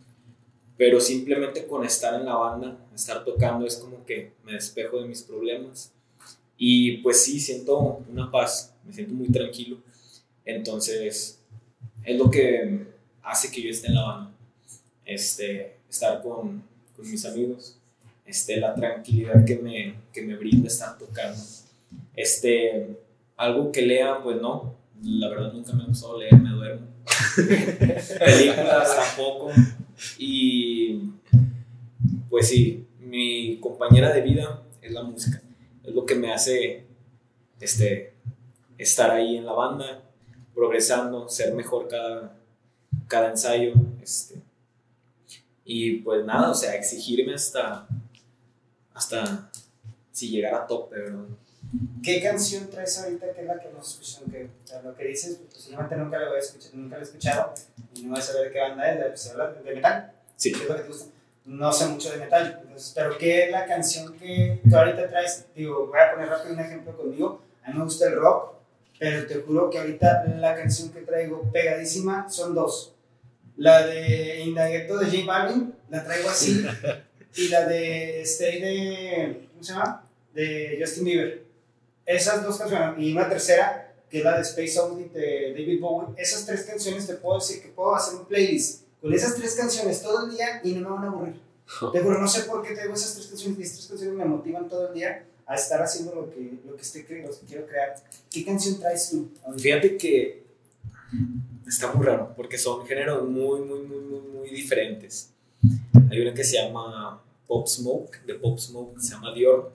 Pero 0.76 1.00
simplemente 1.00 1.66
con 1.66 1.84
estar 1.84 2.14
en 2.14 2.26
la 2.26 2.34
banda, 2.34 2.78
estar 2.94 3.24
tocando, 3.24 3.66
es 3.66 3.76
como 3.76 4.04
que 4.04 4.32
me 4.44 4.52
despejo 4.52 5.00
de 5.00 5.08
mis 5.08 5.22
problemas. 5.22 5.92
Y 6.58 6.98
pues 6.98 7.24
sí, 7.24 7.40
siento 7.40 8.02
una 8.10 8.30
paz, 8.30 8.74
me 8.84 8.92
siento 8.92 9.14
muy 9.14 9.28
tranquilo. 9.28 9.78
Entonces, 10.44 11.40
es 12.04 12.18
lo 12.18 12.30
que 12.30 12.86
hace 13.22 13.50
que 13.50 13.62
yo 13.62 13.70
esté 13.70 13.88
en 13.88 13.94
la 13.94 14.02
banda. 14.02 14.32
Este, 15.04 15.76
estar 15.88 16.22
con, 16.22 16.62
con 16.96 17.10
mis 17.10 17.24
amigos, 17.24 17.78
este, 18.24 18.56
la 18.58 18.74
tranquilidad 18.74 19.44
que 19.44 19.56
me, 19.56 19.94
que 20.12 20.22
me 20.22 20.36
brinda 20.36 20.68
estar 20.68 20.98
tocando. 20.98 21.40
Este, 22.14 22.96
algo 23.36 23.70
que 23.70 23.82
lea, 23.82 24.20
pues 24.22 24.40
no, 24.40 24.74
la 25.02 25.28
verdad 25.28 25.52
nunca 25.52 25.72
me 25.72 25.84
ha 25.84 25.86
gustado 25.86 26.18
leer, 26.18 26.34
me 26.34 26.50
duermo. 26.50 26.86
Películas 27.36 28.96
tampoco. 28.96 29.52
Y 30.18 31.10
pues 32.30 32.48
sí, 32.48 32.86
mi 33.00 33.58
compañera 33.60 34.12
de 34.12 34.20
vida 34.20 34.62
es 34.82 34.92
la 34.92 35.02
música. 35.02 35.42
Es 35.84 35.94
lo 35.94 36.04
que 36.04 36.14
me 36.14 36.32
hace 36.32 36.84
este, 37.60 38.14
estar 38.78 39.10
ahí 39.10 39.36
en 39.36 39.46
la 39.46 39.52
banda, 39.52 40.02
progresando, 40.54 41.28
ser 41.28 41.54
mejor 41.54 41.88
cada, 41.88 42.36
cada 43.08 43.30
ensayo. 43.30 43.72
Este, 44.02 44.42
y 45.64 45.96
pues 45.98 46.24
nada, 46.24 46.50
o 46.50 46.54
sea, 46.54 46.74
exigirme 46.74 47.34
hasta, 47.34 47.88
hasta 48.94 49.50
si 50.12 50.30
llegara 50.30 50.62
a 50.62 50.66
tope, 50.66 50.96
¿verdad? 50.96 51.26
¿Qué 52.02 52.22
canción 52.22 52.70
traes 52.70 52.98
ahorita 52.98 53.32
que 53.32 53.40
es 53.40 53.46
la 53.46 53.58
que 53.58 53.70
nos 53.70 53.90
escuchan? 53.90 54.30
Que, 54.30 54.44
o 54.44 54.66
sea, 54.66 54.82
lo 54.82 54.94
que 54.94 55.04
dices, 55.04 55.36
pues, 55.36 55.54
posiblemente 55.54 55.96
nunca 55.96 56.18
lo 56.18 56.36
he 56.36 56.38
escuchado, 56.38 56.76
nunca 56.76 56.96
lo 56.96 57.02
he 57.02 57.04
escuchado 57.04 57.54
y 57.94 58.02
no 58.02 58.10
voy 58.10 58.18
a 58.18 58.22
saber 58.22 58.44
de 58.44 58.52
qué 58.52 58.60
banda 58.60 58.90
es, 58.90 59.30
habla 59.30 59.52
de 59.52 59.74
metal. 59.74 60.12
Sí. 60.36 60.52
¿Qué 60.52 60.62
es 60.62 60.68
lo 60.68 60.76
que 60.76 60.82
te 60.82 60.88
gusta? 60.88 61.06
No 61.46 61.72
sé 61.72 61.86
mucho 61.86 62.10
de 62.10 62.18
metal, 62.18 62.60
entonces, 62.62 62.92
pero 62.94 63.16
¿qué 63.18 63.44
es 63.44 63.50
la 63.52 63.66
canción 63.66 64.12
que 64.18 64.60
tú 64.68 64.76
ahorita 64.76 65.08
traes? 65.08 65.46
Digo, 65.54 65.86
voy 65.86 65.98
a 65.98 66.12
poner 66.12 66.28
rápido 66.28 66.54
un 66.54 66.60
ejemplo 66.60 66.96
conmigo. 66.96 67.42
A 67.62 67.70
mí 67.70 67.78
me 67.78 67.84
gusta 67.84 68.08
el 68.08 68.16
rock, 68.16 68.54
pero 68.98 69.26
te 69.26 69.34
juro 69.36 69.70
que 69.70 69.78
ahorita 69.78 70.24
la 70.38 70.54
canción 70.56 70.90
que 70.90 71.02
traigo 71.02 71.50
pegadísima 71.52 72.28
son 72.28 72.54
dos. 72.54 72.94
La 73.56 73.86
de 73.86 74.40
Indagueto 74.40 74.98
de 74.98 75.06
J 75.06 75.24
Balvin, 75.24 75.74
la 75.88 76.04
traigo 76.04 76.28
así, 76.28 76.66
y 77.36 77.48
la 77.48 77.66
de 77.66 78.22
Stay 78.22 78.60
de, 78.60 79.48
¿cómo 79.52 79.62
se 79.62 79.72
llama? 79.72 80.04
De 80.34 80.78
Justin 80.80 81.04
Bieber. 81.04 81.45
Esas 82.06 82.42
dos 82.42 82.56
canciones, 82.56 82.94
y 82.98 83.12
una 83.12 83.28
tercera, 83.28 83.94
que 84.08 84.18
es 84.18 84.24
la 84.24 84.36
de 84.36 84.42
Space 84.42 84.78
Oddity 84.78 85.08
de 85.10 85.50
David 85.50 85.80
Bowie. 85.80 86.14
Esas 86.16 86.46
tres 86.46 86.62
canciones 86.62 87.06
te 87.06 87.14
puedo 87.14 87.38
decir 87.38 87.60
que 87.60 87.68
puedo 87.68 87.94
hacer 87.94 88.14
un 88.14 88.26
playlist 88.26 88.84
con 89.00 89.12
esas 89.12 89.34
tres 89.34 89.54
canciones 89.54 90.02
todo 90.02 90.26
el 90.26 90.32
día 90.32 90.60
y 90.64 90.72
no 90.72 90.88
me 90.88 90.96
van 90.96 91.04
a 91.04 91.08
aburrir. 91.08 91.40
Te 91.92 92.00
juro, 92.00 92.20
no 92.20 92.28
sé 92.28 92.42
por 92.42 92.62
qué 92.62 92.74
tengo 92.74 92.94
esas 92.94 93.14
tres 93.14 93.26
canciones 93.26 93.58
y 93.58 93.62
esas 93.62 93.76
tres 93.76 93.88
canciones 93.88 94.16
me 94.16 94.24
motivan 94.24 94.68
todo 94.68 94.88
el 94.88 94.94
día 94.94 95.24
a 95.46 95.54
estar 95.54 95.82
haciendo 95.82 96.14
lo 96.14 96.30
que, 96.30 96.58
lo 96.64 96.74
que, 96.74 96.82
estoy, 96.82 97.02
lo 97.22 97.30
que 97.30 97.46
quiero 97.46 97.66
crear. 97.66 97.94
¿Qué 98.30 98.44
canción 98.44 98.78
traes 98.78 99.10
tú? 99.10 99.30
Fíjate 99.58 99.96
que 99.96 100.44
está 101.66 101.92
muy 101.92 102.06
raro, 102.06 102.32
porque 102.36 102.58
son 102.58 102.86
géneros 102.86 103.28
muy, 103.28 103.60
muy, 103.60 103.80
muy, 103.80 104.00
muy, 104.00 104.20
muy 104.20 104.50
diferentes. 104.50 105.30
Hay 106.10 106.20
una 106.20 106.34
que 106.34 106.44
se 106.44 106.56
llama 106.56 107.22
Pop 107.46 107.66
Smoke, 107.66 108.24
de 108.26 108.34
Pop 108.34 108.58
Smoke, 108.58 109.00
se 109.00 109.10
llama 109.10 109.32
Dior. 109.34 109.72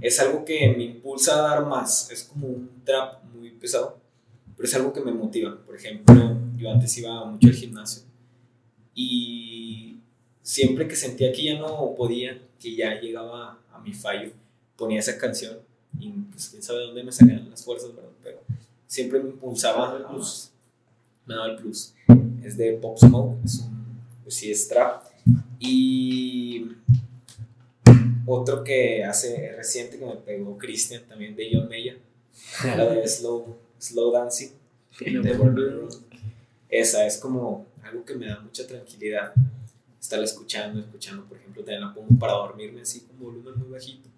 Es 0.00 0.20
algo 0.20 0.44
que 0.44 0.74
me 0.76 0.84
impulsa 0.84 1.34
a 1.34 1.48
dar 1.50 1.66
más, 1.66 2.10
es 2.10 2.24
como 2.24 2.46
un 2.46 2.70
trap 2.84 3.24
muy 3.34 3.50
pesado, 3.50 3.98
pero 4.56 4.68
es 4.68 4.74
algo 4.74 4.92
que 4.92 5.00
me 5.00 5.12
motiva. 5.12 5.56
Por 5.64 5.74
ejemplo, 5.74 6.36
yo 6.56 6.70
antes 6.70 6.96
iba 6.98 7.24
mucho 7.24 7.48
al 7.48 7.54
gimnasio 7.54 8.02
y 8.94 9.96
siempre 10.42 10.86
que 10.86 10.96
sentía 10.96 11.32
que 11.32 11.44
ya 11.44 11.58
no 11.58 11.94
podía, 11.96 12.40
que 12.58 12.74
ya 12.74 13.00
llegaba 13.00 13.58
a 13.72 13.78
mi 13.80 13.92
fallo, 13.92 14.30
ponía 14.76 15.00
esa 15.00 15.16
canción 15.18 15.58
y 15.98 16.10
pues 16.10 16.48
quién 16.48 16.62
sabe 16.62 16.80
dónde 16.80 17.02
me 17.02 17.12
salían 17.12 17.48
las 17.50 17.64
fuerzas, 17.64 17.94
¿verdad? 17.94 18.10
Pero 18.22 18.38
siempre 18.86 19.20
me 19.20 19.30
impulsaba 19.30 19.96
a 19.96 20.12
más. 20.12 20.52
Me 21.26 21.34
daba 21.34 21.48
el 21.48 21.56
plus. 21.56 21.94
Es 22.42 22.56
de 22.56 22.72
Pop 22.74 22.98
Smoke, 22.98 23.44
es 23.44 23.60
un, 23.60 24.00
pues 24.22 24.34
sí, 24.34 24.50
es 24.50 24.68
trap. 24.68 25.04
Y 25.58 26.66
otro 28.32 28.64
que 28.64 29.04
hace 29.04 29.52
reciente 29.56 29.98
que 29.98 30.04
me 30.04 30.14
pegó 30.16 30.56
Christian 30.58 31.02
también 31.08 31.34
de 31.36 31.50
John 31.52 31.68
Mayer, 31.68 31.98
la 32.64 32.86
de 32.86 33.06
Slow, 33.06 33.56
Slow 33.78 34.12
Dancing 34.12 34.50
de. 34.98 35.88
Esa 36.68 37.06
es 37.06 37.18
como 37.18 37.66
algo 37.82 38.04
que 38.04 38.14
me 38.14 38.26
da 38.26 38.40
mucha 38.40 38.66
tranquilidad. 38.66 39.32
Estar 40.00 40.22
escuchando, 40.22 40.80
escuchando, 40.80 41.24
por 41.26 41.36
ejemplo, 41.36 41.62
también 41.62 41.82
la 41.82 41.92
pongo 41.92 42.18
para 42.18 42.32
dormirme 42.32 42.80
así 42.80 43.00
con 43.00 43.18
volumen 43.18 43.58
muy 43.58 43.68
bajito. 43.68 44.08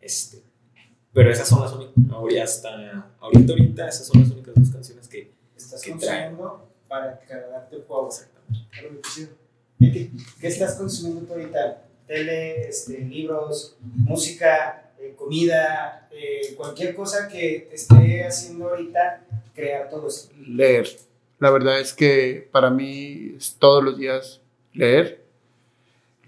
Este, 0.00 0.42
pero 1.12 1.30
esas 1.30 1.48
son 1.48 1.60
las 1.60 1.72
únicas, 1.72 1.94
ahorita, 2.10 2.42
hasta, 2.42 3.14
ahorita, 3.20 3.52
ahorita, 3.52 3.88
esas 3.88 4.06
son 4.06 4.22
las 4.22 4.30
únicas 4.30 4.54
dos 4.54 4.70
canciones 4.70 5.08
que 5.08 5.30
Estás 5.54 5.82
¿Qué 5.82 5.92
trae? 5.92 6.30
consumiendo 6.30 6.68
para 6.88 7.20
cargarte 7.20 7.76
el 7.76 7.82
juego. 7.82 8.08
Viti, 9.78 10.10
¿Qué 10.40 10.48
estás 10.48 10.74
consumiendo 10.74 11.22
tú 11.22 11.32
ahorita? 11.34 11.84
Tele, 12.12 12.68
este, 12.68 12.98
libros, 13.00 13.76
música, 13.80 14.92
eh, 15.00 15.14
comida, 15.16 16.08
eh, 16.12 16.54
cualquier 16.56 16.94
cosa 16.94 17.26
que 17.28 17.70
esté 17.72 18.24
haciendo 18.24 18.68
ahorita 18.68 19.24
crear 19.54 19.88
todo 19.88 20.08
esto. 20.08 20.34
Leer. 20.46 20.86
La 21.38 21.50
verdad 21.50 21.80
es 21.80 21.92
que 21.94 22.48
para 22.52 22.68
mí 22.70 23.34
es 23.36 23.56
todos 23.58 23.82
los 23.82 23.96
días 23.98 24.40
leer. 24.74 25.24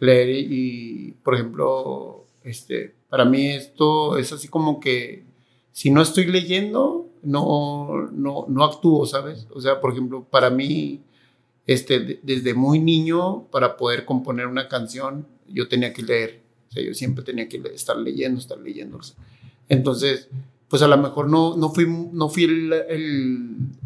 Leer 0.00 0.28
y, 0.30 0.46
y, 0.50 1.10
por 1.22 1.34
ejemplo, 1.34 2.24
este, 2.42 2.94
para 3.08 3.24
mí 3.24 3.50
esto 3.50 4.16
es 4.18 4.32
así 4.32 4.48
como 4.48 4.80
que 4.80 5.22
si 5.72 5.90
no 5.90 6.02
estoy 6.02 6.24
leyendo, 6.26 7.06
no, 7.22 8.08
no, 8.12 8.46
no 8.48 8.64
actúo, 8.64 9.06
¿sabes? 9.06 9.46
O 9.52 9.60
sea, 9.60 9.80
por 9.80 9.92
ejemplo, 9.92 10.24
para 10.30 10.50
mí, 10.50 11.00
este, 11.66 12.00
de- 12.00 12.20
desde 12.22 12.54
muy 12.54 12.78
niño, 12.80 13.44
para 13.50 13.76
poder 13.76 14.04
componer 14.04 14.46
una 14.46 14.68
canción, 14.68 15.26
yo 15.48 15.68
tenía 15.68 15.92
que 15.92 16.02
leer. 16.02 16.40
O 16.68 16.72
sea, 16.72 16.82
yo 16.82 16.94
siempre 16.94 17.24
tenía 17.24 17.48
que 17.48 17.62
estar 17.74 17.96
leyendo, 17.96 18.40
estar 18.40 18.58
leyendo. 18.58 19.00
Entonces, 19.68 20.28
pues 20.68 20.82
a 20.82 20.88
lo 20.88 20.98
mejor 20.98 21.28
no, 21.28 21.56
no 21.56 21.70
fui, 21.70 21.86
no 21.86 22.28
fui 22.28 22.44
el, 22.44 22.72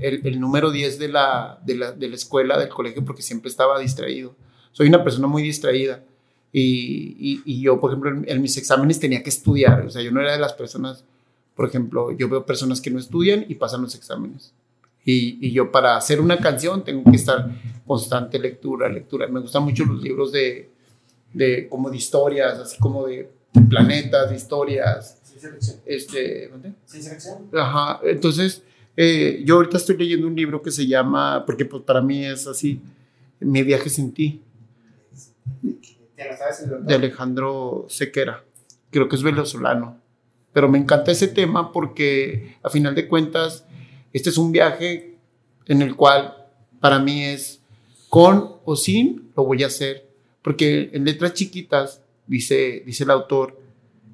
el, 0.00 0.40
número 0.40 0.70
10 0.70 0.98
de 0.98 1.09
la, 1.09 1.61
de, 1.64 1.74
la, 1.76 1.92
de 1.92 2.09
la 2.09 2.14
escuela, 2.14 2.59
del 2.59 2.68
colegio, 2.68 3.04
porque 3.04 3.22
siempre 3.22 3.50
estaba 3.50 3.78
distraído. 3.78 4.34
Soy 4.72 4.88
una 4.88 5.04
persona 5.04 5.26
muy 5.26 5.42
distraída. 5.42 6.02
Y, 6.50 7.16
y, 7.18 7.42
y 7.44 7.61
yo, 7.61 7.78
por 7.78 7.90
ejemplo, 7.90 8.11
en, 8.11 8.24
en 8.26 8.40
mis 8.40 8.56
exámenes 8.56 8.98
tenía 8.98 9.22
que 9.22 9.28
estudiar. 9.28 9.84
O 9.86 9.90
sea, 9.90 10.02
yo 10.02 10.11
no 10.12 10.20
era 10.20 10.32
de 10.32 10.38
las 10.38 10.54
personas, 10.54 11.04
por 11.54 11.68
ejemplo, 11.68 12.12
yo 12.12 12.28
veo 12.28 12.46
personas 12.46 12.80
que 12.80 12.90
no 12.90 12.98
estudian 12.98 13.44
y 13.48 13.56
pasan 13.56 13.82
los 13.82 13.94
exámenes. 13.94 14.54
Y, 15.04 15.38
y 15.46 15.52
yo 15.52 15.70
para 15.70 15.96
hacer 15.96 16.20
una 16.20 16.38
canción 16.38 16.84
tengo 16.84 17.11
que 17.11 17.16
estar 17.16 17.50
constante 17.86 18.38
lectura, 18.38 18.88
lectura. 18.88 19.26
Me 19.26 19.40
gustan 19.40 19.64
mucho 19.64 19.84
los 19.84 20.02
libros 20.02 20.32
de, 20.32 20.70
de 21.32 21.68
como 21.68 21.90
de 21.90 21.96
historias, 21.96 22.58
así 22.58 22.78
como 22.78 23.06
de 23.06 23.30
planetas, 23.68 24.30
de 24.30 24.36
historias. 24.36 25.18
Ciencia 25.22 25.50
ficción. 25.50 25.80
Este, 25.86 26.48
¿dónde? 26.48 26.72
Ciencia 26.84 27.12
ficción. 27.12 27.48
Ajá, 27.52 28.00
entonces 28.04 28.62
eh, 28.96 29.42
yo 29.44 29.56
ahorita 29.56 29.76
estoy 29.76 29.96
leyendo 29.96 30.26
un 30.26 30.34
libro 30.34 30.60
que 30.60 30.70
se 30.70 30.86
llama, 30.86 31.44
porque 31.46 31.64
pues 31.64 31.82
para 31.84 32.00
mí 32.00 32.24
es 32.24 32.46
así, 32.46 32.80
Mi 33.40 33.62
viaje 33.62 33.88
sin 33.88 34.12
ti, 34.12 34.42
¿Te 36.16 36.24
la 36.24 36.36
sabes 36.36 36.62
el 36.62 36.84
de? 36.84 36.94
Alejandro 36.94 37.86
Sequera, 37.88 38.42
creo 38.90 39.08
que 39.08 39.14
es 39.14 39.22
venezolano, 39.22 40.00
pero 40.52 40.68
me 40.68 40.78
encanta 40.78 41.12
ese 41.12 41.28
tema 41.28 41.70
porque 41.70 42.56
a 42.60 42.70
final 42.70 42.96
de 42.96 43.06
cuentas 43.06 43.64
este 44.12 44.30
es 44.30 44.38
un 44.38 44.50
viaje 44.50 45.16
en 45.66 45.80
el 45.80 45.94
cual 45.94 46.48
para 46.80 46.98
mí 46.98 47.22
es 47.22 47.62
con 48.08 48.56
o 48.64 48.74
sin, 48.74 49.30
lo 49.36 49.44
voy 49.44 49.62
a 49.62 49.68
hacer, 49.68 50.07
porque 50.43 50.91
en 50.93 51.05
letras 51.05 51.34
chiquitas 51.34 52.03
dice, 52.26 52.82
dice 52.86 53.05
el 53.05 53.11
autor 53.11 53.59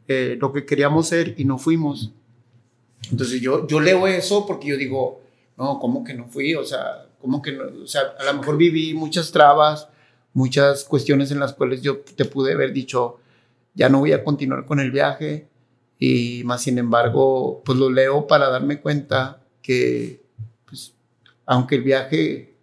eh, 0.06 0.36
lo 0.38 0.52
que 0.52 0.66
queríamos 0.66 1.08
ser 1.08 1.34
y 1.38 1.44
no 1.44 1.58
fuimos. 1.58 2.12
Entonces 3.10 3.40
yo, 3.40 3.66
yo 3.66 3.80
leo 3.80 4.06
eso 4.06 4.46
porque 4.46 4.68
yo 4.68 4.76
digo, 4.76 5.22
no, 5.56 5.78
¿cómo 5.78 6.04
que 6.04 6.14
no 6.14 6.26
fui? 6.26 6.54
O 6.54 6.64
sea, 6.64 7.06
¿cómo 7.20 7.40
que 7.40 7.52
no? 7.52 7.64
O 7.82 7.86
sea, 7.86 8.02
a 8.18 8.24
lo 8.24 8.34
mejor 8.34 8.56
viví 8.56 8.94
muchas 8.94 9.30
trabas, 9.30 9.88
muchas 10.32 10.84
cuestiones 10.84 11.30
en 11.30 11.40
las 11.40 11.54
cuales 11.54 11.82
yo 11.82 11.98
te 12.00 12.24
pude 12.24 12.52
haber 12.52 12.72
dicho, 12.72 13.18
ya 13.74 13.88
no 13.88 14.00
voy 14.00 14.12
a 14.12 14.24
continuar 14.24 14.66
con 14.66 14.80
el 14.80 14.90
viaje. 14.90 15.48
Y 15.98 16.42
más 16.44 16.62
sin 16.62 16.78
embargo, 16.78 17.62
pues 17.64 17.78
lo 17.78 17.90
leo 17.90 18.26
para 18.26 18.50
darme 18.50 18.80
cuenta 18.80 19.40
que, 19.62 20.22
pues, 20.66 20.92
aunque 21.46 21.76
el 21.76 21.82
viaje 21.82 22.54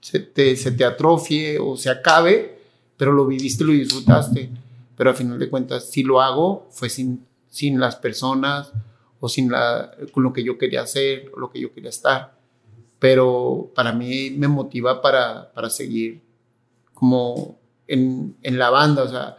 se 0.00 0.20
te, 0.20 0.56
se 0.56 0.70
te 0.70 0.84
atrofie 0.84 1.58
o 1.58 1.76
se 1.76 1.90
acabe, 1.90 2.53
pero 2.96 3.12
lo 3.12 3.26
viviste, 3.26 3.64
lo 3.64 3.72
disfrutaste. 3.72 4.50
Pero 4.96 5.10
a 5.10 5.14
final 5.14 5.38
de 5.38 5.50
cuentas, 5.50 5.90
si 5.90 6.02
lo 6.02 6.20
hago, 6.20 6.68
fue 6.70 6.88
sin, 6.88 7.24
sin 7.48 7.80
las 7.80 7.96
personas 7.96 8.72
o 9.20 9.28
sin 9.28 9.50
la, 9.50 9.90
con 10.12 10.22
lo 10.22 10.32
que 10.32 10.44
yo 10.44 10.58
quería 10.58 10.82
hacer 10.82 11.30
o 11.34 11.40
lo 11.40 11.50
que 11.50 11.60
yo 11.60 11.72
quería 11.72 11.90
estar. 11.90 12.38
Pero 12.98 13.72
para 13.74 13.92
mí 13.92 14.30
me 14.30 14.48
motiva 14.48 15.02
para, 15.02 15.52
para 15.52 15.68
seguir 15.68 16.22
como 16.92 17.58
en, 17.88 18.36
en 18.42 18.58
la 18.58 18.70
banda, 18.70 19.02
o 19.02 19.08
sea, 19.08 19.36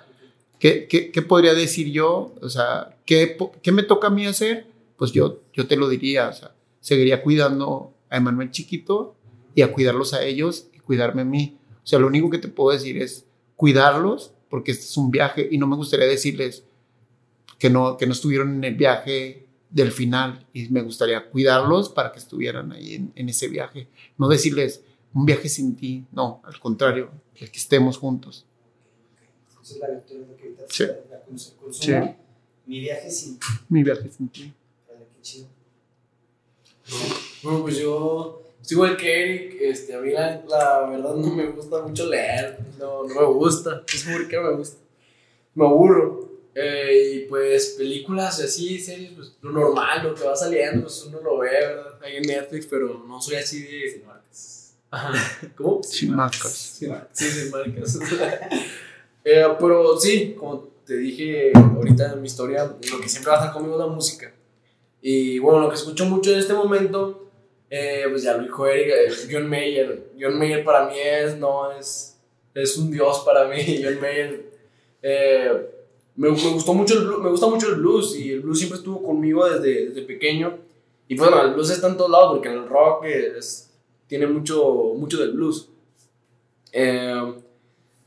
¿qué, 0.59 0.87
qué, 0.87 1.11
qué 1.11 1.21
podría 1.21 1.53
decir 1.53 1.91
yo? 1.91 2.35
O 2.41 2.49
sea, 2.49 2.97
¿qué, 3.05 3.37
¿qué 3.61 3.71
me 3.71 3.83
toca 3.83 4.07
a 4.07 4.11
mí 4.11 4.25
hacer? 4.25 4.67
Pues 4.97 5.11
yo, 5.11 5.39
yo 5.53 5.67
te 5.67 5.77
lo 5.77 5.87
diría, 5.87 6.29
o 6.29 6.33
sea, 6.33 6.51
seguiría 6.79 7.23
cuidando 7.23 7.93
a 8.09 8.17
Emanuel 8.17 8.51
chiquito 8.51 9.15
y 9.55 9.61
a 9.61 9.71
cuidarlos 9.71 10.13
a 10.13 10.23
ellos 10.23 10.67
y 10.73 10.79
cuidarme 10.79 11.21
a 11.21 11.25
mí. 11.25 11.57
O 11.83 11.87
sea, 11.87 11.99
lo 11.99 12.07
único 12.07 12.29
que 12.29 12.37
te 12.37 12.47
puedo 12.47 12.75
decir 12.75 13.01
es 13.01 13.25
cuidarlos 13.55 14.31
porque 14.49 14.71
este 14.71 14.85
es 14.85 14.97
un 14.97 15.11
viaje 15.11 15.47
y 15.49 15.57
no 15.57 15.67
me 15.67 15.75
gustaría 15.75 16.05
decirles 16.05 16.63
que 17.57 17.69
no, 17.69 17.97
que 17.97 18.05
no 18.05 18.13
estuvieron 18.13 18.55
en 18.55 18.63
el 18.63 18.75
viaje 18.75 19.45
del 19.69 19.91
final 19.91 20.45
y 20.53 20.69
me 20.69 20.81
gustaría 20.81 21.29
cuidarlos 21.29 21.89
para 21.89 22.11
que 22.11 22.19
estuvieran 22.19 22.71
ahí 22.71 22.95
en, 22.95 23.11
en 23.15 23.29
ese 23.29 23.47
viaje. 23.47 23.87
No 24.17 24.27
decirles 24.27 24.81
un 25.13 25.25
viaje 25.25 25.49
sin 25.49 25.75
ti, 25.75 26.05
no, 26.11 26.41
al 26.43 26.59
contrario, 26.59 27.09
el 27.35 27.49
que 27.49 27.57
estemos 27.57 27.97
juntos. 27.97 28.45
Esa 29.63 29.73
es 29.73 29.79
la 29.79 29.87
lectura 29.89 30.19
de 30.21 30.27
lo 30.27 30.35
que 30.37 30.43
ahorita 30.43 30.63
Sí. 31.71 31.91
la. 31.91 32.17
Mi 32.67 32.79
viaje 32.79 33.09
sin. 33.11 33.39
Mi 33.69 33.83
viaje 33.83 34.09
sin 34.09 34.27
ti. 34.29 34.53
Qué 34.87 35.21
chido. 35.21 35.47
Bueno, 37.43 37.61
pues 37.61 37.77
yo 37.77 38.41
estoy 38.65 38.75
igual 38.75 38.97
que 38.97 39.23
Eric. 39.23 39.57
Este, 39.61 39.93
a 39.93 39.99
mí 39.99 40.11
la, 40.11 40.43
la 40.47 40.89
verdad 40.89 41.15
no 41.15 41.35
me 41.35 41.45
gusta 41.47 41.81
mucho 41.83 42.07
leer. 42.07 42.57
No, 42.79 43.03
no 43.03 43.13
me 43.13 43.25
gusta. 43.25 43.83
Es 43.93 44.05
porque 44.11 44.35
no 44.35 44.43
me 44.43 44.55
gusta. 44.57 44.77
Me 45.53 45.65
aburro. 45.65 46.25
Eh, 46.55 47.11
y 47.13 47.19
pues 47.27 47.75
películas 47.77 48.39
así, 48.39 48.79
series, 48.79 49.11
pues 49.11 49.35
lo 49.41 49.51
normal, 49.51 50.03
lo 50.03 50.15
que 50.15 50.23
va 50.23 50.35
saliendo, 50.35 50.83
pues 50.83 51.03
uno 51.03 51.19
lo 51.21 51.39
ve, 51.39 51.49
¿verdad? 51.49 51.99
Ahí 52.01 52.15
en 52.15 52.23
Netflix, 52.23 52.65
pero 52.65 53.03
no 53.05 53.21
soy 53.21 53.35
así 53.35 53.61
de. 53.61 53.89
Sin 53.91 54.05
marcas. 54.07 54.73
Ajá. 54.89 55.47
¿Cómo? 55.55 55.83
Sin 55.83 56.15
marcas. 56.15 56.53
Sin 56.53 56.89
marcas. 56.89 57.09
Sí, 57.13 57.29
sin 57.29 57.51
marcas. 57.51 57.99
Eh, 59.27 59.43
pero 59.59 59.99
sí, 59.99 60.35
como 60.37 60.69
te 60.85 60.97
dije 60.97 61.51
ahorita 61.55 62.13
en 62.13 62.21
mi 62.21 62.27
historia, 62.27 62.63
lo 62.63 63.01
que 63.01 63.09
siempre 63.09 63.31
va 63.31 63.37
a 63.37 63.39
estar 63.39 63.53
conmigo 63.53 63.73
es 63.73 63.79
la 63.79 63.91
música. 63.91 64.31
Y 65.01 65.39
bueno, 65.39 65.61
lo 65.61 65.69
que 65.69 65.73
escucho 65.73 66.05
mucho 66.05 66.31
en 66.31 66.37
este 66.37 66.53
momento, 66.53 67.24
eh, 67.77 68.05
pues 68.09 68.23
ya 68.23 68.37
lo 68.37 68.43
dijo 68.43 68.65
Eric, 68.65 68.87
eh, 68.87 69.27
John 69.29 69.49
Mayer. 69.49 70.11
John 70.17 70.39
Mayer 70.39 70.63
para 70.63 70.87
mí 70.87 70.95
es, 70.97 71.35
no, 71.35 71.73
es, 71.73 72.17
es 72.53 72.77
un 72.77 72.89
dios 72.89 73.23
para 73.25 73.49
mí. 73.49 73.57
John 73.83 73.99
Mayer. 73.99 74.45
eh, 75.01 75.69
me, 76.15 76.31
me 76.31 76.49
gustó 76.51 76.73
mucho 76.73 76.93
el 76.97 77.21
me 77.21 77.29
gusta 77.29 77.47
mucho 77.47 77.67
el 77.67 77.75
blues 77.75 78.15
y 78.15 78.31
el 78.31 78.39
blues 78.39 78.59
siempre 78.59 78.77
estuvo 78.77 79.03
conmigo 79.03 79.45
desde, 79.49 79.89
desde 79.89 80.03
pequeño. 80.03 80.57
Y 81.09 81.15
pues 81.15 81.29
bueno, 81.29 81.45
el 81.45 81.53
blues 81.53 81.69
está 81.69 81.89
en 81.89 81.97
todos 81.97 82.09
lados 82.09 82.31
porque 82.31 82.47
el 82.47 82.65
rock 82.69 83.03
es, 83.07 83.69
tiene 84.07 84.25
mucho, 84.25 84.93
mucho 84.95 85.17
del 85.17 85.33
blues. 85.33 85.67
Eh, 86.71 87.33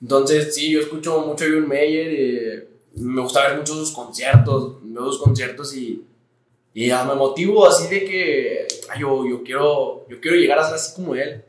entonces, 0.01 0.55
sí, 0.55 0.71
yo 0.71 0.81
escucho 0.81 1.21
mucho 1.21 1.45
a 1.45 1.49
John 1.49 1.69
Mayer 1.69 2.69
me 2.95 3.21
gusta 3.21 3.47
ver 3.47 3.59
muchos 3.59 3.77
sus 3.77 3.93
conciertos, 3.93 4.77
veo 4.83 5.19
conciertos 5.19 5.77
y, 5.77 6.05
y 6.79 6.87
ya 6.87 7.03
me 7.03 7.17
motivo 7.17 7.67
así 7.67 7.89
de 7.89 8.05
que 8.05 8.69
ay, 8.89 9.01
yo, 9.01 9.27
yo, 9.29 9.43
quiero, 9.43 10.07
yo 10.09 10.21
quiero 10.21 10.37
llegar 10.37 10.61
a 10.61 10.65
ser 10.65 10.77
así 10.77 10.95
como 10.95 11.13
él. 11.13 11.43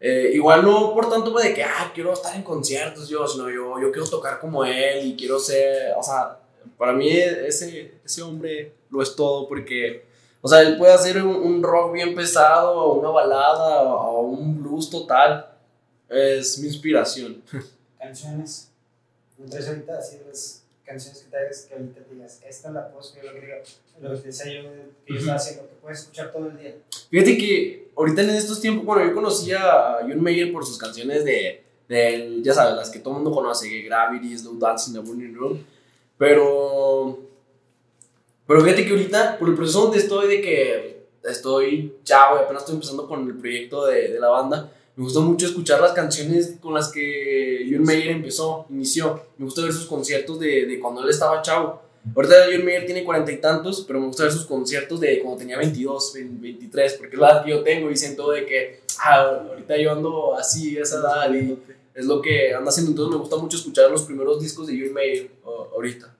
Eh, 0.00 0.32
igual 0.34 0.64
no 0.64 0.94
por 0.94 1.08
tanto 1.08 1.30
de 1.30 1.54
que, 1.54 1.62
ah, 1.62 1.92
quiero 1.94 2.12
estar 2.12 2.34
en 2.34 2.42
conciertos 2.42 3.08
yo, 3.08 3.24
sino 3.28 3.48
yo, 3.48 3.80
yo 3.80 3.92
quiero 3.92 4.10
tocar 4.10 4.40
como 4.40 4.64
él 4.64 5.06
y 5.06 5.16
quiero 5.16 5.38
ser, 5.38 5.92
o 5.96 6.02
sea, 6.02 6.40
para 6.76 6.92
mí 6.92 7.08
ese, 7.08 8.00
ese 8.04 8.20
hombre 8.20 8.72
lo 8.90 9.00
es 9.00 9.14
todo 9.14 9.46
porque, 9.46 10.04
o 10.40 10.48
sea, 10.48 10.62
él 10.62 10.76
puede 10.76 10.92
hacer 10.92 11.22
un, 11.22 11.36
un 11.36 11.62
rock 11.62 11.92
bien 11.92 12.16
pesado, 12.16 12.94
una 12.94 13.10
balada, 13.10 13.84
o 13.84 14.22
un 14.22 14.60
blues 14.60 14.90
total. 14.90 15.52
Es 16.08 16.58
mi 16.58 16.66
inspiración. 16.66 17.44
Canciones. 18.00 18.72
Entonces, 19.38 19.68
ahorita, 19.68 19.98
así 19.98 20.18
las 20.26 20.64
canciones 20.88 21.22
que 21.22 21.30
te 21.30 21.36
hagas 21.36 21.66
que 21.68 21.74
ahorita 21.74 22.00
te 22.00 22.14
digas, 22.14 22.40
esta 22.46 22.70
la 22.70 22.88
puedo 22.88 23.04
escribir, 23.04 23.30
lo 23.30 23.34
que 23.34 23.46
diga, 23.46 23.62
lo 24.00 24.10
que 24.10 24.16
te 24.16 24.26
decía 24.28 24.46
yo 24.46 24.70
que 25.04 25.12
yo 25.12 25.18
estaba 25.18 25.36
haciendo, 25.36 25.68
que 25.68 25.74
puedes 25.82 26.00
escuchar 26.00 26.32
todo 26.32 26.46
el 26.46 26.58
día. 26.58 26.76
Fíjate 27.10 27.38
que 27.38 27.90
ahorita 27.96 28.22
en 28.22 28.30
estos 28.30 28.60
tiempos, 28.60 28.84
bueno, 28.84 29.04
yo 29.04 29.14
conocía 29.14 29.58
a 29.60 30.00
John 30.00 30.22
Mayer 30.22 30.52
por 30.52 30.64
sus 30.64 30.78
canciones 30.78 31.24
de, 31.24 31.62
de 31.88 32.38
ya 32.42 32.54
sabes, 32.54 32.74
las 32.74 32.90
que 32.90 33.00
todo 33.00 33.14
el 33.14 33.22
mundo 33.22 33.32
conoce, 33.32 33.68
que 33.68 33.82
Gravity, 33.82 34.36
Slow 34.38 34.58
Dance 34.58 34.90
in 34.90 34.96
the 34.96 35.02
Morning 35.02 35.34
Room, 35.34 35.64
pero, 36.16 37.18
pero 38.46 38.60
fíjate 38.62 38.84
que 38.84 38.90
ahorita, 38.90 39.38
por 39.38 39.48
el 39.48 39.54
proceso 39.54 39.82
donde 39.82 39.98
estoy, 39.98 40.28
de 40.28 40.40
que 40.40 41.06
estoy 41.24 41.98
chavo 42.04 42.36
y 42.36 42.40
apenas 42.40 42.62
estoy 42.62 42.76
empezando 42.76 43.06
con 43.06 43.28
el 43.28 43.36
proyecto 43.36 43.86
de, 43.86 44.08
de 44.08 44.18
la 44.18 44.28
banda, 44.28 44.72
me 44.98 45.04
gusta 45.04 45.20
mucho 45.20 45.46
escuchar 45.46 45.80
las 45.80 45.92
canciones 45.92 46.56
con 46.60 46.74
las 46.74 46.88
que 46.90 47.66
John 47.70 47.84
Mayer 47.84 48.08
empezó, 48.08 48.66
inició. 48.68 49.22
Me 49.38 49.44
gusta 49.46 49.62
ver 49.62 49.72
sus 49.72 49.86
conciertos 49.86 50.38
de, 50.40 50.66
de 50.66 50.80
cuando 50.80 51.02
él 51.02 51.08
estaba 51.10 51.40
chavo. 51.40 51.80
Ahorita 52.16 52.34
John 52.52 52.64
Mayer 52.64 52.84
tiene 52.86 53.04
cuarenta 53.04 53.30
y 53.32 53.36
tantos, 53.40 53.84
pero 53.86 54.00
me 54.00 54.06
gusta 54.06 54.24
ver 54.24 54.32
sus 54.32 54.44
conciertos 54.46 54.98
de 55.00 55.20
cuando 55.20 55.38
tenía 55.38 55.56
22, 55.58 56.14
23, 56.14 56.94
porque 56.94 57.14
es 57.16 57.20
la 57.20 57.30
edad 57.30 57.44
que 57.44 57.50
yo 57.50 57.62
tengo 57.62 57.90
y 57.90 57.96
siento 57.96 58.30
de 58.32 58.44
que, 58.46 58.80
ah, 59.04 59.40
ahorita 59.50 59.76
yo 59.76 59.92
ando 59.92 60.34
así, 60.36 60.76
esa 60.76 60.98
edad, 60.98 61.32
y 61.34 61.56
es 61.94 62.04
lo 62.06 62.20
que 62.22 62.52
anda 62.54 62.68
haciendo. 62.70 62.90
Entonces 62.92 63.12
me 63.14 63.20
gusta 63.20 63.36
mucho 63.36 63.56
escuchar 63.56 63.90
los 63.90 64.02
primeros 64.02 64.40
discos 64.40 64.66
de 64.66 64.80
John 64.80 64.94
Mayer 64.94 65.30
o- 65.44 65.68
ahorita. 65.74 66.14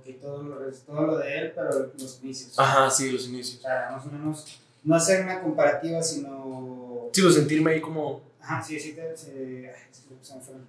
Ok, 0.00 0.14
todo 0.20 0.42
lo, 0.42 0.68
es 0.68 0.80
todo 0.82 1.02
lo 1.02 1.18
de 1.18 1.38
él, 1.38 1.52
pero 1.54 1.92
los 1.98 2.20
inicios. 2.22 2.58
Ajá, 2.58 2.90
sí, 2.90 3.10
los 3.12 3.26
O 3.26 3.28
inicios. 3.28 3.62
sea, 3.62 3.90
más 3.92 4.06
o 4.06 4.10
menos, 4.10 4.44
no 4.82 4.94
hacer 4.96 5.22
una 5.24 5.40
comparativa, 5.42 6.02
sino... 6.02 6.83
Sí, 7.14 7.22
pues 7.22 7.34
sentirme 7.34 7.70
ahí 7.72 7.80
como. 7.80 8.22
Ajá, 8.40 8.62
sí, 8.62 8.78
sí, 8.78 8.92
te, 8.94 9.16
se. 9.16 9.72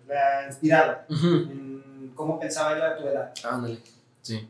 La 0.08 1.06
en 1.10 2.12
cómo 2.16 2.40
pensaba 2.40 2.74
él 2.76 2.82
a 2.82 2.96
tu 2.98 3.04
edad. 3.08 3.34
Ándale. 3.44 3.80
Sí. 4.22 4.48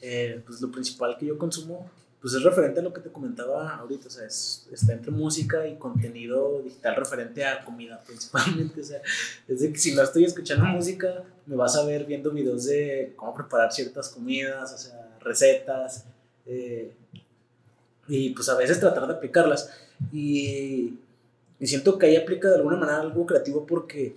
Eh, 0.00 0.42
pues 0.46 0.60
lo 0.60 0.70
principal 0.70 1.16
que 1.18 1.26
yo 1.26 1.38
consumo 1.38 1.90
pues 2.20 2.34
es 2.34 2.42
referente 2.42 2.80
a 2.80 2.82
lo 2.82 2.92
que 2.92 3.00
te 3.00 3.10
comentaba 3.10 3.76
ahorita, 3.76 4.08
o 4.08 4.10
sea, 4.10 4.26
es- 4.26 4.66
está 4.72 4.92
entre 4.92 5.10
música 5.12 5.66
y 5.66 5.76
contenido 5.76 6.60
digital 6.62 6.96
referente 6.96 7.44
a 7.44 7.64
comida 7.64 8.02
principalmente, 8.06 8.80
o 8.80 8.84
sea, 8.84 9.00
es 9.46 9.60
de 9.60 9.72
que 9.72 9.78
si 9.78 9.94
no 9.94 10.02
estoy 10.02 10.24
escuchando 10.24 10.64
música, 10.66 11.22
me 11.46 11.54
vas 11.56 11.76
a 11.76 11.84
ver 11.84 12.04
viendo 12.04 12.30
videos 12.32 12.64
de 12.64 13.12
cómo 13.16 13.32
preparar 13.34 13.72
ciertas 13.72 14.08
comidas, 14.08 14.72
o 14.72 14.78
sea, 14.78 15.18
recetas, 15.20 16.04
eh, 16.46 16.92
y 18.08 18.30
pues 18.30 18.48
a 18.48 18.56
veces 18.56 18.80
tratar 18.80 19.06
de 19.06 19.14
aplicarlas, 19.14 19.70
y, 20.12 20.98
y 21.58 21.66
siento 21.66 21.98
que 21.98 22.06
ahí 22.06 22.16
aplica 22.16 22.48
de 22.48 22.56
alguna 22.56 22.76
manera 22.76 23.00
algo 23.00 23.26
creativo 23.26 23.66
porque 23.66 24.16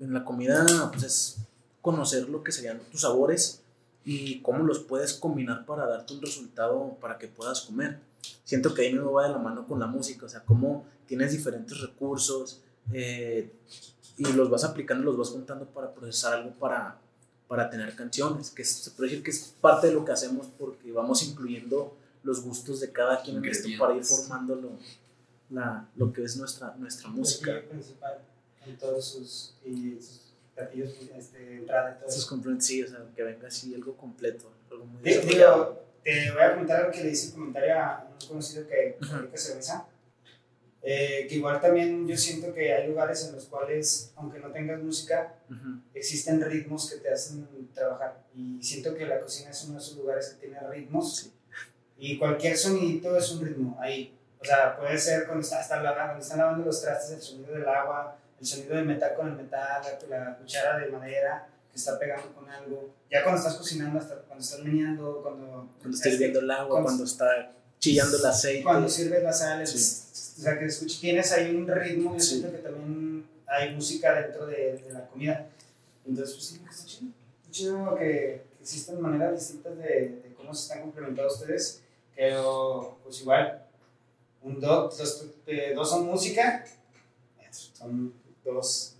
en 0.00 0.12
la 0.12 0.24
comida 0.24 0.90
pues 0.90 1.04
es 1.04 1.36
conocer 1.80 2.28
lo 2.28 2.42
que 2.42 2.52
serían 2.52 2.80
tus 2.90 3.02
sabores 3.02 3.60
y 4.04 4.40
cómo 4.40 4.64
los 4.64 4.80
puedes 4.80 5.12
combinar 5.14 5.64
para 5.66 5.86
darte 5.86 6.14
un 6.14 6.22
resultado 6.22 6.96
para 7.00 7.18
que 7.18 7.28
puedas 7.28 7.60
comer. 7.62 7.98
Siento 8.44 8.74
que 8.74 8.82
ahí 8.82 8.92
me 8.92 9.00
va 9.00 9.26
de 9.26 9.32
la 9.32 9.38
mano 9.38 9.66
con 9.66 9.78
la 9.78 9.86
música, 9.86 10.26
o 10.26 10.28
sea, 10.28 10.40
cómo 10.40 10.84
tienes 11.06 11.32
diferentes 11.32 11.80
recursos 11.80 12.60
eh, 12.92 13.52
y 14.16 14.32
los 14.32 14.50
vas 14.50 14.64
aplicando, 14.64 15.04
los 15.04 15.16
vas 15.16 15.30
juntando 15.30 15.66
para 15.66 15.92
procesar 15.92 16.34
algo 16.34 16.50
para, 16.52 16.98
para 17.48 17.70
tener 17.70 17.94
canciones, 17.94 18.50
que 18.50 18.64
se 18.64 18.90
puede 18.92 19.10
decir 19.10 19.24
que 19.24 19.30
es 19.30 19.54
parte 19.60 19.88
de 19.88 19.94
lo 19.94 20.04
que 20.04 20.12
hacemos 20.12 20.48
porque 20.58 20.90
vamos 20.92 21.22
incluyendo 21.22 21.94
los 22.22 22.42
gustos 22.42 22.80
de 22.80 22.92
cada 22.92 23.20
quien 23.22 23.38
en 23.38 23.44
esto 23.46 23.68
para 23.78 23.94
ir 23.96 24.04
formando 24.04 24.54
lo, 24.56 24.70
la- 25.50 25.88
lo 25.96 26.12
que 26.12 26.24
es 26.24 26.36
nuestra, 26.36 26.74
nuestra 26.76 27.08
música. 27.08 27.60
principal 27.68 28.18
en 28.66 28.76
todos 28.76 29.04
sus, 29.04 29.54
y 29.64 29.96
sus 30.00 30.20
platillos, 30.54 30.90
este, 31.16 31.56
entrada 31.56 31.92
y 31.92 31.98
todo 31.98 32.08
Esos 32.08 32.20
eso. 32.20 32.28
complementos, 32.28 32.66
sí, 32.66 32.82
o 32.82 32.88
sea, 32.88 33.04
que 33.16 33.22
venga 33.22 33.48
así 33.48 33.74
algo 33.74 33.96
completo, 33.96 34.50
algo 34.70 34.84
muy 34.86 35.02
Digo, 35.02 35.22
digo, 35.22 35.82
te 36.04 36.30
voy 36.30 36.42
a 36.42 36.50
comentar 36.52 36.80
algo 36.80 36.92
que 36.92 37.02
le 37.04 37.10
hice 37.10 37.28
un 37.28 37.32
comentario 37.32 37.78
a 37.78 38.08
un 38.20 38.28
conocido 38.28 38.66
que 38.68 38.98
fabrica 39.00 39.36
cerveza. 39.36 39.86
Eh, 40.84 41.26
que 41.28 41.36
igual 41.36 41.60
también 41.60 42.08
yo 42.08 42.16
siento 42.16 42.52
que 42.52 42.72
hay 42.74 42.88
lugares 42.88 43.24
en 43.26 43.36
los 43.36 43.44
cuales, 43.46 44.12
aunque 44.16 44.40
no 44.40 44.50
tengas 44.50 44.82
música, 44.82 45.36
Ujú. 45.48 45.80
existen 45.94 46.40
ritmos 46.44 46.90
que 46.90 46.96
te 46.96 47.12
hacen 47.12 47.46
trabajar. 47.72 48.24
Y 48.34 48.60
siento 48.62 48.92
que 48.96 49.06
la 49.06 49.20
cocina 49.20 49.50
es 49.50 49.62
uno 49.64 49.74
de 49.74 49.78
esos 49.78 49.96
lugares 49.96 50.30
que 50.30 50.46
tiene 50.46 50.58
ritmos. 50.68 51.16
Sí. 51.18 51.32
Y 52.04 52.18
cualquier 52.18 52.58
sonidito 52.58 53.16
es 53.16 53.30
un 53.30 53.44
ritmo 53.46 53.78
ahí. 53.80 54.12
O 54.40 54.44
sea, 54.44 54.76
puede 54.76 54.98
ser 54.98 55.24
cuando, 55.26 55.44
está, 55.44 55.60
está 55.60 55.76
lavando, 55.80 56.04
cuando 56.14 56.22
están 56.24 56.38
lavando 56.38 56.64
los 56.64 56.82
trastes, 56.82 57.12
el 57.12 57.22
sonido 57.22 57.52
del 57.54 57.68
agua, 57.68 58.16
el 58.40 58.44
sonido 58.46 58.74
del 58.74 58.86
metal 58.86 59.14
con 59.14 59.28
el 59.28 59.34
metal, 59.36 59.82
la, 60.10 60.18
la 60.18 60.36
cuchara 60.36 60.78
de 60.78 60.88
madera 60.88 61.46
que 61.70 61.78
está 61.78 61.96
pegando 62.00 62.32
con 62.34 62.50
algo. 62.50 62.90
Ya 63.08 63.22
cuando 63.22 63.38
estás 63.40 63.54
cocinando, 63.54 64.00
hasta 64.00 64.16
cuando 64.16 64.42
estás 64.44 64.58
meneando, 64.64 65.20
cuando, 65.22 65.68
Cuando 65.80 65.96
está 65.96 66.08
hirviendo 66.08 66.40
el 66.40 66.50
agua, 66.50 66.68
cuando- 66.70 66.86
cuando 66.88 67.04
está 67.04 67.52
chillando 67.78 68.16
el 68.16 68.26
aceite. 68.26 68.64
cuando 68.64 68.88
sirves 68.88 69.22
la 69.22 69.32
sal, 69.32 69.64
Sí. 69.64 69.76
es- 69.76 70.34
o 70.38 70.42
sea, 70.42 70.58
que 70.58 70.64
escuch- 70.66 71.00
tienes 71.00 71.30
ahí 71.30 71.54
un 71.54 71.68
ritmo, 71.68 72.14
yo 72.14 72.20
Sí. 72.20 72.40
siento 72.40 72.50
que 72.50 72.58
también 72.58 73.26
hay 73.46 73.74
música 73.76 74.12
dentro 74.20 74.46
de, 74.46 74.76
de 74.84 74.92
la 74.92 75.06
comida. 75.06 75.46
Entonces, 76.04 76.34
pues 76.34 76.46
sí, 76.46 76.58
que 76.58 76.68
está 76.68 76.84
chido. 76.84 77.12
Está 77.42 77.52
chido 77.52 77.94
que, 77.94 78.04
que 78.04 78.62
existen 78.62 79.00
maneras 79.00 79.34
distintas 79.38 79.76
de, 79.78 79.84
de 80.24 80.34
cómo 80.36 80.52
se 80.52 80.62
están 80.62 80.80
complementando 80.82 81.32
ustedes, 81.32 81.80
pero 82.16 82.98
pues 83.02 83.20
igual, 83.20 83.64
un 84.42 84.60
do, 84.60 84.88
dos, 84.88 85.26
eh, 85.46 85.72
dos 85.74 85.90
son 85.90 86.06
música, 86.06 86.64
son 87.50 88.12
dos, 88.44 88.96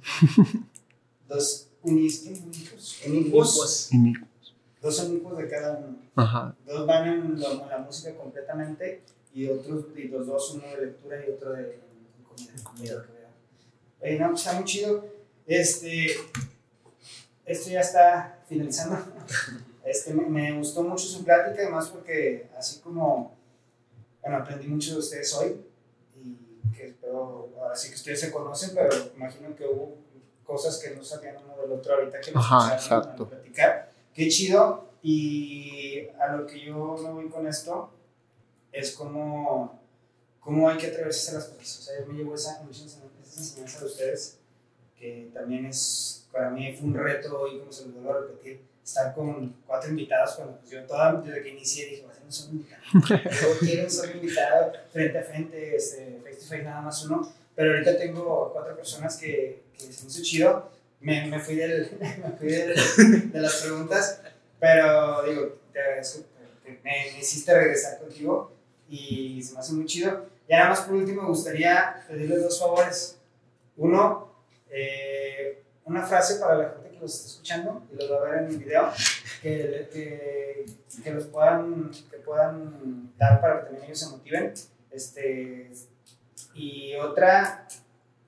dos 1.29 1.69
unis, 1.83 2.21
¿qué? 2.21 2.31
unicos, 2.31 3.01
unicos, 3.07 3.93
Inicuos. 3.93 4.55
dos 4.81 5.01
unicos 5.01 5.39
de 5.39 5.49
cada 5.49 5.79
uno 5.79 5.97
Ajá. 6.15 6.55
dos 6.67 6.87
van 6.87 7.09
en, 7.09 7.41
la 7.41 7.79
música 7.79 8.17
completamente 8.17 9.03
y 9.35 9.49
otros 9.49 9.87
y 9.97 10.09
los 10.09 10.27
dos 10.27 10.51
uno 10.55 10.67
de 10.67 10.87
lectura 10.87 11.25
y 11.27 11.31
otro 11.31 11.53
de 11.53 11.81
comida. 12.29 12.53
Comida. 12.63 13.07
Oye, 14.01 14.19
no, 14.19 14.29
pues, 14.31 14.41
está 14.41 14.55
muy 14.55 14.65
chido. 14.65 15.05
Este, 15.47 16.07
esto 17.47 17.71
ya 17.71 17.81
está 17.81 18.43
finalizando. 18.49 18.99
Este, 19.85 20.15
me, 20.15 20.25
me 20.27 20.57
gustó 20.59 20.83
mucho 20.83 21.05
su 21.07 21.25
plática, 21.25 21.63
además 21.63 21.89
porque 21.89 22.49
así 22.57 22.81
como, 22.81 23.35
bueno, 24.21 24.37
aprendí 24.39 24.69
mucho 24.69 24.93
de 24.95 24.99
ustedes 25.01 25.35
hoy 25.35 25.61
y 26.17 26.37
que 26.77 26.87
espero, 26.89 27.49
ahora 27.61 27.75
sí 27.75 27.89
que 27.89 27.97
ustedes 27.97 28.21
se 28.21 28.31
conocen, 28.31 28.71
pero 28.75 28.89
imagino 29.17 29.55
que 29.57 29.67
hubo 29.67 29.97
cosas 30.45 30.79
que 30.79 30.91
no 30.95 31.03
sabían 31.05 31.37
uno 31.45 31.57
del 31.63 31.73
otro 31.73 31.95
ahorita 31.95 32.21
que 32.21 32.31
nos 32.33 32.45
escucharon 32.75 32.79
platicar. 33.27 33.93
Qué 34.15 34.29
chido 34.29 34.89
y 35.03 36.07
a 36.21 36.37
lo 36.37 36.47
que 36.47 36.65
yo 36.65 36.97
me 37.03 37.11
voy 37.11 37.29
con 37.29 37.47
esto 37.47 37.91
es 38.71 38.93
como 38.93 39.81
cómo 40.41 40.69
hay 40.69 40.77
que 40.79 40.89
atreverse 40.89 41.31
a 41.33 41.35
las 41.35 41.45
cosas. 41.47 41.79
O 41.79 41.83
sea, 41.83 42.01
yo 42.01 42.07
me 42.07 42.19
llevo 42.19 42.35
esa, 42.35 42.63
mucha 42.63 42.83
enseñanza- 42.83 43.09
esa 43.25 43.41
enseñanza 43.41 43.81
de 43.81 43.87
ustedes, 43.87 44.39
que 44.99 45.31
también 45.35 45.67
es, 45.67 46.27
para 46.33 46.51
mí 46.51 46.73
fue 46.75 46.89
un 46.89 46.95
reto 46.95 47.41
hoy, 47.41 47.59
como 47.61 47.73
se 47.73 47.87
lo 47.87 47.93
vuelvo 47.95 48.13
a 48.13 48.21
repetir, 48.23 48.61
estar 48.85 49.15
con 49.15 49.55
cuatro 49.67 49.91
invitados 49.91 50.35
cuando 50.37 50.57
pues, 50.59 50.71
yo 50.71 50.83
toda, 50.85 51.13
desde 51.21 51.43
que 51.43 51.49
inicié 51.51 51.87
dije, 51.87 52.05
va 52.07 52.11
a 52.13 52.15
ser 52.15 52.25
un 52.25 52.33
solo 52.33 52.53
invitado. 52.53 52.83
Yo 53.43 53.59
quiero 53.61 53.85
un 53.85 53.91
solo 53.91 54.13
invitado, 54.13 54.73
frente 54.93 55.19
a 55.19 55.23
frente, 55.23 55.77
este, 55.77 56.21
face 56.25 56.35
to 56.37 56.43
face, 56.43 56.63
nada 56.63 56.81
más 56.83 57.05
uno. 57.05 57.33
Pero 57.55 57.71
ahorita 57.73 57.97
tengo 57.99 58.51
cuatro 58.53 58.75
personas 58.77 59.17
que, 59.19 59.63
que 59.73 59.81
se 59.93 60.03
me 60.05 60.09
hizo 60.11 60.23
chido. 60.23 60.71
Me, 61.01 61.27
me 61.27 61.39
fui, 61.41 61.55
del, 61.57 61.91
me 62.01 62.31
fui 62.39 62.49
del- 62.49 63.31
de 63.33 63.41
las 63.41 63.57
preguntas, 63.63 64.21
pero 64.59 65.23
digo, 65.25 65.59
te 65.73 65.81
agradezco 65.81 66.25
que 66.65 66.71
me, 66.73 66.81
me 66.83 67.19
hiciste 67.19 67.53
regresar 67.55 67.99
contigo 67.99 68.53
y 68.89 69.43
se 69.43 69.53
me 69.55 69.61
hace 69.61 69.73
muy 69.75 69.85
chido. 69.87 70.27
Y 70.49 70.53
nada 70.53 70.71
más 70.71 70.81
por 70.83 70.95
último 70.97 71.23
me 71.23 71.29
gustaría 71.29 72.05
pedirles 72.09 72.43
dos 72.43 72.59
favores. 72.61 73.19
Uno, 73.77 74.33
eh, 74.71 75.63
una 75.85 76.05
frase 76.07 76.37
para 76.37 76.57
la 76.57 76.73
está 77.07 77.27
escuchando 77.27 77.83
y 77.93 77.97
los 77.97 78.11
va 78.11 78.17
a 78.17 78.31
ver 78.31 78.39
en 78.43 78.49
el 78.49 78.59
video, 78.59 78.91
que, 79.41 79.89
que, 79.93 80.67
que 81.03 81.11
los 81.11 81.27
puedan, 81.27 81.91
que 82.11 82.19
puedan 82.19 83.13
dar 83.19 83.41
para 83.41 83.61
que 83.61 83.65
también 83.67 83.85
ellos 83.85 83.99
se 83.99 84.11
motiven. 84.11 84.55
Este, 84.91 85.73
y 86.55 86.95
otra, 86.97 87.67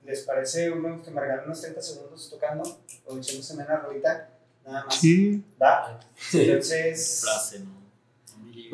¿les 0.03 0.21
parece 0.21 0.71
uno 0.71 1.01
que 1.01 1.11
me 1.11 1.21
regalen 1.21 1.45
unos 1.45 1.61
30 1.61 1.81
segundos 1.81 2.29
tocando 2.29 2.63
o 3.05 3.17
echándose 3.17 3.53
una 3.53 3.77
rolita? 3.77 4.29
Nada 4.65 4.85
más. 4.85 4.95
Sí. 4.95 5.43
¿Va? 5.61 5.99
Entonces... 6.33 7.21
Frase, 7.21 7.59
¿no? 7.59 7.85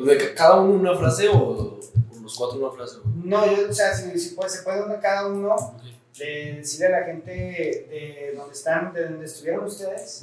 O 0.00 0.06
sea, 0.06 0.34
¿Cada 0.34 0.60
uno 0.60 0.74
una 0.74 0.96
frase 0.96 1.28
o, 1.28 1.78
los 2.22 2.34
cuatro 2.34 2.58
una 2.58 2.70
frase? 2.70 2.96
No, 3.22 3.44
yo, 3.46 3.68
o 3.68 3.72
sea, 3.72 3.94
si, 3.94 4.18
si 4.18 4.34
puede, 4.34 4.48
se 4.48 4.62
puede 4.62 4.82
uno 4.82 4.98
cada 5.00 5.26
uno 5.26 5.54
Ok. 5.54 5.91
De 6.18 6.56
decirle 6.56 6.86
a 6.86 7.00
la 7.00 7.06
gente 7.06 7.30
de 7.30 8.32
donde 8.36 8.52
están, 8.52 8.92
de 8.92 9.08
donde 9.08 9.26
estuvieron 9.26 9.64
ustedes, 9.64 10.20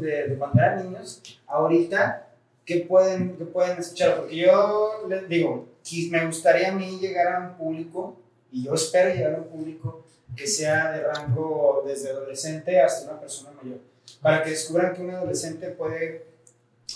de, 0.00 0.28
de 0.28 0.36
cuando 0.36 0.58
eran 0.58 0.84
niños, 0.84 1.22
ahorita, 1.46 2.28
¿qué 2.64 2.86
pueden, 2.88 3.36
qué 3.36 3.44
pueden 3.44 3.78
escuchar? 3.78 4.16
Porque 4.16 4.36
yo 4.36 5.06
les 5.08 5.28
digo, 5.28 5.68
me 6.10 6.26
gustaría 6.26 6.68
a 6.68 6.72
mí 6.72 6.98
llegar 6.98 7.34
a 7.34 7.40
un 7.40 7.56
público, 7.56 8.16
y 8.50 8.64
yo 8.64 8.74
espero 8.74 9.14
llegar 9.14 9.34
a 9.34 9.38
un 9.38 9.48
público 9.48 10.04
que 10.36 10.46
sea 10.46 10.92
de 10.92 11.04
rango 11.04 11.82
desde 11.86 12.10
adolescente 12.10 12.80
hasta 12.80 13.10
una 13.10 13.20
persona 13.20 13.50
mayor, 13.62 13.78
para 14.20 14.42
que 14.42 14.50
descubran 14.50 14.94
que 14.94 15.02
un 15.02 15.10
adolescente 15.10 15.68
puede 15.68 16.26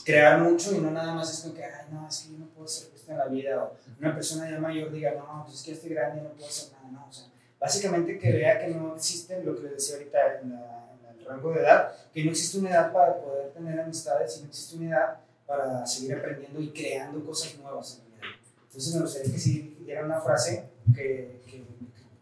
crear 0.05 0.40
mucho 0.40 0.74
y 0.74 0.78
no 0.78 0.90
nada 0.90 1.14
más 1.14 1.32
es 1.32 1.40
como 1.40 1.55
que, 1.55 1.64
ay, 1.64 1.86
no, 1.92 2.09
es 2.09 2.18
que 2.18 2.32
yo 2.32 2.38
no 2.38 2.46
puedo 2.46 2.66
hacer 2.66 2.88
esto 2.94 3.12
en 3.12 3.18
la 3.18 3.26
vida, 3.26 3.62
o 3.62 3.76
una 4.01 4.14
persona 4.14 4.51
ya 4.51 4.59
mayor 4.59 4.92
diga, 4.92 5.12
no, 5.12 5.44
pues 5.44 5.59
es 5.60 5.62
que 5.64 5.72
estoy 5.72 5.90
grande 5.90 6.20
y 6.20 6.24
no 6.24 6.30
puedo 6.30 6.48
hacer 6.48 6.72
nada, 6.72 6.88
no, 6.90 7.06
o 7.09 7.12
sea, 7.12 7.26
básicamente 7.65 8.19
que 8.19 8.31
vea 8.31 8.59
que 8.61 8.69
no 8.69 8.95
existe 8.95 9.43
lo 9.43 9.57
que 9.57 9.62
les 9.62 9.73
decía 9.73 9.97
ahorita 9.97 10.19
en, 10.43 10.51
la- 10.51 10.86
en 11.11 11.19
el 11.19 11.24
rango 11.27 11.51
de 11.53 11.61
edad, 11.61 11.93
que 12.12 12.23
no 12.24 12.31
existe 12.31 12.59
una 12.59 12.70
edad 12.70 12.93
para 12.93 13.16
poder 13.16 13.51
tener 13.53 13.81
amistades 13.81 14.36
y 14.36 14.43
no 14.43 14.49
existe 14.49 14.77
una 14.77 14.89
edad 14.91 15.16
para 15.47 15.86
seguir 15.86 16.15
aprendiendo 16.16 16.61
y 16.61 16.69
creando 16.70 17.24
cosas 17.24 17.57
nuevas 17.59 17.99
en 18.05 18.11
la 18.20 18.27
vida. 18.27 18.36
Entonces 18.66 18.95
me 18.95 19.01
gustaría 19.03 19.32
que 19.32 19.39
si 19.39 19.77
diera 19.85 20.05
una 20.05 20.20
frase 20.20 20.65
que, 20.95 21.41
que- 21.47 21.65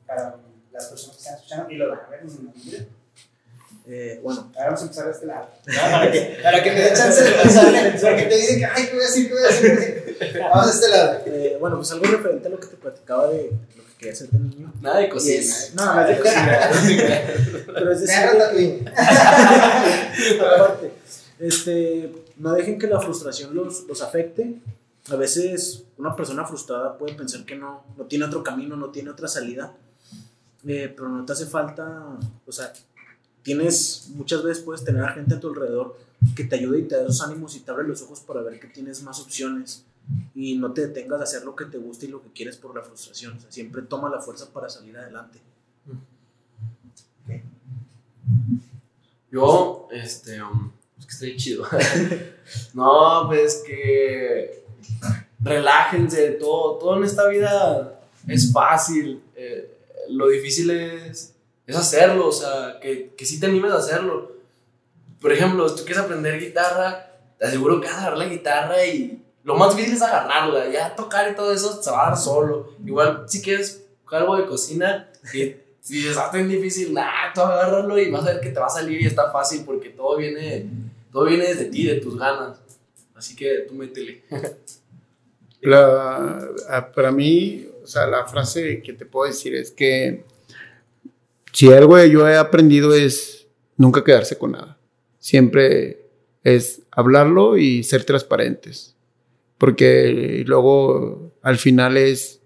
para 0.07 0.37
las 0.73 0.87
personas 0.87 1.17
que 1.17 1.23
están 1.23 1.35
escuchando 1.37 1.71
y 1.71 1.77
lo 1.77 1.91
van 1.91 2.01
a 2.07 2.09
ver 2.09 2.21
en 2.21 2.29
el 2.29 2.63
video. 2.63 2.87
Eh, 3.89 4.21
bueno, 4.23 4.49
Ahora 4.55 4.67
vamos 4.67 4.81
a 4.81 4.83
empezar 4.85 5.07
de 5.07 5.11
este 5.13 5.27
lado. 5.27 5.49
¿no? 5.67 5.73
Para, 5.91 6.13
que, 6.13 6.39
para 6.41 6.63
que 6.63 6.71
me 6.71 6.81
dé 6.83 6.93
chance 6.95 7.25
de 7.25 7.31
pensar, 7.33 7.67
porque 8.01 8.23
te 8.27 8.37
dicen 8.37 8.59
que, 8.61 8.65
ay, 8.67 8.87
¿qué 8.87 8.93
voy 8.93 9.01
a 9.03 9.07
decir? 9.07 9.27
¿Qué 9.29 9.35
voy 9.35 9.43
a 9.43 9.47
decir? 9.49 10.39
Vamos 10.41 10.67
de 10.67 10.73
este 10.73 10.89
lado. 10.89 11.21
eh, 11.27 11.57
bueno, 11.59 11.77
pues 11.79 11.91
algo 11.91 12.05
referente 12.05 12.47
a 12.47 12.51
lo 12.53 12.61
que 12.61 12.67
te 12.69 12.77
platicaba 12.77 13.29
de 13.31 13.51
lo 13.77 13.85
que 13.85 13.92
quería 14.03 14.13
hacer 14.13 14.31
de 14.31 14.39
niño. 14.39 14.73
Nada 14.83 14.99
de 14.99 15.09
cocina. 15.09 15.41
es- 15.41 15.73
no, 15.75 15.95
no 15.95 16.01
es 16.03 16.09
de 16.09 16.19
cocina. 16.23 16.61
Pero 17.67 17.93
es 17.93 18.01
decir, 18.01 18.17
que- 18.55 18.85
aparte, 20.41 20.93
este, 21.39 22.13
no 22.37 22.53
dejen 22.53 22.79
que 22.79 22.87
la 22.87 23.01
frustración 23.01 23.55
los, 23.55 23.85
los 23.85 24.03
afecte. 24.03 24.59
A 25.11 25.17
veces 25.17 25.85
una 25.99 26.15
persona 26.15 26.45
frustrada 26.45 26.97
puede 26.99 27.15
pensar 27.15 27.45
que 27.45 27.57
no, 27.57 27.85
no 27.97 28.05
tiene 28.05 28.25
otro 28.27 28.43
camino, 28.43 28.77
no 28.77 28.91
tiene 28.91 29.11
otra 29.11 29.29
salida. 29.29 29.73
Eh, 30.67 30.93
pero 30.95 31.09
no 31.09 31.25
te 31.25 31.33
hace 31.33 31.47
falta, 31.47 32.05
o 32.47 32.53
sea, 32.53 32.73
tienes, 33.43 34.07
muchas 34.15 34.45
veces 34.45 34.63
puedes 34.63 34.85
tener 34.85 35.03
a 35.03 35.13
gente 35.13 35.35
a 35.35 35.41
tu 35.41 35.49
alrededor 35.49 35.99
que 36.37 36.45
te 36.45 36.55
ayude 36.55 36.79
y 36.79 36.83
te 36.83 36.95
da 36.95 37.03
esos 37.03 37.21
ánimos 37.23 37.57
y 37.57 37.61
te 37.61 37.73
abre 37.73 37.89
los 37.89 38.01
ojos 38.03 38.21
para 38.21 38.43
ver 38.43 38.61
que 38.61 38.69
tienes 38.69 39.03
más 39.03 39.19
opciones 39.19 39.85
y 40.35 40.57
no 40.57 40.73
te 40.73 40.89
detengas 40.89 41.21
a 41.21 41.25
hacer 41.25 41.45
lo 41.45 41.55
que 41.55 41.67
te 41.67 41.79
gusta 41.79 42.07
y 42.07 42.09
lo 42.09 42.23
que 42.23 42.33
quieres 42.33 42.57
por 42.57 42.75
la 42.75 42.83
frustración. 42.83 43.39
Siempre 43.49 43.83
toma 43.83 44.09
la 44.09 44.21
fuerza 44.21 44.53
para 44.53 44.69
salir 44.69 44.97
adelante. 44.97 45.39
Yo, 49.31 49.89
este, 49.91 50.43
um, 50.43 50.71
es 50.99 51.07
que 51.07 51.13
estoy 51.13 51.37
chido. 51.37 51.67
no, 52.75 53.25
pues 53.29 53.63
que 53.67 54.65
relájense, 55.41 56.33
todo, 56.33 56.79
todo 56.79 56.97
en 56.99 57.05
esta 57.05 57.29
vida 57.29 58.01
es 58.29 58.53
fácil. 58.53 59.23
eh, 59.35 59.79
lo 60.11 60.29
difícil 60.29 60.71
es, 60.71 61.35
es 61.67 61.77
hacerlo, 61.77 62.29
o 62.29 62.33
sea, 62.33 62.79
que, 62.81 63.15
que 63.17 63.25
sí 63.25 63.41
te 63.41 63.47
animes 63.47 63.73
a 63.73 63.79
hacerlo. 63.79 64.33
Por 65.21 65.33
ejemplo, 65.33 65.69
si 65.69 65.77
tú 65.77 65.85
quieres 65.85 66.03
aprender 66.03 66.41
guitarra, 66.41 67.11
te 67.39 67.47
aseguro 67.47 67.81
que 67.81 67.87
vas 67.87 67.97
a 67.97 68.01
agarrar 68.01 68.19
la 68.19 68.27
guitarra 68.27 68.85
y 68.85 69.22
lo 69.45 69.55
más 69.57 69.75
difícil 69.77 69.97
es 69.97 70.03
agarrarla, 70.03 70.71
ya 70.71 70.95
tocar 70.95 71.31
y 71.31 71.35
todo 71.35 71.53
eso 71.53 71.83
se 71.83 71.91
va 71.91 72.07
a 72.07 72.11
dar 72.11 72.19
solo. 72.19 72.75
Igual, 72.85 73.25
si 73.27 73.43
quieres 73.43 73.85
algo 74.11 74.37
de 74.37 74.45
cocina, 74.47 75.09
y 75.33 75.55
si 75.81 76.07
ah, 76.07 76.11
está 76.11 76.31
bien 76.37 76.49
difícil, 76.49 76.93
nah, 76.93 77.33
tú 77.35 77.41
agárralo 77.41 77.99
y 77.99 78.11
vas 78.11 78.23
a 78.27 78.33
ver 78.33 78.41
que 78.41 78.51
te 78.51 78.61
va 78.61 78.67
a 78.67 78.71
salir 78.71 79.01
y 79.01 79.07
está 79.07 79.31
fácil 79.33 79.63
porque 79.65 79.89
todo 79.89 80.17
viene, 80.19 80.67
todo 81.11 81.25
viene 81.25 81.47
desde 81.49 81.65
ti, 81.67 81.87
de 81.87 81.95
tus 81.97 82.19
ganas. 82.19 82.59
Así 83.15 83.35
que 83.35 83.65
tú 83.69 83.75
métele. 83.75 84.23
La, 85.61 86.49
a- 86.69 86.93
para 86.93 87.13
mí, 87.13 87.69
o 87.83 87.87
sea, 87.87 88.07
la 88.07 88.27
frase 88.27 88.83
que 88.83 88.93
te 88.93 89.07
puedo 89.07 89.29
decir 89.31 89.55
es 89.55 89.71
que 89.71 90.25
si 91.53 91.73
algo 91.73 92.03
yo 92.05 92.29
he 92.29 92.37
aprendido 92.37 92.95
es 92.95 93.47
nunca 93.77 94.03
quedarse 94.03 94.37
con 94.37 94.53
nada. 94.53 94.77
Siempre 95.21 96.05
es 96.43 96.83
hablarlo 96.91 97.57
y 97.57 97.85
ser 97.85 98.05
transparentes. 98.05 98.92
Porque 99.63 100.43
luego 100.45 101.31
al 101.41 101.57
final 101.57 101.97
es 101.97 102.41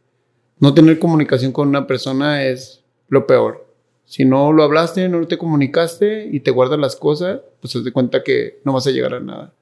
no 0.59 0.74
tener 0.74 0.98
comunicación 0.98 1.51
con 1.51 1.66
una 1.66 1.86
persona 1.86 2.44
es 2.44 2.84
lo 3.09 3.26
peor. 3.26 3.66
Si 4.05 4.26
no 4.26 4.52
lo 4.52 4.62
hablaste, 4.64 5.09
no 5.09 5.26
te 5.26 5.38
comunicaste 5.38 6.28
y 6.30 6.40
te 6.40 6.51
guardas 6.51 6.78
las 6.78 6.94
cosas, 6.94 7.40
pues 7.59 7.74
haz 7.74 7.84
de 7.84 7.93
cuenta 7.93 8.22
que 8.22 8.60
no 8.64 8.74
vas 8.74 8.86
a 8.86 8.90
llegar 8.90 9.14
a 9.14 9.20
nada. 9.20 9.55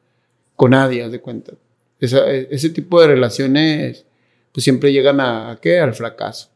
Con 0.56 0.72
nadie, 0.72 1.04
haz 1.04 1.12
de 1.12 1.20
cuenta. 1.20 1.52
Esa- 2.00 2.28
ese 2.28 2.70
tipo 2.70 3.00
de 3.00 3.06
relaciones 3.06 4.04
pues 4.50 4.64
siempre 4.64 4.92
llegan 4.92 5.20
a, 5.20 5.52
¿a 5.52 5.56
qué? 5.60 5.78
Al 5.78 5.94
fracaso. 5.94 6.48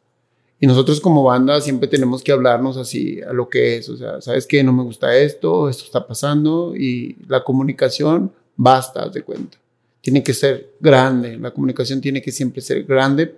Y 0.59 0.67
nosotros 0.67 1.01
como 1.01 1.23
banda 1.23 1.61
siempre 1.61 1.87
tenemos 1.87 2.25
que 2.25 2.33
hablarnos 2.33 2.77
así 2.77 3.21
a 3.23 3.33
lo 3.33 3.49
que 3.49 3.77
es. 3.77 3.89
O 3.89 3.97
sea, 3.97 4.21
¿sabes 4.21 4.49
qué? 4.49 4.65
No 4.65 4.73
me 4.73 4.83
gusta 4.83 5.17
esto, 5.17 5.69
esto 5.69 5.85
está 5.85 6.05
pasando 6.09 6.75
y 6.75 7.17
la 7.29 7.45
comunicación 7.45 8.33
basta, 8.57 9.05
haz 9.05 9.13
de 9.13 9.23
cuenta. 9.23 9.59
Tiene 10.01 10.23
que 10.23 10.33
ser 10.33 10.75
grande, 10.81 11.37
la 11.37 11.51
comunicación 11.51 12.01
tiene 12.01 12.23
que 12.23 12.33
siempre 12.33 12.61
ser 12.61 12.85
grande, 12.85 13.35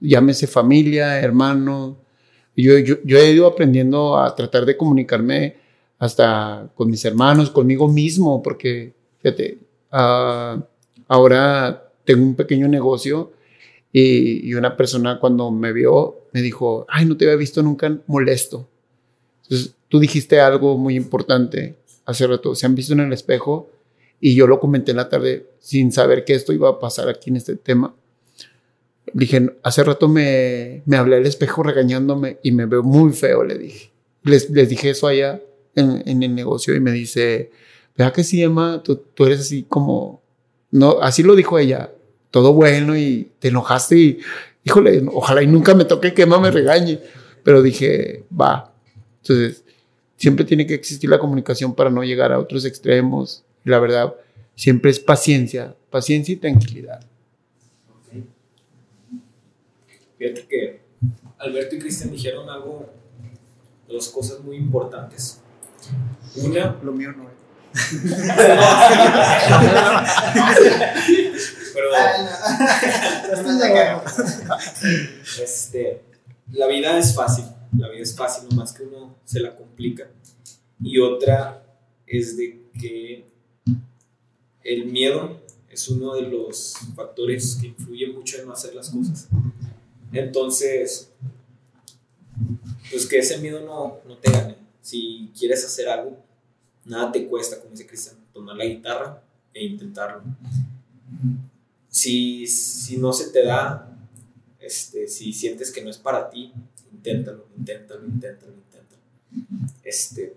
llámese 0.00 0.46
familia, 0.46 1.20
hermano. 1.20 1.96
Yo, 2.56 2.78
yo, 2.78 2.96
yo 3.04 3.18
he 3.18 3.32
ido 3.32 3.46
aprendiendo 3.46 4.18
a 4.18 4.34
tratar 4.34 4.64
de 4.64 4.76
comunicarme 4.76 5.56
hasta 5.98 6.70
con 6.74 6.90
mis 6.90 7.04
hermanos, 7.04 7.50
conmigo 7.50 7.88
mismo, 7.88 8.42
porque, 8.42 8.92
fíjate, 9.18 9.58
ah, 9.90 10.62
ahora 11.08 11.90
tengo 12.04 12.22
un 12.22 12.34
pequeño 12.34 12.68
negocio 12.68 13.32
y, 13.92 14.52
una 14.54 14.76
persona 14.76 15.18
cuando 15.20 15.50
me 15.50 15.72
vio 15.72 16.26
me 16.32 16.42
dijo, 16.42 16.84
ay, 16.88 17.06
no 17.06 17.16
te 17.16 17.24
había 17.24 17.36
visto 17.36 17.62
nunca 17.62 17.96
molesto. 18.06 18.68
Entonces, 19.44 19.74
tú 19.88 20.00
dijiste 20.00 20.40
algo 20.40 20.76
muy 20.76 20.96
importante 20.96 21.76
hace 22.04 22.26
rato, 22.26 22.54
se 22.54 22.66
han 22.66 22.74
visto 22.74 22.92
en 22.92 23.00
el 23.00 23.12
espejo 23.12 23.70
y 24.26 24.34
yo 24.34 24.46
lo 24.46 24.58
comenté 24.58 24.92
en 24.92 24.96
la 24.96 25.10
tarde 25.10 25.50
sin 25.60 25.92
saber 25.92 26.24
que 26.24 26.32
esto 26.32 26.54
iba 26.54 26.70
a 26.70 26.78
pasar 26.78 27.10
aquí 27.10 27.28
en 27.28 27.36
este 27.36 27.56
tema. 27.56 27.94
Dije, 29.12 29.54
hace 29.62 29.84
rato 29.84 30.08
me, 30.08 30.82
me 30.86 30.96
hablé 30.96 31.16
al 31.16 31.26
espejo 31.26 31.62
regañándome 31.62 32.38
y 32.42 32.50
me 32.52 32.64
veo 32.64 32.82
muy 32.82 33.12
feo, 33.12 33.44
le 33.44 33.58
dije. 33.58 33.92
Les, 34.22 34.48
les 34.48 34.70
dije 34.70 34.88
eso 34.88 35.08
allá 35.08 35.42
en, 35.74 36.22
el 36.22 36.34
negocio 36.34 36.74
y 36.74 36.80
me 36.80 36.90
dice, 36.90 37.50
vea 37.98 38.14
que 38.14 38.24
sí, 38.24 38.42
Emma, 38.42 38.82
tú, 38.82 38.96
tú 38.96 39.26
eres 39.26 39.40
así 39.40 39.66
como, 39.68 40.22
no, 40.70 41.00
así 41.02 41.22
lo 41.22 41.34
dijo 41.34 41.58
ella, 41.58 41.92
todo 42.30 42.54
bueno 42.54 42.96
y 42.96 43.30
te 43.40 43.48
enojaste 43.48 43.98
y, 43.98 44.20
híjole, 44.64 45.04
ojalá 45.12 45.42
y 45.42 45.46
nunca 45.48 45.74
me 45.74 45.84
toque 45.84 46.14
que 46.14 46.22
Emma 46.22 46.40
me 46.40 46.50
regañe. 46.50 46.98
Pero 47.42 47.60
dije, 47.60 48.24
va. 48.32 48.72
Entonces, 49.20 49.66
siempre 50.16 50.46
tiene 50.46 50.66
que 50.66 50.72
existir 50.72 51.10
la 51.10 51.18
comunicación 51.18 51.74
para 51.74 51.90
no 51.90 52.02
llegar 52.02 52.32
a 52.32 52.38
otros 52.38 52.64
extremos. 52.64 53.44
La 53.64 53.78
verdad, 53.78 54.14
siempre 54.54 54.90
es 54.90 55.00
paciencia, 55.00 55.74
paciencia 55.90 56.32
y 56.32 56.36
tranquilidad. 56.36 57.00
Fíjate 60.18 60.46
que 60.46 60.80
Alberto 61.38 61.76
y 61.76 61.78
Cristian 61.78 62.10
dijeron 62.10 62.48
algo, 62.48 62.88
dos 63.88 64.08
cosas 64.08 64.40
muy 64.40 64.56
importantes. 64.56 65.40
Una, 66.36 66.78
Lo 66.82 66.92
mío 66.92 67.12
no 67.12 67.28
es. 67.28 67.34
pero 71.74 71.90
acuerdo. 73.64 74.02
este, 75.42 76.02
la 76.52 76.66
vida 76.68 76.98
es 76.98 77.14
fácil, 77.14 77.44
la 77.76 77.88
vida 77.88 78.02
es 78.02 78.16
fácil, 78.16 78.48
nomás 78.48 78.72
que 78.72 78.84
uno 78.84 79.16
se 79.24 79.40
la 79.40 79.56
complica. 79.56 80.08
Y 80.80 80.98
otra 81.00 81.62
es 82.06 82.36
de 82.36 82.68
que 82.80 83.33
el 84.64 84.86
miedo 84.86 85.40
es 85.70 85.88
uno 85.88 86.14
de 86.14 86.22
los 86.22 86.74
factores 86.94 87.58
que 87.60 87.68
influye 87.68 88.06
mucho 88.08 88.38
en 88.38 88.46
no 88.46 88.52
hacer 88.52 88.74
las 88.74 88.90
cosas. 88.90 89.28
Entonces, 90.12 91.10
pues 92.90 93.06
que 93.06 93.18
ese 93.18 93.38
miedo 93.38 93.60
no, 93.60 93.98
no 94.06 94.16
te 94.18 94.30
gane. 94.30 94.56
Si 94.80 95.30
quieres 95.38 95.64
hacer 95.64 95.88
algo, 95.88 96.16
nada 96.84 97.12
te 97.12 97.26
cuesta, 97.26 97.58
como 97.58 97.72
dice 97.72 97.86
Cristian, 97.86 98.16
tomar 98.32 98.56
la 98.56 98.64
guitarra 98.64 99.22
e 99.52 99.64
intentarlo. 99.64 100.22
Si, 101.88 102.46
si 102.46 102.96
no 102.96 103.12
se 103.12 103.30
te 103.30 103.44
da, 103.44 103.96
este, 104.60 105.08
si 105.08 105.32
sientes 105.32 105.70
que 105.70 105.82
no 105.82 105.90
es 105.90 105.98
para 105.98 106.30
ti, 106.30 106.52
inténtalo, 106.92 107.46
inténtalo, 107.56 108.06
inténtalo, 108.06 108.52
inténtalo. 108.52 109.02
Este, 109.82 110.36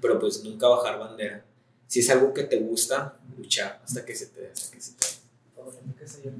pero 0.00 0.18
pues 0.18 0.42
nunca 0.44 0.68
bajar 0.68 0.98
bandera. 0.98 1.44
Si 1.86 2.00
es 2.00 2.10
algo 2.10 2.34
que 2.34 2.44
te 2.44 2.58
gusta, 2.58 3.18
luchar 3.36 3.80
hasta 3.84 4.04
que 4.04 4.14
se 4.14 4.26
te 4.26 4.40
dé, 4.42 4.50
hasta 4.50 4.74
que 4.74 4.80
se 4.80 4.92
te 4.92 5.04
dé. 5.06 6.32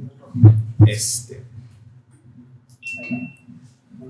Este, 0.92 1.42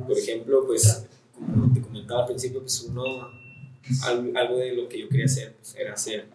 por 0.06 0.18
ejemplo, 0.18 0.64
pues, 0.66 1.04
como 1.34 1.72
te 1.72 1.80
comentaba 1.80 2.20
al 2.22 2.26
principio, 2.26 2.60
pues 2.60 2.80
uno, 2.82 3.30
al- 4.02 4.36
algo 4.36 4.58
de 4.58 4.74
lo 4.74 4.88
que 4.88 5.00
yo 5.00 5.08
quería 5.08 5.26
hacer 5.26 5.54
pues, 5.54 5.74
era 5.76 5.96
ser 5.96 6.26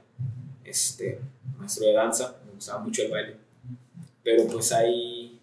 este, 0.64 1.20
maestro 1.58 1.88
de 1.88 1.94
danza, 1.94 2.38
me 2.46 2.54
gustaba 2.54 2.84
mucho 2.84 3.04
el 3.04 3.12
baile, 3.12 3.36
pero 4.24 4.48
pues 4.48 4.72
hay, 4.72 5.40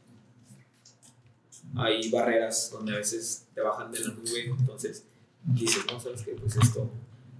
hay 1.77 2.11
barreras 2.11 2.71
donde 2.73 2.95
a 2.95 2.99
veces 2.99 3.45
te 3.55 3.61
bajan 3.61 3.91
de 3.93 4.01
la 4.01 4.09
nube, 4.15 4.47
entonces 4.59 5.05
dices, 5.45 5.85
no, 5.91 6.01
sabes 6.01 6.23
que 6.23 6.33
pues 6.33 6.57
esto 6.57 6.91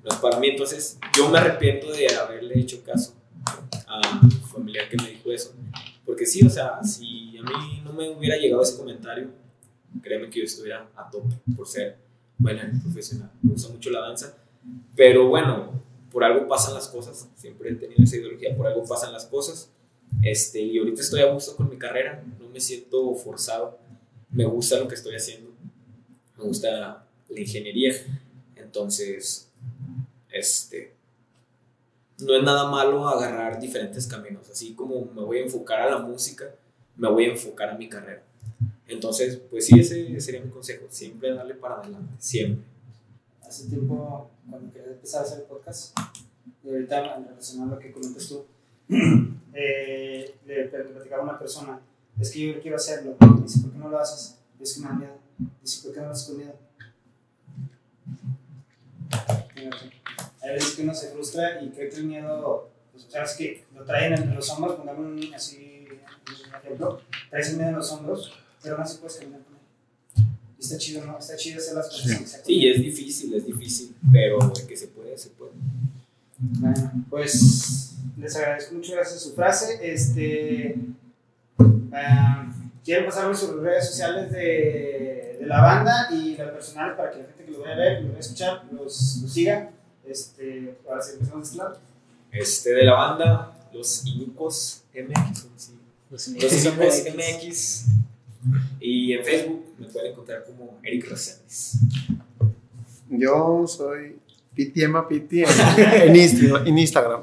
no 0.05 0.11
es 0.11 0.17
para 0.17 0.39
mí, 0.39 0.49
entonces 0.49 0.99
yo 1.17 1.29
me 1.29 1.39
arrepiento 1.39 1.91
de 1.93 2.15
haberle 2.15 2.59
hecho 2.59 2.83
caso 2.85 3.15
a 3.87 4.21
mi 4.23 4.31
familiar 4.31 4.89
que 4.89 4.97
me 4.97 5.11
dijo 5.11 5.31
eso, 5.31 5.55
porque 6.05 6.27
sí, 6.27 6.45
o 6.45 6.51
sea, 6.51 6.83
si 6.83 7.37
a 7.39 7.43
mí 7.43 7.83
no 7.85 7.93
me 7.93 8.11
hubiera 8.11 8.37
llegado 8.37 8.63
ese 8.63 8.77
comentario, 8.77 9.29
créeme 10.03 10.31
que 10.31 10.41
yo 10.41 10.45
estuviera 10.45 10.89
a 10.97 11.11
tope 11.11 11.35
por 11.57 11.67
ser 11.67 11.99
bailarín 12.39 12.81
profesional. 12.81 13.31
Me 13.43 13.53
gusta 13.53 13.73
mucho 13.73 13.91
la 13.91 14.01
danza, 14.01 14.37
pero 14.95 15.29
bueno, 15.29 15.73
por 16.11 16.25
algo 16.25 16.49
pasan 16.49 16.75
las 16.75 16.89
cosas. 16.89 17.29
Siempre 17.37 17.71
he 17.71 17.75
tenido 17.75 18.03
esa 18.03 18.17
ideología, 18.17 18.57
por 18.57 18.67
algo 18.67 18.85
pasan 18.85 19.13
las 19.13 19.27
cosas. 19.27 19.71
Este, 20.23 20.61
y 20.61 20.79
ahorita 20.79 21.03
estoy 21.03 21.21
a 21.21 21.33
gusto 21.33 21.55
con 21.57 21.69
mi 21.69 21.77
carrera, 21.77 22.25
no 22.41 22.49
me 22.49 22.61
siento 22.61 23.15
forzado. 23.15 23.79
Me 24.31 24.45
gusta 24.45 24.79
lo 24.79 24.89
que 24.89 24.95
estoy 24.95 25.15
haciendo, 25.15 25.51
me 26.37 26.45
gusta 26.45 27.07
la 27.29 27.41
ingeniería. 27.41 27.95
Entonces, 28.57 29.51
este, 30.31 30.95
no 32.21 32.35
es 32.35 32.43
nada 32.43 32.71
malo 32.71 33.09
agarrar 33.09 33.61
diferentes 33.61 34.07
caminos. 34.07 34.49
Así 34.51 34.75
como 34.75 35.07
me 35.15 35.23
voy 35.23 35.39
a 35.39 35.43
enfocar 35.43 35.83
a 35.83 35.91
la 35.91 35.99
música, 35.99 36.47
me 36.97 37.09
voy 37.11 37.27
a 37.27 37.31
enfocar 37.31 37.71
a 37.71 37.75
mi 37.79 37.89
carrera. 37.89 38.23
Entonces, 38.87 39.37
pues 39.51 39.67
sí, 39.67 39.79
ese 39.79 40.19
sería 40.21 40.41
mi 40.41 40.51
consejo, 40.51 40.87
siempre 40.89 41.35
darle 41.35 41.55
para 41.55 41.77
adelante, 41.77 42.15
siempre. 42.19 42.65
Hace 43.47 43.69
tiempo, 43.69 44.31
cuando 44.49 44.73
quería 44.73 44.93
empezar 44.93 45.23
a 45.23 45.25
hacer 45.25 45.45
podcast, 45.45 45.97
y 46.65 46.71
ahorita 46.71 47.19
relacionado 47.19 47.73
a 47.73 47.75
lo 47.75 47.81
que 47.81 47.93
comentas 47.93 48.29
tú, 48.29 48.45
eh, 49.55 50.35
le 50.47 50.65
platicaba 50.65 51.23
a 51.23 51.25
una 51.25 51.39
persona, 51.39 51.81
es 52.19 52.31
que 52.31 52.55
yo 52.55 52.61
quiero 52.61 52.77
hacerlo, 52.77 53.17
dice, 53.43 53.61
¿por 53.61 53.73
qué 53.73 53.79
no 53.79 53.89
lo 53.91 53.99
haces? 53.99 54.39
Es 54.61 54.75
que 54.75 54.81
me 54.81 54.89
da 54.89 54.95
miedo, 54.95 55.19
dice, 55.63 55.83
¿por 55.83 55.93
qué 55.93 56.01
no 56.01 56.07
lo 56.07 56.13
haces 56.13 56.29
con 56.29 56.37
miedo? 56.39 56.55
Razón. 59.71 59.98
Hay 60.49 60.55
veces 60.55 60.77
que 60.77 60.83
uno 60.83 60.95
se 60.95 61.09
frustra 61.09 61.63
y 61.63 61.69
cree 61.69 61.91
que 61.91 61.97
el 61.97 62.05
miedo, 62.05 62.71
pues, 62.91 63.05
o 63.05 63.11
sea, 63.11 63.23
es 63.25 63.35
que 63.35 63.65
lo 63.75 63.85
traen 63.85 64.15
en 64.15 64.35
los 64.35 64.49
hombros, 64.49 64.77
pongamos 64.77 65.01
un, 65.07 65.35
así 65.35 65.87
un 65.91 66.55
ejemplo, 66.55 67.03
traes 67.29 67.51
el 67.51 67.57
miedo 67.57 67.69
en 67.69 67.77
los 67.77 67.93
hombros, 67.93 68.33
pero 68.63 68.77
aún 68.77 68.83
así 68.85 68.97
puedes 68.99 69.17
caminar 69.19 69.41
con 69.43 69.55
él. 69.55 70.25
Y 70.59 70.63
está 70.63 70.79
chido, 70.79 71.05
¿no? 71.05 71.19
Está 71.19 71.37
chido 71.37 71.59
hacer 71.59 71.75
las 71.75 71.89
cosas 71.89 72.43
Sí, 72.47 72.57
miedo. 72.57 72.75
es 72.75 72.83
difícil, 72.83 73.35
es 73.35 73.45
difícil, 73.45 73.95
pero 74.11 74.39
de 74.39 74.67
que 74.67 74.77
se 74.77 74.89
puede, 74.89 75.19
se 75.19 75.29
puede. 75.31 75.53
Bueno, 76.39 76.93
pues 77.11 77.97
les 78.17 78.35
agradezco 78.37 78.75
mucho 78.75 78.95
gracias 78.95 79.17
a 79.19 79.21
su 79.21 79.35
frase. 79.35 79.79
Este, 79.83 80.77
ah, 81.93 82.51
quiero 82.85 83.05
pasarme 83.05 83.35
sus 83.35 83.55
redes 83.61 83.87
sociales 83.87 84.33
de, 84.33 85.37
de 85.41 85.47
la 85.47 85.61
banda 85.61 86.09
y 86.11 86.37
las 86.37 86.53
personales 86.53 86.97
para 86.97 87.11
que 87.11 87.19
la 87.19 87.25
gente 87.27 87.45
que 87.45 87.51
lo 87.51 87.61
vaya 87.61 87.75
a 87.75 87.77
ver, 87.79 88.01
lo 88.01 88.07
vaya 88.09 88.17
a 88.17 88.21
escuchar, 88.21 88.65
los, 88.73 89.19
los 89.23 89.33
siga. 89.33 89.73
Este, 90.09 90.77
ahora 90.89 91.03
sí 91.03 91.13
empezamos 91.15 91.53
de 91.53 91.59
este. 91.59 91.79
Este, 92.31 92.71
de 92.75 92.85
la 92.85 92.95
banda, 92.95 93.69
los 93.73 94.05
Inicos 94.07 94.83
MX, 94.95 95.47
sí. 95.57 95.73
Los 96.11 96.29
Los 96.29 96.65
Inicos 96.65 97.05
MX. 97.17 97.85
Y 98.81 99.13
en 99.13 99.25
Facebook 99.25 99.65
me 99.79 99.87
pueden 99.87 100.13
encontrar 100.13 100.45
como 100.45 100.79
Eric 100.83 101.09
Reséndiz. 101.11 101.73
Yo 103.11 103.65
soy 103.67 104.19
Pitiema 104.55 105.07
Piti 105.09 105.43
en, 105.43 105.49
en 105.77 106.15
Insta- 106.15 106.67
en 106.67 106.79
Instagram. 106.79 107.23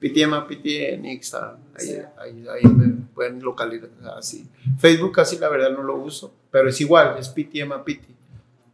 Pitiema 0.00 0.46
Piti 0.46 0.76
en 0.78 1.04
Instagram. 1.06 1.56
Ahí, 1.78 1.86
Sí. 1.86 1.94
ahí, 2.18 2.46
ahí 2.48 2.70
me 2.70 2.88
pueden 3.14 3.40
localizar 3.42 3.88
así. 4.18 4.46
Facebook 4.78 5.12
casi 5.12 5.38
la 5.38 5.48
verdad 5.48 5.70
no 5.70 5.82
lo 5.82 5.96
uso, 5.96 6.32
pero 6.50 6.68
es 6.68 6.80
igual, 6.80 7.16
es 7.18 7.28
Pitiema 7.28 7.84
Piti. 7.84 8.08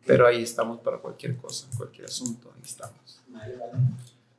Pero 0.07 0.27
ahí 0.27 0.43
estamos 0.43 0.81
para 0.81 0.97
cualquier 0.99 1.37
cosa, 1.37 1.67
cualquier 1.77 2.07
asunto, 2.07 2.51
ahí 2.57 2.63
estamos. 2.65 2.97
Vale, 3.29 3.57
vale. 3.57 3.73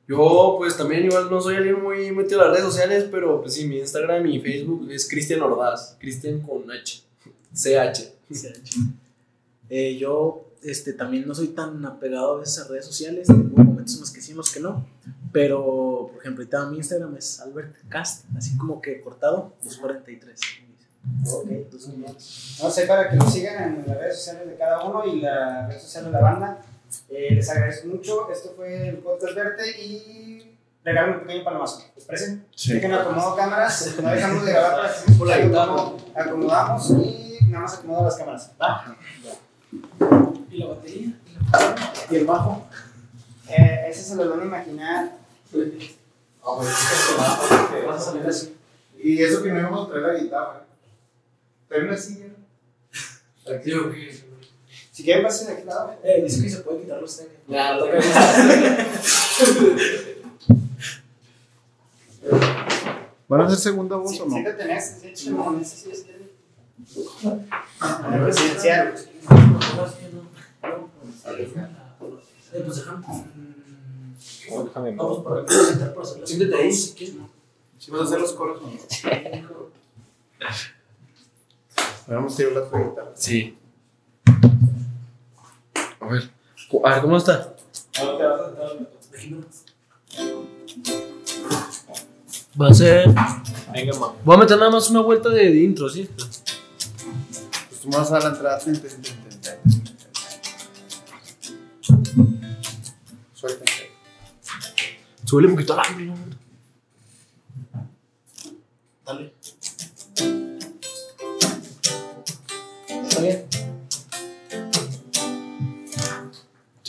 Yo, 0.07 0.55
pues 0.57 0.75
también 0.75 1.05
igual 1.05 1.29
no 1.29 1.39
soy 1.39 1.55
alguien 1.55 1.83
muy 1.83 2.11
metido 2.11 2.41
en 2.41 2.47
las 2.47 2.57
redes 2.57 2.73
sociales, 2.73 3.07
pero 3.11 3.41
pues 3.41 3.53
sí, 3.53 3.67
mi 3.67 3.77
Instagram 3.77 4.25
y 4.25 4.39
Facebook 4.39 4.89
es 4.89 5.07
Cristian 5.07 5.41
Ordaz. 5.41 5.95
Cristian 5.99 6.41
con 6.41 6.69
H. 6.71 7.03
CH. 7.53 8.11
Eh, 9.69 9.97
yo 9.97 10.45
este, 10.63 10.93
también 10.93 11.27
no 11.27 11.35
soy 11.35 11.49
tan 11.49 11.85
apegado 11.85 12.37
a 12.37 12.39
veces 12.39 12.59
a 12.59 12.67
redes 12.67 12.85
sociales, 12.85 13.27
tengo 13.27 13.63
momentos 13.63 13.95
en 13.95 14.01
los 14.01 14.11
que 14.11 14.21
sí, 14.21 14.31
en 14.31 14.37
los 14.37 14.51
que 14.51 14.59
no, 14.59 14.85
pero 15.31 16.09
por 16.11 16.21
ejemplo, 16.21 16.43
ahorita 16.43 16.65
mi 16.69 16.77
Instagram 16.77 17.15
es 17.15 17.39
Albert 17.39 17.75
Cast, 17.87 18.25
así 18.35 18.57
como 18.57 18.81
que 18.81 19.01
cortado, 19.01 19.53
243. 19.63 20.39
Ok, 21.31 21.49
pues 21.71 21.87
muy 21.87 21.97
bien. 21.97 22.13
No 22.61 22.69
sé, 22.69 22.85
para 22.87 23.09
que 23.09 23.15
lo 23.15 23.29
sigan 23.29 23.75
en 23.75 23.87
las 23.87 23.97
redes 23.97 24.17
sociales 24.17 24.47
de 24.47 24.55
cada 24.55 24.83
uno 24.83 25.05
y 25.05 25.21
la 25.21 25.67
red 25.67 25.79
social 25.79 26.05
de 26.05 26.11
la 26.11 26.19
banda. 26.19 26.61
Eh, 27.09 27.35
les 27.35 27.49
agradezco 27.49 27.87
mucho. 27.87 28.29
Esto 28.31 28.53
fue 28.55 28.87
el 28.89 28.97
podcast 28.97 29.35
Verte 29.35 29.81
y 29.81 30.55
regalen 30.83 31.15
un 31.15 31.19
pequeño 31.21 31.43
palomazo. 31.43 31.83
¿Les 31.95 32.05
parece? 32.05 32.39
Sí. 32.55 32.73
Dejen 32.73 32.93
acomodo 32.93 33.35
cámaras. 33.35 33.95
No 34.01 34.09
dejamos 34.09 34.45
de 34.45 34.51
grabar 34.51 34.75
para 34.81 34.93
que 35.05 35.11
Por 35.13 35.27
la 35.27 35.35
se 35.35 35.45
guitarra. 35.47 35.73
acomodamos 36.15 36.89
y 36.91 37.39
nada 37.47 37.63
más 37.63 37.73
acomodo 37.77 38.03
las 38.05 38.15
cámaras. 38.17 38.51
¿Va? 38.61 38.97
¿Y 40.49 40.57
la 40.57 40.67
batería? 40.67 41.13
Y 42.09 42.15
el 42.15 42.25
bajo. 42.25 42.65
Eh, 43.49 43.85
ese 43.89 44.03
se 44.03 44.15
lo 44.15 44.29
van 44.29 44.41
a 44.41 44.45
imaginar. 44.45 45.11
Vas 46.43 47.97
a 47.97 47.99
salir 47.99 48.25
así. 48.27 48.55
Y 49.01 49.21
eso 49.23 49.41
que 49.43 49.51
no 49.51 49.59
íbamos 49.59 49.87
a 49.87 49.91
traer 49.91 50.05
la 50.07 50.13
guitarra. 50.19 50.63
Traer 51.67 51.83
una 51.85 51.97
silla. 51.97 52.25
Sí, 52.91 53.73
ok. 53.73 53.93
Si 54.99 55.05
quieren, 55.05 55.23
pasen 55.23 55.55
aquí 55.55 55.63
lado. 55.65 55.93
Eh, 56.03 56.23
dice 56.23 56.43
que 56.43 56.49
se 56.49 56.57
puede 56.57 56.81
quitar 56.81 57.01
los 57.01 57.15
tenis. 57.15 57.31
Ya, 57.47 57.73
lo 57.77 57.85
¿Van 63.29 63.39
a 63.39 63.45
hacer 63.45 63.59
segunda 63.59 63.95
voz 63.95 64.11
Sí, 64.11 64.19
o 64.19 64.25
no? 64.25 64.35
sí, 64.35 64.43
ese, 64.43 65.15
sí, 65.15 65.33
presidencial. 68.25 68.93
Eh, 72.51 72.61
pues 72.65 72.75
déjame. 72.75 73.05
Déjame 74.65 74.95
Vamos 74.97 75.23
para 75.23 75.45
presentar 75.45 75.93
para 75.93 76.05
hacer 76.05 76.19
las 76.19 76.29
Siéntate 76.29 76.61
ahí. 76.61 76.73
si 76.73 76.93
quieres. 76.93 77.15
¿Si 77.77 77.89
vas 77.91 78.01
a 78.01 78.03
hacer 78.03 78.19
los 78.19 78.33
coros 78.33 78.61
o 78.61 78.67
no? 78.67 78.73
Vamos 82.07 82.33
a 82.33 82.35
tirar 82.35 82.51
la 82.51 82.61
guitarra. 82.83 83.11
Sí. 83.15 83.58
A 86.09 86.11
ver. 86.11 86.31
A 86.85 86.89
ver, 86.89 87.01
¿cómo 87.01 87.17
está? 87.17 87.53
Va 92.59 92.67
a 92.67 92.73
ser. 92.73 93.05
Venga, 93.71 93.93
mamá. 93.93 94.15
Voy 94.25 94.35
a 94.35 94.39
meter 94.39 94.57
nada 94.57 94.71
más 94.71 94.89
una 94.89 95.01
vuelta 95.01 95.29
de, 95.29 95.51
de 95.51 95.61
intro, 95.61 95.87
¿sí? 95.87 96.09
Pues 96.15 97.81
tú 97.83 97.89
vas 97.91 98.11
a 98.11 98.19
la 98.19 98.29
entrada. 98.29 98.57
Ten, 98.57 98.81
ten, 98.81 99.01
ten. 99.01 99.13
Suéltate. 103.33 103.91
Súbele 105.25 105.47
un 105.49 105.53
poquito 105.53 105.73
al 105.73 105.85
hambre, 105.85 106.05
¿no? 106.05 106.15
Dale. 109.05 109.33
Está 112.87 113.21
bien. 113.21 113.58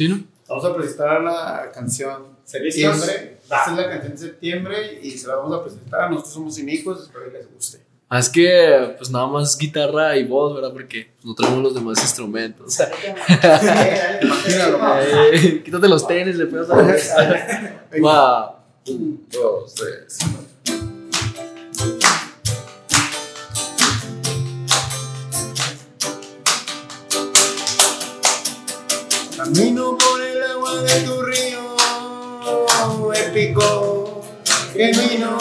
¿Sí, 0.00 0.08
no? 0.08 0.24
Vamos 0.48 0.64
a 0.64 0.74
presentar 0.74 1.20
la 1.20 1.70
canción. 1.74 2.28
Septiembre. 2.42 3.36
Esta 3.42 3.66
es 3.66 3.76
la 3.76 3.90
canción 3.90 4.12
de 4.12 4.16
Septiembre 4.16 4.98
y 5.02 5.10
se 5.10 5.28
la 5.28 5.34
vamos 5.36 5.54
a 5.54 5.62
presentar. 5.62 6.10
Nosotros 6.10 6.32
somos 6.32 6.58
hijos, 6.58 7.02
espero 7.02 7.26
que 7.26 7.36
les 7.36 7.52
guste. 7.52 7.80
Ah, 8.08 8.18
es 8.18 8.30
que, 8.30 8.94
pues 8.96 9.10
nada 9.10 9.26
más 9.26 9.58
guitarra 9.58 10.16
y 10.16 10.24
voz, 10.24 10.54
¿verdad? 10.54 10.72
Porque 10.72 11.10
no 11.22 11.34
tenemos 11.34 11.62
los 11.62 11.74
demás 11.74 12.00
instrumentos. 12.00 12.78
Imagínalo, 14.22 14.80
Eh, 15.34 15.62
quítate 15.62 15.86
los 15.86 16.08
tenis, 16.08 16.34
le 16.34 16.46
puedes 16.46 16.68
dar. 16.68 17.90
Va. 18.02 18.64
Un, 18.86 19.26
dos, 19.30 19.74
tres. 19.74 20.18
Genuino. 34.80 35.36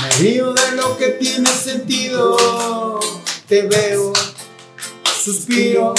Me 0.00 0.10
río 0.18 0.54
de 0.54 0.72
lo 0.76 0.96
que 0.96 1.08
tiene 1.20 1.50
sentido, 1.50 3.00
te 3.46 3.66
veo, 3.66 4.14
suspiro, 5.22 5.92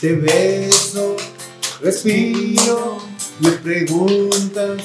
te 0.00 0.14
beso, 0.14 1.16
respiro, 1.82 2.96
me 3.40 3.50
preguntas 3.50 4.80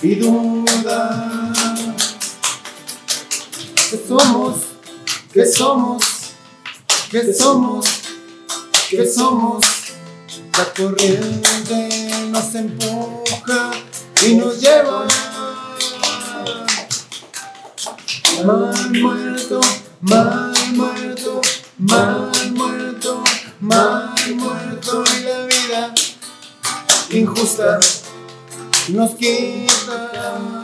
y 0.00 0.14
dudas. 0.14 1.58
¿Qué 3.90 4.00
somos? 4.06 4.56
¿Qué 5.32 5.44
somos? 5.44 6.04
¿Qué 7.10 7.34
somos? 7.34 8.03
¿Qué 8.96 9.10
somos? 9.10 9.64
La 10.56 10.72
corriente 10.72 11.88
nos 12.30 12.54
empuja 12.54 13.72
y 14.24 14.34
nos 14.36 14.60
lleva. 14.60 15.04
Mal 18.44 18.90
muerto, 18.92 19.60
mal 20.00 20.54
muerto, 20.74 21.40
mal 21.78 22.30
muerto, 22.52 23.24
mal 23.60 24.14
muerto 24.36 25.04
y 25.18 25.22
la 25.24 25.46
vida 25.46 25.94
injusta 27.10 27.80
nos 28.90 29.10
quita. 29.16 30.63